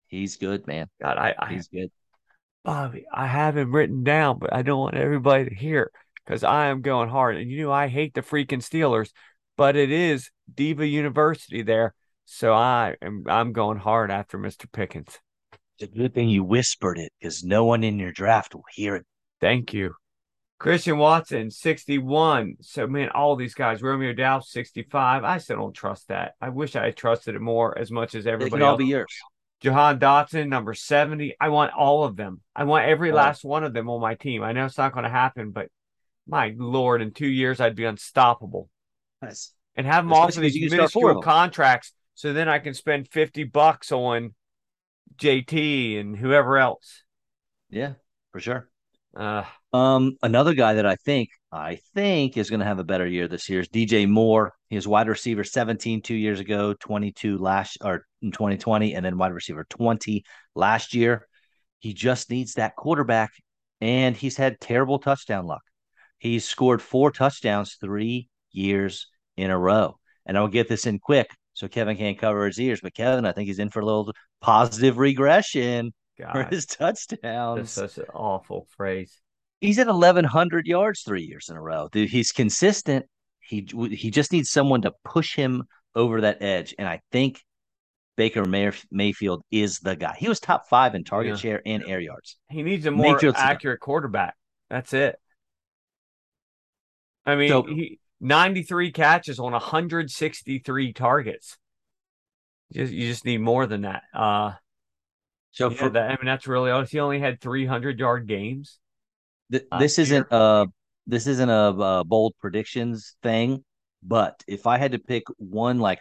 He's 0.07 0.37
good, 0.37 0.67
man. 0.67 0.87
God, 1.01 1.17
I, 1.17 1.35
I 1.37 1.53
he's 1.53 1.67
good. 1.67 1.91
Bobby, 2.63 3.05
I 3.13 3.27
have 3.27 3.57
him 3.57 3.73
written 3.73 4.03
down, 4.03 4.39
but 4.39 4.53
I 4.53 4.61
don't 4.61 4.79
want 4.79 4.95
everybody 4.95 5.49
to 5.49 5.55
hear 5.55 5.91
because 6.25 6.43
I 6.43 6.67
am 6.67 6.81
going 6.81 7.09
hard. 7.09 7.37
And 7.37 7.49
you 7.49 7.63
know, 7.63 7.71
I 7.71 7.87
hate 7.87 8.13
the 8.13 8.21
freaking 8.21 8.63
Steelers, 8.63 9.11
but 9.55 9.75
it 9.75 9.91
is 9.91 10.31
Diva 10.53 10.85
University 10.85 11.61
there. 11.61 11.93
So 12.25 12.53
I 12.53 12.95
am 13.01 13.25
I'm 13.27 13.53
going 13.53 13.77
hard 13.77 14.09
after 14.09 14.37
Mr. 14.37 14.71
Pickens. 14.71 15.19
It's 15.77 15.91
a 15.91 15.95
good 15.95 16.13
thing 16.13 16.29
you 16.29 16.43
whispered 16.43 16.97
it 16.97 17.11
because 17.19 17.43
no 17.43 17.65
one 17.65 17.83
in 17.83 17.99
your 17.99 18.11
draft 18.11 18.55
will 18.55 18.63
hear 18.73 18.95
it. 18.95 19.05
Thank 19.41 19.73
you. 19.73 19.93
Christian 20.57 20.97
Watson, 20.97 21.51
61. 21.51 22.55
So, 22.61 22.87
man, 22.87 23.09
all 23.09 23.35
these 23.35 23.53
guys, 23.53 23.81
Romeo 23.81 24.13
Doubs, 24.13 24.49
65. 24.51 25.23
I 25.23 25.37
still 25.37 25.57
don't 25.57 25.73
trust 25.73 26.07
that. 26.07 26.33
I 26.39 26.49
wish 26.49 26.75
I 26.75 26.85
had 26.85 26.95
trusted 26.95 27.35
it 27.35 27.41
more 27.41 27.77
as 27.77 27.91
much 27.91 28.15
as 28.15 28.23
They 28.23 28.31
everybody 28.31 28.59
can 28.59 28.61
all 28.61 28.69
else. 28.71 28.77
be 28.77 28.85
yours. 28.85 29.13
Jahan 29.61 29.99
Dotson, 29.99 30.47
number 30.47 30.73
70. 30.73 31.35
I 31.39 31.49
want 31.49 31.73
all 31.73 32.03
of 32.03 32.15
them. 32.15 32.41
I 32.55 32.63
want 32.65 32.85
every 32.85 33.11
last 33.11 33.43
one 33.43 33.63
of 33.63 33.73
them 33.73 33.89
on 33.89 33.99
my 33.99 34.15
team. 34.15 34.43
I 34.43 34.51
know 34.51 34.65
it's 34.65 34.77
not 34.77 34.93
going 34.93 35.03
to 35.03 35.09
happen, 35.09 35.51
but 35.51 35.69
my 36.27 36.53
Lord, 36.57 37.01
in 37.01 37.11
two 37.11 37.27
years, 37.27 37.59
I'd 37.59 37.75
be 37.75 37.85
unstoppable. 37.85 38.69
Nice. 39.21 39.53
And 39.75 39.85
have 39.87 40.03
them 40.05 40.13
off 40.13 40.35
of 40.35 40.41
these 40.41 40.55
you 40.55 40.69
can 40.69 40.77
start 40.77 40.91
four 40.91 41.09
of 41.09 41.15
minuscule 41.15 41.33
contracts 41.33 41.93
so 42.13 42.31
then 42.31 42.47
I 42.47 42.59
can 42.59 42.73
spend 42.73 43.09
50 43.09 43.43
bucks 43.45 43.91
on 43.91 44.33
JT 45.17 45.99
and 45.99 46.15
whoever 46.15 46.57
else. 46.57 47.03
Yeah, 47.69 47.93
for 48.31 48.39
sure. 48.39 48.69
Uh, 49.15 49.43
Um, 49.75 50.17
another 50.23 50.53
guy 50.53 50.75
that 50.75 50.85
I 50.85 50.95
think 50.95 51.29
I 51.51 51.79
think 51.93 52.37
is 52.37 52.49
going 52.49 52.61
to 52.61 52.65
have 52.65 52.79
a 52.79 52.83
better 52.83 53.05
year 53.05 53.27
this 53.27 53.49
year 53.49 53.59
is 53.59 53.67
DJ 53.67 54.07
Moore. 54.07 54.53
He 54.69 54.77
was 54.77 54.87
wide 54.87 55.09
receiver 55.09 55.43
17 55.43 56.01
two 56.01 56.15
years 56.15 56.39
ago, 56.39 56.73
22 56.79 57.37
last 57.37 57.77
or 57.83 58.05
in 58.21 58.31
2020, 58.31 58.95
and 58.95 59.05
then 59.05 59.17
wide 59.17 59.33
receiver 59.33 59.65
20 59.69 60.23
last 60.55 60.93
year. 60.93 61.27
He 61.79 61.93
just 61.93 62.29
needs 62.29 62.53
that 62.53 62.75
quarterback, 62.77 63.31
and 63.81 64.15
he's 64.15 64.37
had 64.37 64.61
terrible 64.61 64.97
touchdown 64.97 65.45
luck. 65.45 65.61
He's 66.19 66.45
scored 66.45 66.81
four 66.81 67.11
touchdowns 67.11 67.75
three 67.75 68.29
years 68.51 69.07
in 69.35 69.51
a 69.51 69.59
row. 69.59 69.97
And 70.25 70.37
I'll 70.37 70.47
get 70.47 70.69
this 70.69 70.87
in 70.87 70.99
quick 70.99 71.29
so 71.53 71.67
Kevin 71.67 71.97
can't 71.97 72.17
cover 72.17 72.45
his 72.45 72.59
ears. 72.59 72.79
But 72.81 72.93
Kevin, 72.93 73.25
I 73.25 73.33
think 73.33 73.47
he's 73.47 73.59
in 73.59 73.69
for 73.69 73.81
a 73.81 73.85
little 73.85 74.13
positive 74.41 74.97
regression 74.97 75.93
for 76.17 76.43
God, 76.43 76.53
his 76.53 76.65
that's 77.57 77.71
such 77.71 77.97
an 77.97 78.05
awful 78.13 78.67
phrase. 78.77 79.21
He's 79.65 79.79
at 79.79 79.87
1,100 79.87 80.65
yards 80.67 81.01
three 81.01 81.23
years 81.23 81.49
in 81.49 81.55
a 81.57 81.61
row. 81.61 81.89
Dude, 81.91 82.09
he's 82.09 82.31
consistent. 82.31 83.05
He 83.39 83.67
he 83.91 84.09
just 84.11 84.31
needs 84.31 84.49
someone 84.49 84.81
to 84.83 84.91
push 85.03 85.35
him 85.35 85.63
over 85.95 86.21
that 86.21 86.41
edge, 86.41 86.73
and 86.79 86.87
I 86.87 87.01
think 87.11 87.41
Baker 88.17 88.45
May- 88.45 88.71
Mayfield 88.91 89.43
is 89.51 89.79
the 89.79 89.95
guy. 89.95 90.15
He 90.17 90.27
was 90.29 90.39
top 90.39 90.67
five 90.69 90.95
in 90.95 91.03
target 91.03 91.33
Yeah. 91.33 91.37
share 91.37 91.61
and 91.65 91.83
air 91.85 91.99
yards. 91.99 92.37
He 92.49 92.63
needs 92.63 92.85
a 92.85 92.91
more 92.91 93.13
Mayfield's 93.13 93.37
the 93.37 93.43
guy. 93.43 93.51
accurate 93.51 93.79
quarterback. 93.81 94.35
That's 94.69 94.93
it. 94.93 95.15
I 97.25 97.35
mean, 97.35 97.49
So- 97.49 97.63
he 97.63 97.99
93 98.21 98.91
catches 98.91 99.39
on 99.39 99.53
163 99.53 100.93
targets. 100.93 101.57
You 102.69 102.81
just, 102.83 102.93
you 102.93 103.07
just 103.07 103.25
need 103.25 103.41
more 103.41 103.65
than 103.67 103.81
that. 103.81 104.03
Uh, 104.13 104.53
So 105.51 105.69
yeah, 105.69 105.77
for 105.77 105.89
that, 105.89 106.05
I 106.11 106.15
mean, 106.15 106.25
that's 106.25 106.47
really 106.47 106.71
honest. 106.71 106.91
He 106.91 106.99
only 106.99 107.19
had 107.19 107.39
300 107.41 107.99
yard 107.99 108.27
games. 108.27 108.79
Th- 109.51 109.63
this 109.79 109.99
isn't 109.99 110.31
uh 110.31 110.65
this 111.07 111.27
isn't 111.27 111.49
a, 111.49 111.53
uh 111.71 112.03
bold 112.03 112.33
predictions 112.39 113.15
thing, 113.23 113.63
but 114.03 114.43
if 114.47 114.65
I 114.67 114.77
had 114.77 114.91
to 114.93 114.99
pick 114.99 115.23
one 115.37 115.79
like 115.79 115.99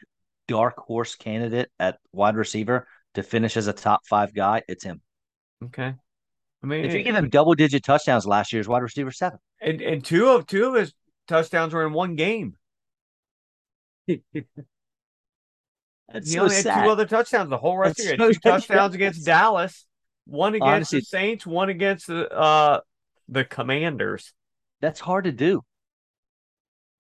dark 0.49 0.77
horse 0.79 1.15
candidate 1.15 1.71
at 1.79 1.99
wide 2.13 2.37
receiver 2.37 2.87
to 3.15 3.23
finish 3.23 3.57
as 3.57 3.67
a 3.67 3.73
top 3.73 4.07
five 4.07 4.35
guy, 4.35 4.63
it's 4.69 4.85
him. 4.85 5.01
Okay. 5.65 5.95
I 6.63 6.67
mean, 6.67 6.85
If 6.85 6.95
you 6.95 7.03
give 7.03 7.15
him 7.15 7.29
double 7.29 7.55
digit 7.55 7.85
touchdowns 7.85 8.27
last 8.27 8.53
year's 8.53 8.67
wide 8.67 8.83
receiver 8.83 9.13
seven. 9.13 9.39
and, 9.61 9.81
and 9.83 10.05
two 10.05 10.29
of 10.29 10.47
two 10.47 10.67
of 10.67 10.75
his 10.75 10.95
touchdowns 11.29 11.75
were 11.75 11.87
in 11.87 11.93
one 11.93 12.17
game. 12.17 12.57
That's 16.13 16.29
he 16.29 16.35
so 16.35 16.43
only 16.43 16.55
had 16.57 16.63
two 16.85 16.91
other 16.91 17.07
touchdowns. 17.07 17.51
The 17.51 17.57
whole 17.59 17.77
rest 17.79 17.99
of 18.01 18.05
the 18.07 18.11
year, 18.11 18.17
so 18.19 18.29
two 18.29 18.33
sad. 18.43 18.43
touchdowns 18.43 18.95
against 18.95 19.25
Dallas, 19.25 19.87
one 20.27 20.55
against 20.55 20.67
Honestly- 20.69 20.99
the 21.01 21.05
Saints, 21.07 21.47
one 21.47 21.69
against 21.71 22.07
the 22.07 22.31
uh 22.31 22.81
the 23.29 23.45
Commanders. 23.45 24.33
That's 24.81 25.01
hard 25.01 25.25
to 25.25 25.33
do. 25.33 25.63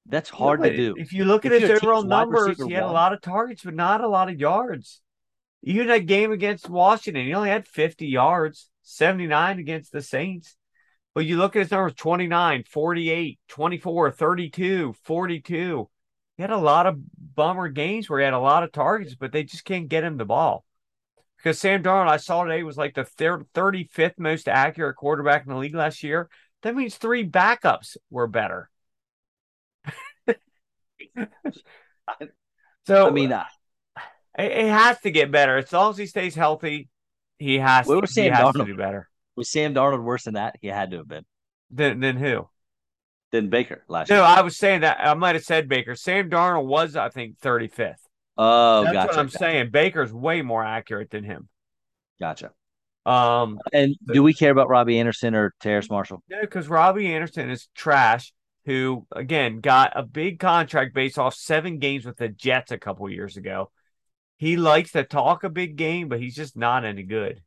That's 0.06 0.30
hard 0.30 0.62
to 0.62 0.76
do. 0.76 0.94
If 0.98 1.12
you 1.12 1.24
look 1.24 1.46
If 1.46 1.52
at 1.52 1.62
his 1.62 1.70
overall 1.70 2.02
numbers, 2.02 2.62
he 2.62 2.72
had 2.72 2.82
a 2.82 2.88
lot 2.88 3.12
of 3.12 3.22
targets, 3.22 3.62
but 3.64 3.74
not 3.74 4.02
a 4.02 4.08
lot 4.08 4.28
of 4.28 4.38
yards. 4.38 5.00
Even 5.62 5.88
that 5.88 6.06
game 6.06 6.30
against 6.30 6.68
Washington, 6.68 7.24
he 7.24 7.32
only 7.32 7.48
had 7.48 7.66
50 7.66 8.06
yards, 8.06 8.68
79 8.82 9.58
against 9.58 9.92
the 9.92 10.02
Saints. 10.02 10.56
But 11.14 11.24
you 11.24 11.38
look 11.38 11.56
at 11.56 11.60
his 11.60 11.70
numbers 11.70 11.94
29, 11.94 12.64
48, 12.68 13.38
24, 13.48 14.10
32, 14.10 14.94
42. 15.04 15.90
He 16.36 16.42
had 16.42 16.50
a 16.50 16.56
lot 16.58 16.86
of 16.86 16.98
bummer 17.34 17.68
games 17.68 18.10
where 18.10 18.18
he 18.18 18.24
had 18.24 18.34
a 18.34 18.38
lot 18.38 18.64
of 18.64 18.72
targets, 18.72 19.14
but 19.14 19.32
they 19.32 19.44
just 19.44 19.64
can't 19.64 19.88
get 19.88 20.04
him 20.04 20.16
the 20.16 20.24
ball. 20.24 20.63
Because 21.44 21.58
Sam 21.60 21.82
Darnold, 21.82 22.08
I 22.08 22.16
saw 22.16 22.44
today, 22.44 22.62
was 22.62 22.78
like 22.78 22.94
the 22.94 23.04
thir- 23.04 23.44
35th 23.54 24.18
most 24.18 24.48
accurate 24.48 24.96
quarterback 24.96 25.44
in 25.46 25.52
the 25.52 25.58
league 25.58 25.74
last 25.74 26.02
year. 26.02 26.30
That 26.62 26.74
means 26.74 26.96
three 26.96 27.28
backups 27.28 27.98
were 28.10 28.26
better. 28.26 28.70
so 32.86 33.08
I 33.08 33.10
mean, 33.10 33.32
uh, 33.32 33.44
it, 34.38 34.52
it 34.52 34.68
has 34.68 34.98
to 35.00 35.10
get 35.10 35.30
better. 35.30 35.58
As 35.58 35.72
long 35.72 35.90
as 35.90 35.98
he 35.98 36.06
stays 36.06 36.34
healthy, 36.34 36.88
he 37.38 37.58
has, 37.58 37.86
to, 37.88 38.00
was 38.00 38.14
he 38.14 38.14
Sam 38.22 38.32
has 38.32 38.52
to 38.52 38.58
Darnold? 38.58 38.66
do 38.66 38.76
better. 38.76 39.08
was 39.36 39.50
Sam 39.50 39.74
Darnold 39.74 40.02
worse 40.02 40.24
than 40.24 40.34
that? 40.34 40.56
He 40.60 40.68
had 40.68 40.90
to 40.92 40.98
have 40.98 41.08
been 41.08 41.24
Than, 41.70 42.00
than 42.00 42.16
who? 42.16 42.48
than 43.32 43.50
Baker 43.50 43.84
last 43.88 44.10
No, 44.10 44.16
year. 44.16 44.24
I 44.24 44.40
was 44.42 44.56
saying 44.56 44.80
that 44.82 44.98
I 45.00 45.12
might 45.14 45.34
have 45.34 45.44
said 45.44 45.68
Baker. 45.68 45.94
Sam 45.94 46.30
Darnold 46.30 46.66
was, 46.66 46.96
I 46.96 47.08
think, 47.08 47.38
35th. 47.40 48.03
Oh, 48.36 48.82
That's 48.82 48.92
gotcha. 48.94 49.08
what 49.08 49.18
I'm 49.18 49.26
gotcha, 49.26 49.38
saying. 49.38 49.70
Baker's 49.70 50.12
way 50.12 50.42
more 50.42 50.64
accurate 50.64 51.10
than 51.10 51.24
him. 51.24 51.48
Gotcha. 52.20 52.52
Um, 53.06 53.58
And 53.72 53.96
do 54.06 54.22
we 54.22 54.34
care 54.34 54.50
about 54.50 54.68
Robbie 54.68 54.98
Anderson 54.98 55.34
or 55.34 55.54
Terrace 55.60 55.90
Marshall? 55.90 56.22
no, 56.28 56.40
because 56.40 56.68
Robbie 56.68 57.12
Anderson 57.12 57.50
is 57.50 57.68
trash. 57.74 58.32
Who 58.66 59.06
again 59.12 59.60
got 59.60 59.92
a 59.94 60.02
big 60.02 60.38
contract 60.38 60.94
based 60.94 61.18
off 61.18 61.34
seven 61.34 61.78
games 61.80 62.06
with 62.06 62.16
the 62.16 62.30
Jets 62.30 62.72
a 62.72 62.78
couple 62.78 63.10
years 63.10 63.36
ago. 63.36 63.70
He 64.38 64.56
likes 64.56 64.92
to 64.92 65.04
talk 65.04 65.44
a 65.44 65.50
big 65.50 65.76
game, 65.76 66.08
but 66.08 66.18
he's 66.18 66.34
just 66.34 66.56
not 66.56 66.86
any 66.86 67.02
good. 67.02 67.42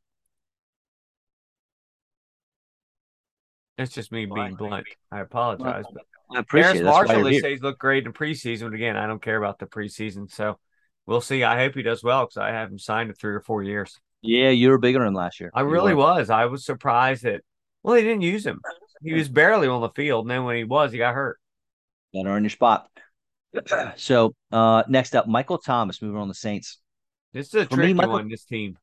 That's 3.80 3.94
just 3.94 4.12
me 4.12 4.26
being 4.26 4.56
blunt. 4.56 4.86
I 5.12 5.22
apologize, 5.22 5.86
but 5.92 6.04
I 6.36 6.40
appreciate 6.40 6.66
Harris 6.66 6.82
it. 6.82 6.84
That's 6.84 6.96
why 6.96 7.16
Marshall, 7.16 7.24
they 7.24 7.40
say 7.40 7.52
he's 7.52 7.62
looked 7.62 7.80
great 7.80 8.06
in 8.06 8.14
preseason. 8.14 8.66
But 8.66 8.74
again, 8.74 8.96
I 8.96 9.08
don't 9.08 9.22
care 9.22 9.38
about 9.38 9.60
the 9.60 9.66
preseason, 9.66 10.32
so 10.32 10.60
we'll 11.08 11.22
see. 11.22 11.44
I 11.44 11.58
hope 11.58 11.74
he 11.74 11.82
does 11.82 12.04
well 12.04 12.26
because 12.26 12.38
I 12.38 12.50
have 12.50 12.70
him 12.72 12.78
signed 12.78 13.10
to 13.10 13.16
three 13.16 13.34
or 13.34 13.42
four 13.42 13.64
years. 13.64 14.00
Yeah, 14.22 14.50
you 14.50 14.70
were 14.70 14.78
bigger 14.78 15.00
than 15.04 15.14
last 15.14 15.40
year. 15.40 15.52
I 15.56 15.62
You 15.62 15.68
really 15.68 15.94
were. 15.96 16.02
was. 16.04 16.30
I 16.30 16.46
was 16.46 16.64
surprised 16.66 17.24
that 17.24 17.42
well, 17.84 17.96
they 17.96 18.04
didn't 18.04 18.22
use 18.22 18.46
him. 18.46 18.60
He 19.04 19.14
was 19.14 19.30
barely 19.30 19.68
on 19.68 19.82
the 19.82 19.90
field, 19.90 20.26
and 20.26 20.32
then 20.32 20.44
when 20.44 20.58
he 20.58 20.64
was, 20.64 20.92
he 20.92 20.98
got 20.98 21.14
hurt. 21.16 21.40
Gotta 22.14 22.30
earn 22.30 22.44
your 22.44 22.50
spot. 22.50 22.90
so 23.96 24.36
uh 24.52 24.84
next 24.88 25.16
up, 25.16 25.28
Michael 25.28 25.58
Thomas 25.58 26.02
moving 26.02 26.20
on 26.20 26.28
the 26.28 26.34
Saints. 26.34 26.80
This 27.34 27.48
is 27.54 27.54
a 27.54 27.66
For 27.68 27.78
me, 27.78 27.94
Michael- 27.94 28.14
one. 28.14 28.30
This 28.30 28.44
team. 28.46 28.78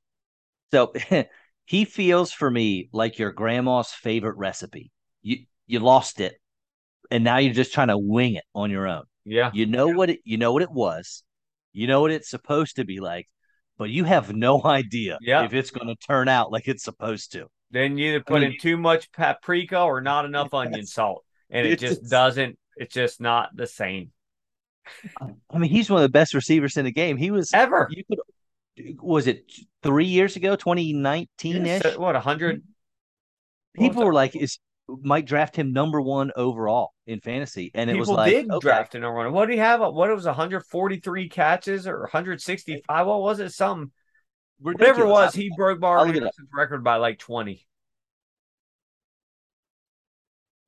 So 0.72 0.92
he 1.66 1.84
feels 1.84 2.32
for 2.32 2.50
me 2.50 2.88
like 2.92 3.18
your 3.18 3.32
grandma's 3.32 3.90
favorite 3.92 4.36
recipe. 4.36 4.90
You 5.22 5.38
you 5.66 5.80
lost 5.80 6.20
it, 6.20 6.34
and 7.10 7.24
now 7.24 7.38
you're 7.38 7.54
just 7.54 7.72
trying 7.74 7.88
to 7.88 7.98
wing 7.98 8.34
it 8.34 8.44
on 8.54 8.70
your 8.70 8.86
own. 8.86 9.04
Yeah, 9.24 9.50
You 9.54 9.66
know 9.66 9.88
what 9.88 10.10
it 10.10 10.20
you 10.24 10.36
know 10.38 10.52
what 10.52 10.62
it 10.62 10.70
was. 10.70 11.22
You 11.74 11.86
know 11.86 12.00
what 12.00 12.10
it's 12.12 12.30
supposed 12.30 12.76
to 12.76 12.84
be 12.86 13.00
like, 13.00 13.26
but 13.76 13.90
you 13.90 14.04
have 14.04 14.34
no 14.34 14.62
idea 14.64 15.18
Yeah. 15.20 15.44
if 15.44 15.52
it's 15.52 15.70
going 15.70 15.88
to 15.88 15.96
turn 15.96 16.28
out 16.28 16.50
like 16.50 16.66
it's 16.68 16.84
supposed 16.84 17.32
to. 17.32 17.48
then 17.70 17.98
you 17.98 18.08
either 18.10 18.20
put 18.22 18.40
mean- 18.40 18.52
in 18.52 18.58
too 18.58 18.76
much 18.78 19.12
paprika 19.12 19.80
or 19.82 20.00
not 20.00 20.24
enough 20.30 20.54
onion 20.54 20.86
salt, 20.86 21.22
and 21.50 21.66
it 21.66 21.78
just 21.78 22.08
doesn't. 22.08 22.58
It's 22.76 22.94
just 22.94 23.20
not 23.20 23.50
the 23.54 23.66
same 23.66 24.10
I 25.20 25.58
mean, 25.58 25.70
he's 25.70 25.88
one 25.90 25.98
of 25.98 26.02
the 26.02 26.08
best 26.12 26.34
receivers 26.34 26.76
in 26.76 26.84
the 26.84 26.92
game. 26.92 27.16
He 27.16 27.30
was 27.30 27.52
ever. 27.54 27.88
you 27.90 28.04
could 28.04 28.18
was 29.00 29.26
it 29.28 29.50
three 29.82 30.06
years 30.06 30.34
ago, 30.36 30.56
2019 30.56 31.64
ish? 31.66 31.84
Uh, 31.84 31.92
what 31.92 32.16
a 32.16 32.20
hundred? 32.20 32.62
People 33.76 34.04
were 34.04 34.12
like, 34.12 34.34
is 34.36 34.58
might 34.88 35.26
draft 35.26 35.56
him 35.56 35.72
number 35.72 36.00
one 36.00 36.30
overall 36.36 36.92
in 37.06 37.20
fantasy. 37.20 37.70
And 37.74 37.90
it 37.90 37.98
was 37.98 38.08
like 38.08 38.32
did 38.32 38.50
okay, 38.50 38.60
draft 38.60 38.94
an 38.94 39.02
runner. 39.02 39.30
What 39.30 39.46
do 39.46 39.54
you 39.54 39.60
have? 39.60 39.80
What 39.80 40.10
it 40.10 40.14
was 40.14 40.26
143 40.26 41.28
catches 41.28 41.86
or 41.86 42.00
165? 42.00 43.06
What 43.06 43.20
was 43.20 43.40
it? 43.40 43.50
Something. 43.52 43.90
Whatever 44.60 45.02
it 45.02 45.08
was, 45.08 45.34
he 45.34 45.50
broke 45.56 45.80
Bar 45.80 45.98
I'll 45.98 46.06
look 46.06 46.16
it 46.16 46.22
up. 46.22 46.28
Anderson's 46.28 46.48
record 46.54 46.84
by 46.84 46.96
like 46.96 47.18
20. 47.18 47.66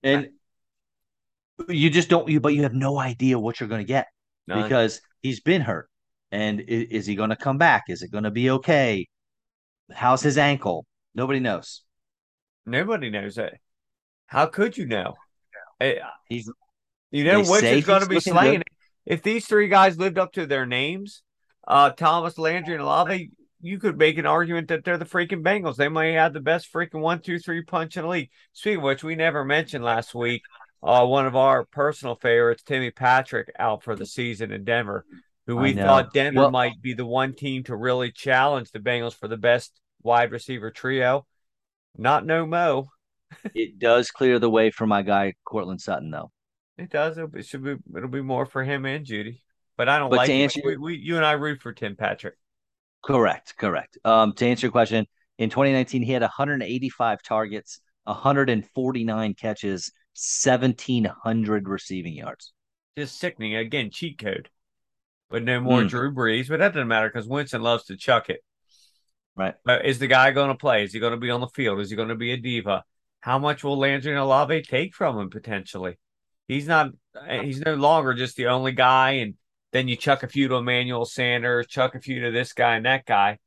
and 0.02 0.28
you 1.68 1.90
just 1.90 2.08
don't 2.08 2.28
you 2.28 2.38
but 2.38 2.54
you 2.54 2.62
have 2.62 2.74
no 2.74 2.98
idea 2.98 3.38
what 3.38 3.58
you're 3.58 3.68
going 3.68 3.80
to 3.80 3.86
get 3.86 4.06
None. 4.46 4.62
because 4.62 5.00
he's 5.22 5.40
been 5.40 5.62
hurt. 5.62 5.88
And 6.30 6.60
is, 6.60 6.88
is 6.90 7.06
he 7.06 7.14
going 7.14 7.30
to 7.30 7.36
come 7.36 7.58
back? 7.58 7.84
Is 7.88 8.02
it 8.02 8.10
going 8.10 8.24
to 8.24 8.30
be 8.30 8.50
okay? 8.50 9.06
How's 9.92 10.22
his 10.22 10.38
ankle? 10.38 10.84
Nobody 11.14 11.40
knows. 11.40 11.82
Nobody 12.66 13.10
knows 13.10 13.36
that. 13.36 13.54
How 14.26 14.46
could 14.46 14.76
you 14.76 14.86
know? 14.86 15.14
He's 16.28 16.50
You 17.10 17.24
know 17.24 17.42
which 17.42 17.62
is 17.62 17.86
going 17.86 18.02
to 18.02 18.08
be 18.08 18.20
good. 18.20 18.64
If 19.04 19.22
these 19.22 19.46
three 19.46 19.68
guys 19.68 19.98
lived 19.98 20.18
up 20.18 20.32
to 20.32 20.46
their 20.46 20.66
names, 20.66 21.22
uh, 21.66 21.90
Thomas 21.90 22.38
Landry 22.38 22.74
and 22.74 22.82
Olave, 22.82 23.30
you 23.60 23.78
could 23.78 23.96
make 23.96 24.18
an 24.18 24.26
argument 24.26 24.68
that 24.68 24.84
they're 24.84 24.98
the 24.98 25.04
freaking 25.04 25.42
Bengals. 25.42 25.76
They 25.76 25.88
might 25.88 26.12
have 26.12 26.32
the 26.32 26.40
best 26.40 26.72
freaking 26.72 27.00
one, 27.00 27.20
two, 27.20 27.38
three 27.38 27.62
punch 27.62 27.96
in 27.96 28.02
the 28.02 28.08
league. 28.08 28.30
Speaking 28.52 28.78
of 28.78 28.82
which, 28.84 29.04
we 29.04 29.14
never 29.14 29.44
mentioned 29.44 29.84
last 29.84 30.14
week 30.14 30.42
uh, 30.82 31.04
one 31.04 31.26
of 31.26 31.36
our 31.36 31.64
personal 31.64 32.14
favorites, 32.16 32.62
Timmy 32.62 32.90
Patrick, 32.90 33.50
out 33.58 33.82
for 33.82 33.96
the 33.96 34.06
season 34.06 34.52
in 34.52 34.64
Denver, 34.64 35.04
who 35.46 35.56
we 35.56 35.72
thought 35.72 36.12
Denver 36.12 36.42
well, 36.42 36.50
might 36.50 36.80
be 36.82 36.92
the 36.92 37.06
one 37.06 37.34
team 37.34 37.64
to 37.64 37.76
really 37.76 38.12
challenge 38.12 38.70
the 38.70 38.78
Bengals 38.78 39.14
for 39.14 39.28
the 39.28 39.36
best 39.36 39.72
wide 40.02 40.32
receiver 40.32 40.70
trio. 40.70 41.26
Not 41.96 42.26
no 42.26 42.46
mo. 42.46 42.88
It 43.54 43.78
does 43.78 44.10
clear 44.10 44.38
the 44.38 44.50
way 44.50 44.70
for 44.70 44.86
my 44.86 45.02
guy 45.02 45.34
Courtland 45.44 45.80
Sutton, 45.80 46.10
though. 46.10 46.30
It 46.78 46.90
does. 46.90 47.18
It 47.18 47.46
should 47.46 47.64
be. 47.64 47.76
It'll 47.96 48.08
be 48.08 48.22
more 48.22 48.46
for 48.46 48.62
him 48.62 48.84
and 48.84 49.04
Jeudy. 49.04 49.40
But 49.76 49.88
I 49.88 49.98
don't 49.98 50.10
but 50.10 50.16
like. 50.16 50.26
To 50.26 50.32
answer, 50.32 50.60
we, 50.64 50.76
we, 50.76 50.96
you 50.96 51.16
and 51.16 51.24
I 51.24 51.32
root 51.32 51.60
for 51.60 51.72
Tim 51.72 51.96
Patrick. 51.96 52.34
Correct. 53.02 53.54
Correct. 53.56 53.98
Um, 54.04 54.32
to 54.34 54.46
answer 54.46 54.66
your 54.66 54.72
question, 54.72 55.06
in 55.38 55.50
2019 55.50 56.02
he 56.02 56.12
had 56.12 56.22
185 56.22 57.22
targets, 57.22 57.80
149 58.04 59.34
catches, 59.34 59.92
1700 60.14 61.68
receiving 61.68 62.14
yards. 62.14 62.52
Just 62.96 63.18
sickening. 63.18 63.54
Again, 63.56 63.90
cheat 63.90 64.18
code. 64.18 64.48
But 65.28 65.44
no 65.44 65.60
more 65.60 65.82
mm. 65.82 65.88
Drew 65.88 66.12
Brees. 66.14 66.48
But 66.48 66.60
that 66.60 66.72
doesn't 66.72 66.88
matter 66.88 67.08
because 67.08 67.28
Winston 67.28 67.62
loves 67.62 67.84
to 67.84 67.96
chuck 67.96 68.30
it. 68.30 68.40
Right. 69.36 69.54
Uh, 69.68 69.78
is 69.84 69.98
the 69.98 70.06
guy 70.06 70.30
going 70.30 70.48
to 70.48 70.54
play? 70.54 70.82
Is 70.82 70.92
he 70.92 71.00
going 71.00 71.12
to 71.12 71.18
be 71.18 71.30
on 71.30 71.40
the 71.40 71.48
field? 71.48 71.80
Is 71.80 71.90
he 71.90 71.96
going 71.96 72.08
to 72.08 72.14
be 72.14 72.32
a 72.32 72.36
diva? 72.36 72.84
How 73.26 73.40
much 73.40 73.64
will 73.64 73.76
Landry 73.76 74.12
and 74.12 74.20
Olave 74.20 74.62
take 74.62 74.94
from 74.94 75.18
him 75.18 75.30
potentially? 75.30 75.98
He's 76.46 76.68
not. 76.68 76.92
He's 77.28 77.60
no 77.60 77.74
longer 77.74 78.14
just 78.14 78.36
the 78.36 78.46
only 78.46 78.70
guy, 78.70 79.14
and 79.14 79.34
then 79.72 79.88
you 79.88 79.96
chuck 79.96 80.22
a 80.22 80.28
few 80.28 80.46
to 80.46 80.54
Emmanuel 80.54 81.04
Sanders, 81.04 81.66
chuck 81.66 81.96
a 81.96 82.00
few 82.00 82.20
to 82.20 82.30
this 82.30 82.52
guy 82.52 82.76
and 82.76 82.86
that 82.86 83.04
guy. 83.04 83.38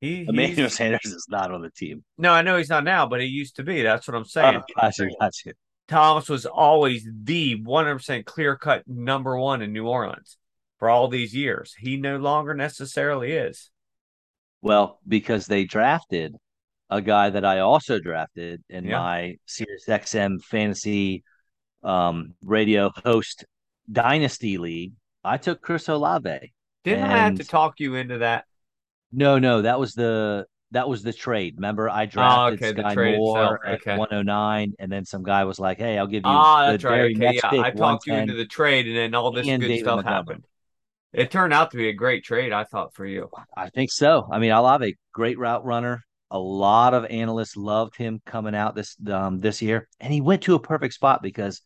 He, 0.00 0.24
Emmanuel 0.26 0.70
Sanders 0.70 1.04
is 1.04 1.26
not 1.28 1.52
on 1.52 1.60
the 1.60 1.68
team. 1.68 2.02
No, 2.16 2.32
I 2.32 2.40
know 2.40 2.56
he's 2.56 2.70
not 2.70 2.82
now, 2.82 3.06
but 3.06 3.20
he 3.20 3.26
used 3.26 3.56
to 3.56 3.62
be. 3.62 3.82
That's 3.82 4.08
what 4.08 4.14
I'm 4.14 4.22
oh, 4.22 4.24
saying. 4.24 4.56
Oh, 4.56 4.80
gotcha, 4.80 5.10
gotcha. 5.20 5.52
Thomas 5.86 6.30
was 6.30 6.46
always 6.46 7.06
the 7.22 7.62
100% 7.62 8.24
clear 8.24 8.56
cut 8.56 8.84
number 8.88 9.36
one 9.36 9.60
in 9.60 9.74
New 9.74 9.86
Orleans 9.86 10.38
for 10.78 10.88
all 10.88 11.08
these 11.08 11.34
years. 11.34 11.74
He 11.78 11.98
no 11.98 12.16
longer 12.16 12.54
necessarily 12.54 13.32
is. 13.32 13.70
Well, 14.62 14.98
because 15.06 15.46
they 15.46 15.64
drafted 15.64 16.36
a 16.90 17.00
guy 17.00 17.30
that 17.30 17.44
I 17.44 17.60
also 17.60 17.98
drafted 17.98 18.62
in 18.68 18.84
yeah. 18.84 18.98
my 18.98 19.36
Sirius 19.46 19.84
XM 19.86 20.42
fantasy 20.42 21.22
um, 21.82 22.34
radio 22.42 22.90
host 23.04 23.44
dynasty 23.90 24.58
league. 24.58 24.92
I 25.24 25.36
took 25.36 25.60
Chris 25.60 25.88
Olave. 25.88 26.52
Didn't. 26.84 27.04
I 27.04 27.18
have 27.18 27.36
to 27.36 27.44
talk 27.44 27.78
you 27.78 27.94
into 27.94 28.18
that? 28.18 28.44
No, 29.12 29.38
no, 29.38 29.62
that 29.62 29.78
was 29.78 29.92
the 29.92 30.46
that 30.72 30.88
was 30.88 31.02
the 31.02 31.12
trade. 31.12 31.54
Remember, 31.56 31.90
I 31.90 32.04
oh, 32.04 32.06
drafted 32.06 32.62
oh, 32.62 32.80
okay, 32.80 32.94
Skyy 32.94 33.16
Moore 33.18 33.66
at 33.66 33.84
109, 33.86 34.74
and 34.78 34.92
then 34.92 35.04
some 35.04 35.22
guy 35.22 35.44
was 35.44 35.58
like, 35.58 35.78
"Hey, 35.78 35.98
I'll 35.98 36.06
give 36.06 36.22
you." 36.24 36.30
Ah, 36.30 36.64
oh, 36.64 36.70
that's 36.70 36.84
right. 36.84 37.14
Okay, 37.16 37.40
yeah, 37.42 37.60
I 37.60 37.70
talked 37.70 38.06
you 38.06 38.14
into 38.14 38.34
the 38.34 38.46
trade, 38.46 38.86
and 38.86 38.96
then 38.96 39.14
all 39.14 39.30
this 39.32 39.46
good 39.46 39.60
David 39.60 39.80
stuff 39.80 39.96
Montgomery. 39.96 40.16
happened. 40.16 40.44
It 41.12 41.30
turned 41.30 41.52
out 41.52 41.72
to 41.72 41.76
be 41.76 41.88
a 41.88 41.92
great 41.92 42.24
trade, 42.24 42.52
I 42.52 42.64
thought, 42.64 42.94
for 42.94 43.04
you. 43.04 43.28
I 43.56 43.68
think 43.70 43.90
so. 43.90 44.28
I 44.30 44.38
mean, 44.38 44.52
a 44.52 44.92
great 45.12 45.38
route 45.38 45.64
runner. 45.64 46.04
A 46.30 46.38
lot 46.38 46.94
of 46.94 47.04
analysts 47.06 47.56
loved 47.56 47.96
him 47.96 48.20
coming 48.24 48.54
out 48.54 48.74
this 48.74 48.96
um, 49.10 49.40
this 49.40 49.60
year, 49.62 49.88
and 49.98 50.12
he 50.12 50.20
went 50.20 50.42
to 50.42 50.54
a 50.54 50.60
perfect 50.60 50.94
spot 50.94 51.22
because 51.22 51.62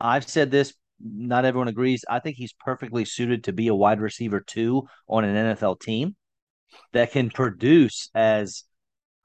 I've 0.00 0.28
said 0.28 0.50
this. 0.50 0.74
Not 1.00 1.44
everyone 1.44 1.68
agrees. 1.68 2.04
I 2.08 2.20
think 2.20 2.36
he's 2.36 2.52
perfectly 2.52 3.04
suited 3.04 3.44
to 3.44 3.52
be 3.52 3.68
a 3.68 3.74
wide 3.74 4.00
receiver 4.00 4.40
too 4.40 4.86
on 5.08 5.24
an 5.24 5.56
NFL 5.56 5.80
team 5.80 6.14
that 6.92 7.10
can 7.12 7.30
produce 7.30 8.10
as 8.14 8.64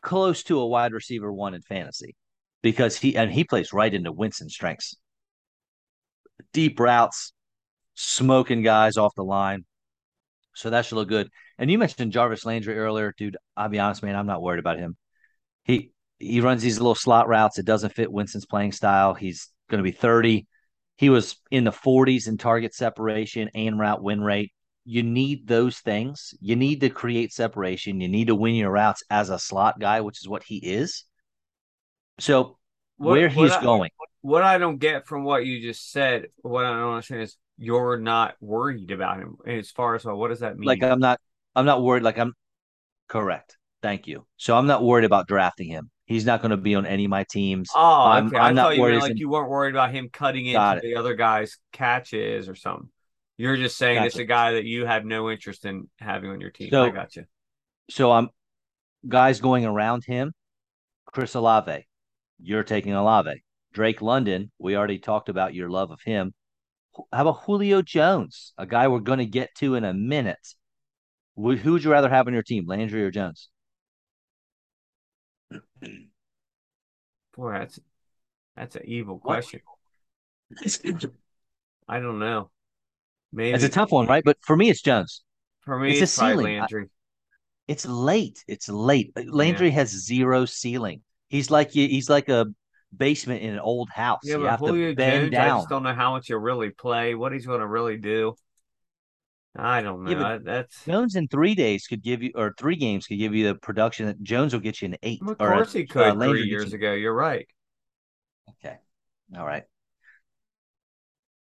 close 0.02 0.44
to 0.44 0.60
a 0.60 0.68
wide 0.68 0.94
receiver 0.94 1.32
one 1.32 1.54
in 1.54 1.62
fantasy 1.62 2.16
because 2.62 2.98
he 2.98 3.16
and 3.16 3.32
he 3.32 3.44
plays 3.44 3.74
right 3.74 3.94
into 3.94 4.12
Winston's 4.12 4.54
strengths. 4.54 4.96
Deep 6.54 6.80
routes, 6.80 7.34
smoking 7.96 8.64
guys 8.64 8.98
off 8.98 9.14
the 9.16 9.24
line. 9.24 9.66
So 10.56 10.70
that 10.70 10.86
should 10.86 10.96
look 10.96 11.10
good. 11.10 11.30
And 11.58 11.70
you 11.70 11.78
mentioned 11.78 12.12
Jarvis 12.12 12.46
Landry 12.46 12.78
earlier, 12.78 13.14
dude. 13.18 13.38
I'll 13.56 13.70
be 13.70 13.80
honest, 13.80 14.04
man, 14.04 14.16
I'm 14.16 14.28
not 14.28 14.42
worried 14.42 14.60
about 14.60 14.80
him. 14.80 14.98
He 15.64 15.92
he 16.18 16.42
runs 16.42 16.62
these 16.62 16.80
little 16.80 16.96
slot 16.96 17.28
routes. 17.28 17.60
It 17.60 17.66
doesn't 17.66 17.94
fit 17.94 18.12
Winston's 18.12 18.46
playing 18.46 18.74
style. 18.74 19.14
He's 19.14 19.50
going 19.70 19.80
to 19.80 19.90
be 19.90 19.96
30. 19.96 20.48
He 20.98 21.10
was 21.10 21.38
in 21.50 21.64
the 21.64 21.72
40s 21.72 22.28
in 22.28 22.38
target 22.38 22.74
separation 22.74 23.50
and 23.56 23.80
route 23.80 24.04
win 24.04 24.22
rate 24.22 24.52
you 24.90 25.04
need 25.04 25.48
those 25.48 25.78
things. 25.78 26.34
You 26.42 26.56
need 26.56 26.82
to 26.82 26.90
create 26.90 27.32
separation. 27.32 28.02
You 28.02 28.08
need 28.08 28.26
to 28.26 28.36
win 28.36 28.56
your 28.56 28.72
routes 28.72 29.04
as 29.12 29.30
a 29.30 29.38
slot 29.38 29.80
guy, 29.80 30.02
which 30.02 30.20
is 30.20 30.28
what 30.28 30.42
he 30.42 30.58
is. 30.58 31.06
So 32.20 32.58
what, 32.98 33.12
where 33.12 33.30
he's 33.30 33.52
I, 33.52 33.62
going. 33.62 33.92
What 34.22 34.42
I 34.42 34.58
don't 34.58 34.80
get 34.80 35.06
from 35.06 35.24
what 35.24 35.46
you 35.46 35.62
just 35.62 35.92
said, 35.92 36.30
what 36.38 36.66
I 36.66 36.72
don't 36.72 36.94
understand 36.94 37.22
is 37.22 37.38
you're 37.60 37.98
not 37.98 38.36
worried 38.40 38.90
about 38.90 39.20
him 39.20 39.36
as 39.46 39.70
far 39.70 39.96
as 39.96 40.06
well, 40.06 40.18
what 40.18 40.30
does 40.30 40.40
that 40.40 40.58
mean? 40.58 40.66
Like 40.66 40.82
I'm 40.82 41.00
not 41.00 41.20
I'm 41.56 41.66
not 41.66 41.84
worried 41.84 42.04
like 42.04 42.18
I'm 42.18 42.34
correct. 43.08 43.58
Thank 43.82 44.08
you. 44.08 44.26
So 44.38 44.58
I'm 44.58 44.68
not 44.68 44.84
worried 44.84 45.06
about 45.06 45.28
drafting 45.28 45.68
him. 45.68 45.92
He's 46.06 46.26
not 46.26 46.42
going 46.42 46.52
to 46.52 46.58
be 46.58 46.74
on 46.76 46.86
any 46.86 47.06
of 47.06 47.12
my 47.12 47.26
teams. 47.30 47.70
Oh, 47.76 48.04
I'm, 48.06 48.28
okay. 48.28 48.38
I'm 48.38 48.56
not 48.56 48.78
worried. 48.78 49.00
like 49.00 49.20
you 49.20 49.30
weren't 49.30 49.50
worried 49.50 49.76
about 49.76 49.92
him 49.92 50.10
cutting 50.12 50.48
into 50.48 50.80
the 50.82 50.96
other 50.96 51.14
guy's 51.14 51.58
catches 51.72 52.50
or 52.50 52.56
something. 52.56 52.90
You're 53.38 53.58
just 53.58 53.78
saying 53.78 53.98
gotcha. 53.98 54.08
it's 54.08 54.16
a 54.18 54.26
guy 54.26 54.54
that 54.54 54.66
you 54.66 54.86
have 54.86 55.06
no 55.06 55.30
interest 55.30 55.66
in 55.66 55.88
having 56.00 56.32
on 56.32 56.42
your 56.42 56.50
team. 56.50 56.72
So, 56.72 56.84
I 56.86 56.90
got 56.90 57.16
you. 57.16 57.26
So 57.90 58.12
I'm 58.12 58.30
guys 59.08 59.40
going 59.40 59.66
around 59.66 60.04
him. 60.06 60.34
Chris 61.06 61.36
Olave, 61.36 61.86
you're 62.42 62.64
taking 62.64 62.94
Olave. 62.94 63.44
Drake 63.72 64.02
London, 64.02 64.52
we 64.60 64.76
already 64.76 65.00
talked 65.00 65.30
about 65.30 65.54
your 65.54 65.70
love 65.70 65.92
of 65.92 66.02
him. 66.02 66.34
How 67.12 67.22
about 67.22 67.42
Julio 67.42 67.82
Jones, 67.82 68.54
a 68.58 68.66
guy 68.66 68.88
we're 68.88 69.00
going 69.00 69.20
to 69.20 69.26
get 69.26 69.50
to 69.56 69.76
in 69.76 69.84
a 69.84 69.94
minute? 69.94 70.56
Who 71.36 71.72
would 71.72 71.84
you 71.84 71.92
rather 71.92 72.10
have 72.10 72.28
on 72.28 72.34
your 72.34 72.44
team, 72.44 72.66
Landry 72.68 73.04
or 73.04 73.12
Jones? 73.12 73.50
Boy, 77.36 77.54
that's 77.54 77.80
that's 78.56 78.76
an 78.76 78.82
evil 78.86 79.20
question. 79.20 79.62
I 81.88 82.00
don't 82.00 82.20
know. 82.20 82.52
Maybe 83.32 83.54
it's 83.54 83.64
a 83.64 83.70
tough 83.70 83.92
one, 83.92 84.08
right? 84.08 84.24
But 84.24 84.38
for 84.42 84.58
me, 84.58 84.70
it's 84.70 84.82
Jones. 84.82 85.24
For 85.62 85.80
me, 85.80 85.92
it's, 85.92 86.02
it's 86.02 86.14
a 86.14 86.20
ceiling. 86.20 86.60
Landry. 86.60 86.90
it's 87.68 87.86
late. 87.86 88.44
It's 88.48 88.68
late. 88.68 89.14
Landry 89.28 89.68
yeah. 89.68 89.76
has 89.76 89.90
zero 89.90 90.46
ceiling. 90.46 91.02
He's 91.30 91.50
like 91.50 91.72
he's 91.72 92.10
like 92.10 92.28
a 92.28 92.48
basement 92.96 93.42
in 93.42 93.54
an 93.54 93.60
old 93.60 93.90
house. 93.90 94.22
Yeah, 94.24 94.38
you 94.38 94.44
but 94.44 94.58
Julio 94.58 94.94
Jones, 94.94 95.32
down. 95.32 95.50
I 95.50 95.58
just 95.60 95.70
don't 95.70 95.84
know 95.84 95.94
how 95.94 96.14
much 96.14 96.28
he'll 96.28 96.38
really 96.38 96.70
play. 96.70 97.16
What 97.16 97.32
he's 97.32 97.46
going 97.46 97.60
to 97.62 97.68
really 97.68 97.98
do. 97.98 98.36
I 99.56 99.82
don't 99.82 100.04
know. 100.04 100.12
Yeah, 100.12 100.38
That's 100.44 100.86
Jones 100.86 101.16
in 101.16 101.28
three 101.28 101.56
days 101.56 101.88
could 101.88 102.04
give 102.04 102.22
you, 102.22 102.32
or 102.36 102.54
three 102.58 102.76
games 102.76 103.08
could 103.08 103.18
give 103.18 103.34
you 103.34 103.48
the 103.48 103.56
production 103.56 104.06
that 104.06 104.22
Jones 104.22 104.54
will 104.54 104.60
get 104.60 104.82
you 104.82 104.88
in 104.88 104.98
eight. 105.04 105.22
Of 105.22 105.38
course, 105.38 105.76
or, 105.76 105.78
he 105.80 105.86
could 105.86 106.22
uh, 106.22 106.28
three 106.28 106.44
years 106.44 106.74
ago. 106.74 106.94
You're 106.94 107.14
right. 107.14 107.48
Okay. 108.64 108.78
All 109.36 109.46
right. 109.46 109.64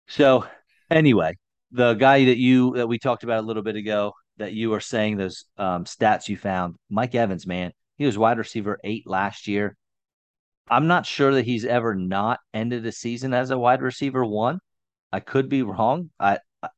So 0.08 0.46
anyway, 0.91 1.38
the 1.72 1.94
guy 1.94 2.26
that 2.26 2.38
you 2.38 2.76
that 2.76 2.88
we 2.88 3.00
talked 3.00 3.24
about 3.24 3.44
a 3.44 3.48
little 3.48 3.64
bit 3.64 3.76
ago 3.76 4.14
that 4.38 4.54
you 4.54 4.70
were 4.70 4.80
saying 4.80 5.18
those 5.18 5.46
um, 5.58 5.86
stats 5.86 6.28
you 6.28 6.38
found, 6.38 6.76
Mike 6.89 7.16
Evans, 7.16 7.48
man, 7.48 7.72
he 7.98 8.06
was 8.06 8.18
wide 8.18 8.38
receiver 8.38 8.80
eight 8.84 9.08
last 9.08 9.48
year. 9.48 9.76
I'm 10.70 10.88
not 10.88 11.05
sure 11.05 11.34
that 11.36 11.45
he's 11.45 11.66
ever 11.66 11.93
not 11.93 12.39
ended 12.53 12.86
a 12.86 12.91
season 12.91 13.34
as 13.34 13.51
a 13.51 13.57
wide 13.57 13.82
receiver 13.82 14.24
one. 14.24 14.59
I 15.11 15.20
could 15.20 15.49
be 15.49 15.61
wrong. 15.61 16.09
I, 16.20 16.39
I 16.61 16.70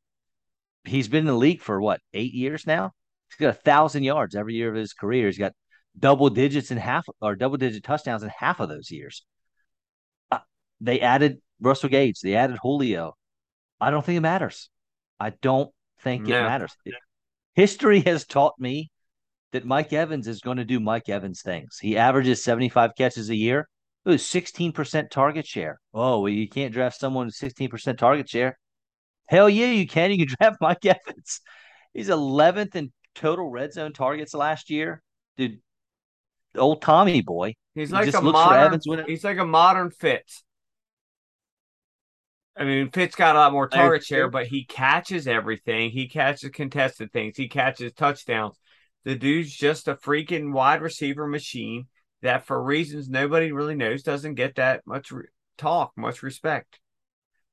he's 0.84 1.08
been 1.08 1.20
in 1.20 1.26
the 1.26 1.34
league 1.34 1.62
for 1.62 1.80
what 1.80 2.00
eight 2.12 2.34
years 2.34 2.66
now. 2.66 2.92
He's 3.28 3.36
got 3.38 3.50
a 3.50 3.60
thousand 3.60 4.02
yards 4.02 4.34
every 4.34 4.54
year 4.54 4.68
of 4.68 4.74
his 4.74 4.92
career. 4.92 5.26
He's 5.26 5.38
got 5.38 5.52
double 5.98 6.30
digits 6.30 6.70
in 6.70 6.78
half 6.78 7.06
or 7.20 7.36
double 7.36 7.56
digit 7.56 7.84
touchdowns 7.84 8.22
in 8.22 8.30
half 8.36 8.60
of 8.60 8.68
those 8.68 8.90
years. 8.90 9.24
Uh, 10.30 10.38
they 10.80 11.00
added 11.00 11.40
Russell 11.60 11.88
Gage. 11.88 12.20
They 12.20 12.34
added 12.34 12.58
Julio. 12.62 13.16
I 13.80 13.90
don't 13.90 14.04
think 14.04 14.18
it 14.18 14.20
matters. 14.20 14.68
I 15.18 15.30
don't 15.30 15.70
think 16.00 16.26
no. 16.26 16.38
it 16.38 16.42
matters. 16.42 16.76
History 17.54 18.00
has 18.00 18.26
taught 18.26 18.54
me 18.58 18.90
that 19.52 19.64
Mike 19.64 19.92
Evans 19.92 20.28
is 20.28 20.40
going 20.40 20.58
to 20.58 20.64
do 20.64 20.80
Mike 20.80 21.08
Evans 21.08 21.40
things. 21.42 21.78
He 21.80 21.96
averages 21.96 22.44
75 22.44 22.92
catches 22.96 23.30
a 23.30 23.36
year. 23.36 23.68
It 24.06 24.10
was 24.10 24.22
16% 24.22 25.10
target 25.10 25.46
share. 25.48 25.80
Oh, 25.92 26.20
well, 26.20 26.28
you 26.28 26.48
can't 26.48 26.72
draft 26.72 27.00
someone 27.00 27.26
with 27.26 27.34
16% 27.34 27.98
target 27.98 28.28
share. 28.28 28.56
Hell 29.26 29.50
yeah, 29.50 29.66
you 29.66 29.88
can. 29.88 30.12
You 30.12 30.24
can 30.24 30.36
draft 30.40 30.58
Mike 30.60 30.86
Evans. 30.86 31.40
He's 31.92 32.08
11th 32.08 32.76
in 32.76 32.92
total 33.16 33.50
red 33.50 33.72
zone 33.72 33.92
targets 33.92 34.32
last 34.32 34.70
year. 34.70 35.02
Dude, 35.36 35.58
old 36.54 36.82
Tommy 36.82 37.20
boy. 37.20 37.54
He's 37.74 37.90
like 37.90 38.14
a 38.14 38.22
modern. 38.22 38.80
He's 39.08 39.24
like 39.24 39.38
a 39.38 39.44
modern 39.44 39.90
Fitz. 39.90 40.44
I 42.56 42.64
mean, 42.64 42.90
Fitz 42.92 43.16
got 43.16 43.34
a 43.34 43.40
lot 43.40 43.52
more 43.52 43.68
target 43.68 44.04
share, 44.04 44.30
but 44.30 44.46
he 44.46 44.64
catches 44.64 45.26
everything. 45.26 45.90
He 45.90 46.08
catches 46.08 46.48
contested 46.50 47.12
things. 47.12 47.36
He 47.36 47.48
catches 47.48 47.92
touchdowns. 47.92 48.56
The 49.04 49.16
dude's 49.16 49.52
just 49.52 49.88
a 49.88 49.96
freaking 49.96 50.52
wide 50.52 50.80
receiver 50.80 51.26
machine 51.26 51.88
that, 52.26 52.46
for 52.46 52.62
reasons 52.62 53.08
nobody 53.08 53.52
really 53.52 53.74
knows, 53.74 54.02
doesn't 54.02 54.34
get 54.34 54.56
that 54.56 54.86
much 54.86 55.10
re- 55.10 55.26
talk, 55.58 55.92
much 55.96 56.22
respect. 56.22 56.78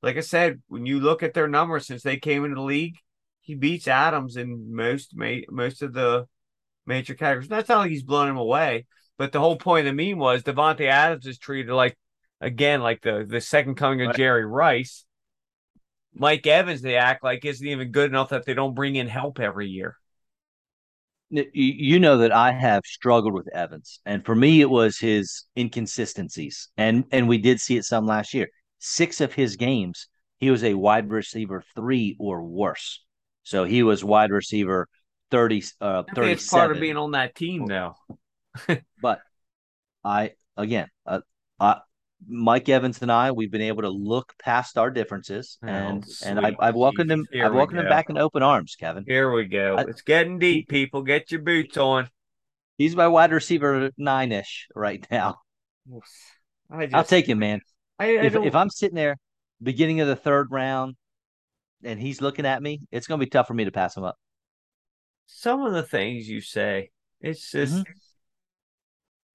Like 0.01 0.17
I 0.17 0.21
said, 0.21 0.61
when 0.67 0.85
you 0.85 0.99
look 0.99 1.23
at 1.23 1.33
their 1.33 1.47
numbers 1.47 1.87
since 1.87 2.03
they 2.03 2.17
came 2.17 2.43
into 2.43 2.55
the 2.55 2.61
league, 2.61 2.97
he 3.41 3.55
beats 3.55 3.87
Adams 3.87 4.37
in 4.37 4.75
most 4.75 5.15
ma- 5.15 5.47
most 5.49 5.81
of 5.81 5.93
the 5.93 6.27
major 6.85 7.13
categories. 7.13 7.47
That's 7.47 7.69
not 7.69 7.79
like 7.79 7.91
he's 7.91 8.03
blowing 8.03 8.29
him 8.29 8.37
away, 8.37 8.85
but 9.17 9.31
the 9.31 9.39
whole 9.39 9.55
point 9.55 9.87
of 9.87 9.95
the 9.95 10.11
meme 10.11 10.19
was 10.19 10.43
Davante 10.43 10.87
Adams 10.87 11.25
is 11.25 11.37
treated 11.37 11.71
like 11.71 11.97
again 12.41 12.81
like 12.81 13.01
the 13.01 13.25
the 13.27 13.41
second 13.41 13.75
coming 13.75 14.01
of 14.01 14.07
right. 14.07 14.15
Jerry 14.15 14.45
Rice. 14.45 15.05
Mike 16.15 16.45
Evans, 16.45 16.81
they 16.81 16.95
act 16.95 17.23
like 17.23 17.43
isn't 17.43 17.65
even 17.65 17.91
good 17.91 18.09
enough 18.09 18.29
that 18.29 18.45
they 18.45 18.53
don't 18.53 18.75
bring 18.75 18.95
in 18.95 19.07
help 19.07 19.39
every 19.39 19.67
year. 19.67 19.97
You 21.53 21.99
know 21.99 22.17
that 22.19 22.31
I 22.31 22.51
have 22.51 22.83
struggled 22.85 23.33
with 23.33 23.47
Evans, 23.53 23.99
and 24.05 24.23
for 24.23 24.35
me, 24.35 24.61
it 24.61 24.69
was 24.69 24.99
his 24.99 25.45
inconsistencies, 25.57 26.69
and 26.77 27.05
and 27.11 27.27
we 27.27 27.39
did 27.39 27.59
see 27.59 27.75
it 27.77 27.85
some 27.85 28.05
last 28.05 28.33
year. 28.33 28.49
Six 28.77 29.19
of 29.19 29.33
his 29.33 29.55
games, 29.55 30.07
he 30.39 30.51
was 30.51 30.63
a 30.63 30.75
wide 30.75 31.09
receiver 31.09 31.63
three 31.75 32.15
or 32.19 32.43
worse. 32.43 33.03
So 33.43 33.63
he 33.63 33.81
was 33.81 34.03
wide 34.03 34.31
receiver 34.31 34.87
30 35.31 35.63
uh 35.81 36.03
I 36.15 36.21
it's 36.21 36.47
part 36.47 36.71
of 36.71 36.79
being 36.79 36.97
on 36.97 37.11
that 37.11 37.33
team 37.33 37.65
now. 37.65 37.95
but 39.01 39.21
I 40.03 40.33
again, 40.55 40.89
uh, 41.07 41.21
I, 41.59 41.81
Mike 42.27 42.69
Evans 42.69 43.01
and 43.01 43.11
I, 43.11 43.31
we've 43.31 43.51
been 43.51 43.61
able 43.61 43.83
to 43.83 43.89
look 43.89 44.33
past 44.41 44.77
our 44.77 44.89
differences, 44.89 45.57
oh, 45.63 45.67
and 45.67 46.05
and 46.25 46.39
I, 46.39 46.55
have 46.59 46.75
welcomed 46.75 47.11
him. 47.11 47.25
Here 47.31 47.45
I've 47.45 47.53
welcomed 47.53 47.79
him 47.79 47.89
back 47.89 48.09
in 48.09 48.17
open 48.17 48.43
arms, 48.43 48.75
Kevin. 48.75 49.03
Here 49.07 49.31
we 49.31 49.45
go. 49.45 49.75
I, 49.77 49.81
it's 49.83 50.01
getting 50.01 50.39
deep, 50.39 50.67
people. 50.69 51.01
Get 51.03 51.31
your 51.31 51.41
boots 51.41 51.77
on. 51.77 52.09
He's 52.77 52.95
my 52.95 53.07
wide 53.07 53.31
receiver 53.31 53.91
nine 53.97 54.31
ish 54.31 54.67
right 54.75 55.05
now. 55.11 55.37
Just, 55.91 56.93
I'll 56.93 57.03
take 57.03 57.27
him, 57.27 57.39
man. 57.39 57.61
I, 57.99 58.07
if 58.07 58.35
if 58.35 58.55
I'm 58.55 58.69
sitting 58.69 58.95
there, 58.95 59.17
beginning 59.61 60.01
of 60.01 60.07
the 60.07 60.15
third 60.15 60.47
round, 60.51 60.95
and 61.83 61.99
he's 61.99 62.21
looking 62.21 62.45
at 62.45 62.61
me, 62.61 62.81
it's 62.91 63.07
going 63.07 63.19
to 63.19 63.25
be 63.25 63.29
tough 63.29 63.47
for 63.47 63.53
me 63.53 63.65
to 63.65 63.71
pass 63.71 63.95
him 63.95 64.03
up. 64.03 64.15
Some 65.27 65.63
of 65.63 65.73
the 65.73 65.83
things 65.83 66.27
you 66.27 66.41
say, 66.41 66.91
it's 67.21 67.51
just. 67.51 67.73
Mm-hmm. 67.73 67.91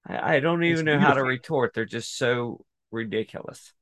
I, 0.07 0.35
I 0.35 0.39
don't 0.39 0.63
even 0.63 0.79
it's 0.79 0.85
know 0.85 0.91
beautiful. 0.93 1.07
how 1.07 1.13
to 1.15 1.23
retort. 1.23 1.73
They're 1.73 1.85
just 1.85 2.17
so 2.17 2.65
ridiculous. 2.91 3.73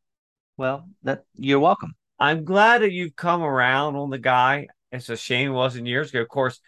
Well, 0.57 0.89
that 1.03 1.23
you're 1.35 1.59
welcome. 1.59 1.93
I'm 2.19 2.45
glad 2.45 2.81
that 2.81 2.91
you've 2.91 3.15
come 3.15 3.43
around 3.43 3.95
on 3.95 4.09
the 4.09 4.17
guy. 4.17 4.67
It's 4.91 5.09
a 5.09 5.17
shame 5.17 5.49
it 5.51 5.53
wasn't 5.53 5.87
years 5.87 6.09
ago. 6.09 6.21
Of 6.21 6.29
course, 6.29 6.59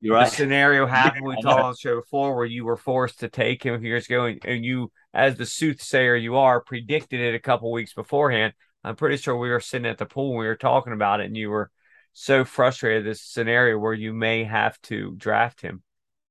you're 0.00 0.14
right. 0.14 0.30
The 0.30 0.36
scenario 0.36 0.86
happened. 0.86 1.26
We 1.26 1.40
talked 1.42 1.60
on 1.60 1.72
the 1.72 1.76
show 1.76 1.96
before 1.96 2.36
where 2.36 2.46
you 2.46 2.64
were 2.64 2.76
forced 2.76 3.20
to 3.20 3.28
take 3.28 3.62
him 3.62 3.84
years 3.84 4.06
ago, 4.06 4.26
and, 4.26 4.44
and 4.44 4.64
you, 4.64 4.92
as 5.12 5.36
the 5.36 5.46
soothsayer 5.46 6.14
you 6.14 6.36
are, 6.36 6.60
predicted 6.60 7.20
it 7.20 7.34
a 7.34 7.40
couple 7.40 7.72
weeks 7.72 7.94
beforehand. 7.94 8.52
I'm 8.84 8.94
pretty 8.94 9.16
sure 9.16 9.36
we 9.36 9.50
were 9.50 9.58
sitting 9.60 9.86
at 9.90 9.98
the 9.98 10.06
pool 10.06 10.30
and 10.30 10.38
we 10.38 10.46
were 10.46 10.56
talking 10.56 10.92
about 10.92 11.20
it, 11.20 11.26
and 11.26 11.36
you 11.36 11.50
were 11.50 11.70
so 12.12 12.44
frustrated 12.44 13.04
this 13.04 13.22
scenario 13.22 13.78
where 13.78 13.92
you 13.92 14.12
may 14.12 14.44
have 14.44 14.80
to 14.82 15.12
draft 15.16 15.60
him. 15.60 15.82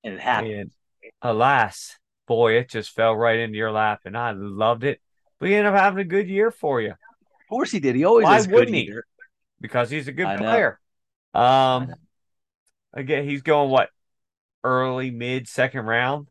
And 0.03 0.13
it 0.13 0.21
happened. 0.21 0.53
And 0.53 0.71
alas, 1.21 1.97
boy, 2.27 2.53
it 2.53 2.69
just 2.69 2.91
fell 2.91 3.15
right 3.15 3.39
into 3.39 3.57
your 3.57 3.71
lap, 3.71 4.01
and 4.05 4.17
I 4.17 4.31
loved 4.31 4.83
it. 4.83 5.01
He 5.45 5.55
ended 5.55 5.73
up 5.73 5.79
having 5.79 5.99
a 5.99 6.07
good 6.07 6.27
year 6.27 6.51
for 6.51 6.81
you. 6.81 6.91
Of 6.91 7.49
course 7.49 7.71
he 7.71 7.79
did. 7.79 7.95
He 7.95 8.05
always 8.05 8.25
Why 8.25 8.41
wouldn't 8.41 8.75
he? 8.75 8.85
Year. 8.85 9.05
Because 9.61 9.89
he's 9.89 10.07
a 10.07 10.11
good 10.11 10.25
I 10.25 10.37
player. 10.37 10.79
Um, 11.33 11.93
again, 12.93 13.27
he's 13.27 13.41
going 13.41 13.69
what 13.69 13.89
early 14.63 15.11
mid 15.11 15.47
second 15.47 15.85
round. 15.85 16.27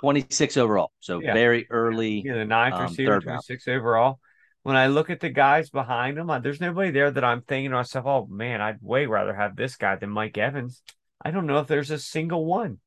26 0.00 0.56
overall. 0.56 0.92
So 1.00 1.20
yeah. 1.20 1.34
very 1.34 1.66
early. 1.70 2.22
Yeah, 2.24 2.34
the 2.34 2.44
ninth 2.44 2.74
um, 2.74 2.82
receiver, 2.82 3.20
26 3.20 3.66
round. 3.66 3.78
overall 3.78 4.20
when 4.68 4.76
I 4.76 4.88
look 4.88 5.08
at 5.08 5.20
the 5.20 5.30
guys 5.30 5.70
behind 5.70 6.18
him, 6.18 6.30
there's 6.42 6.60
nobody 6.60 6.90
there 6.90 7.10
that 7.10 7.24
I'm 7.24 7.40
thinking 7.40 7.70
to 7.70 7.76
myself, 7.76 8.04
oh 8.04 8.26
man, 8.26 8.60
I'd 8.60 8.82
way 8.82 9.06
rather 9.06 9.34
have 9.34 9.56
this 9.56 9.76
guy 9.76 9.96
than 9.96 10.10
Mike 10.10 10.36
Evans. 10.36 10.82
I 11.24 11.30
don't 11.30 11.46
know 11.46 11.58
if 11.60 11.68
there's 11.68 11.90
a 11.90 11.98
single 11.98 12.44
one. 12.44 12.78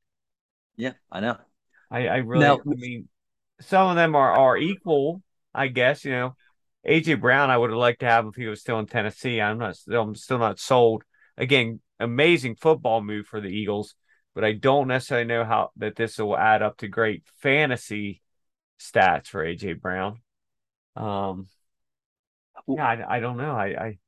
Yeah, 0.76 0.92
I 1.10 1.18
know. 1.18 1.38
I, 1.90 2.06
I 2.06 2.16
really, 2.18 2.44
now, 2.44 2.58
I 2.58 2.60
mean, 2.64 3.08
some 3.62 3.90
of 3.90 3.96
them 3.96 4.14
are, 4.14 4.30
are 4.32 4.56
equal, 4.56 5.22
I 5.54 5.68
guess, 5.68 6.04
you 6.04 6.12
know. 6.12 6.36
AJ 6.86 7.20
Brown, 7.20 7.48
I 7.50 7.56
would 7.56 7.70
have 7.70 7.78
liked 7.78 8.00
to 8.00 8.06
have 8.06 8.26
if 8.26 8.34
he 8.34 8.46
was 8.46 8.60
still 8.60 8.78
in 8.80 8.86
Tennessee. 8.86 9.40
I'm 9.40 9.58
not 9.58 9.76
I'm 9.92 10.14
still 10.16 10.38
not 10.38 10.58
sold. 10.58 11.04
Again, 11.36 11.80
amazing 12.00 12.56
football 12.56 13.00
move 13.02 13.26
for 13.26 13.40
the 13.40 13.48
Eagles, 13.48 13.94
but 14.34 14.44
I 14.44 14.52
don't 14.52 14.88
necessarily 14.88 15.26
know 15.26 15.44
how 15.44 15.70
that 15.76 15.94
this 15.94 16.18
will 16.18 16.36
add 16.36 16.62
up 16.62 16.78
to 16.78 16.88
great 16.88 17.22
fantasy 17.36 18.20
stats 18.80 19.28
for 19.28 19.44
AJ 19.44 19.80
Brown. 19.80 20.20
Um, 20.96 21.46
yeah, 22.66 22.84
I, 22.84 23.16
I 23.16 23.20
don't 23.20 23.36
know. 23.36 23.52
I, 23.52 23.66
I 23.66 23.98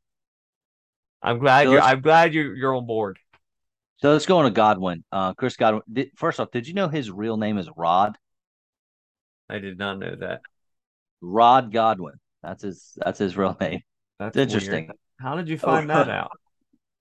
I'm 1.22 1.38
glad 1.38 1.64
so 1.64 1.72
you're 1.72 1.80
I'm 1.80 2.00
glad 2.00 2.34
you're 2.34 2.54
you're 2.54 2.74
on 2.74 2.86
board. 2.86 3.18
So 3.98 4.12
let's 4.12 4.26
go 4.26 4.38
on 4.38 4.44
to 4.44 4.50
Godwin. 4.50 5.04
Uh, 5.12 5.32
Chris 5.34 5.56
Godwin. 5.56 5.82
Did, 5.90 6.10
first 6.16 6.40
off, 6.40 6.50
did 6.50 6.66
you 6.66 6.74
know 6.74 6.88
his 6.88 7.10
real 7.10 7.36
name 7.36 7.56
is 7.56 7.68
Rod? 7.74 8.18
I 9.48 9.60
did 9.60 9.78
not 9.78 9.98
know 9.98 10.16
that. 10.16 10.42
Rod 11.24 11.72
Godwin. 11.72 12.14
That's 12.42 12.62
his. 12.62 12.92
That's 12.96 13.18
his 13.18 13.36
real 13.36 13.56
name. 13.60 13.80
That's 14.18 14.36
interesting. 14.36 14.86
Weird. 14.86 14.98
How 15.20 15.36
did 15.36 15.48
you 15.48 15.58
find 15.58 15.90
oh, 15.90 15.94
that 15.94 16.08
out? 16.10 16.32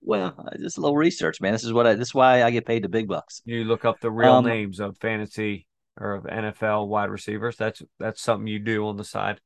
Well, 0.02 0.48
just 0.60 0.78
a 0.78 0.80
little 0.80 0.96
research, 0.96 1.40
man. 1.40 1.52
This 1.52 1.64
is 1.64 1.72
what 1.72 1.86
I. 1.86 1.94
This 1.94 2.08
is 2.08 2.14
why 2.14 2.42
I 2.42 2.50
get 2.50 2.66
paid 2.66 2.84
the 2.84 2.88
big 2.88 3.08
bucks. 3.08 3.42
You 3.44 3.64
look 3.64 3.84
up 3.84 4.00
the 4.00 4.10
real 4.10 4.34
um, 4.34 4.44
names 4.44 4.80
of 4.80 4.96
fantasy 4.98 5.66
or 5.98 6.14
of 6.14 6.24
NFL 6.24 6.88
wide 6.88 7.10
receivers. 7.10 7.56
That's 7.56 7.82
that's 7.98 8.22
something 8.22 8.46
you 8.46 8.58
do 8.58 8.86
on 8.86 8.96
the 8.96 9.04
side 9.04 9.40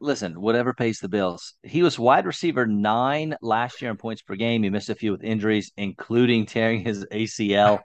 listen, 0.00 0.40
whatever 0.40 0.72
pays 0.72 0.98
the 1.00 1.08
bills. 1.08 1.54
He 1.62 1.82
was 1.82 1.98
wide 1.98 2.26
receiver 2.26 2.66
nine 2.66 3.36
last 3.42 3.82
year 3.82 3.90
in 3.90 3.96
points 3.96 4.22
per 4.22 4.36
game. 4.36 4.62
He 4.62 4.70
missed 4.70 4.90
a 4.90 4.94
few 4.94 5.12
with 5.12 5.24
injuries, 5.24 5.72
including 5.76 6.46
tearing 6.46 6.80
his 6.82 7.04
ACL. 7.06 7.80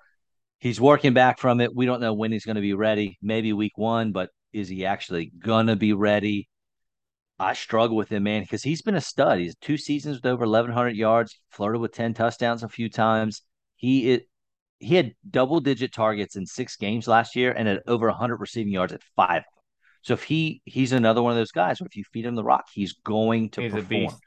He's 0.60 0.80
working 0.80 1.14
back 1.14 1.40
from 1.40 1.60
it. 1.60 1.76
We 1.76 1.86
don't 1.86 2.02
know 2.02 2.14
when 2.14 2.32
he's 2.32 2.46
going 2.46 2.56
to 2.56 2.62
be 2.62 2.74
ready. 2.74 3.18
Maybe 3.22 3.54
week 3.54 3.78
one, 3.78 4.12
but 4.12 4.30
is 4.54 4.70
he 4.70 4.86
actually 4.86 5.32
going 5.38 5.68
to 5.68 5.76
be 5.76 5.94
ready? 5.94 6.50
I 7.40 7.54
struggle 7.54 7.98
with 7.98 8.10
him, 8.10 8.24
man, 8.24 8.44
because 8.44 8.64
he's 8.64 8.82
been 8.82 8.96
a 8.96 9.02
stud. 9.02 9.40
He's 9.40 9.56
two 9.56 9.78
seasons 9.78 10.18
with 10.18 10.26
over 10.26 10.46
1,100 10.46 10.96
yards, 10.96 11.38
flirted 11.50 11.82
with 11.82 11.94
10 11.94 12.14
touchdowns 12.14 12.64
a 12.64 12.70
few 12.70 12.90
times. 12.90 13.42
He 13.76 14.12
it, 14.12 14.28
he 14.80 14.96
had 14.96 15.14
double 15.30 15.60
digit 15.60 15.94
targets 15.94 16.36
in 16.36 16.46
six 16.46 16.76
games 16.76 17.08
last 17.08 17.36
year 17.36 17.52
and 17.52 17.68
had 17.68 17.82
over 17.88 18.08
100 18.08 18.38
receiving 18.38 18.74
yards 18.74 18.94
at 18.94 19.02
five 19.16 19.44
so 20.04 20.14
if 20.14 20.24
he 20.24 20.62
he's 20.66 20.92
another 20.92 21.24
one 21.24 21.32
of 21.32 21.38
those 21.38 21.52
guys 21.52 21.80
where 21.80 21.88
if 21.88 21.96
you 21.96 22.04
feed 22.04 22.26
him 22.26 22.36
the 22.36 22.44
rock, 22.44 22.66
he's 22.72 22.94
going 22.94 23.50
to 23.52 23.62
he's 23.62 23.72
perform. 23.72 23.86
a 23.86 23.88
beast. 23.88 24.18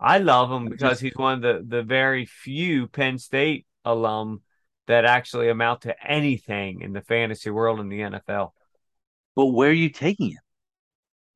I 0.00 0.18
love 0.18 0.50
him 0.50 0.68
because 0.68 0.98
he's 0.98 1.14
one 1.14 1.34
of 1.34 1.42
the 1.42 1.64
the 1.66 1.82
very 1.82 2.24
few 2.24 2.88
Penn 2.88 3.18
State 3.18 3.66
alum 3.84 4.40
that 4.86 5.04
actually 5.04 5.50
amount 5.50 5.82
to 5.82 5.94
anything 6.04 6.80
in 6.80 6.92
the 6.92 7.02
fantasy 7.02 7.50
world 7.50 7.80
in 7.80 7.90
the 7.90 8.00
NFL. 8.00 8.52
But 9.40 9.46
where 9.46 9.70
are 9.70 9.72
you 9.72 9.88
taking 9.88 10.32
him? 10.32 10.40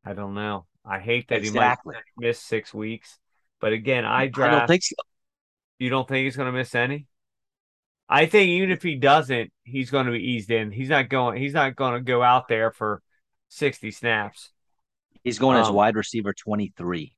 I 0.05 0.13
don't 0.13 0.35
know. 0.35 0.67
I 0.85 0.99
hate 0.99 1.29
that 1.29 1.39
exactly. 1.39 1.95
he 1.95 1.97
might 2.21 2.29
miss 2.29 2.39
six 2.39 2.75
weeks. 2.75 3.19
But 3.63 3.73
again, 3.73 4.05
I 4.05 4.27
draft. 4.27 4.53
I 4.53 4.59
don't 4.59 4.69
think 4.69 4.83
so. 4.83 4.95
You 5.79 5.89
don't 5.89 6.07
think 6.07 6.27
he's 6.27 6.37
going 6.37 6.53
to 6.53 6.53
miss 6.53 6.75
any? 6.75 7.07
I 8.07 8.27
think 8.27 8.49
even 8.49 8.71
if 8.71 8.83
he 8.83 8.97
doesn't, 8.97 9.55
he's 9.63 9.89
going 9.89 10.05
to 10.05 10.13
be 10.13 10.19
eased 10.19 10.51
in. 10.51 10.71
He's 10.71 10.91
not 10.91 11.09
going. 11.09 11.41
He's 11.41 11.55
not 11.55 11.77
going 11.77 11.95
to 11.95 12.01
go 12.01 12.23
out 12.23 12.47
there 12.47 12.73
for 12.73 13.01
60 13.49 13.91
snaps. 13.91 14.53
He's 15.23 15.39
going 15.39 15.57
um, 15.57 15.63
as 15.63 15.71
wide 15.71 15.97
receiver 15.97 16.35
23. 16.35 17.15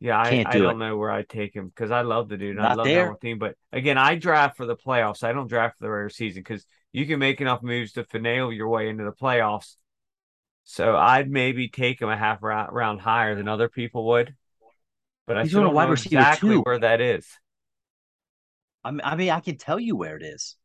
Yeah, 0.00 0.20
I, 0.20 0.28
Can't 0.28 0.50
do 0.50 0.58
I 0.58 0.60
don't 0.60 0.82
it. 0.82 0.84
know 0.84 0.96
where 0.96 1.12
I'd 1.12 1.28
take 1.28 1.54
him 1.54 1.68
because 1.68 1.92
I 1.92 2.00
love 2.00 2.28
the 2.28 2.36
dude. 2.36 2.56
Not 2.56 2.72
I 2.72 2.74
love 2.74 2.86
there. 2.86 3.10
that 3.10 3.20
team. 3.20 3.38
But 3.38 3.54
again, 3.72 3.96
I 3.96 4.16
draft 4.16 4.56
for 4.56 4.66
the 4.66 4.76
playoffs. 4.76 5.22
I 5.22 5.32
don't 5.32 5.46
draft 5.46 5.78
for 5.78 5.84
the 5.84 5.90
regular 5.90 6.10
season 6.10 6.42
because 6.42 6.66
you 6.94 7.06
can 7.06 7.18
make 7.18 7.40
enough 7.40 7.62
moves 7.62 7.92
to 7.92 8.04
finagle 8.04 8.54
your 8.56 8.68
way 8.68 8.88
into 8.88 9.02
the 9.04 9.12
playoffs. 9.12 9.74
So 10.64 10.96
I'd 10.96 11.30
maybe 11.30 11.68
take 11.68 12.00
him 12.00 12.08
a 12.08 12.16
half 12.16 12.42
round, 12.42 12.72
round 12.72 13.00
higher 13.00 13.34
than 13.34 13.48
other 13.48 13.68
people 13.68 14.06
would. 14.08 14.34
But 15.26 15.42
He's 15.42 15.54
I 15.54 15.60
don't 15.60 15.74
know 15.74 15.92
exactly 15.92 16.56
too. 16.56 16.60
where 16.62 16.78
that 16.78 17.00
is. 17.00 17.26
I 18.82 18.90
mean, 18.90 19.00
I 19.04 19.16
mean, 19.16 19.30
I 19.30 19.40
can 19.40 19.56
tell 19.56 19.80
you 19.80 19.96
where 19.96 20.16
it 20.16 20.22
is. 20.22 20.56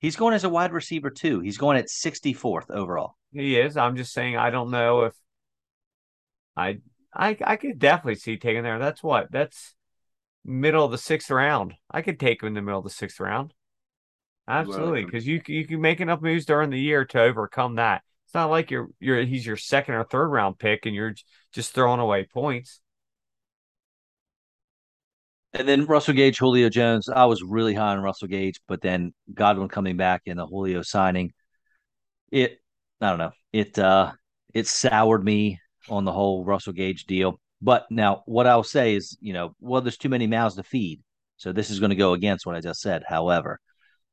He's 0.00 0.16
going 0.16 0.34
as 0.34 0.42
a 0.44 0.48
wide 0.48 0.72
receiver 0.72 1.10
too. 1.10 1.40
He's 1.40 1.58
going 1.58 1.78
at 1.78 1.88
64th 1.88 2.70
overall. 2.70 3.16
He 3.32 3.58
is. 3.58 3.76
I'm 3.76 3.96
just 3.96 4.12
saying 4.12 4.36
I 4.36 4.50
don't 4.50 4.70
know 4.70 5.02
if 5.02 5.14
I 6.56 6.78
I 7.14 7.36
I 7.42 7.56
could 7.56 7.78
definitely 7.78 8.16
see 8.16 8.36
taking 8.36 8.64
there. 8.64 8.78
That's 8.78 9.02
what? 9.02 9.30
That's 9.30 9.74
middle 10.44 10.84
of 10.84 10.90
the 10.90 10.98
sixth 10.98 11.30
round. 11.30 11.74
I 11.90 12.02
could 12.02 12.18
take 12.18 12.42
him 12.42 12.48
in 12.48 12.54
the 12.54 12.62
middle 12.62 12.80
of 12.80 12.84
the 12.84 12.90
sixth 12.90 13.20
round. 13.20 13.54
Absolutely, 14.48 15.04
because 15.04 15.26
you 15.26 15.40
you 15.46 15.66
can 15.66 15.80
make 15.80 16.00
enough 16.00 16.20
moves 16.20 16.46
during 16.46 16.70
the 16.70 16.80
year 16.80 17.04
to 17.04 17.22
overcome 17.22 17.76
that. 17.76 18.02
It's 18.32 18.36
not 18.36 18.48
like 18.48 18.70
you're 18.70 18.88
you're 18.98 19.22
he's 19.24 19.44
your 19.44 19.58
second 19.58 19.94
or 19.94 20.04
third 20.04 20.28
round 20.28 20.58
pick 20.58 20.86
and 20.86 20.94
you're 20.94 21.14
just 21.52 21.74
throwing 21.74 22.00
away 22.00 22.24
points. 22.24 22.80
And 25.52 25.68
then 25.68 25.84
Russell 25.84 26.14
Gage, 26.14 26.38
Julio 26.38 26.70
Jones. 26.70 27.10
I 27.10 27.26
was 27.26 27.42
really 27.42 27.74
high 27.74 27.92
on 27.92 28.00
Russell 28.00 28.28
Gage, 28.28 28.58
but 28.66 28.80
then 28.80 29.12
Godwin 29.34 29.68
coming 29.68 29.98
back 29.98 30.22
and 30.26 30.38
the 30.38 30.46
Julio 30.46 30.80
signing, 30.80 31.32
it 32.30 32.58
I 33.02 33.10
don't 33.10 33.18
know. 33.18 33.32
It 33.52 33.78
uh 33.78 34.12
it 34.54 34.66
soured 34.66 35.22
me 35.22 35.60
on 35.90 36.06
the 36.06 36.12
whole 36.12 36.42
Russell 36.42 36.72
Gage 36.72 37.04
deal. 37.04 37.38
But 37.60 37.84
now 37.90 38.22
what 38.24 38.46
I'll 38.46 38.62
say 38.62 38.94
is, 38.94 39.14
you 39.20 39.34
know, 39.34 39.54
well, 39.60 39.82
there's 39.82 39.98
too 39.98 40.08
many 40.08 40.26
mouths 40.26 40.56
to 40.56 40.62
feed. 40.62 41.02
So 41.36 41.52
this 41.52 41.68
is 41.68 41.80
going 41.80 41.90
to 41.90 41.96
go 41.96 42.14
against 42.14 42.46
what 42.46 42.56
I 42.56 42.60
just 42.62 42.80
said. 42.80 43.02
However, 43.06 43.60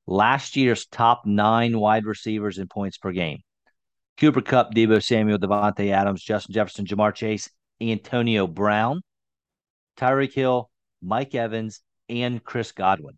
last 0.07 0.57
year's 0.57 0.87
top 0.87 1.21
nine 1.25 1.79
wide 1.79 2.05
receivers 2.05 2.57
in 2.57 2.67
points 2.67 2.97
per 2.97 3.13
game. 3.13 3.39
Cooper 4.19 4.41
Kupp, 4.41 4.73
Deebo 4.73 5.01
Samuel, 5.01 5.37
Davante 5.37 5.91
Adams, 5.91 6.21
Justin 6.21 6.53
Jefferson, 6.53 6.85
Ja'Marr 6.85 7.15
Chase, 7.15 7.49
Antonio 7.81 8.47
Brown, 8.47 9.01
Tyreek 9.97 10.33
Hill, 10.33 10.69
Mike 11.01 11.33
Evans, 11.35 11.81
and 12.09 12.43
Chris 12.43 12.73
Godwin. 12.73 13.15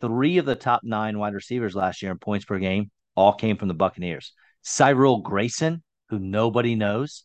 Three 0.00 0.38
of 0.38 0.46
the 0.46 0.56
top 0.56 0.82
nine 0.82 1.18
wide 1.18 1.34
receivers 1.34 1.76
last 1.76 2.02
year 2.02 2.10
in 2.10 2.18
points 2.18 2.44
per 2.44 2.58
game 2.58 2.90
all 3.14 3.32
came 3.32 3.56
from 3.56 3.68
the 3.68 3.74
Buccaneers. 3.74 4.32
Cyril 4.62 5.18
Grayson, 5.18 5.84
who 6.08 6.18
nobody 6.18 6.74
knows, 6.74 7.24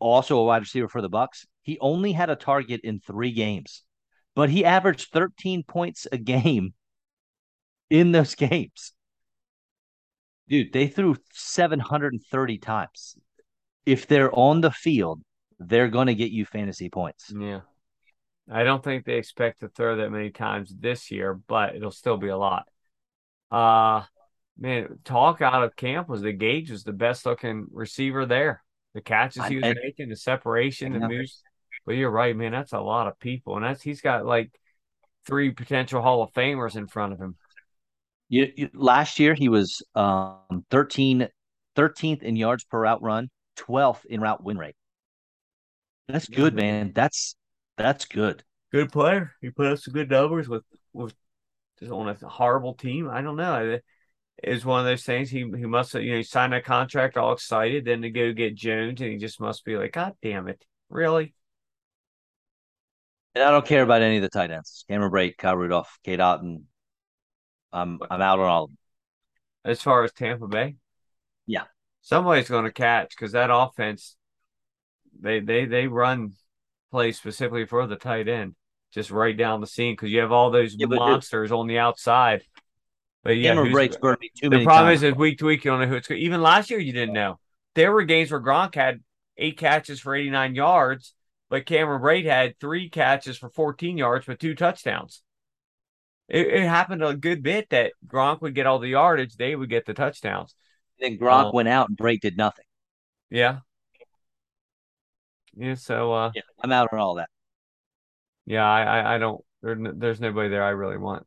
also 0.00 0.38
a 0.38 0.44
wide 0.44 0.62
receiver 0.62 0.88
for 0.88 1.00
the 1.00 1.10
Bucs. 1.10 1.46
He 1.62 1.78
only 1.80 2.12
had 2.12 2.28
a 2.28 2.36
target 2.36 2.80
in 2.82 2.98
three 2.98 3.32
games, 3.32 3.84
but 4.34 4.50
he 4.50 4.64
averaged 4.64 5.12
13 5.12 5.62
points 5.62 6.08
a 6.10 6.18
game 6.18 6.74
in 7.88 8.10
those 8.10 8.34
games. 8.34 8.94
Dude, 10.48 10.72
they 10.72 10.88
threw 10.88 11.16
730 11.32 12.58
times. 12.58 13.16
If 13.84 14.06
they're 14.06 14.34
on 14.34 14.60
the 14.60 14.70
field, 14.70 15.22
they're 15.58 15.88
going 15.88 16.06
to 16.06 16.14
get 16.14 16.30
you 16.30 16.44
fantasy 16.44 16.88
points. 16.88 17.32
Yeah. 17.38 17.60
I 18.50 18.64
don't 18.64 18.82
think 18.82 19.04
they 19.04 19.16
expect 19.16 19.60
to 19.60 19.68
throw 19.68 19.96
that 19.96 20.10
many 20.10 20.30
times 20.30 20.74
this 20.78 21.10
year, 21.10 21.34
but 21.34 21.76
it'll 21.76 21.90
still 21.90 22.16
be 22.16 22.28
a 22.28 22.36
lot. 22.36 22.66
Uh 23.50 24.02
man, 24.58 24.98
talk 25.04 25.40
out 25.40 25.62
of 25.62 25.76
camp 25.76 26.08
was 26.08 26.20
the 26.20 26.32
Gage 26.32 26.70
was 26.70 26.84
the 26.84 26.92
best 26.92 27.24
looking 27.24 27.66
receiver 27.70 28.26
there. 28.26 28.62
The 28.94 29.00
catches 29.00 29.44
he 29.46 29.56
was 29.56 29.64
I, 29.64 29.74
making, 29.74 30.08
the 30.08 30.16
separation, 30.16 30.92
the 30.92 31.08
moves. 31.08 31.42
But 31.86 31.92
you're 31.92 32.10
right, 32.10 32.36
man. 32.36 32.52
That's 32.52 32.72
a 32.72 32.80
lot 32.80 33.06
of 33.06 33.18
people, 33.18 33.56
and 33.56 33.64
that's 33.64 33.82
he's 33.82 34.00
got 34.00 34.26
like 34.26 34.50
three 35.26 35.50
potential 35.50 36.02
Hall 36.02 36.22
of 36.22 36.32
Famers 36.32 36.74
in 36.74 36.86
front 36.86 37.12
of 37.12 37.18
him. 37.18 37.36
You, 38.28 38.52
you, 38.56 38.70
last 38.74 39.18
year 39.18 39.34
he 39.34 39.48
was 39.48 39.82
um 39.94 40.64
13, 40.70 41.28
13th 41.76 42.22
in 42.22 42.36
yards 42.36 42.64
per 42.64 42.80
route 42.80 43.02
run, 43.02 43.30
12th 43.56 44.04
in 44.06 44.20
route 44.20 44.42
win 44.42 44.58
rate. 44.58 44.76
That's 46.08 46.28
good, 46.28 46.54
man. 46.54 46.92
That's 46.94 47.36
that's 47.76 48.06
good. 48.06 48.42
Good 48.72 48.92
player. 48.92 49.32
He 49.40 49.50
put 49.50 49.66
up 49.66 49.78
some 49.78 49.94
good 49.94 50.10
numbers 50.10 50.48
with 50.48 50.64
with 50.92 51.14
just 51.78 51.92
on 51.92 52.08
a 52.08 52.28
horrible 52.28 52.74
team. 52.74 53.08
I 53.08 53.22
don't 53.22 53.36
know. 53.36 53.78
It's 54.42 54.64
one 54.64 54.80
of 54.80 54.86
those 54.86 55.04
things 55.04 55.30
he 55.30 55.40
he 55.40 55.66
must 55.66 55.92
have, 55.92 56.02
you 56.02 56.12
know 56.12 56.16
he 56.18 56.22
signed 56.22 56.54
a 56.54 56.62
contract 56.62 57.16
all 57.16 57.32
excited, 57.32 57.84
then 57.84 58.02
to 58.02 58.10
go 58.10 58.32
get 58.32 58.54
Jones, 58.54 59.00
and 59.00 59.10
he 59.10 59.18
just 59.18 59.40
must 59.40 59.64
be 59.64 59.76
like, 59.76 59.92
God 59.92 60.14
damn 60.22 60.48
it, 60.48 60.64
really? 60.90 61.34
And 63.34 63.44
I 63.44 63.50
don't 63.50 63.66
care 63.66 63.82
about 63.82 64.02
any 64.02 64.16
of 64.16 64.22
the 64.22 64.28
tight 64.28 64.50
ends. 64.50 64.84
Cameron 64.88 65.12
Brate, 65.12 65.36
Kyle 65.36 65.56
Rudolph, 65.56 65.98
Cade 66.04 66.20
Otton. 66.20 66.62
I'm 67.72 68.00
I'm 68.10 68.20
out 68.20 68.38
on 68.38 68.46
all. 68.46 68.70
As 69.64 69.82
far 69.82 70.04
as 70.04 70.12
Tampa 70.12 70.46
Bay, 70.46 70.76
yeah, 71.46 71.64
somebody's 72.02 72.48
going 72.48 72.64
to 72.64 72.72
catch 72.72 73.10
because 73.10 73.32
that 73.32 73.50
offense, 73.52 74.16
they 75.20 75.40
they 75.40 75.66
they 75.66 75.86
run 75.86 76.32
play 76.90 77.12
specifically 77.12 77.66
for 77.66 77.86
the 77.86 77.96
tight 77.96 78.28
end, 78.28 78.54
just 78.92 79.10
right 79.10 79.36
down 79.36 79.60
the 79.60 79.66
seam 79.66 79.92
because 79.94 80.10
you 80.10 80.20
have 80.20 80.32
all 80.32 80.50
those 80.50 80.74
yeah, 80.76 80.86
monsters 80.86 81.52
on 81.52 81.66
the 81.66 81.78
outside. 81.78 82.42
But 83.24 83.36
yeah, 83.36 83.50
Cameron 83.50 83.72
Brate's 83.72 83.96
burned 83.96 84.20
me 84.20 84.30
too 84.34 84.48
the 84.48 84.50
many. 84.50 84.64
The 84.64 84.66
problem 84.66 84.88
times. 84.90 85.02
is, 85.02 85.12
is 85.12 85.16
week 85.16 85.38
to 85.38 85.46
week 85.46 85.64
you 85.64 85.70
don't 85.70 85.80
know 85.80 85.86
who 85.86 85.96
it's. 85.96 86.10
Even 86.10 86.40
last 86.40 86.70
year, 86.70 86.80
you 86.80 86.92
didn't 86.92 87.14
know. 87.14 87.38
There 87.74 87.92
were 87.92 88.04
games 88.04 88.30
where 88.30 88.40
Gronk 88.40 88.74
had 88.74 89.00
eight 89.36 89.58
catches 89.58 90.00
for 90.00 90.14
89 90.14 90.54
yards, 90.54 91.14
but 91.50 91.66
Cameron 91.66 92.02
Brate 92.02 92.24
had 92.24 92.58
three 92.58 92.88
catches 92.88 93.38
for 93.38 93.50
14 93.50 93.96
yards 93.96 94.26
with 94.26 94.38
two 94.38 94.54
touchdowns. 94.54 95.22
It, 96.28 96.46
it, 96.46 96.68
happened 96.68 97.02
a 97.02 97.16
good 97.16 97.42
bit 97.42 97.70
that 97.70 97.92
Gronk 98.06 98.42
would 98.42 98.54
get 98.54 98.66
all 98.66 98.78
the 98.78 98.88
yardage, 98.88 99.36
they 99.36 99.56
would 99.56 99.70
get 99.70 99.86
the 99.86 99.94
touchdowns. 99.94 100.54
Then 101.00 101.16
Gronk 101.16 101.46
um, 101.46 101.54
went 101.54 101.68
out 101.68 101.88
and 101.88 101.96
Brate 101.96 102.20
did 102.20 102.36
nothing. 102.36 102.64
Yeah, 103.30 103.60
yeah, 105.58 105.74
so 105.74 106.12
uh, 106.12 106.30
yeah, 106.34 106.42
I'm 106.62 106.70
out 106.70 106.88
on 106.92 106.98
all 106.98 107.14
that. 107.16 107.28
Yeah, 108.46 108.64
I 108.64 108.82
I, 108.82 109.14
I 109.14 109.18
don't. 109.18 109.44
There, 109.62 109.76
there's 109.94 110.20
nobody 110.20 110.48
there 110.48 110.62
I 110.62 110.70
really 110.70 110.96
want. 110.96 111.26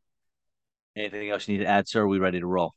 Anything 0.96 1.30
else 1.30 1.48
you 1.48 1.58
need 1.58 1.64
to 1.64 1.70
add, 1.70 1.88
sir? 1.88 2.02
Are 2.02 2.08
we 2.08 2.20
ready 2.20 2.40
to 2.40 2.48
roll? 2.48 2.74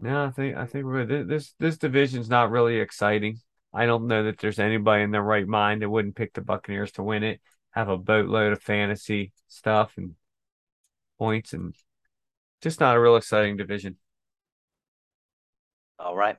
No, 0.00 0.24
I 0.24 0.30
think 0.30 0.56
I 0.56 0.64
think 0.64 0.84
we're 0.86 1.24
this 1.24 1.54
this 1.58 1.76
division's 1.76 2.30
not 2.30 2.50
really 2.50 2.78
exciting. 2.78 3.40
I 3.72 3.84
don't 3.84 4.06
know 4.06 4.24
that 4.24 4.38
there's 4.38 4.58
anybody 4.58 5.02
in 5.02 5.10
their 5.10 5.22
right 5.22 5.46
mind 5.46 5.82
that 5.82 5.90
wouldn't 5.90 6.16
pick 6.16 6.32
the 6.32 6.40
Buccaneers 6.40 6.92
to 6.92 7.02
win 7.02 7.22
it. 7.22 7.40
Have 7.72 7.90
a 7.90 7.98
boatload 7.98 8.52
of 8.52 8.62
fantasy 8.62 9.32
stuff 9.48 9.92
and 9.98 10.14
points, 11.18 11.52
and 11.52 11.74
just 12.62 12.80
not 12.80 12.96
a 12.96 13.00
real 13.00 13.16
exciting 13.16 13.56
division. 13.56 13.96
All 15.98 16.16
right. 16.16 16.36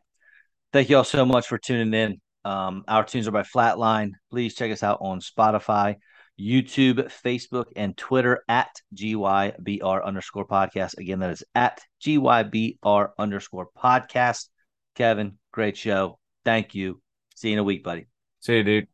Thank 0.73 0.89
you 0.89 0.97
all 0.97 1.03
so 1.03 1.25
much 1.25 1.47
for 1.47 1.57
tuning 1.57 1.93
in. 1.93 2.21
Um, 2.45 2.83
our 2.87 3.03
tunes 3.03 3.27
are 3.27 3.31
by 3.31 3.43
Flatline. 3.43 4.11
Please 4.29 4.55
check 4.55 4.71
us 4.71 4.83
out 4.83 4.99
on 5.01 5.19
Spotify, 5.19 5.95
YouTube, 6.39 7.11
Facebook, 7.23 7.65
and 7.75 7.97
Twitter 7.97 8.43
at 8.47 8.69
GYBR 8.95 10.05
underscore 10.05 10.47
podcast. 10.47 10.97
Again, 10.97 11.19
that 11.19 11.31
is 11.31 11.43
at 11.55 11.81
GYBR 12.05 13.09
underscore 13.17 13.67
podcast. 13.77 14.47
Kevin, 14.95 15.37
great 15.51 15.77
show. 15.77 16.19
Thank 16.45 16.75
you. 16.75 17.01
See 17.35 17.49
you 17.49 17.53
in 17.53 17.59
a 17.59 17.63
week, 17.63 17.83
buddy. 17.83 18.07
See 18.39 18.57
you, 18.57 18.63
dude. 18.63 18.87